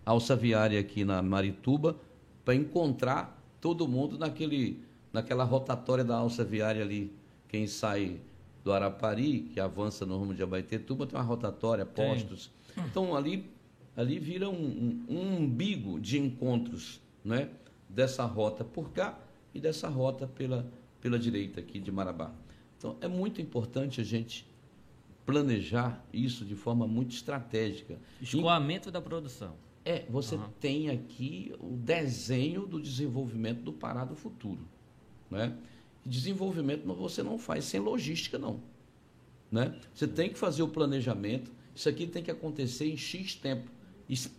alça 0.05 0.35
viária 0.35 0.79
aqui 0.79 1.05
na 1.05 1.21
Marituba, 1.21 1.95
para 2.43 2.53
encontrar 2.53 3.41
todo 3.61 3.87
mundo 3.87 4.17
naquele, 4.17 4.83
naquela 5.11 5.43
rotatória 5.43 6.03
da 6.03 6.17
alça 6.17 6.43
viária 6.43 6.83
ali. 6.83 7.15
Quem 7.47 7.67
sai 7.67 8.19
do 8.63 8.73
Arapari, 8.73 9.41
que 9.53 9.59
avança 9.59 10.05
no 10.05 10.17
rumo 10.17 10.33
de 10.33 10.43
Abaetetuba, 10.43 11.07
tem 11.07 11.17
uma 11.17 11.23
rotatória, 11.23 11.85
postos. 11.85 12.51
Então 12.77 13.15
ali, 13.15 13.49
ali 13.95 14.19
vira 14.19 14.49
um, 14.49 14.53
um, 14.53 15.05
um 15.09 15.37
umbigo 15.37 15.99
de 15.99 16.19
encontros 16.19 17.01
né? 17.23 17.49
dessa 17.87 18.25
rota 18.25 18.63
por 18.63 18.91
cá 18.91 19.17
e 19.53 19.59
dessa 19.59 19.87
rota 19.87 20.27
pela, 20.27 20.69
pela 20.99 21.17
direita 21.17 21.59
aqui 21.59 21.79
de 21.79 21.91
Marabá. 21.91 22.33
Então 22.77 22.97
é 23.01 23.07
muito 23.07 23.41
importante 23.41 24.01
a 24.01 24.03
gente 24.03 24.45
planejar 25.25 26.05
isso 26.13 26.45
de 26.45 26.55
forma 26.55 26.87
muito 26.87 27.15
estratégica. 27.15 27.97
Escoamento 28.21 28.91
da 28.91 29.01
produção. 29.01 29.55
É, 29.83 30.03
você 30.09 30.35
Aham. 30.35 30.49
tem 30.59 30.89
aqui 30.89 31.53
o 31.59 31.77
desenho 31.77 32.65
do 32.65 32.81
desenvolvimento 32.81 33.61
do 33.61 33.73
Pará 33.73 34.03
do 34.03 34.15
futuro. 34.15 34.67
Né? 35.29 35.55
E 36.05 36.09
desenvolvimento 36.09 36.85
você 36.93 37.23
não 37.23 37.37
faz 37.37 37.65
sem 37.65 37.79
logística, 37.79 38.37
não. 38.37 38.61
Né? 39.51 39.79
Você 39.93 40.07
tem 40.07 40.29
que 40.29 40.37
fazer 40.37 40.63
o 40.63 40.67
planejamento, 40.67 41.51
isso 41.73 41.87
aqui 41.87 42.07
tem 42.07 42.23
que 42.23 42.31
acontecer 42.31 42.91
em 42.91 42.97
X 42.97 43.35
tempo. 43.35 43.69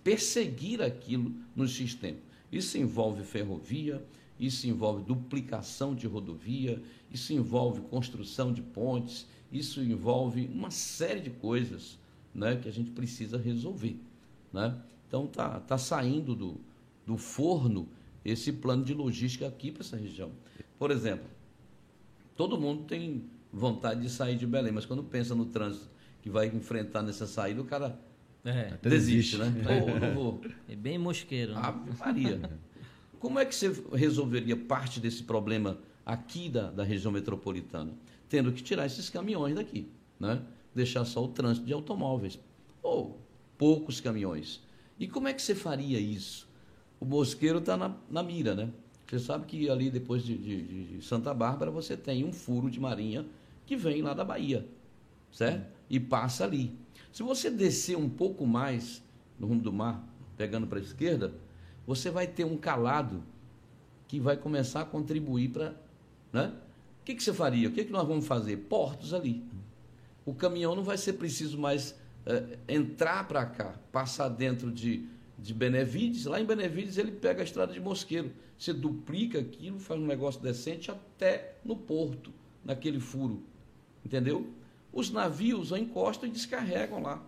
Perseguir 0.05 0.81
aquilo 0.81 1.33
no 1.55 1.67
X 1.67 1.95
tempo. 1.95 2.21
Isso 2.51 2.79
envolve 2.79 3.25
ferrovia, 3.25 4.05
isso 4.39 4.67
envolve 4.67 5.03
duplicação 5.03 5.95
de 5.95 6.07
rodovia, 6.07 6.83
isso 7.11 7.33
envolve 7.33 7.81
construção 7.83 8.53
de 8.53 8.63
pontes, 8.63 9.27
isso 9.51 9.81
envolve 9.81 10.49
uma 10.53 10.71
série 10.71 11.21
de 11.21 11.31
coisas 11.31 11.99
né, 12.35 12.57
que 12.57 12.69
a 12.69 12.73
gente 12.73 12.91
precisa 12.91 13.39
resolver. 13.39 13.99
Né? 14.53 14.77
Então 15.09 15.27
tá, 15.27 15.61
tá 15.61 15.79
saindo 15.79 16.35
do, 16.35 16.61
do 17.07 17.17
forno 17.17 17.89
esse 18.25 18.53
plano 18.53 18.85
de 18.85 18.93
logística 18.93 19.47
aqui 19.47 19.71
para 19.71 19.83
essa 19.83 19.97
região. 19.97 20.31
Por 20.79 20.91
exemplo, 20.91 21.27
todo 22.37 22.61
mundo 22.61 22.85
tem 22.85 23.25
vontade 23.53 24.03
de 24.03 24.11
sair 24.11 24.37
de 24.37 24.47
Belém, 24.47 24.73
mas 24.73 24.85
quando 24.85 25.03
pensa 25.03 25.35
no 25.35 25.47
trânsito 25.47 25.89
que 26.23 26.29
vai 26.29 26.49
enfrentar 26.49 27.03
nessa 27.03 27.27
saída, 27.27 27.63
o 27.63 27.65
cara 27.65 27.99
É, 28.47 28.69
Até 28.75 28.89
desiste, 28.91 29.37
desiste. 29.37 29.59
né? 29.59 29.81
Pô, 29.81 29.99
não 30.07 30.15
vou. 30.15 30.41
é 30.69 30.77
bem 30.77 30.99
mosqueiro. 30.99 31.53
Né? 31.55 31.61
Ave 31.63 31.91
Maria. 31.99 32.51
Como 33.19 33.39
é 33.39 33.45
que 33.45 33.55
você 33.55 33.73
resolveria 33.93 34.57
parte 34.57 35.01
desse 35.01 35.23
problema 35.23 35.79
aqui 36.05 36.49
da, 36.49 36.71
da 36.71 36.85
região 36.85 37.11
metropolitana? 37.13 37.93
Tendo 38.29 38.53
que 38.53 38.63
tirar 38.63 38.87
esses 38.87 39.09
caminhões 39.11 39.55
daqui, 39.55 39.89
né? 40.21 40.41
Deixar 40.75 41.05
só 41.05 41.25
o 41.25 41.29
trânsito 41.29 41.67
de 41.67 41.73
automóveis. 41.73 42.39
Ou 42.83 43.19
poucos 43.59 44.01
caminhões. 44.01 44.61
E 44.99 45.09
como 45.09 45.27
é 45.29 45.33
que 45.33 45.43
você 45.43 45.55
faria 45.55 45.99
isso? 45.99 46.47
O 47.01 47.05
Bosqueiro 47.05 47.59
está 47.59 47.77
na, 47.77 47.95
na 48.11 48.23
mira, 48.23 48.55
né? 48.55 48.69
Você 49.07 49.19
sabe 49.19 49.47
que 49.47 49.69
ali 49.71 49.91
depois 49.91 50.23
de, 50.25 50.37
de- 50.37 50.97
de 50.99 51.05
Santa 51.05 51.33
Bárbara 51.33 51.71
você 51.71 51.97
tem 51.97 52.25
um 52.25 52.33
furo 52.33 52.71
de 52.71 52.79
marinha 52.81 53.25
que 53.65 53.77
vem 53.77 54.03
lá 54.03 54.13
da 54.15 54.25
Bahia, 54.25 54.67
certo? 55.33 55.67
E 55.89 55.99
passa 56.01 56.45
ali. 56.45 56.73
Se 57.17 57.23
você 57.23 57.51
descer 57.51 57.97
um 57.97 58.11
pouco 58.11 58.47
mais 58.47 59.03
no 59.39 59.47
rumo 59.47 59.63
do 59.63 59.73
mar, 59.73 60.07
pegando 60.37 60.67
para 60.67 60.79
a 60.79 60.83
esquerda, 60.83 61.33
você 61.87 62.11
vai 62.11 62.27
ter 62.27 62.45
um 62.45 62.59
calado 62.59 63.23
que 64.07 64.21
vai 64.21 64.37
começar 64.37 64.83
a 64.83 64.85
contribuir 64.85 65.49
para. 65.49 65.75
Né? 66.31 66.53
O 67.01 67.05
que, 67.07 67.15
que 67.15 67.23
você 67.23 67.33
faria? 67.33 67.71
O 67.71 67.73
que, 67.73 67.87
que 67.87 67.91
nós 67.91 68.07
vamos 68.07 68.27
fazer? 68.27 68.59
Portos 68.69 69.15
ali. 69.15 69.43
O 70.27 70.35
caminhão 70.35 70.77
não 70.77 70.85
vai 70.85 70.99
ser 70.99 71.15
preciso 71.15 71.59
mais 71.59 71.99
eh, 72.27 72.59
entrar 72.69 73.27
para 73.27 73.47
cá, 73.47 73.81
passar 73.91 74.29
dentro 74.29 74.71
de, 74.71 75.09
de 75.39 75.55
Benevides. 75.55 76.27
Lá 76.27 76.39
em 76.39 76.45
Benevides 76.45 76.99
ele 76.99 77.13
pega 77.13 77.41
a 77.41 77.45
estrada 77.45 77.73
de 77.73 77.81
Mosqueiro. 77.81 78.31
Você 78.59 78.75
duplica 78.75 79.39
aquilo, 79.39 79.81
faz 79.81 79.99
um 79.99 80.07
negócio 80.07 80.43
decente 80.43 80.91
até 80.91 81.57
no 81.65 81.77
porto, 81.77 82.31
naquele 82.63 83.01
furo. 83.01 83.43
Entendeu? 84.05 84.53
Os 84.97 85.11
navios 85.11 85.73
encostam 85.73 86.27
e 86.27 86.33
descarregam 86.33 87.03
lá. 87.03 87.23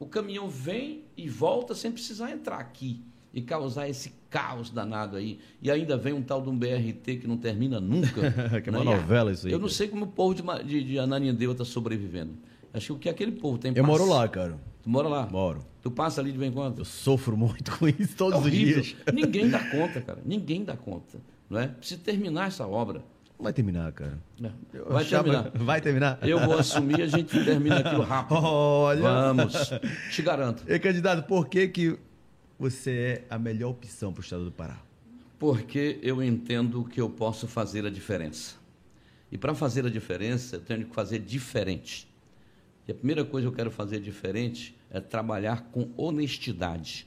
O 0.00 0.06
caminhão 0.06 0.48
vem 0.48 1.04
e 1.16 1.28
volta 1.28 1.72
sem 1.72 1.92
precisar 1.92 2.32
entrar 2.32 2.56
aqui 2.58 3.00
e 3.32 3.40
causar 3.40 3.88
esse 3.88 4.12
caos 4.28 4.68
danado 4.68 5.16
aí. 5.16 5.38
E 5.62 5.70
ainda 5.70 5.96
vem 5.96 6.12
um 6.12 6.22
tal 6.22 6.42
de 6.42 6.48
um 6.48 6.58
BRT 6.58 7.18
que 7.20 7.26
não 7.28 7.36
termina 7.36 7.78
nunca. 7.80 8.34
Que 8.60 8.68
é 8.68 8.72
uma 8.72 8.80
né? 8.84 8.96
Novela 8.96 9.30
isso 9.30 9.46
aí, 9.46 9.52
Eu 9.52 9.60
não 9.60 9.68
sei 9.68 9.86
como 9.86 10.06
o 10.06 10.08
povo 10.08 10.34
de, 10.34 10.42
de, 10.64 10.82
de 10.82 10.98
Ananindeua 10.98 11.52
está 11.52 11.64
sobrevivendo. 11.64 12.34
Acho 12.74 12.86
que 12.86 12.92
o 12.92 12.98
que 12.98 13.08
aquele 13.08 13.30
povo 13.32 13.58
tem 13.58 13.72
Eu 13.76 13.84
moro 13.84 14.04
lá, 14.04 14.26
cara. 14.28 14.58
Tu 14.82 14.90
mora 14.90 15.06
lá? 15.08 15.28
Moro. 15.30 15.64
Tu 15.80 15.92
passa 15.92 16.20
ali 16.20 16.32
de 16.32 16.38
vez 16.38 16.50
em 16.50 16.54
quando? 16.54 16.78
Eu 16.80 16.84
sofro 16.84 17.36
muito 17.36 17.70
com 17.78 17.86
isso 17.86 18.14
É 18.14 18.16
todos 18.16 18.40
os 18.40 18.44
horrível. 18.44 18.82
dias. 18.82 18.96
Ninguém 19.14 19.48
dá 19.48 19.60
conta, 19.70 20.00
cara. 20.00 20.18
Ninguém 20.24 20.64
dá 20.64 20.76
conta. 20.76 21.20
Não 21.48 21.60
é? 21.60 21.68
Precisa 21.68 22.00
terminar 22.02 22.48
essa 22.48 22.66
obra. 22.66 23.04
Vai 23.40 23.52
terminar, 23.52 23.92
cara. 23.92 24.18
Eu 24.72 24.86
Vai 24.86 25.04
achava- 25.04 25.22
terminar. 25.24 25.50
Vai 25.64 25.80
terminar? 25.80 26.18
Eu 26.22 26.40
vou 26.40 26.58
assumir 26.58 26.98
e 26.98 27.02
a 27.02 27.06
gente 27.06 27.44
termina 27.44 27.78
aquilo 27.78 28.02
rápido. 28.04 28.34
Olha. 28.36 29.00
Vamos. 29.00 29.70
Te 30.10 30.22
garanto. 30.22 30.64
E 30.66 30.78
candidato, 30.78 31.26
por 31.26 31.48
que 31.48 31.68
que 31.68 31.98
você 32.58 32.90
é 32.90 33.24
a 33.34 33.38
melhor 33.38 33.70
opção 33.70 34.12
para 34.12 34.20
o 34.20 34.24
estado 34.24 34.44
do 34.44 34.50
Pará? 34.52 34.80
Porque 35.38 36.00
eu 36.02 36.20
entendo 36.20 36.82
que 36.84 37.00
eu 37.00 37.08
posso 37.08 37.46
fazer 37.46 37.86
a 37.86 37.90
diferença. 37.90 38.56
E 39.30 39.38
para 39.38 39.54
fazer 39.54 39.86
a 39.86 39.90
diferença, 39.90 40.56
eu 40.56 40.60
tenho 40.60 40.86
que 40.86 40.94
fazer 40.94 41.20
diferente. 41.20 42.08
E 42.88 42.90
a 42.90 42.94
primeira 42.94 43.24
coisa 43.24 43.46
que 43.46 43.52
eu 43.52 43.56
quero 43.56 43.70
fazer 43.70 44.00
diferente 44.00 44.74
é 44.90 44.98
trabalhar 44.98 45.68
com 45.70 45.88
honestidade, 45.96 47.06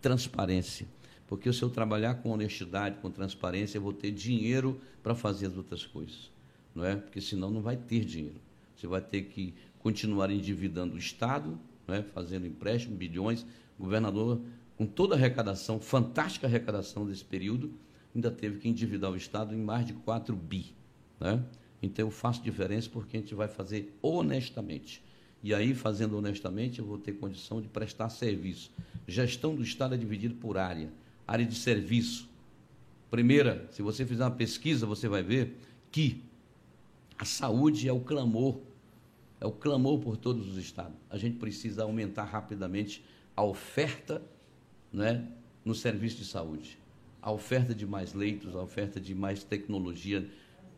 transparência. 0.00 0.86
Porque 1.28 1.52
se 1.52 1.62
eu 1.62 1.68
trabalhar 1.68 2.14
com 2.16 2.30
honestidade, 2.30 2.96
com 3.02 3.10
transparência, 3.10 3.76
eu 3.76 3.82
vou 3.82 3.92
ter 3.92 4.10
dinheiro 4.10 4.80
para 5.02 5.14
fazer 5.14 5.46
as 5.46 5.56
outras 5.56 5.84
coisas. 5.84 6.30
Não 6.74 6.84
é? 6.84 6.96
Porque 6.96 7.20
senão 7.20 7.50
não 7.50 7.60
vai 7.60 7.76
ter 7.76 8.04
dinheiro. 8.04 8.40
Você 8.74 8.86
vai 8.86 9.02
ter 9.02 9.24
que 9.24 9.54
continuar 9.78 10.30
endividando 10.30 10.94
o 10.94 10.98
Estado, 10.98 11.58
não 11.86 11.94
é? 11.94 12.02
fazendo 12.02 12.46
empréstimo, 12.46 12.96
bilhões. 12.96 13.44
O 13.78 13.84
governador, 13.84 14.40
com 14.76 14.86
toda 14.86 15.14
a 15.14 15.18
arrecadação, 15.18 15.78
fantástica 15.78 16.46
arrecadação 16.46 17.06
desse 17.06 17.24
período, 17.24 17.72
ainda 18.14 18.30
teve 18.30 18.58
que 18.58 18.68
endividar 18.68 19.10
o 19.10 19.16
Estado 19.16 19.54
em 19.54 19.58
mais 19.58 19.84
de 19.84 19.92
4 19.92 20.34
bi. 20.34 20.74
Né? 21.20 21.44
Então 21.82 22.06
eu 22.06 22.10
faço 22.10 22.42
diferença 22.42 22.88
porque 22.90 23.18
a 23.18 23.20
gente 23.20 23.34
vai 23.34 23.48
fazer 23.48 23.94
honestamente. 24.00 25.02
E 25.42 25.54
aí, 25.54 25.74
fazendo 25.74 26.16
honestamente, 26.16 26.78
eu 26.78 26.86
vou 26.86 26.98
ter 26.98 27.12
condição 27.12 27.60
de 27.60 27.68
prestar 27.68 28.08
serviço. 28.08 28.72
Gestão 29.06 29.54
do 29.54 29.62
Estado 29.62 29.94
é 29.94 29.98
dividida 29.98 30.34
por 30.40 30.56
área. 30.56 30.90
Área 31.28 31.44
de 31.44 31.54
serviço. 31.54 32.26
Primeira, 33.10 33.68
se 33.70 33.82
você 33.82 34.04
fizer 34.06 34.24
uma 34.24 34.30
pesquisa, 34.30 34.86
você 34.86 35.06
vai 35.06 35.22
ver 35.22 35.58
que 35.92 36.22
a 37.18 37.24
saúde 37.26 37.86
é 37.86 37.92
o 37.92 38.00
clamor, 38.00 38.58
é 39.40 39.46
o 39.46 39.52
clamor 39.52 39.98
por 39.98 40.16
todos 40.16 40.48
os 40.48 40.56
estados. 40.56 40.96
A 41.10 41.18
gente 41.18 41.36
precisa 41.36 41.82
aumentar 41.82 42.24
rapidamente 42.24 43.04
a 43.36 43.42
oferta 43.42 44.22
né, 44.92 45.28
no 45.64 45.74
serviço 45.74 46.16
de 46.16 46.24
saúde. 46.24 46.78
A 47.20 47.30
oferta 47.30 47.74
de 47.74 47.86
mais 47.86 48.14
leitos, 48.14 48.56
a 48.56 48.62
oferta 48.62 48.98
de 48.98 49.14
mais 49.14 49.44
tecnologia. 49.44 50.26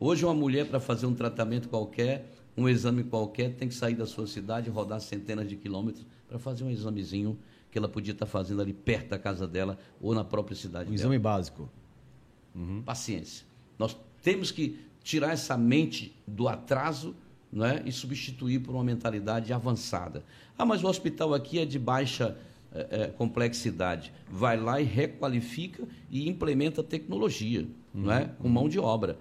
Hoje, 0.00 0.24
uma 0.24 0.34
mulher, 0.34 0.66
para 0.66 0.80
fazer 0.80 1.06
um 1.06 1.14
tratamento 1.14 1.68
qualquer, 1.68 2.28
um 2.56 2.68
exame 2.68 3.04
qualquer, 3.04 3.54
tem 3.54 3.68
que 3.68 3.74
sair 3.74 3.94
da 3.94 4.06
sua 4.06 4.26
cidade, 4.26 4.68
rodar 4.70 5.00
centenas 5.00 5.48
de 5.48 5.56
quilômetros 5.56 6.04
para 6.28 6.38
fazer 6.38 6.64
um 6.64 6.70
examezinho 6.70 7.38
que 7.70 7.78
ela 7.78 7.88
podia 7.88 8.12
estar 8.12 8.26
fazendo 8.26 8.60
ali 8.60 8.72
perto 8.72 9.10
da 9.10 9.18
casa 9.18 9.46
dela 9.46 9.78
ou 10.00 10.14
na 10.14 10.24
própria 10.24 10.56
cidade 10.56 10.84
Um 10.84 10.92
dela 10.92 11.00
exame 11.00 11.18
básico. 11.18 11.68
paciência. 12.84 13.46
Nós 13.78 13.96
temos 14.22 14.50
que 14.50 14.78
tirar 15.02 15.32
essa 15.32 15.56
mente 15.56 16.14
do 16.26 16.48
atraso 16.48 17.14
não 17.52 17.64
é? 17.64 17.82
e 17.84 17.92
substituir 17.92 18.60
por 18.60 18.74
uma 18.74 18.84
mentalidade 18.84 19.52
avançada. 19.52 20.24
Ah, 20.58 20.64
mas 20.64 20.84
o 20.84 20.88
hospital 20.88 21.32
aqui 21.34 21.58
é 21.58 21.64
de 21.64 21.78
baixa 21.78 22.36
eh, 22.72 22.86
eh, 22.90 23.06
complexidade. 23.08 24.12
Vai 24.30 24.56
lá 24.56 24.80
e 24.80 24.84
requalifica 24.84 25.84
e 26.10 26.28
implementa 26.28 26.82
tecnologia, 26.82 27.66
não 27.92 28.12
é? 28.12 28.26
com 28.38 28.48
mão 28.48 28.68
de 28.68 28.78
obra. 28.78 29.18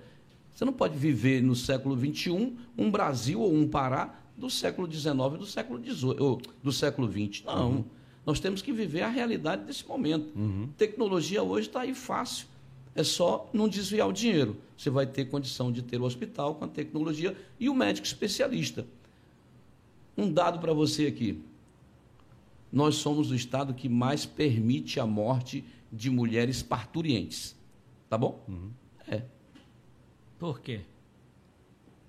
Você 0.53 0.65
não 0.65 0.73
pode 0.73 0.97
viver 0.97 1.41
no 1.41 1.55
século 1.55 1.97
XXI 1.97 2.55
um 2.77 2.91
Brasil 2.91 3.39
ou 3.39 3.53
um 3.53 3.67
Pará 3.67 4.19
do 4.37 4.49
século 4.49 4.91
XIX 4.91 5.13
do 5.37 5.45
século 5.45 5.83
XVIII, 5.83 6.15
ou 6.19 6.41
do 6.63 6.71
século 6.71 7.11
XX. 7.11 7.43
Não. 7.45 7.85
Nós 8.25 8.39
temos 8.39 8.61
que 8.61 8.71
viver 8.71 9.01
a 9.01 9.09
realidade 9.09 9.65
desse 9.65 9.85
momento. 9.87 10.31
Tecnologia 10.77 11.43
hoje 11.43 11.67
está 11.67 11.81
aí 11.81 11.93
fácil. 11.93 12.47
É 12.95 13.03
só 13.03 13.49
não 13.53 13.67
desviar 13.67 14.07
o 14.07 14.13
dinheiro. 14.13 14.57
Você 14.77 14.89
vai 14.89 15.05
ter 15.05 15.25
condição 15.25 15.71
de 15.71 15.81
ter 15.81 15.99
o 16.01 16.03
hospital 16.03 16.55
com 16.55 16.65
a 16.65 16.67
tecnologia 16.67 17.35
e 17.59 17.69
o 17.69 17.75
médico 17.75 18.05
especialista. 18.05 18.85
Um 20.17 20.31
dado 20.31 20.59
para 20.59 20.73
você 20.73 21.05
aqui. 21.05 21.41
Nós 22.71 22.95
somos 22.95 23.31
o 23.31 23.35
estado 23.35 23.73
que 23.73 23.89
mais 23.89 24.25
permite 24.25 24.99
a 24.99 25.05
morte 25.05 25.63
de 25.91 26.09
mulheres 26.09 26.61
parturientes. 26.61 27.55
Tá 28.09 28.17
bom? 28.17 28.43
Uhum. 28.47 28.69
É. 29.07 29.23
Por 30.39 30.61
quê? 30.61 30.79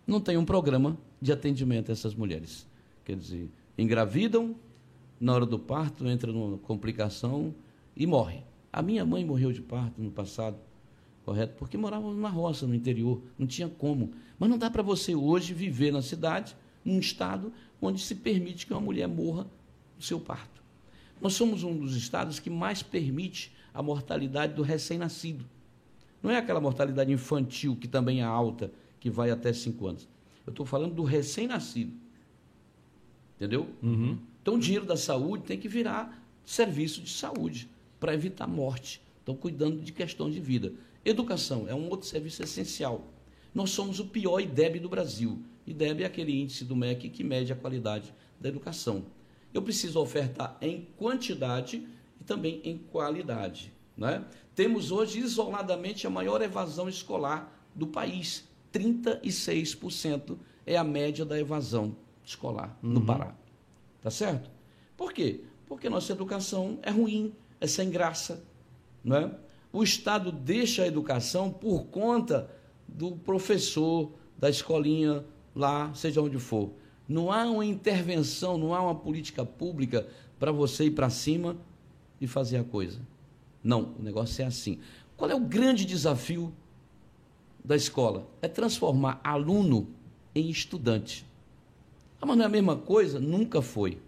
Não 0.06 0.20
tem 0.20 0.36
um 0.36 0.44
programa 0.44 0.96
de 1.20 1.32
atendimento 1.32 1.90
a 1.90 1.92
essas 1.92 2.14
mulheres. 2.14 2.64
Quer 3.04 3.16
dizer, 3.16 3.50
engravidam, 3.76 4.54
na 5.20 5.34
hora 5.34 5.44
do 5.44 5.58
parto 5.58 6.06
entra 6.06 6.32
numa 6.32 6.56
complicação 6.58 7.52
e 7.96 8.06
morre. 8.06 8.44
A 8.72 8.80
minha 8.80 9.04
mãe 9.04 9.24
morreu 9.24 9.52
de 9.52 9.60
parto 9.60 10.00
no 10.00 10.12
passado, 10.12 10.56
correto? 11.24 11.56
Porque 11.58 11.76
morava 11.76 12.14
na 12.14 12.28
roça, 12.28 12.68
no 12.68 12.74
interior, 12.74 13.20
não 13.36 13.48
tinha 13.48 13.68
como. 13.68 14.12
Mas 14.38 14.48
não 14.48 14.56
dá 14.56 14.70
para 14.70 14.82
você 14.82 15.12
hoje 15.12 15.52
viver 15.52 15.92
na 15.92 16.00
cidade, 16.00 16.56
num 16.84 17.00
estado 17.00 17.52
onde 17.82 18.00
se 18.00 18.14
permite 18.14 18.64
que 18.64 18.72
uma 18.72 18.80
mulher 18.80 19.08
morra 19.08 19.44
no 19.96 20.02
seu 20.02 20.20
parto. 20.20 20.62
Nós 21.20 21.34
somos 21.34 21.64
um 21.64 21.76
dos 21.76 21.96
estados 21.96 22.38
que 22.38 22.48
mais 22.48 22.80
permite 22.80 23.52
a 23.74 23.82
mortalidade 23.82 24.54
do 24.54 24.62
recém-nascido. 24.62 25.44
Não 26.22 26.30
é 26.30 26.36
aquela 26.36 26.60
mortalidade 26.60 27.12
infantil 27.12 27.76
que 27.76 27.88
também 27.88 28.20
é 28.20 28.24
alta, 28.24 28.70
que 28.98 29.08
vai 29.08 29.30
até 29.30 29.52
5 29.52 29.86
anos. 29.86 30.08
Eu 30.46 30.50
estou 30.50 30.66
falando 30.66 30.94
do 30.94 31.04
recém-nascido. 31.04 31.92
Entendeu? 33.36 33.68
Uhum. 33.82 34.18
Então, 34.42 34.54
o 34.54 34.58
dinheiro 34.58 34.84
da 34.84 34.96
saúde 34.96 35.44
tem 35.44 35.58
que 35.58 35.68
virar 35.68 36.22
serviço 36.44 37.00
de 37.00 37.10
saúde 37.10 37.68
para 37.98 38.14
evitar 38.14 38.46
morte. 38.46 39.00
Estão 39.18 39.34
cuidando 39.34 39.80
de 39.80 39.92
questão 39.92 40.30
de 40.30 40.40
vida. 40.40 40.72
Educação 41.04 41.66
é 41.68 41.74
um 41.74 41.88
outro 41.88 42.06
serviço 42.06 42.42
essencial. 42.42 43.06
Nós 43.54 43.70
somos 43.70 43.98
o 43.98 44.06
pior 44.06 44.40
IDEB 44.40 44.78
do 44.80 44.88
Brasil. 44.88 45.38
IDEB 45.66 46.02
é 46.02 46.06
aquele 46.06 46.38
índice 46.38 46.64
do 46.64 46.76
MEC 46.76 47.08
que 47.08 47.24
mede 47.24 47.52
a 47.52 47.56
qualidade 47.56 48.12
da 48.38 48.48
educação. 48.48 49.04
Eu 49.52 49.62
preciso 49.62 50.00
ofertar 50.00 50.56
em 50.60 50.86
quantidade 50.96 51.86
e 52.20 52.24
também 52.24 52.60
em 52.64 52.78
qualidade. 52.78 53.72
Né? 53.96 54.24
Temos 54.60 54.92
hoje, 54.92 55.20
isoladamente, 55.20 56.06
a 56.06 56.10
maior 56.10 56.42
evasão 56.42 56.86
escolar 56.86 57.50
do 57.74 57.86
país. 57.86 58.46
36% 58.70 60.36
é 60.66 60.76
a 60.76 60.84
média 60.84 61.24
da 61.24 61.40
evasão 61.40 61.96
escolar 62.22 62.76
no 62.82 63.00
Pará. 63.00 63.34
Tá 64.02 64.10
certo? 64.10 64.50
Por 64.98 65.14
quê? 65.14 65.44
Porque 65.66 65.88
nossa 65.88 66.12
educação 66.12 66.78
é 66.82 66.90
ruim, 66.90 67.32
é 67.58 67.66
sem 67.66 67.88
graça. 67.88 68.44
Não 69.02 69.16
é? 69.16 69.34
O 69.72 69.82
Estado 69.82 70.30
deixa 70.30 70.82
a 70.82 70.86
educação 70.86 71.50
por 71.50 71.86
conta 71.86 72.50
do 72.86 73.12
professor, 73.12 74.12
da 74.36 74.50
escolinha 74.50 75.24
lá, 75.56 75.90
seja 75.94 76.20
onde 76.20 76.38
for. 76.38 76.70
Não 77.08 77.32
há 77.32 77.44
uma 77.46 77.64
intervenção, 77.64 78.58
não 78.58 78.74
há 78.74 78.82
uma 78.82 78.94
política 78.94 79.42
pública 79.42 80.06
para 80.38 80.52
você 80.52 80.84
ir 80.84 80.90
para 80.90 81.08
cima 81.08 81.56
e 82.20 82.26
fazer 82.26 82.58
a 82.58 82.64
coisa. 82.64 83.00
Não, 83.62 83.94
o 83.98 84.02
negócio 84.02 84.42
é 84.42 84.46
assim. 84.46 84.78
Qual 85.16 85.30
é 85.30 85.34
o 85.34 85.40
grande 85.40 85.84
desafio 85.84 86.52
da 87.64 87.76
escola? 87.76 88.26
É 88.40 88.48
transformar 88.48 89.20
aluno 89.22 89.88
em 90.34 90.48
estudante. 90.48 91.26
Ah, 92.20 92.26
mas 92.26 92.36
não 92.36 92.44
é 92.44 92.46
a 92.46 92.50
mesma 92.50 92.76
coisa? 92.76 93.20
Nunca 93.20 93.60
foi. 93.60 93.98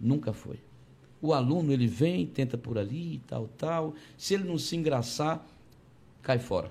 Nunca 0.00 0.32
foi. 0.32 0.58
O 1.20 1.32
aluno, 1.32 1.72
ele 1.72 1.86
vem, 1.86 2.26
tenta 2.26 2.58
por 2.58 2.76
ali, 2.76 3.22
tal, 3.26 3.48
tal. 3.56 3.94
Se 4.16 4.34
ele 4.34 4.44
não 4.44 4.58
se 4.58 4.76
engraçar, 4.76 5.46
cai 6.22 6.38
fora. 6.38 6.70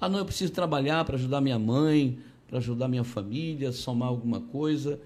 Ah, 0.00 0.08
não, 0.08 0.18
eu 0.18 0.24
preciso 0.24 0.52
trabalhar 0.52 1.04
para 1.04 1.16
ajudar 1.16 1.40
minha 1.40 1.58
mãe, 1.58 2.18
para 2.48 2.58
ajudar 2.58 2.88
minha 2.88 3.04
família, 3.04 3.72
somar 3.72 4.08
alguma 4.08 4.40
coisa. 4.40 5.00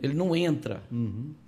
Ele 0.00 0.14
não 0.14 0.34
entra, 0.34 0.82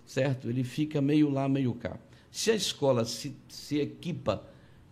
certo? 0.05 0.49
Ele 0.49 0.65
fica 0.65 1.01
meio 1.01 1.31
lá, 1.31 1.49
meio 1.49 1.73
cá. 1.75 1.97
Se 2.31 2.51
a 2.51 2.55
escola 2.55 3.05
se, 3.05 3.37
se 3.49 3.79
equipa 3.79 4.45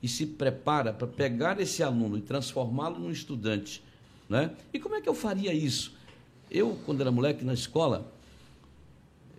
e 0.02 0.08
se 0.08 0.26
prepara 0.26 0.92
para 0.92 1.06
pegar 1.06 1.60
esse 1.60 1.82
aluno 1.82 2.18
e 2.18 2.20
transformá-lo 2.20 2.98
num 2.98 3.10
estudante, 3.10 3.82
né? 4.28 4.52
E 4.72 4.78
como 4.78 4.94
é 4.94 5.00
que 5.00 5.08
eu 5.08 5.14
faria 5.14 5.52
isso? 5.52 5.96
Eu, 6.50 6.78
quando 6.84 7.00
era 7.00 7.10
moleque 7.10 7.44
na 7.44 7.52
escola, 7.54 8.12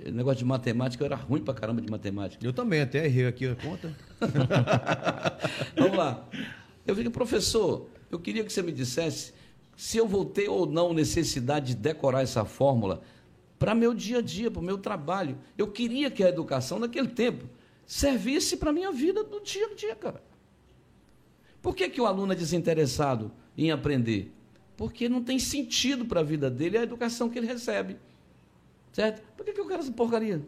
eh, 0.03 0.11
negócio 0.11 0.39
de 0.39 0.45
matemática, 0.45 1.03
eu 1.03 1.05
era 1.05 1.15
ruim 1.15 1.41
pra 1.41 1.53
caramba 1.53 1.81
de 1.81 1.89
matemática. 1.89 2.45
Eu 2.45 2.53
também, 2.53 2.81
até 2.81 3.05
errei 3.05 3.27
aqui 3.27 3.47
a 3.47 3.55
conta. 3.55 3.95
Vamos 5.75 5.97
lá. 5.97 6.27
Eu 6.85 6.95
digo, 6.95 7.11
professor, 7.11 7.87
eu 8.09 8.19
queria 8.19 8.43
que 8.43 8.51
você 8.51 8.61
me 8.61 8.71
dissesse 8.71 9.33
se 9.75 9.97
eu 9.97 10.07
vou 10.07 10.25
ter 10.25 10.49
ou 10.49 10.65
não 10.65 10.93
necessidade 10.93 11.67
de 11.67 11.75
decorar 11.75 12.21
essa 12.21 12.43
fórmula 12.43 13.01
para 13.57 13.75
meu 13.75 13.93
dia 13.93 14.19
a 14.19 14.21
dia, 14.21 14.49
para 14.49 14.59
o 14.59 14.63
meu 14.63 14.77
trabalho. 14.77 15.37
Eu 15.57 15.67
queria 15.67 16.09
que 16.09 16.23
a 16.23 16.29
educação, 16.29 16.79
naquele 16.79 17.09
tempo, 17.09 17.45
servisse 17.89 18.55
para 18.55 18.69
a 18.69 18.73
minha 18.73 18.91
vida 18.91 19.23
do 19.23 19.41
dia 19.41 19.65
a 19.65 19.73
dia, 19.73 19.95
cara. 19.95 20.21
Por 21.59 21.75
que, 21.75 21.89
que 21.89 21.99
o 21.99 22.05
aluno 22.05 22.31
é 22.31 22.35
desinteressado 22.35 23.31
em 23.57 23.71
aprender? 23.71 24.31
Porque 24.77 25.09
não 25.09 25.23
tem 25.23 25.39
sentido 25.39 26.05
para 26.05 26.19
a 26.19 26.23
vida 26.23 26.51
dele 26.51 26.77
a 26.77 26.83
educação 26.83 27.31
que 27.31 27.39
ele 27.39 27.47
recebe. 27.47 27.97
Certo? 28.93 29.23
Por 29.35 29.43
que, 29.43 29.53
que 29.53 29.59
eu 29.59 29.67
quero 29.67 29.81
essa 29.81 29.91
porcaria? 29.91 30.39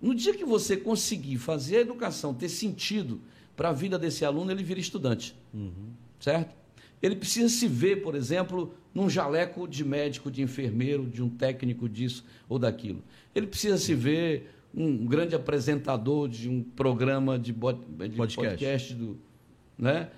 No 0.00 0.14
dia 0.14 0.34
que 0.34 0.44
você 0.44 0.74
conseguir 0.74 1.36
fazer 1.36 1.76
a 1.76 1.80
educação 1.80 2.32
ter 2.32 2.48
sentido 2.48 3.20
para 3.54 3.68
a 3.68 3.72
vida 3.72 3.98
desse 3.98 4.24
aluno, 4.24 4.50
ele 4.50 4.62
vira 4.62 4.80
estudante. 4.80 5.36
Certo? 6.18 6.56
Ele 7.02 7.14
precisa 7.14 7.50
se 7.50 7.68
ver, 7.68 7.96
por 8.02 8.14
exemplo, 8.14 8.74
num 8.94 9.10
jaleco 9.10 9.68
de 9.68 9.84
médico, 9.84 10.30
de 10.30 10.40
enfermeiro, 10.40 11.04
de 11.04 11.22
um 11.22 11.28
técnico 11.28 11.86
disso 11.90 12.24
ou 12.48 12.58
daquilo. 12.58 13.04
Ele 13.34 13.46
precisa 13.46 13.76
se 13.76 13.94
ver 13.94 14.50
um 14.74 15.06
grande 15.06 15.34
apresentador 15.34 16.28
de 16.28 16.48
um 16.48 16.62
programa 16.62 17.38
de, 17.38 17.52
de 17.52 17.58
Podcast. 17.58 18.36
podcast 18.36 18.94
do, 18.94 19.18
né? 19.76 20.10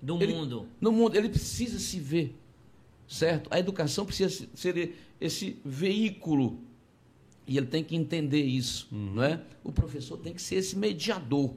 Do 0.00 0.22
Ele- 0.22 0.32
mundo. 0.32 0.66
No 0.80 0.90
mundo, 0.92 1.16
ele 1.16 1.28
precisa 1.28 1.78
se 1.78 1.98
ver, 2.00 2.34
certo? 3.06 3.48
A 3.52 3.58
educação 3.58 4.06
precisa 4.06 4.30
se- 4.30 4.48
ser 4.54 4.96
esse 5.20 5.58
veículo 5.64 6.58
e 7.46 7.58
ele 7.58 7.66
tem 7.66 7.82
que 7.84 7.94
entender 7.96 8.42
isso, 8.42 8.88
não 8.92 9.22
é? 9.22 9.42
O 9.62 9.70
professor 9.72 10.16
tem 10.16 10.32
que 10.32 10.40
ser 10.40 10.54
esse 10.56 10.78
mediador, 10.78 11.54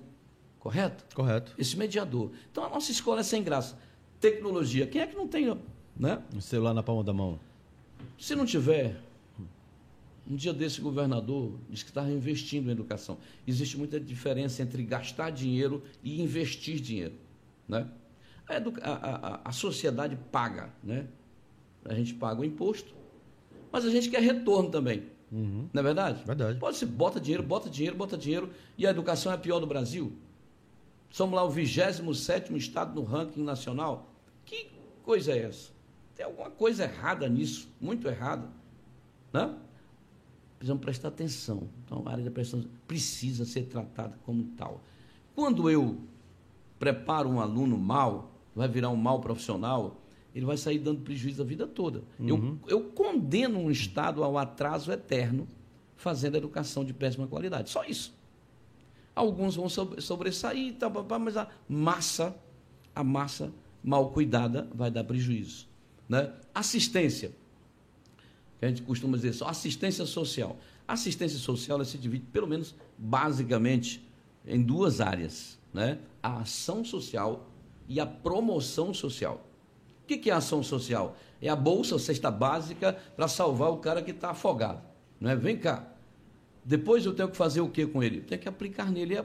correto? 0.60 1.05
Correto. 1.15 1.53
Esse 1.57 1.77
mediador. 1.77 2.31
Então 2.51 2.65
a 2.65 2.69
nossa 2.69 2.91
escola 2.91 3.22
é 3.22 3.23
sem 3.23 3.43
graça. 3.43 3.77
Tecnologia, 4.19 4.88
quem 4.88 5.01
é 5.01 5.07
que 5.07 5.15
não 5.15 5.27
tem, 5.27 5.55
né? 5.97 6.22
O 6.35 6.41
celular 6.41 6.73
na 6.73 6.81
palma 6.84 7.03
da 7.03 7.14
mão. 7.14 7.39
Se 8.18 8.35
não 8.35 8.45
tiver, 8.45 8.99
um 10.29 10.35
dia 10.35 10.53
desse 10.53 10.79
o 10.79 10.83
governador 10.83 11.57
disse 11.69 11.83
que 11.83 11.91
estava 11.91 12.09
investindo 12.11 12.69
em 12.69 12.71
educação. 12.71 13.17
Existe 13.45 13.77
muita 13.77 13.99
diferença 13.99 14.61
entre 14.61 14.83
gastar 14.83 15.29
dinheiro 15.31 15.83
e 16.03 16.21
investir 16.21 16.79
dinheiro. 16.79 17.13
Né? 17.67 17.87
A, 18.47 18.55
educa- 18.55 18.81
a- 18.83 18.93
a- 19.35 19.41
a 19.45 19.51
sociedade 19.51 20.17
paga, 20.31 20.69
né? 20.83 21.07
A 21.85 21.93
gente 21.93 22.13
paga 22.13 22.39
o 22.41 22.45
imposto, 22.45 22.93
mas 23.71 23.85
a 23.85 23.89
gente 23.89 24.09
quer 24.09 24.21
retorno 24.21 24.69
também. 24.69 25.03
Não 25.31 25.67
é 25.73 25.81
verdade? 25.83 26.23
Verdade. 26.25 26.59
Pode 26.59 26.77
ser, 26.77 26.85
bota 26.85 27.19
dinheiro, 27.19 27.41
bota 27.43 27.69
dinheiro, 27.69 27.95
bota 27.97 28.15
dinheiro, 28.17 28.51
e 28.77 28.85
a 28.85 28.91
educação 28.91 29.31
é 29.31 29.35
a 29.35 29.37
pior 29.37 29.59
do 29.59 29.65
Brasil. 29.67 30.13
Somos 31.09 31.35
lá 31.35 31.43
o 31.43 31.49
27 31.49 32.55
estado 32.55 32.93
no 32.95 33.03
ranking 33.03 33.41
nacional. 33.43 34.13
Que 34.45 34.67
coisa 35.03 35.31
é 35.33 35.39
essa? 35.39 35.71
Tem 36.15 36.25
alguma 36.25 36.49
coisa 36.51 36.83
errada 36.83 37.27
nisso, 37.27 37.67
muito 37.81 38.07
errada. 38.07 38.47
Né? 39.33 39.55
Precisamos 40.64 40.81
prestar 40.81 41.10
atenção. 41.10 41.68
Então, 41.84 42.03
a 42.06 42.11
área 42.14 42.23
da 42.23 42.31
prestação 42.31 42.65
precisa 42.88 43.44
ser 43.44 43.64
tratada 43.64 44.18
como 44.26 44.45
tal. 44.56 44.81
Quando 45.35 45.69
eu 45.69 45.98
preparo 46.80 47.27
um 47.27 47.41
aluno 47.41 47.77
mal, 47.77 48.31
vai 48.56 48.69
virar 48.69 48.88
um 48.88 48.95
mau 48.95 49.19
profissional, 49.19 49.99
ele 50.34 50.45
vai 50.45 50.56
sair 50.56 50.80
dando 50.80 51.02
prejuízo 51.02 51.41
a 51.41 51.45
vida 51.45 51.68
toda. 51.68 52.02
Eu, 52.18 52.57
eu 52.65 52.81
condeno 52.91 53.60
um 53.60 53.69
Estado 53.69 54.23
ao 54.23 54.38
atraso 54.38 54.90
eterno, 54.90 55.49
fazendo 55.98 56.38
educação 56.38 56.85
de 56.85 56.94
péssima 56.94 57.27
qualidade. 57.27 57.69
Só 57.69 57.84
isso. 57.84 58.18
Alguns 59.14 59.57
vão 59.57 59.68
sobre- 59.68 59.99
sobressair, 59.99 60.76
papá, 60.76 61.19
mas 61.19 61.35
a 61.35 61.49
massa, 61.68 62.34
a 62.95 63.03
massa 63.03 63.52
mal 63.84 64.11
cuidada 64.11 64.65
vai 64.73 64.90
dar 64.90 65.03
prejuízo. 65.03 65.68
Né? 66.07 66.31
Assistência 66.56 67.34
que 68.64 68.65
a 68.65 68.69
gente 68.69 68.81
costuma 68.84 69.18
dizer 69.18 69.34
só 69.34 69.48
assistência 69.48 70.06
social. 70.06 70.57
Assistência 70.88 71.38
social 71.38 71.77
ela 71.77 71.85
se 71.85 71.98
divide, 71.98 72.26
pelo 72.31 72.48
menos 72.48 72.73
basicamente, 72.98 74.07
em 74.45 74.61
duas 74.61 75.02
áreas: 75.02 75.60
né? 75.73 75.99
a 76.22 76.40
ação 76.40 76.84
social 76.85 77.49
e 77.88 77.99
a 77.99 78.06
promoção 78.06 78.94
social. 78.94 79.45
O 80.03 80.06
que 80.06 80.30
é 80.30 80.34
ação 80.34 80.64
social? 80.64 81.18
É 81.41 81.49
a 81.49 81.56
bolsa, 81.56 81.95
a 81.95 81.99
cesta 81.99 82.31
básica, 82.31 82.94
para 83.15 83.27
salvar 83.27 83.69
o 83.72 83.77
cara 83.77 84.02
que 84.02 84.11
está 84.11 84.31
afogado. 84.31 84.81
Não 85.19 85.30
é? 85.30 85.35
Vem 85.35 85.57
cá. 85.57 85.88
Depois 86.64 87.06
eu 87.06 87.14
tenho 87.14 87.30
que 87.30 87.35
fazer 87.35 87.60
o 87.60 87.69
que 87.69 87.85
com 87.85 88.02
ele? 88.02 88.19
Eu 88.19 88.23
tenho 88.23 88.40
que 88.40 88.48
aplicar 88.48 88.90
nele 88.90 89.22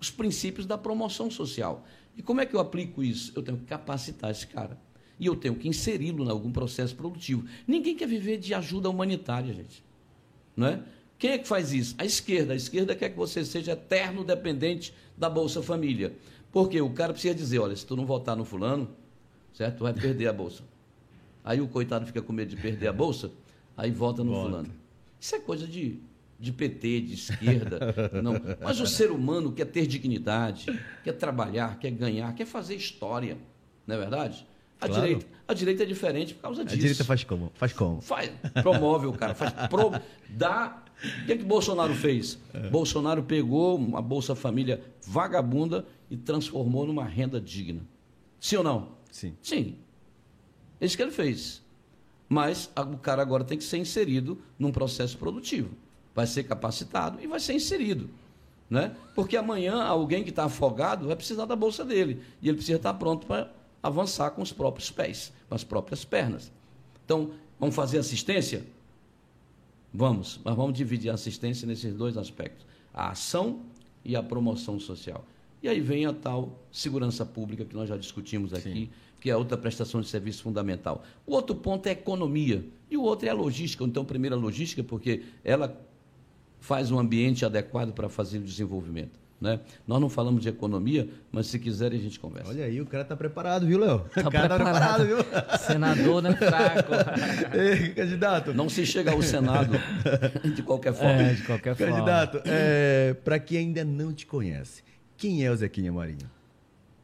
os 0.00 0.10
princípios 0.10 0.66
da 0.66 0.78
promoção 0.78 1.30
social. 1.30 1.84
E 2.16 2.22
como 2.22 2.40
é 2.40 2.46
que 2.46 2.54
eu 2.54 2.60
aplico 2.60 3.02
isso? 3.02 3.32
Eu 3.36 3.42
tenho 3.42 3.58
que 3.58 3.64
capacitar 3.64 4.30
esse 4.30 4.46
cara. 4.46 4.78
E 5.18 5.26
eu 5.26 5.34
tenho 5.34 5.54
que 5.54 5.68
inseri-lo 5.68 6.24
em 6.24 6.30
algum 6.30 6.52
processo 6.52 6.94
produtivo. 6.94 7.44
Ninguém 7.66 7.96
quer 7.96 8.06
viver 8.06 8.38
de 8.38 8.54
ajuda 8.54 8.88
humanitária, 8.88 9.52
gente. 9.52 9.82
Não 10.56 10.66
é? 10.66 10.82
Quem 11.18 11.32
é 11.32 11.38
que 11.38 11.48
faz 11.48 11.72
isso? 11.72 11.94
A 11.98 12.04
esquerda. 12.04 12.52
A 12.52 12.56
esquerda 12.56 12.94
quer 12.94 13.10
que 13.10 13.16
você 13.16 13.44
seja 13.44 13.72
eterno 13.72 14.22
dependente 14.22 14.94
da 15.16 15.28
Bolsa 15.28 15.60
Família. 15.60 16.14
Porque 16.52 16.80
o 16.80 16.90
cara 16.90 17.12
precisa 17.12 17.34
dizer, 17.34 17.58
olha, 17.58 17.74
se 17.74 17.84
tu 17.84 17.96
não 17.96 18.06
votar 18.06 18.36
no 18.36 18.44
fulano, 18.44 18.88
certo? 19.52 19.78
Tu 19.78 19.84
vai 19.84 19.92
perder 19.92 20.28
a 20.28 20.32
Bolsa. 20.32 20.62
Aí 21.44 21.60
o 21.60 21.68
coitado 21.68 22.06
fica 22.06 22.22
com 22.22 22.32
medo 22.32 22.54
de 22.54 22.60
perder 22.60 22.88
a 22.88 22.92
Bolsa, 22.92 23.30
aí 23.76 23.90
vota 23.90 24.22
no 24.22 24.32
Volta. 24.32 24.48
fulano. 24.48 24.74
Isso 25.20 25.34
é 25.34 25.40
coisa 25.40 25.66
de, 25.66 25.98
de 26.38 26.52
PT, 26.52 27.00
de 27.00 27.14
esquerda. 27.14 27.94
não. 28.22 28.34
Mas 28.62 28.80
o 28.80 28.86
ser 28.86 29.10
humano 29.10 29.52
quer 29.52 29.66
ter 29.66 29.86
dignidade, 29.86 30.66
quer 31.02 31.12
trabalhar, 31.12 31.78
quer 31.78 31.90
ganhar, 31.90 32.32
quer 32.34 32.46
fazer 32.46 32.76
história. 32.76 33.36
Não 33.86 33.96
é 33.96 33.98
verdade? 33.98 34.46
A, 34.80 34.86
claro. 34.86 35.02
direita, 35.02 35.26
a 35.46 35.54
direita 35.54 35.82
é 35.82 35.86
diferente 35.86 36.34
por 36.34 36.42
causa 36.42 36.64
disso. 36.64 36.76
A 36.76 36.78
direita 36.78 37.04
faz 37.04 37.24
como? 37.24 37.52
Faz 37.54 37.72
como? 37.72 38.00
Faz, 38.00 38.30
promove 38.62 39.06
o 39.06 39.12
cara, 39.12 39.34
faz 39.34 39.52
pro, 39.68 39.92
dá. 40.28 40.84
O 41.22 41.26
que, 41.26 41.32
é 41.32 41.36
que 41.36 41.44
Bolsonaro 41.44 41.94
fez? 41.94 42.38
É. 42.52 42.68
Bolsonaro 42.70 43.22
pegou 43.22 43.76
uma 43.76 44.02
Bolsa 44.02 44.34
Família 44.34 44.82
vagabunda 45.06 45.86
e 46.10 46.16
transformou 46.16 46.86
numa 46.86 47.04
renda 47.04 47.40
digna. 47.40 47.82
Sim 48.40 48.56
ou 48.56 48.64
não? 48.64 48.88
Sim. 49.10 49.34
Sim. 49.42 49.76
É 50.80 50.86
isso 50.86 50.96
que 50.96 51.02
ele 51.02 51.12
fez. 51.12 51.62
Mas 52.28 52.70
o 52.76 52.98
cara 52.98 53.22
agora 53.22 53.44
tem 53.44 53.56
que 53.56 53.64
ser 53.64 53.78
inserido 53.78 54.38
num 54.58 54.70
processo 54.70 55.16
produtivo. 55.16 55.70
Vai 56.14 56.26
ser 56.26 56.44
capacitado 56.44 57.20
e 57.22 57.26
vai 57.26 57.40
ser 57.40 57.54
inserido. 57.54 58.10
Né? 58.68 58.94
Porque 59.14 59.36
amanhã 59.36 59.82
alguém 59.82 60.22
que 60.22 60.30
está 60.30 60.44
afogado 60.44 61.06
vai 61.06 61.16
precisar 61.16 61.46
da 61.46 61.56
bolsa 61.56 61.84
dele. 61.84 62.20
E 62.42 62.48
ele 62.48 62.56
precisa 62.56 62.76
estar 62.76 62.94
pronto 62.94 63.26
para 63.26 63.50
avançar 63.82 64.30
com 64.30 64.42
os 64.42 64.52
próprios 64.52 64.90
pés, 64.90 65.32
com 65.48 65.54
as 65.54 65.64
próprias 65.64 66.04
pernas. 66.04 66.52
Então, 67.04 67.30
vamos 67.58 67.74
fazer 67.74 67.98
assistência? 67.98 68.64
Vamos, 69.92 70.40
mas 70.44 70.54
vamos 70.54 70.76
dividir 70.76 71.10
a 71.10 71.14
assistência 71.14 71.66
nesses 71.66 71.94
dois 71.94 72.16
aspectos: 72.16 72.66
a 72.92 73.10
ação 73.10 73.60
e 74.04 74.14
a 74.14 74.22
promoção 74.22 74.78
social. 74.78 75.24
E 75.62 75.68
aí 75.68 75.80
vem 75.80 76.06
a 76.06 76.12
tal 76.12 76.58
segurança 76.70 77.26
pública 77.26 77.64
que 77.64 77.74
nós 77.74 77.88
já 77.88 77.96
discutimos 77.96 78.54
aqui, 78.54 78.72
Sim. 78.72 78.90
que 79.20 79.30
é 79.30 79.36
outra 79.36 79.56
prestação 79.56 80.00
de 80.00 80.08
serviço 80.08 80.42
fundamental. 80.42 81.02
O 81.26 81.34
outro 81.34 81.56
ponto 81.56 81.86
é 81.86 81.90
a 81.90 81.92
economia 81.92 82.64
e 82.90 82.96
o 82.96 83.02
outro 83.02 83.26
é 83.26 83.30
a 83.30 83.34
logística. 83.34 83.82
Então, 83.82 84.04
primeiro 84.04 84.36
a 84.36 84.38
logística, 84.38 84.84
porque 84.84 85.24
ela 85.42 85.80
faz 86.60 86.90
um 86.90 86.98
ambiente 86.98 87.44
adequado 87.44 87.92
para 87.92 88.08
fazer 88.08 88.38
o 88.38 88.42
desenvolvimento. 88.42 89.18
Né? 89.40 89.60
Nós 89.86 90.00
não 90.00 90.08
falamos 90.08 90.42
de 90.42 90.48
economia, 90.48 91.08
mas 91.30 91.46
se 91.46 91.58
quiserem 91.60 91.98
a 91.98 92.02
gente 92.02 92.18
conversa. 92.18 92.50
Olha 92.50 92.64
aí, 92.64 92.80
o 92.80 92.86
cara 92.86 93.04
está 93.04 93.16
preparado, 93.16 93.66
viu, 93.66 93.78
Léo? 93.78 94.00
Tá 94.12 94.22
o 94.26 94.32
cara 94.32 94.46
está 94.46 94.56
preparado, 94.56 95.06
viu? 95.06 95.18
Senador, 95.64 96.22
né? 96.22 96.34
Fraco. 96.34 96.92
Ei, 97.56 97.90
candidato. 97.90 98.52
Não 98.52 98.68
se 98.68 98.84
chega 98.84 99.12
ao 99.12 99.22
Senado 99.22 99.74
de 100.54 100.62
qualquer 100.62 100.92
forma. 100.92 101.22
É, 101.22 101.34
de 101.34 101.42
qualquer 101.44 101.76
forma. 101.76 101.92
Candidato, 101.92 102.42
é, 102.44 103.14
para 103.24 103.38
quem 103.38 103.58
ainda 103.58 103.84
não 103.84 104.12
te 104.12 104.26
conhece, 104.26 104.82
quem 105.16 105.44
é 105.44 105.50
o 105.50 105.56
Zequinha 105.56 105.92
Marinho? 105.92 106.28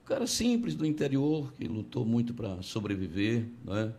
Um 0.02 0.06
cara 0.06 0.26
simples 0.26 0.74
do 0.74 0.84
interior, 0.84 1.52
que 1.52 1.68
lutou 1.68 2.04
muito 2.04 2.34
para 2.34 2.60
sobreviver. 2.62 3.46
Né? 3.64 3.92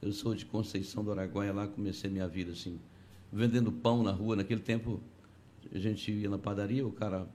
Eu 0.00 0.12
sou 0.12 0.32
de 0.32 0.46
Conceição 0.46 1.02
do 1.02 1.10
Araguaia, 1.10 1.52
lá 1.52 1.66
comecei 1.66 2.08
minha 2.08 2.28
vida 2.28 2.52
assim, 2.52 2.78
vendendo 3.32 3.72
pão 3.72 4.04
na 4.04 4.12
rua. 4.12 4.36
Naquele 4.36 4.60
tempo, 4.60 5.00
a 5.74 5.78
gente 5.78 6.12
ia 6.12 6.30
na 6.30 6.38
padaria, 6.38 6.86
o 6.86 6.92
cara 6.92 7.26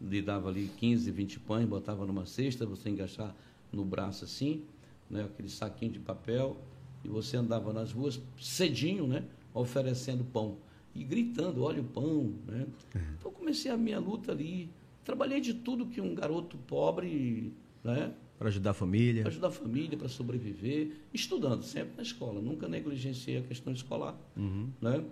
lhe 0.00 0.20
dava 0.20 0.48
ali 0.48 0.70
15, 0.76 1.10
20 1.10 1.40
pães, 1.40 1.66
botava 1.66 2.06
numa 2.06 2.26
cesta, 2.26 2.66
você 2.66 2.90
engaixar 2.90 3.34
no 3.72 3.84
braço 3.84 4.24
assim, 4.24 4.62
né, 5.08 5.24
aquele 5.24 5.48
saquinho 5.48 5.92
de 5.92 5.98
papel, 5.98 6.56
e 7.04 7.08
você 7.08 7.36
andava 7.36 7.72
nas 7.72 7.92
ruas 7.92 8.20
cedinho, 8.38 9.06
né, 9.06 9.24
oferecendo 9.54 10.24
pão 10.24 10.58
e 10.94 11.04
gritando, 11.04 11.62
olha 11.62 11.80
o 11.80 11.84
pão, 11.84 12.34
né? 12.46 12.66
É. 12.94 13.00
Então 13.18 13.30
comecei 13.30 13.70
a 13.70 13.76
minha 13.76 13.98
luta 13.98 14.32
ali, 14.32 14.70
trabalhei 15.04 15.40
de 15.40 15.54
tudo 15.54 15.86
que 15.86 16.00
um 16.00 16.14
garoto 16.14 16.56
pobre, 16.58 17.52
né, 17.84 18.12
para 18.38 18.48
ajudar 18.48 18.70
a 18.70 18.74
família, 18.74 19.22
para 19.22 19.30
ajudar 19.30 19.48
a 19.48 19.52
família, 19.52 19.96
para 19.96 20.08
sobreviver, 20.08 20.92
estudando 21.12 21.62
sempre 21.62 21.96
na 21.96 22.02
escola, 22.02 22.40
nunca 22.40 22.68
negligenciei 22.68 23.38
a 23.38 23.42
questão 23.42 23.72
escolar, 23.72 24.18
uhum. 24.36 24.68
né? 24.80 25.04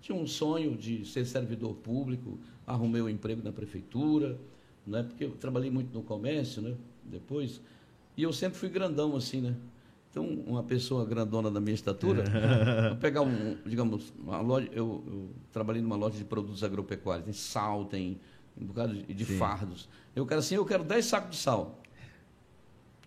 Tinha 0.00 0.18
um 0.18 0.26
sonho 0.26 0.76
de 0.76 1.04
ser 1.04 1.24
servidor 1.24 1.74
público, 1.76 2.40
arrumei 2.72 3.00
o 3.00 3.06
um 3.06 3.08
emprego 3.08 3.42
na 3.42 3.52
prefeitura, 3.52 4.38
né? 4.86 5.02
porque 5.02 5.24
eu 5.24 5.32
trabalhei 5.32 5.70
muito 5.70 5.92
no 5.92 6.02
comércio, 6.02 6.62
né? 6.62 6.74
depois, 7.04 7.60
e 8.16 8.22
eu 8.22 8.32
sempre 8.32 8.58
fui 8.58 8.68
grandão 8.68 9.16
assim, 9.16 9.40
né? 9.40 9.54
Então, 10.10 10.26
uma 10.46 10.62
pessoa 10.62 11.06
grandona 11.06 11.50
da 11.50 11.58
minha 11.58 11.74
estatura, 11.74 12.24
vou 12.90 12.98
pegar 12.98 13.22
um, 13.22 13.56
digamos, 13.64 14.12
uma 14.18 14.40
loja, 14.42 14.68
eu, 14.72 15.02
eu, 15.06 15.30
trabalhei 15.50 15.80
numa 15.80 15.96
loja 15.96 16.18
de 16.18 16.24
produtos 16.24 16.62
agropecuários, 16.62 17.24
tem 17.24 17.32
sal, 17.32 17.86
tem 17.86 18.20
um 18.60 18.66
bocado 18.66 18.94
de, 18.94 19.14
de 19.14 19.24
fardos. 19.24 19.88
Eu 20.14 20.26
quero 20.26 20.40
assim, 20.40 20.54
eu 20.56 20.66
quero 20.66 20.84
10 20.84 21.04
sacos 21.04 21.30
de 21.30 21.36
sal. 21.36 21.80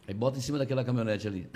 Aí 0.08 0.16
bota 0.16 0.40
em 0.40 0.42
cima 0.42 0.58
daquela 0.58 0.84
caminhonete 0.84 1.28
ali. 1.28 1.48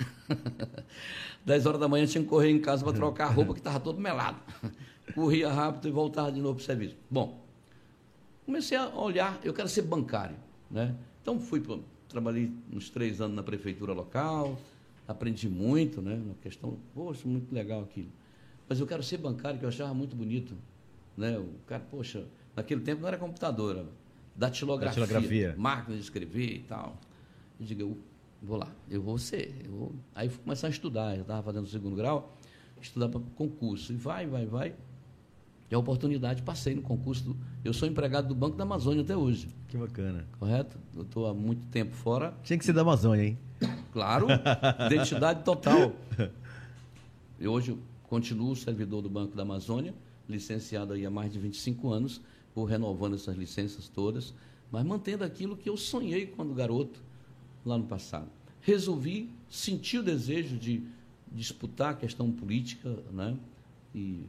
10 1.44 1.66
horas 1.66 1.80
da 1.80 1.88
manhã 1.88 2.06
tinha 2.06 2.22
que 2.22 2.30
correr 2.30 2.50
em 2.50 2.60
casa 2.60 2.84
para 2.84 2.92
trocar 2.92 3.26
a 3.26 3.30
roupa 3.30 3.52
que 3.52 3.60
estava 3.60 3.80
todo 3.80 4.00
melado 4.00 4.40
corria 5.14 5.52
rápido 5.52 5.88
e 5.88 5.90
voltava 5.90 6.30
de 6.30 6.40
novo 6.40 6.54
para 6.54 6.62
o 6.62 6.64
serviço. 6.64 6.96
Bom, 7.10 7.44
comecei 8.50 8.76
a 8.76 8.88
olhar, 8.88 9.40
eu 9.44 9.54
quero 9.54 9.68
ser 9.68 9.82
bancário, 9.82 10.36
né? 10.68 10.96
Então 11.22 11.38
fui, 11.38 11.62
trabalhei 12.08 12.52
uns 12.72 12.90
três 12.90 13.20
anos 13.20 13.36
na 13.36 13.44
prefeitura 13.44 13.92
local, 13.92 14.58
aprendi 15.06 15.48
muito, 15.48 16.02
né? 16.02 16.14
Uma 16.14 16.34
questão, 16.42 16.76
poxa, 16.92 17.28
muito 17.28 17.54
legal 17.54 17.82
aquilo. 17.82 18.08
Mas 18.68 18.80
eu 18.80 18.88
quero 18.88 19.04
ser 19.04 19.18
bancário, 19.18 19.60
que 19.60 19.64
eu 19.64 19.68
achava 19.68 19.94
muito 19.94 20.16
bonito, 20.16 20.56
né? 21.16 21.38
O 21.38 21.48
cara, 21.64 21.82
poxa, 21.88 22.26
naquele 22.56 22.80
tempo 22.80 23.02
não 23.02 23.08
era 23.08 23.16
computador, 23.18 23.76
era 23.76 23.86
datilografia, 24.34 25.06
datilografia. 25.06 25.54
máquina 25.56 25.96
de 25.96 26.02
escrever 26.02 26.56
e 26.56 26.64
tal. 26.64 26.96
Eu 27.60 27.66
digo, 27.66 27.82
eu 27.82 27.98
vou 28.42 28.58
lá, 28.58 28.68
eu 28.90 29.00
vou 29.00 29.16
ser. 29.16 29.54
Eu 29.64 29.70
vou... 29.70 29.92
Aí 30.12 30.28
fui 30.28 30.42
começar 30.42 30.66
a 30.66 30.70
estudar, 30.70 31.14
eu 31.14 31.22
estava 31.22 31.40
fazendo 31.44 31.66
o 31.66 31.68
segundo 31.68 31.94
grau, 31.94 32.36
estudar 32.82 33.08
para 33.08 33.20
concurso. 33.36 33.92
E 33.92 33.96
vai, 33.96 34.26
vai, 34.26 34.44
vai. 34.44 34.74
E 35.70 35.74
a 35.74 35.78
oportunidade, 35.78 36.42
passei 36.42 36.74
no 36.74 36.82
concurso. 36.82 37.22
Do, 37.22 37.36
eu 37.64 37.72
sou 37.72 37.86
empregado 37.86 38.26
do 38.26 38.34
Banco 38.34 38.56
da 38.56 38.64
Amazônia 38.64 39.02
até 39.02 39.16
hoje. 39.16 39.48
Que 39.68 39.76
bacana. 39.76 40.26
Correto? 40.38 40.76
Eu 40.96 41.02
estou 41.02 41.28
há 41.28 41.34
muito 41.34 41.64
tempo 41.68 41.94
fora. 41.94 42.34
Tinha 42.42 42.58
que 42.58 42.64
ser 42.64 42.72
da 42.72 42.80
Amazônia, 42.80 43.24
hein? 43.24 43.38
Claro, 43.92 44.26
identidade 44.90 45.44
total. 45.44 45.92
Eu 47.38 47.52
hoje 47.52 47.78
continuo 48.04 48.56
servidor 48.56 49.00
do 49.00 49.08
Banco 49.08 49.36
da 49.36 49.42
Amazônia, 49.42 49.94
licenciado 50.28 50.94
aí 50.94 51.06
há 51.06 51.10
mais 51.10 51.32
de 51.32 51.38
25 51.38 51.90
anos, 51.92 52.20
vou 52.54 52.64
renovando 52.64 53.14
essas 53.14 53.36
licenças 53.36 53.88
todas, 53.88 54.34
mas 54.72 54.84
mantendo 54.84 55.22
aquilo 55.22 55.56
que 55.56 55.68
eu 55.68 55.76
sonhei 55.76 56.26
quando 56.26 56.52
garoto, 56.52 57.00
lá 57.64 57.78
no 57.78 57.84
passado. 57.84 58.28
Resolvi, 58.60 59.30
senti 59.48 59.98
o 59.98 60.02
desejo 60.02 60.56
de 60.56 60.82
disputar 61.30 61.92
a 61.92 61.94
questão 61.94 62.30
política, 62.30 62.96
né? 63.12 63.36
E 63.94 64.24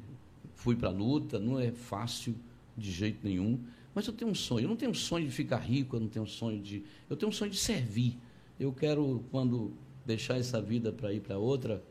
fui 0.61 0.75
para 0.75 0.89
a 0.89 0.91
luta, 0.91 1.39
não 1.39 1.59
é 1.59 1.71
fácil 1.71 2.35
de 2.77 2.91
jeito 2.91 3.19
nenhum, 3.23 3.59
mas 3.95 4.05
eu 4.05 4.13
tenho 4.13 4.29
um 4.29 4.35
sonho. 4.35 4.65
Eu 4.65 4.69
não 4.69 4.75
tenho 4.75 4.91
um 4.91 4.95
sonho 4.95 5.25
de 5.25 5.31
ficar 5.31 5.57
rico, 5.57 5.95
eu 5.95 5.99
não 5.99 6.07
tenho 6.07 6.23
um 6.23 6.27
sonho 6.27 6.61
de. 6.61 6.83
Eu 7.09 7.17
tenho 7.17 7.29
um 7.29 7.33
sonho 7.33 7.49
de 7.49 7.57
servir. 7.57 8.17
Eu 8.59 8.71
quero, 8.71 9.23
quando 9.31 9.73
deixar 10.05 10.37
essa 10.37 10.61
vida 10.61 10.91
para 10.91 11.11
ir 11.11 11.19
para 11.19 11.37
outra, 11.37 11.83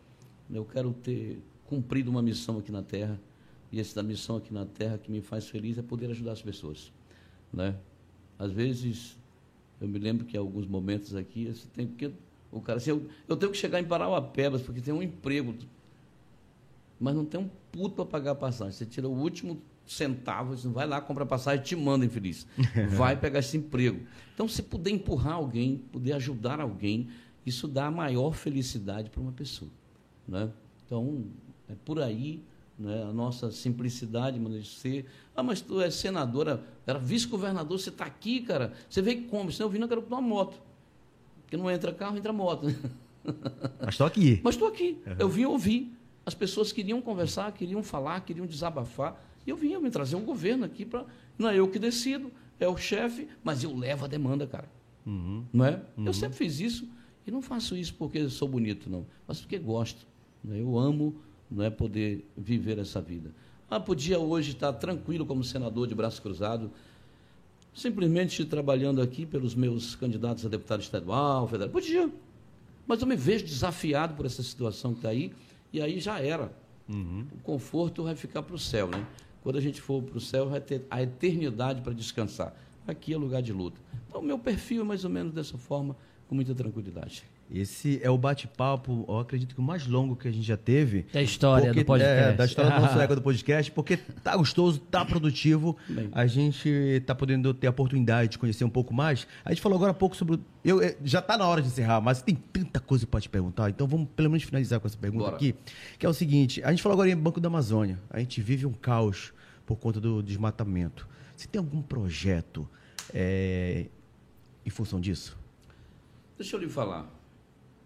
eu 0.49 0.65
quero 0.65 0.93
ter 0.93 1.43
cumprido 1.67 2.11
uma 2.11 2.23
missão 2.23 2.59
aqui 2.59 2.71
na 2.71 2.83
Terra. 2.83 3.21
E 3.73 3.81
essa 3.81 4.03
missão 4.03 4.37
aqui 4.37 4.55
na 4.55 4.65
Terra 4.65 4.99
que 4.99 5.11
me 5.11 5.21
faz 5.21 5.49
feliz 5.49 5.77
é 5.77 5.83
poder 5.83 6.11
ajudar 6.11 6.33
as 6.33 6.43
pessoas. 6.43 6.93
Né? 7.53 7.77
Às 8.39 8.53
vezes, 8.53 9.19
eu 9.81 9.89
me 9.89 9.99
lembro 9.99 10.25
que 10.25 10.37
em 10.37 10.41
alguns 10.41 10.67
momentos 10.67 11.17
aqui, 11.17 11.47
você 11.47 11.67
tem 11.75 11.89
que. 11.89 12.13
O 12.53 12.61
cara 12.61 12.79
assim, 12.79 12.91
eu, 12.91 13.07
eu 13.29 13.37
tenho 13.37 13.51
que 13.51 13.59
chegar 13.59 13.81
em 13.81 13.85
Parauapebas, 13.85 14.63
porque 14.63 14.81
tem 14.81 14.95
um 14.95 15.03
emprego 15.03 15.55
mas 17.01 17.15
não 17.15 17.25
tem 17.25 17.41
um 17.41 17.49
puto 17.73 17.97
para 17.97 18.05
pagar 18.05 18.33
a 18.33 18.35
passagem. 18.35 18.73
Você 18.73 18.87
tira 18.87 19.09
o 19.09 19.13
último 19.13 19.61
centavo, 19.87 20.57
você 20.57 20.69
vai 20.69 20.87
lá, 20.87 21.01
compra 21.01 21.25
a 21.25 21.27
passagem 21.27 21.61
e 21.61 21.65
te 21.65 21.77
manda 21.77 22.05
infeliz. 22.05 22.47
Vai 22.97 23.17
pegar 23.17 23.41
esse 23.41 23.57
emprego. 23.57 24.01
Então, 24.33 24.47
se 24.47 24.63
puder 24.63 24.91
empurrar 24.91 25.35
alguém, 25.35 25.83
puder 25.91 26.13
ajudar 26.13 26.61
alguém, 26.61 27.09
isso 27.45 27.67
dá 27.67 27.87
a 27.87 27.91
maior 27.91 28.33
felicidade 28.33 29.11
para 29.11 29.21
uma 29.21 29.33
pessoa. 29.33 29.71
Né? 30.29 30.49
Então, 30.87 31.25
é 31.69 31.75
por 31.85 32.01
aí 32.01 32.43
né, 32.79 33.03
a 33.03 33.13
nossa 33.13 33.51
simplicidade 33.51 34.39
de 34.39 34.69
ser. 34.69 35.07
Ah, 35.35 35.43
mas 35.43 35.61
tu 35.61 35.81
é 35.81 35.91
senadora, 35.91 36.63
era 36.87 36.99
vice-governador, 36.99 37.79
você 37.79 37.91
está 37.91 38.05
aqui, 38.05 38.41
cara. 38.41 38.73
Você 38.89 39.03
veio 39.03 39.25
como? 39.25 39.51
Senão 39.51 39.69
eu 39.69 39.73
vim, 39.73 39.79
não 39.79 39.89
quero 39.89 40.05
uma 40.07 40.21
moto. 40.21 40.61
Porque 41.43 41.57
não 41.57 41.71
entra 41.71 41.93
carro, 41.93 42.17
entra 42.17 42.33
moto. 42.33 42.67
Mas 43.81 43.91
estou 43.91 44.07
aqui. 44.07 44.41
Mas 44.43 44.55
estou 44.55 44.69
aqui. 44.69 44.99
Uhum. 45.07 45.17
Eu 45.19 45.29
vim 45.29 45.45
ouvir. 45.45 45.93
As 46.25 46.35
pessoas 46.35 46.73
queriam 46.73 47.01
conversar, 47.01 47.51
queriam 47.53 47.83
falar, 47.83 48.21
queriam 48.21 48.47
desabafar. 48.47 49.21
E 49.47 49.51
eu 49.51 49.57
vinha 49.57 49.81
me 49.81 49.91
trazer 49.91 50.17
um 50.17 50.25
governo 50.25 50.65
aqui 50.65 50.85
para. 50.85 51.05
Não 51.39 51.49
é 51.49 51.59
eu 51.59 51.69
que 51.69 51.79
decido, 51.79 52.31
é 52.59 52.69
o 52.69 52.77
chefe, 52.77 53.29
mas 53.43 53.65
eu 53.65 53.75
levo 53.75 54.05
a 54.05 54.09
demanda, 54.09 54.47
cara. 54.47 54.69
Uhum. 55.07 55.45
Não 55.53 55.65
é? 55.65 55.83
Eu 55.97 56.13
sempre 56.13 56.37
fiz 56.37 56.61
isso 56.61 56.89
e 57.27 57.31
não 57.31 57.41
faço 57.41 57.77
isso 57.77 57.95
porque 57.95 58.29
sou 58.29 58.47
bonito, 58.47 58.91
não, 58.91 59.07
mas 59.27 59.41
porque 59.41 59.59
gosto. 59.59 60.07
né? 60.45 60.61
Eu 60.61 60.79
amo 60.79 61.15
não 61.51 61.65
é 61.65 61.71
poder 61.71 62.25
viver 62.37 62.79
essa 62.79 63.01
vida. 63.01 63.35
Ah, 63.69 63.81
podia 63.81 64.19
hoje 64.19 64.53
estar 64.53 64.73
tranquilo 64.75 65.27
como 65.27 65.43
senador 65.43 65.87
de 65.87 65.95
braço 65.95 66.23
cruzado, 66.23 66.71
simplesmente 67.75 68.45
trabalhando 68.45 69.01
aqui 69.01 69.27
pelos 69.27 69.55
meus 69.55 69.95
candidatos 69.95 70.45
a 70.47 70.49
deputado 70.49 70.81
estadual, 70.81 71.49
federal. 71.49 71.71
Podia. 71.71 72.11
Mas 72.87 73.01
eu 73.01 73.07
me 73.07 73.17
vejo 73.17 73.45
desafiado 73.45 74.15
por 74.15 74.27
essa 74.27 74.43
situação 74.43 74.93
que 74.93 74.99
está 74.99 75.09
aí, 75.09 75.33
e 75.73 75.81
aí 75.81 76.01
já 76.01 76.21
era. 76.21 76.53
O 77.39 77.41
conforto 77.43 78.03
vai 78.03 78.17
ficar 78.17 78.43
para 78.43 78.55
o 78.55 78.59
céu, 78.59 78.89
né? 78.89 79.07
Quando 79.43 79.57
a 79.57 79.61
gente 79.61 79.81
for 79.81 80.03
para 80.03 80.19
o 80.19 80.21
céu, 80.21 80.49
vai 80.49 80.61
ter 80.61 80.87
a 80.91 81.03
eternidade 81.03 81.81
para 81.81 81.93
descansar. 81.93 82.55
Aqui 82.87 83.15
é 83.15 83.17
lugar 83.17 83.41
de 83.43 83.53
luta. 83.53 83.81
Então, 84.09 84.21
o 84.21 84.25
meu 84.25 84.39
perfil 84.39 84.83
é 84.83 84.85
mais 84.85 85.05
ou 85.05 85.11
menos 85.11 85.33
dessa 85.33 85.57
forma, 85.57 85.97
com 86.29 86.35
muita 86.35 86.55
tranquilidade. 86.55 87.25
Esse 87.53 87.99
é 88.03 88.09
o 88.09 88.17
bate-papo, 88.17 89.05
eu 89.09 89.19
acredito 89.19 89.55
que 89.57 89.61
o 89.61 89.65
mais 89.65 89.85
longo 89.87 90.15
que 90.15 90.29
a 90.29 90.31
gente 90.31 90.47
já 90.47 90.57
teve. 90.57 91.05
Da 91.13 91.21
história 91.21 91.67
Porque- 91.67 91.81
do 91.83 91.87
podcast. 91.87 92.23
É, 92.23 92.33
da 92.33 92.45
história 92.45 92.71
do 92.71 92.81
nosso 92.81 93.01
Égua 93.01 93.17
do 93.17 93.23
podcast, 93.23 93.73
porque 93.73 93.97
tá 93.97 94.37
gostoso, 94.37 94.79
tá 94.79 95.05
produtivo. 95.05 95.77
Bem. 95.89 96.09
A 96.13 96.27
gente 96.29 97.03
tá 97.05 97.15
podendo 97.15 97.53
ter 97.53 97.67
a 97.67 97.71
oportunidade 97.71 98.31
de 98.33 98.39
conhecer 98.39 98.65
um 98.65 98.71
pouco 98.71 98.95
mais. 98.95 99.27
A 99.45 99.51
gente 99.51 99.61
falou 99.61 99.77
agora 99.77 99.91
há 99.91 99.95
pouco 99.95 100.17
sobre. 100.17 100.39
Eu, 100.65 100.81
é, 100.81 100.97
já 101.03 101.21
tá 101.21 101.37
na 101.37 101.47
hora 101.47 101.61
de 101.61 101.67
encerrar, 101.69 102.01
mas 102.01 102.23
tem 102.23 102.37
tanta 102.37 102.79
coisa 102.79 103.05
para 103.07 103.21
te 103.21 103.29
perguntar. 103.29 103.69
Então 103.69 103.87
vamos 103.89 104.09
pelo 104.15 104.31
menos 104.31 104.45
finalizar 104.45 104.79
com 104.79 104.87
essa 104.87 104.97
pergunta 104.97 105.25
Bora. 105.25 105.37
aqui. 105.37 105.55
Que 105.99 106.07
é 106.07 106.09
o 106.09 106.15
seguinte: 106.15 106.63
a 106.63 106.71
gente 106.71 106.83
falou 106.83 106.95
agora 106.95 107.11
em 107.11 107.17
Banco 107.17 107.41
da 107.41 107.49
Amazônia. 107.49 107.99
A 108.11 108.21
gente 108.21 108.41
vive 108.41 108.65
um 108.65 108.73
caos 108.73 109.33
por 109.67 109.77
conta 109.77 110.01
do 110.01 110.23
desmatamento. 110.23 111.09
Você 111.37 111.49
tem 111.49 111.59
algum 111.59 111.83
projeto 111.83 112.69
é, 113.13 113.87
em 114.65 114.71
função 114.71 115.01
disso? 115.01 115.37
Deixa 116.39 116.55
eu 116.57 116.61
lhe 116.61 116.69
falar. 116.69 117.19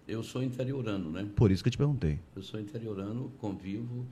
Eu 0.06 0.22
sou 0.22 0.43
interiorano, 0.43 1.10
né? 1.10 1.28
Por 1.35 1.51
isso 1.51 1.62
que 1.62 1.68
eu 1.68 1.72
te 1.72 1.78
perguntei. 1.78 2.20
Eu 2.36 2.43
sou 2.43 2.60
interiorano, 2.60 3.32
convivo. 3.39 4.06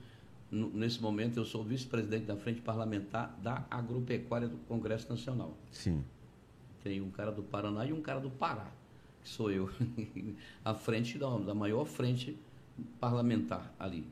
Nesse 0.51 1.01
momento, 1.01 1.37
eu 1.37 1.45
sou 1.45 1.63
vice-presidente 1.63 2.25
da 2.25 2.35
Frente 2.35 2.61
Parlamentar 2.61 3.37
da 3.41 3.65
Agropecuária 3.69 4.47
do 4.47 4.57
Congresso 4.67 5.09
Nacional. 5.09 5.57
Sim. 5.71 6.03
Tem 6.83 6.99
um 7.01 7.09
cara 7.09 7.31
do 7.31 7.43
Paraná 7.43 7.85
e 7.85 7.93
um 7.93 8.01
cara 8.01 8.19
do 8.19 8.29
Pará, 8.29 8.71
que 9.21 9.29
sou 9.29 9.51
eu, 9.51 9.69
à 10.65 10.73
frente 10.73 11.17
da, 11.17 11.37
da 11.37 11.53
maior 11.53 11.85
frente 11.85 12.37
parlamentar 12.99 13.73
ali. 13.79 14.05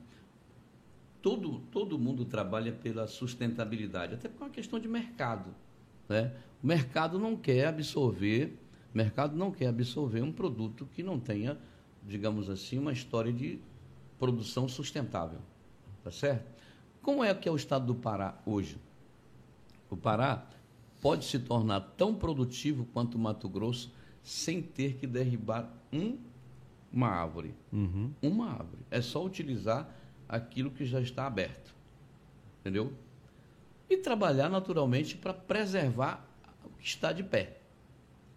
Todo, 1.21 1.59
todo 1.71 1.99
mundo 1.99 2.25
trabalha 2.25 2.71
pela 2.71 3.07
sustentabilidade, 3.07 4.15
até 4.15 4.27
por 4.27 4.43
uma 4.43 4.49
questão 4.49 4.79
de 4.79 4.87
mercado. 4.87 5.53
Né? 6.09 6.31
O 6.63 6.67
mercado 6.67 7.19
não 7.19 7.35
quer 7.35 7.67
absorver, 7.67 8.57
mercado 8.93 9.35
não 9.35 9.51
quer 9.51 9.67
absorver 9.67 10.21
um 10.21 10.31
produto 10.31 10.87
que 10.95 11.03
não 11.03 11.19
tenha, 11.19 11.57
digamos 12.03 12.49
assim, 12.49 12.77
uma 12.77 12.91
história 12.91 13.31
de 13.31 13.59
produção 14.19 14.67
sustentável. 14.67 15.39
Tá 16.03 16.11
certo? 16.11 16.45
Como 17.01 17.23
é 17.23 17.33
que 17.33 17.49
é 17.49 17.51
o 17.51 17.55
estado 17.55 17.85
do 17.85 17.95
Pará 17.95 18.37
hoje? 18.45 18.77
O 19.89 19.97
Pará 19.97 20.47
pode 21.01 21.25
se 21.25 21.39
tornar 21.39 21.81
tão 21.97 22.13
produtivo 22.13 22.85
quanto 22.93 23.15
o 23.15 23.19
Mato 23.19 23.49
Grosso 23.49 23.91
sem 24.23 24.61
ter 24.61 24.95
que 24.95 25.07
derribar 25.07 25.71
um, 25.91 26.17
uma 26.93 27.07
árvore. 27.07 27.55
Uhum. 27.73 28.13
Uma 28.21 28.51
árvore. 28.51 28.83
É 28.91 29.01
só 29.01 29.25
utilizar 29.25 29.89
aquilo 30.29 30.69
que 30.69 30.85
já 30.85 31.01
está 31.01 31.25
aberto. 31.25 31.73
Entendeu? 32.59 32.93
E 33.89 33.97
trabalhar 33.97 34.49
naturalmente 34.49 35.17
para 35.17 35.33
preservar 35.33 36.25
o 36.63 36.69
que 36.69 36.85
está 36.85 37.11
de 37.11 37.23
pé. 37.23 37.57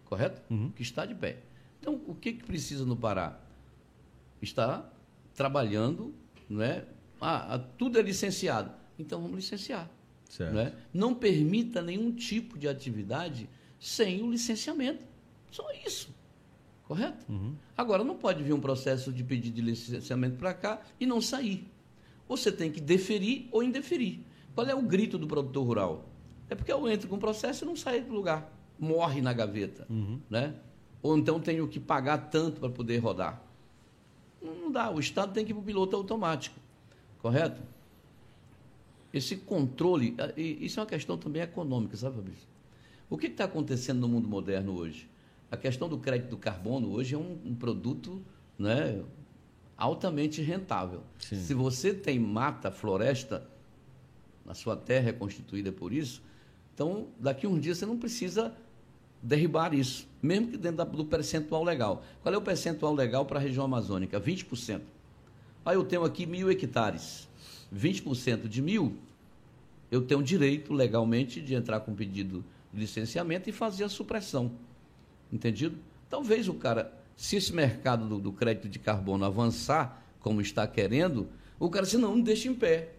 Correto? 0.05 0.41
Uhum. 0.51 0.67
O 0.67 0.71
que 0.71 0.81
está 0.81 1.05
de 1.05 1.13
pé. 1.13 1.37
Então, 1.79 2.01
o 2.07 2.15
que, 2.15 2.33
que 2.33 2.43
precisa 2.43 2.83
no 2.83 2.97
Pará? 2.97 3.39
Está 4.41 4.89
trabalhando, 5.33 6.13
não 6.49 6.61
é? 6.61 6.85
Ah, 7.19 7.59
tudo 7.77 7.99
é 7.99 8.01
licenciado. 8.01 8.71
Então 8.97 9.21
vamos 9.21 9.37
licenciar. 9.37 9.89
Certo. 10.29 10.53
Não, 10.53 10.61
é? 10.61 10.73
não 10.93 11.13
permita 11.13 11.81
nenhum 11.81 12.11
tipo 12.11 12.57
de 12.57 12.67
atividade 12.67 13.49
sem 13.79 14.21
o 14.21 14.29
licenciamento. 14.31 15.03
Só 15.51 15.65
isso. 15.85 16.13
Correto? 16.83 17.25
Agora, 17.75 18.03
não 18.03 18.15
pode 18.15 18.43
vir 18.43 18.53
um 18.53 18.59
processo 18.59 19.11
de 19.11 19.23
pedido 19.23 19.55
de 19.55 19.61
licenciamento 19.61 20.37
para 20.37 20.53
cá 20.53 20.81
e 20.99 21.05
não 21.05 21.19
sair. 21.19 21.67
Você 22.27 22.51
tem 22.51 22.71
que 22.71 22.79
deferir 22.79 23.47
ou 23.51 23.63
indeferir. 23.63 24.19
Qual 24.53 24.67
é 24.67 24.75
o 24.75 24.81
grito 24.81 25.17
do 25.17 25.27
produtor 25.27 25.65
rural? 25.65 26.09
É 26.49 26.55
porque 26.55 26.71
eu 26.71 26.87
entro 26.87 27.07
com 27.07 27.15
o 27.15 27.19
processo 27.19 27.63
e 27.63 27.67
não 27.67 27.75
saio 27.75 28.05
do 28.05 28.13
lugar. 28.13 28.51
Morre 28.79 29.21
na 29.21 29.33
gaveta. 29.33 29.85
Né? 30.29 30.55
Ou 31.01 31.17
então 31.17 31.39
tenho 31.39 31.67
que 31.67 31.79
pagar 31.79 32.17
tanto 32.29 32.59
para 32.59 32.69
poder 32.69 32.97
rodar. 32.97 33.41
Não 34.53 34.71
dá. 34.71 34.89
O 34.91 34.99
Estado 34.99 35.33
tem 35.33 35.43
que 35.43 35.51
ir 35.51 35.53
para 35.53 35.61
o 35.61 35.65
piloto 35.65 35.95
automático. 35.95 36.59
Correto? 37.19 37.61
Esse 39.13 39.37
controle, 39.37 40.13
ah, 40.17 40.33
isso 40.37 40.79
é 40.79 40.83
uma 40.83 40.89
questão 40.89 41.17
também 41.17 41.41
econômica, 41.41 41.95
sabe, 41.95 42.17
Fabrício? 42.17 42.47
O 43.09 43.17
que 43.17 43.27
está 43.27 43.45
acontecendo 43.45 43.99
no 44.01 44.07
mundo 44.07 44.27
moderno 44.27 44.77
hoje? 44.77 45.09
A 45.49 45.55
questão 45.55 45.87
do 45.87 45.97
crédito 45.97 46.31
do 46.31 46.37
carbono 46.37 46.91
hoje 46.91 47.15
é 47.15 47.17
um, 47.17 47.39
um 47.45 47.55
produto 47.55 48.21
né, 48.57 49.01
altamente 49.77 50.41
rentável. 50.41 51.01
Sim. 51.19 51.39
Se 51.39 51.53
você 51.53 51.93
tem 51.93 52.19
mata, 52.19 52.71
floresta, 52.71 53.47
a 54.47 54.53
sua 54.53 54.75
terra 54.75 55.09
é 55.09 55.13
constituída 55.13 55.71
por 55.71 55.93
isso, 55.93 56.21
então 56.73 57.07
daqui 57.19 57.45
a 57.45 57.49
uns 57.49 57.61
dias 57.61 57.77
você 57.77 57.85
não 57.85 57.97
precisa 57.97 58.55
derribar 59.25 59.73
isso, 59.73 60.07
mesmo 60.21 60.49
que 60.49 60.57
dentro 60.57 60.85
do 60.85 61.05
percentual 61.05 61.63
legal. 61.63 62.03
Qual 62.21 62.33
é 62.33 62.37
o 62.37 62.41
percentual 62.41 62.93
legal 62.93 63.25
para 63.25 63.39
a 63.39 63.41
região 63.41 63.65
amazônica? 63.65 64.19
20%. 64.19 64.81
Aí 65.65 65.75
eu 65.75 65.83
tenho 65.83 66.03
aqui 66.03 66.25
mil 66.25 66.49
hectares. 66.49 67.27
20% 67.75 68.47
de 68.47 68.61
mil, 68.61 68.95
eu 69.89 70.03
tenho 70.03 70.21
direito 70.21 70.71
legalmente 70.71 71.41
de 71.41 71.55
entrar 71.55 71.79
com 71.79 71.95
pedido 71.95 72.45
de 72.71 72.79
licenciamento 72.79 73.49
e 73.49 73.51
fazer 73.51 73.83
a 73.83 73.89
supressão. 73.89 74.51
Entendido? 75.33 75.77
Talvez 76.07 76.47
o 76.47 76.53
cara, 76.53 76.93
se 77.17 77.35
esse 77.35 77.51
mercado 77.51 78.07
do, 78.07 78.19
do 78.19 78.31
crédito 78.31 78.69
de 78.69 78.77
carbono 78.77 79.25
avançar 79.25 80.03
como 80.19 80.39
está 80.39 80.67
querendo, 80.67 81.27
o 81.59 81.69
cara 81.69 81.85
disse, 81.85 81.97
não, 81.97 82.15
não 82.15 82.21
deixa 82.21 82.47
em 82.47 82.53
pé, 82.53 82.93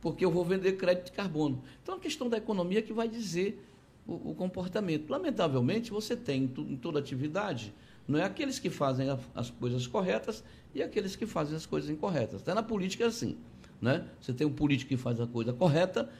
porque 0.00 0.24
eu 0.24 0.30
vou 0.30 0.44
vender 0.44 0.72
crédito 0.72 1.06
de 1.06 1.12
carbono. 1.12 1.62
Então, 1.82 1.94
é 1.94 1.96
uma 1.96 2.02
questão 2.02 2.28
da 2.28 2.38
economia 2.38 2.80
que 2.80 2.92
vai 2.92 3.06
dizer 3.06 3.62
o, 4.06 4.30
o 4.30 4.34
comportamento. 4.34 5.10
Lamentavelmente, 5.10 5.90
você 5.90 6.16
tem 6.16 6.44
em, 6.44 6.76
toda 6.76 6.98
atividade, 6.98 7.74
não 8.06 8.18
é 8.18 8.24
aqueles 8.24 8.58
que 8.58 8.70
fazem 8.70 9.08
as 9.34 9.50
coisas 9.50 9.86
corretas 9.86 10.42
e 10.74 10.82
aqueles 10.82 11.14
que 11.14 11.26
fazem 11.26 11.56
as 11.56 11.66
coisas 11.66 11.88
incorretas. 11.90 12.42
Até 12.42 12.54
na 12.54 12.62
política 12.62 13.04
é 13.04 13.06
assim. 13.06 13.36
Né? 13.80 14.06
Você 14.20 14.32
tem 14.32 14.46
o 14.46 14.50
político 14.50 14.88
que 14.88 14.96
faz 14.96 15.20
a 15.20 15.26
coisa 15.26 15.52
correta 15.52 16.10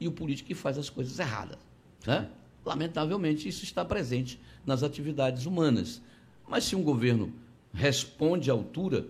e 0.00 0.06
o 0.06 0.12
político 0.12 0.48
que 0.48 0.54
faz 0.54 0.78
as 0.78 0.90
coisas 0.90 1.18
erradas. 1.18 1.58
Né? 2.06 2.28
Lamentavelmente, 2.64 3.48
isso 3.48 3.64
está 3.64 3.84
presente 3.84 4.40
nas 4.66 4.82
atividades 4.82 5.46
humanas. 5.46 6.02
Mas 6.48 6.64
se 6.64 6.76
um 6.76 6.82
governo 6.82 7.32
responde 7.72 8.50
à 8.50 8.52
altura, 8.52 9.06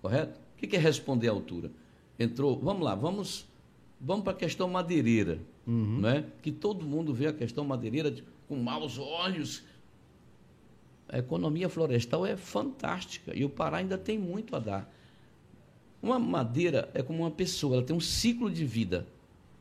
correto? 0.00 0.38
O 0.54 0.58
que 0.58 0.66
que 0.66 0.76
é 0.76 0.78
responder 0.78 1.28
à 1.28 1.32
altura? 1.32 1.70
Entrou, 2.18 2.58
vamos 2.58 2.82
lá, 2.82 2.94
vamos, 2.94 3.46
vamos 4.00 4.24
para 4.24 4.32
a 4.32 4.36
questão 4.36 4.68
madeireira, 4.68 5.38
né? 5.66 6.24
que 6.42 6.50
todo 6.50 6.84
mundo 6.84 7.14
vê 7.14 7.26
a 7.28 7.32
questão 7.32 7.64
madeireira 7.64 8.10
de- 8.10 8.24
com 8.48 8.56
maus 8.56 8.98
olhos. 8.98 9.62
A 11.08 11.18
economia 11.18 11.68
florestal 11.68 12.24
é 12.26 12.36
fantástica 12.36 13.36
e 13.36 13.44
o 13.44 13.50
Pará 13.50 13.78
ainda 13.78 13.98
tem 13.98 14.18
muito 14.18 14.56
a 14.56 14.58
dar. 14.58 14.92
Uma 16.02 16.18
madeira 16.18 16.90
é 16.94 17.02
como 17.02 17.20
uma 17.20 17.30
pessoa, 17.30 17.76
ela 17.76 17.84
tem 17.84 17.94
um 17.94 18.00
ciclo 18.00 18.50
de 18.50 18.64
vida. 18.64 19.06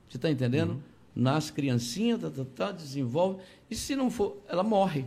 Você 0.09 0.17
está 0.17 0.29
entendendo? 0.31 0.81
Nasce 1.15 1.51
criancinha, 1.53 2.17
tá, 2.17 2.29
tá, 2.29 2.45
tá, 2.55 2.71
desenvolve, 2.71 3.41
e 3.69 3.75
se 3.75 3.95
não 3.95 4.09
for, 4.09 4.37
ela 4.47 4.63
morre 4.63 5.05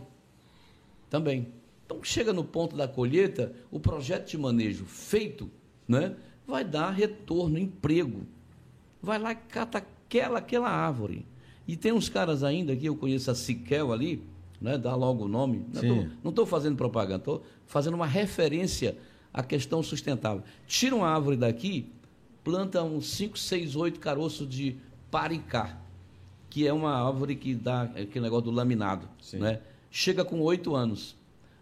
também. 1.09 1.47
Então, 1.85 2.03
chega 2.03 2.31
no 2.31 2.43
ponto 2.43 2.75
da 2.75 2.87
colheita, 2.87 3.53
o 3.71 3.79
projeto 3.79 4.29
de 4.29 4.37
manejo 4.37 4.85
feito 4.85 5.49
né, 5.87 6.15
vai 6.47 6.63
dar 6.63 6.91
retorno, 6.91 7.57
emprego. 7.59 8.21
Vai 9.01 9.19
lá 9.19 9.31
e 9.31 9.35
cata 9.35 9.85
aquela, 10.05 10.39
aquela 10.39 10.69
árvore. 10.69 11.25
E 11.67 11.75
tem 11.75 11.91
uns 11.91 12.09
caras 12.09 12.43
ainda 12.43 12.75
que 12.75 12.85
eu 12.85 12.95
conheço 12.95 13.31
a 13.31 13.35
Siquel 13.35 13.91
ali, 13.91 14.23
né, 14.61 14.77
dá 14.77 14.95
logo 14.95 15.25
o 15.25 15.27
nome. 15.27 15.65
Sim. 15.73 16.09
Não 16.23 16.29
estou 16.29 16.45
fazendo 16.45 16.75
propaganda, 16.75 17.17
estou 17.17 17.43
fazendo 17.65 17.95
uma 17.95 18.05
referência 18.05 18.97
à 19.33 19.43
questão 19.43 19.81
sustentável. 19.81 20.43
Tira 20.67 20.95
uma 20.95 21.07
árvore 21.07 21.35
daqui, 21.35 21.91
planta 22.43 22.83
uns 22.83 23.09
5, 23.11 23.37
6, 23.37 23.75
8 23.75 23.99
caroços 23.99 24.47
de 24.47 24.77
paricá, 25.09 25.77
que 26.49 26.67
é 26.67 26.71
uma 26.71 26.93
árvore 26.95 27.35
que 27.35 27.55
dá 27.55 27.83
aquele 27.83 28.21
negócio 28.21 28.45
do 28.45 28.51
laminado. 28.51 29.09
Sim. 29.19 29.39
Né? 29.39 29.59
Chega 29.89 30.23
com 30.23 30.39
oito 30.41 30.75
anos. 30.75 31.15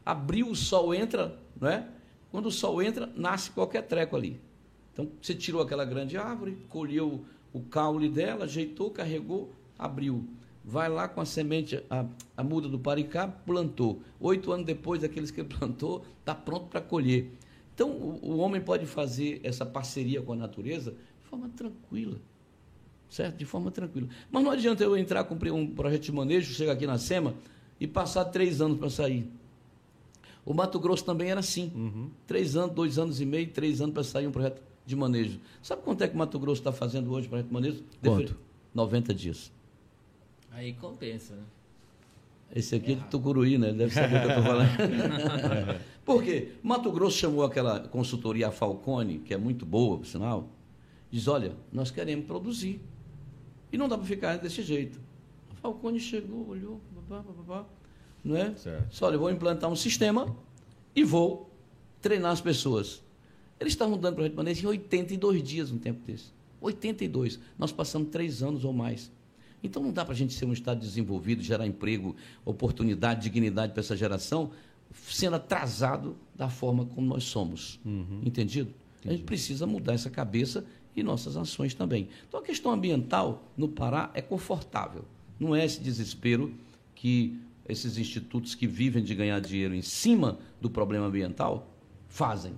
Abriu, 0.05 0.49
o 0.49 0.55
sol 0.55 0.93
entra, 0.93 1.37
não 1.59 1.69
é? 1.69 1.87
Quando 2.29 2.47
o 2.47 2.51
sol 2.51 2.81
entra, 2.81 3.09
nasce 3.15 3.51
qualquer 3.51 3.83
treco 3.83 4.15
ali. 4.15 4.39
Então, 4.91 5.07
você 5.21 5.33
tirou 5.33 5.61
aquela 5.61 5.85
grande 5.85 6.17
árvore, 6.17 6.57
colheu 6.69 7.23
o 7.53 7.61
caule 7.61 8.09
dela, 8.09 8.45
ajeitou, 8.45 8.89
carregou, 8.89 9.51
abriu. 9.77 10.27
vai 10.65 10.89
lá 10.89 11.07
com 11.07 11.21
a 11.21 11.25
semente, 11.25 11.83
a, 11.89 12.05
a 12.35 12.43
muda 12.43 12.67
do 12.67 12.79
paricá, 12.79 13.27
plantou. 13.27 14.01
Oito 14.19 14.51
anos 14.51 14.65
depois, 14.65 15.03
aqueles 15.03 15.29
que 15.29 15.43
plantou, 15.45 16.03
está 16.19 16.33
pronto 16.33 16.65
para 16.65 16.81
colher. 16.81 17.29
Então, 17.75 17.89
o, 17.89 18.19
o, 18.23 18.37
homem 18.37 18.59
pode 18.59 18.85
fazer 18.85 19.39
essa 19.43 19.65
parceria 19.65 20.21
com 20.21 20.33
a 20.33 20.35
natureza 20.35 20.91
de 20.91 21.29
forma 21.29 21.49
tranquila. 21.49 22.17
Certo? 23.09 23.37
De 23.37 23.45
forma 23.45 23.69
tranquila. 23.69 24.07
Mas 24.31 24.43
não 24.43 24.51
adianta 24.51 24.83
eu 24.83 24.97
entrar, 24.97 25.23
cumprir 25.25 25.51
um 25.51 25.67
projeto 25.67 26.03
de 26.03 26.11
manejo, 26.11 26.53
chegar 26.53 26.73
aqui 26.73 26.87
na 26.87 26.97
SEMA 26.97 27.35
e 27.79 27.85
passar 27.85 28.25
três 28.25 28.61
anos 28.61 28.79
para 28.79 28.89
sair. 28.89 29.29
O 30.45 30.53
Mato 30.53 30.79
Grosso 30.79 31.05
também 31.05 31.29
era 31.29 31.39
assim. 31.39 31.71
Uhum. 31.75 32.09
Três 32.25 32.55
anos, 32.55 32.75
dois 32.75 32.97
anos 32.97 33.21
e 33.21 33.25
meio, 33.25 33.47
três 33.49 33.81
anos 33.81 33.93
para 33.93 34.03
sair 34.03 34.27
um 34.27 34.31
projeto 34.31 34.61
de 34.85 34.95
manejo. 34.95 35.39
Sabe 35.61 35.81
quanto 35.81 36.03
é 36.03 36.07
que 36.07 36.15
o 36.15 36.17
Mato 36.17 36.37
Grosso 36.39 36.61
está 36.61 36.71
fazendo 36.71 37.11
hoje 37.11 37.27
para 37.27 37.43
manejo? 37.49 37.83
Quanto? 38.01 38.37
90 38.73 39.13
dias. 39.13 39.51
Aí 40.51 40.73
compensa, 40.73 41.35
né? 41.35 41.43
Esse 42.55 42.75
aqui 42.75 42.91
é 42.91 42.95
de 42.95 43.03
Tucuruí, 43.05 43.57
né? 43.57 43.69
Ele 43.69 43.77
deve 43.79 43.93
saber 43.93 44.17
o 44.17 44.19
que 44.19 44.25
eu 44.25 44.29
estou 44.29 44.43
falando. 44.43 44.69
Por 46.05 46.23
quê? 46.23 46.51
Mato 46.61 46.91
Grosso 46.91 47.17
chamou 47.17 47.43
aquela 47.43 47.79
consultoria 47.79 48.51
Falcone, 48.51 49.19
que 49.19 49.33
é 49.33 49.37
muito 49.37 49.65
boa, 49.65 49.97
por 49.97 50.05
sinal, 50.05 50.49
diz, 51.09 51.27
olha, 51.27 51.53
nós 51.71 51.89
queremos 51.89 52.25
produzir. 52.25 52.79
E 53.71 53.77
não 53.77 53.87
dá 53.87 53.97
para 53.97 54.05
ficar 54.05 54.37
desse 54.37 54.61
jeito. 54.61 54.99
A 55.51 55.55
Falcone 55.55 55.99
chegou, 55.99 56.47
olhou, 56.49 56.79
babá, 56.93 57.23
babá, 57.31 57.65
não 58.23 58.35
é? 58.35 58.53
Certo. 58.55 58.89
Disse, 58.89 59.03
olha, 59.03 59.15
eu 59.15 59.19
vou 59.19 59.31
implantar 59.31 59.69
um 59.69 59.75
sistema 59.75 60.35
e 60.95 61.03
vou 61.03 61.49
treinar 62.01 62.31
as 62.31 62.41
pessoas. 62.41 63.01
Eles 63.63 63.71
estavam 63.71 63.97
dando 63.97 64.15
para 64.15 64.27
a 64.27 64.29
maneira 64.29 64.59
em 64.59 64.65
82 64.65 65.41
dias 65.41 65.71
um 65.71 65.77
tempo 65.77 66.01
desse. 66.05 66.25
82. 66.59 67.39
Nós 67.57 67.71
passamos 67.71 68.09
três 68.09 68.43
anos 68.43 68.65
ou 68.65 68.73
mais. 68.73 69.09
Então 69.63 69.81
não 69.81 69.93
dá 69.93 70.03
para 70.03 70.13
a 70.13 70.17
gente 70.17 70.33
ser 70.33 70.43
um 70.43 70.51
Estado 70.51 70.81
desenvolvido, 70.81 71.41
gerar 71.41 71.65
emprego, 71.65 72.13
oportunidade, 72.43 73.21
dignidade 73.21 73.71
para 73.71 73.79
essa 73.79 73.95
geração, 73.95 74.51
sendo 75.07 75.37
atrasado 75.37 76.17
da 76.35 76.49
forma 76.49 76.85
como 76.85 77.07
nós 77.07 77.23
somos. 77.23 77.79
Uhum. 77.85 78.21
Entendido? 78.25 78.73
Entendi. 78.99 79.07
A 79.07 79.11
gente 79.13 79.23
precisa 79.23 79.65
mudar 79.65 79.93
essa 79.93 80.09
cabeça 80.09 80.65
e 80.93 81.01
nossas 81.01 81.37
ações 81.37 81.73
também. 81.73 82.09
Então 82.27 82.41
a 82.41 82.43
questão 82.43 82.69
ambiental 82.69 83.49
no 83.55 83.69
Pará 83.69 84.11
é 84.13 84.21
confortável. 84.21 85.05
Não 85.39 85.55
é 85.55 85.63
esse 85.63 85.79
desespero 85.79 86.53
que 86.93 87.39
esses 87.67 87.97
institutos 87.97 88.55
que 88.55 88.67
vivem 88.67 89.01
de 89.01 89.15
ganhar 89.15 89.39
dinheiro 89.39 89.73
em 89.73 89.81
cima 89.81 90.37
do 90.59 90.69
problema 90.69 91.05
ambiental 91.05 91.73
fazem. 92.09 92.53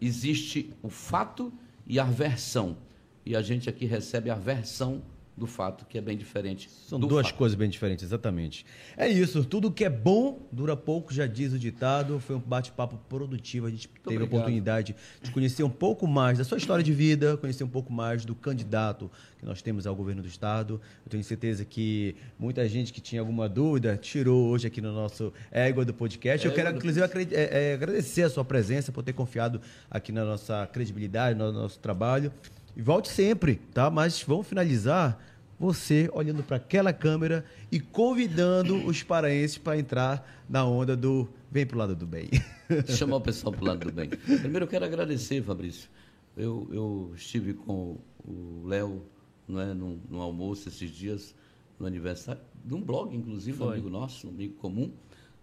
Existe 0.00 0.72
o 0.82 0.88
fato 0.88 1.52
e 1.86 1.98
a 1.98 2.04
versão. 2.04 2.76
E 3.24 3.34
a 3.34 3.42
gente 3.42 3.68
aqui 3.68 3.86
recebe 3.86 4.30
a 4.30 4.34
versão 4.34 5.02
do 5.36 5.46
fato, 5.46 5.84
que 5.84 5.98
é 5.98 6.00
bem 6.00 6.16
diferente. 6.16 6.70
São 6.70 6.98
duas 6.98 7.26
fato. 7.26 7.36
coisas 7.36 7.54
bem 7.54 7.68
diferentes, 7.68 8.04
exatamente. 8.04 8.64
É 8.96 9.06
isso, 9.06 9.44
tudo 9.44 9.70
que 9.70 9.84
é 9.84 9.90
bom 9.90 10.40
dura 10.50 10.74
pouco, 10.74 11.12
já 11.12 11.26
diz 11.26 11.52
o 11.52 11.58
ditado. 11.58 12.18
Foi 12.20 12.36
um 12.36 12.40
bate-papo 12.40 12.96
produtivo, 13.08 13.66
a 13.66 13.70
gente 13.70 13.86
Muito 13.86 14.02
teve 14.02 14.16
obrigado. 14.16 14.32
a 14.32 14.36
oportunidade 14.38 14.96
de 15.22 15.30
conhecer 15.30 15.62
um 15.62 15.70
pouco 15.70 16.06
mais 16.06 16.38
da 16.38 16.44
sua 16.44 16.56
história 16.56 16.82
de 16.82 16.92
vida, 16.92 17.36
conhecer 17.36 17.64
um 17.64 17.68
pouco 17.68 17.92
mais 17.92 18.24
do 18.24 18.34
candidato 18.34 19.10
que 19.38 19.44
nós 19.44 19.60
temos 19.60 19.86
ao 19.86 19.94
governo 19.94 20.22
do 20.22 20.28
Estado. 20.28 20.80
Eu 21.04 21.10
tenho 21.10 21.22
certeza 21.22 21.64
que 21.66 22.16
muita 22.38 22.66
gente 22.66 22.90
que 22.90 23.00
tinha 23.00 23.20
alguma 23.20 23.46
dúvida 23.46 23.98
tirou 23.98 24.48
hoje 24.48 24.66
aqui 24.66 24.80
no 24.80 24.92
nosso 24.92 25.34
Égua 25.50 25.84
do 25.84 25.92
podcast. 25.92 26.46
Eu 26.46 26.54
quero, 26.54 26.74
inclusive, 26.74 27.04
é, 27.32 27.70
é, 27.70 27.74
agradecer 27.74 28.22
a 28.22 28.30
sua 28.30 28.44
presença, 28.44 28.90
por 28.90 29.02
ter 29.02 29.12
confiado 29.12 29.60
aqui 29.90 30.12
na 30.12 30.24
nossa 30.24 30.66
credibilidade, 30.72 31.38
no 31.38 31.52
nosso 31.52 31.78
trabalho. 31.78 32.32
E 32.76 32.82
volte 32.82 33.08
sempre, 33.08 33.56
tá? 33.72 33.90
Mas 33.90 34.22
vamos 34.22 34.46
finalizar 34.46 35.18
você 35.58 36.10
olhando 36.12 36.42
para 36.42 36.56
aquela 36.58 36.92
câmera 36.92 37.44
e 37.72 37.80
convidando 37.80 38.86
os 38.86 39.02
paraenses 39.02 39.56
para 39.56 39.78
entrar 39.78 40.44
na 40.48 40.64
onda 40.64 40.94
do 40.94 41.26
vem 41.50 41.64
pro 41.64 41.78
lado 41.78 41.96
do 41.96 42.06
bem. 42.06 42.28
Chamar 42.86 43.16
o 43.16 43.20
pessoal 43.20 43.52
pro 43.52 43.64
lado 43.64 43.86
do 43.86 43.92
bem. 43.92 44.10
Primeiro 44.10 44.64
eu 44.64 44.68
quero 44.68 44.84
agradecer, 44.84 45.42
Fabrício. 45.42 45.88
Eu, 46.36 46.68
eu 46.70 47.12
estive 47.16 47.54
com 47.54 47.96
o 48.22 48.66
Léo 48.66 49.02
não 49.48 49.60
é, 49.60 49.72
no, 49.72 49.98
no, 50.10 50.20
almoço 50.20 50.68
esses 50.68 50.90
dias, 50.90 51.34
no 51.78 51.86
aniversário, 51.86 52.42
de 52.62 52.74
um 52.74 52.82
blog, 52.82 53.16
inclusive, 53.16 53.62
um 53.62 53.70
amigo 53.70 53.88
nosso, 53.88 54.26
um 54.26 54.30
amigo 54.30 54.54
comum. 54.56 54.92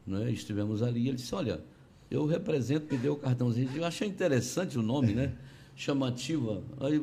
Não 0.06 0.22
é? 0.22 0.32
Estivemos 0.32 0.84
ali 0.84 1.06
e 1.06 1.08
ele 1.08 1.18
disse, 1.18 1.34
olha, 1.34 1.64
eu 2.12 2.28
represento, 2.28 2.94
me 2.94 3.00
deu 3.00 3.14
o 3.14 3.16
cartãozinho. 3.16 3.72
Eu 3.74 3.86
achei 3.86 4.08
interessante 4.08 4.78
o 4.78 4.84
nome, 4.84 5.14
né? 5.14 5.34
Chamativa. 5.76 6.62
Aí 6.80 7.02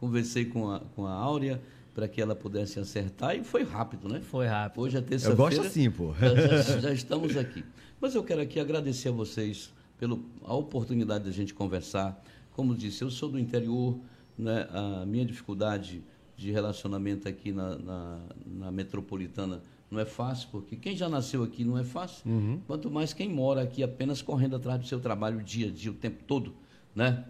conversei 0.00 0.46
com 0.46 0.70
a, 0.70 0.80
com 0.80 1.06
a 1.06 1.12
Áurea 1.12 1.60
para 1.94 2.08
que 2.08 2.22
ela 2.22 2.34
pudesse 2.34 2.80
acertar 2.80 3.36
e 3.36 3.44
foi 3.44 3.62
rápido, 3.62 4.08
né? 4.08 4.20
Foi 4.22 4.46
rápido. 4.46 4.80
Hoje 4.80 4.96
é 4.96 5.02
terça-feira. 5.02 5.34
Eu 5.34 5.36
gosto 5.36 5.60
assim, 5.60 5.90
pô. 5.90 6.14
Já, 6.14 6.80
já, 6.80 6.92
estamos 6.92 7.36
aqui. 7.36 7.62
Mas 8.00 8.14
eu 8.14 8.24
quero 8.24 8.40
aqui 8.40 8.58
agradecer 8.58 9.10
a 9.10 9.12
vocês 9.12 9.70
pela 9.98 10.18
oportunidade 10.44 11.24
de 11.24 11.30
a 11.30 11.32
gente 11.32 11.52
conversar. 11.52 12.24
Como 12.52 12.74
disse, 12.74 13.02
eu 13.02 13.10
sou 13.10 13.28
do 13.28 13.38
interior, 13.38 13.98
né? 14.38 14.66
a 14.72 15.04
minha 15.04 15.24
dificuldade 15.26 16.02
de 16.34 16.50
relacionamento 16.50 17.28
aqui 17.28 17.52
na, 17.52 17.76
na, 17.76 18.20
na, 18.46 18.70
metropolitana 18.70 19.60
não 19.90 20.00
é 20.00 20.06
fácil, 20.06 20.48
porque 20.50 20.76
quem 20.76 20.96
já 20.96 21.10
nasceu 21.10 21.42
aqui 21.42 21.62
não 21.64 21.76
é 21.76 21.84
fácil, 21.84 22.22
uhum. 22.24 22.58
quanto 22.66 22.90
mais 22.90 23.12
quem 23.12 23.28
mora 23.28 23.60
aqui 23.60 23.82
apenas 23.82 24.22
correndo 24.22 24.56
atrás 24.56 24.80
do 24.80 24.86
seu 24.86 25.00
trabalho 25.00 25.42
dia 25.42 25.68
a 25.68 25.70
dia, 25.70 25.90
o 25.90 25.94
tempo 25.94 26.24
todo, 26.26 26.54
né? 26.94 27.26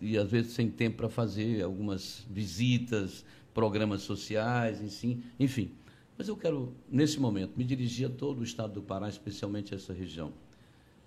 E 0.00 0.16
às 0.16 0.30
vezes 0.30 0.52
sem 0.52 0.70
tempo 0.70 0.98
para 0.98 1.08
fazer 1.08 1.62
algumas 1.62 2.26
visitas, 2.30 3.24
programas 3.52 4.02
sociais, 4.02 4.80
enfim, 4.80 5.22
enfim. 5.38 5.72
Mas 6.16 6.28
eu 6.28 6.36
quero, 6.36 6.72
nesse 6.90 7.18
momento, 7.18 7.56
me 7.56 7.64
dirigir 7.64 8.06
a 8.06 8.10
todo 8.10 8.40
o 8.40 8.44
estado 8.44 8.74
do 8.74 8.82
Pará, 8.82 9.08
especialmente 9.08 9.74
a 9.74 9.76
essa 9.76 9.92
região. 9.92 10.32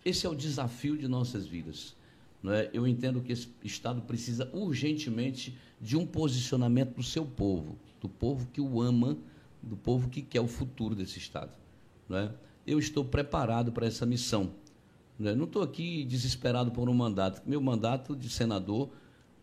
Esse 0.04 0.26
é 0.26 0.30
o 0.30 0.36
desafio 0.36 0.98
de 0.98 1.08
nossas 1.08 1.46
vidas. 1.46 1.96
Não 2.42 2.54
é? 2.54 2.70
Eu 2.74 2.88
entendo 2.88 3.22
que 3.22 3.32
esse 3.32 3.50
estado 3.64 4.02
precisa 4.02 4.50
urgentemente 4.54 5.58
de 5.82 5.98
um 5.98 6.06
posicionamento 6.06 6.96
do 6.96 7.04
seu 7.04 7.26
povo, 7.26 7.78
do 8.00 8.08
povo 8.08 8.48
que 8.52 8.62
o 8.62 8.82
ama, 8.82 9.18
do 9.62 9.76
povo 9.76 10.10
que 10.10 10.22
quer 10.22 10.42
o 10.42 10.48
futuro 10.48 10.96
desse 10.96 11.18
estado. 11.18 11.52
Não 12.08 12.18
é? 12.18 12.34
Eu 12.66 12.80
estou 12.80 13.04
preparado 13.04 13.72
para 13.72 13.88
essa 13.88 14.06
missão. 14.06 14.52
Né? 15.20 15.34
Não 15.34 15.46
estou 15.46 15.62
aqui 15.62 16.04
desesperado 16.06 16.72
por 16.72 16.90
um 16.90 16.94
mandato. 16.94 17.42
Meu 17.46 17.62
mandato 17.62 18.16
de 18.16 18.30
senador, 18.30 18.90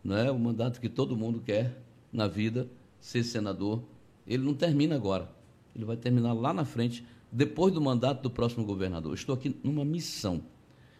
não 0.02 0.16
é 0.16 0.30
o 0.30 0.38
mandato 0.38 0.80
que 0.80 0.88
todo 0.88 1.16
mundo 1.16 1.40
quer 1.40 1.76
na 2.12 2.28
vida, 2.28 2.68
ser 3.00 3.24
senador, 3.24 3.82
ele 4.26 4.44
não 4.44 4.54
termina 4.54 4.94
agora. 4.94 5.30
Ele 5.74 5.84
vai 5.84 5.96
terminar 5.96 6.32
lá 6.32 6.52
na 6.52 6.64
frente, 6.64 7.04
depois 7.30 7.74
do 7.74 7.80
mandato 7.80 8.22
do 8.22 8.30
próximo 8.30 8.64
governador. 8.64 9.14
Estou 9.14 9.34
aqui 9.34 9.56
numa 9.64 9.84
missão. 9.84 10.42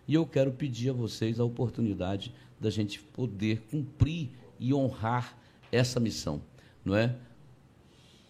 E 0.07 0.15
eu 0.15 0.27
quero 0.27 0.53
pedir 0.53 0.91
a 0.91 0.93
vocês 0.93 1.39
a 1.39 1.45
oportunidade 1.45 2.35
da 2.61 2.69
gente 2.69 3.01
poder 3.01 3.63
cumprir 3.71 4.31
e 4.59 4.75
honrar 4.75 5.39
essa 5.71 5.99
missão, 5.99 6.43
não 6.85 6.95
é? 6.95 7.17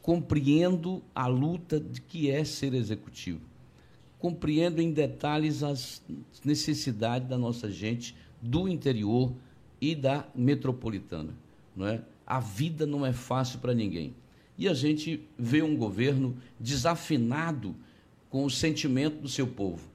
Compreendo 0.03 1.03
a 1.15 1.27
luta 1.27 1.81
de 1.81 2.01
que 2.01 2.31
é 2.31 2.45
ser 2.45 2.75
executivo 2.75 3.54
compreendo 4.25 4.81
em 4.81 4.91
detalhes 4.91 5.63
as 5.63 6.03
necessidades 6.43 7.29
da 7.29 7.37
nossa 7.37 7.71
gente 7.71 8.17
do 8.41 8.67
interior 8.67 9.35
e 9.79 9.95
da 9.95 10.27
metropolitana. 10.35 11.35
Não 11.77 11.87
é? 11.87 12.01
A 12.27 12.41
vida 12.41 12.87
não 12.87 13.05
é 13.05 13.13
fácil 13.13 13.59
para 13.59 13.75
ninguém. 13.75 14.15
E 14.57 14.67
a 14.67 14.73
gente 14.73 15.29
vê 15.39 15.61
um 15.61 15.77
governo 15.77 16.39
desafinado 16.59 17.77
com 18.31 18.47
o 18.47 18.51
sentimento 18.51 19.21
do 19.21 19.29
seu 19.29 19.47
povo. 19.47 19.87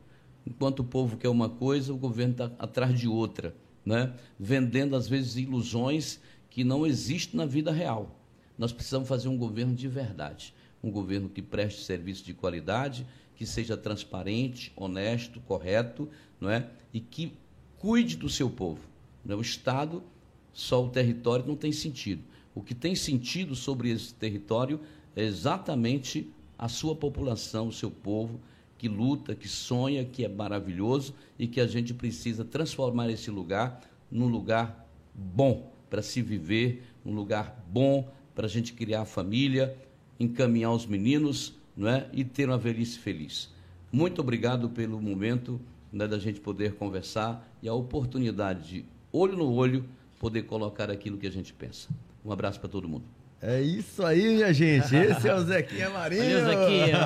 Enquanto 0.46 0.82
o 0.82 0.84
povo 0.84 1.18
quer 1.18 1.30
uma 1.30 1.50
coisa, 1.50 1.92
o 1.92 1.98
governo 1.98 2.34
está 2.34 2.52
atrás 2.60 3.00
de 3.00 3.08
outra, 3.08 3.56
né? 3.84 4.14
vendendo 4.40 4.96
às 4.96 5.08
vezes 5.08 5.38
ilusões 5.38 6.20
que 6.52 6.64
não 6.64 6.86
existem 6.86 7.36
na 7.36 7.48
vida 7.48 7.72
real. 7.72 8.16
Nós 8.60 8.72
precisamos 8.72 9.10
fazer 9.10 9.28
um 9.28 9.38
governo 9.40 9.74
de 9.74 9.88
verdade, 9.88 10.54
um 10.84 10.92
governo 10.92 11.30
que 11.30 11.42
preste 11.42 11.84
serviço 11.84 12.24
de 12.24 12.36
qualidade, 12.36 13.08
que 13.40 13.46
seja 13.46 13.78
transparente, 13.78 14.70
honesto, 14.76 15.40
correto, 15.40 16.10
não 16.42 16.50
é? 16.50 16.70
E 16.94 17.00
que 17.00 17.32
cuide 17.78 18.18
do 18.18 18.28
seu 18.28 18.50
povo. 18.50 18.82
Não 19.24 19.36
é? 19.36 19.38
O 19.38 19.42
Estado, 19.42 20.04
só 20.52 20.84
o 20.84 20.90
território 20.90 21.46
não 21.48 21.56
tem 21.56 21.72
sentido. 21.72 22.22
O 22.54 22.62
que 22.62 22.76
tem 22.76 22.96
sentido 22.96 23.56
sobre 23.56 23.92
esse 23.92 24.14
território 24.14 24.82
é 25.16 25.24
exatamente 25.24 26.30
a 26.58 26.68
sua 26.68 26.94
população, 26.94 27.70
o 27.70 27.72
seu 27.72 27.90
povo, 27.90 28.42
que 28.78 28.90
luta, 28.90 29.34
que 29.34 29.48
sonha, 29.48 30.04
que 30.04 30.26
é 30.26 30.28
maravilhoso 30.28 31.16
e 31.40 31.48
que 31.48 31.62
a 31.62 31.68
gente 31.68 31.94
precisa 31.94 32.44
transformar 32.44 33.10
esse 33.10 33.32
lugar 33.32 33.80
num 34.12 34.28
lugar 34.28 34.86
bom 35.16 35.72
para 35.90 36.02
se 36.02 36.22
viver, 36.22 36.84
um 37.06 37.14
lugar 37.14 37.66
bom 37.72 38.12
para 38.36 38.48
a 38.48 38.50
gente 38.50 38.74
criar 38.74 39.06
família, 39.06 39.78
encaminhar 40.20 40.74
os 40.74 40.86
meninos 40.86 41.58
não 41.80 41.90
é? 41.90 42.08
e 42.12 42.26
ter 42.26 42.50
uma 42.50 42.58
velhice 42.58 43.00
feliz. 43.00 43.50
Muito 43.90 44.20
obrigado 44.20 44.70
pelo 44.70 45.02
momento 45.02 45.60
né, 45.92 46.06
da 46.06 46.20
gente 46.20 46.42
poder 46.42 46.74
conversar 46.74 47.48
e 47.64 47.70
a 47.70 47.74
oportunidade 47.74 48.68
de, 48.68 48.86
olho 49.14 49.38
no 49.38 49.50
olho, 49.52 49.86
poder 50.20 50.44
colocar 50.44 50.92
aquilo 50.92 51.18
que 51.18 51.26
a 51.26 51.32
gente 51.32 51.54
pensa. 51.54 51.88
Um 52.24 52.34
abraço 52.34 52.60
para 52.60 52.68
todo 52.68 52.88
mundo. 52.88 53.06
É 53.42 53.62
isso 53.62 54.06
aí, 54.06 54.36
minha 54.36 54.54
gente. 54.54 54.94
Esse 54.94 55.30
é 55.30 55.34
o 55.34 55.40
Zequinha 55.40 55.90
Marinho. 55.90 56.44
Valeu, 56.44 56.60
Zequinha. 56.60 56.98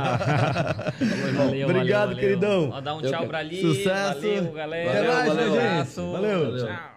valeu, 1.37 1.69
Obrigado, 1.69 2.09
valeu, 2.09 2.19
queridão. 2.19 2.69
Ó, 2.71 2.81
dá 2.81 2.95
um 2.95 3.01
tchau 3.03 3.27
pra 3.27 3.37
ali. 3.37 3.61
Sucesso. 3.61 4.21
Valeu, 4.21 4.51
galera. 4.51 4.89
Até 4.89 5.07
mais, 5.07 5.27
valeu. 5.27 5.51
gente. 5.51 5.59
Abraço. 5.59 6.11
Valeu. 6.11 6.39
Valeu. 6.45 6.65
Tchau. 6.65 6.89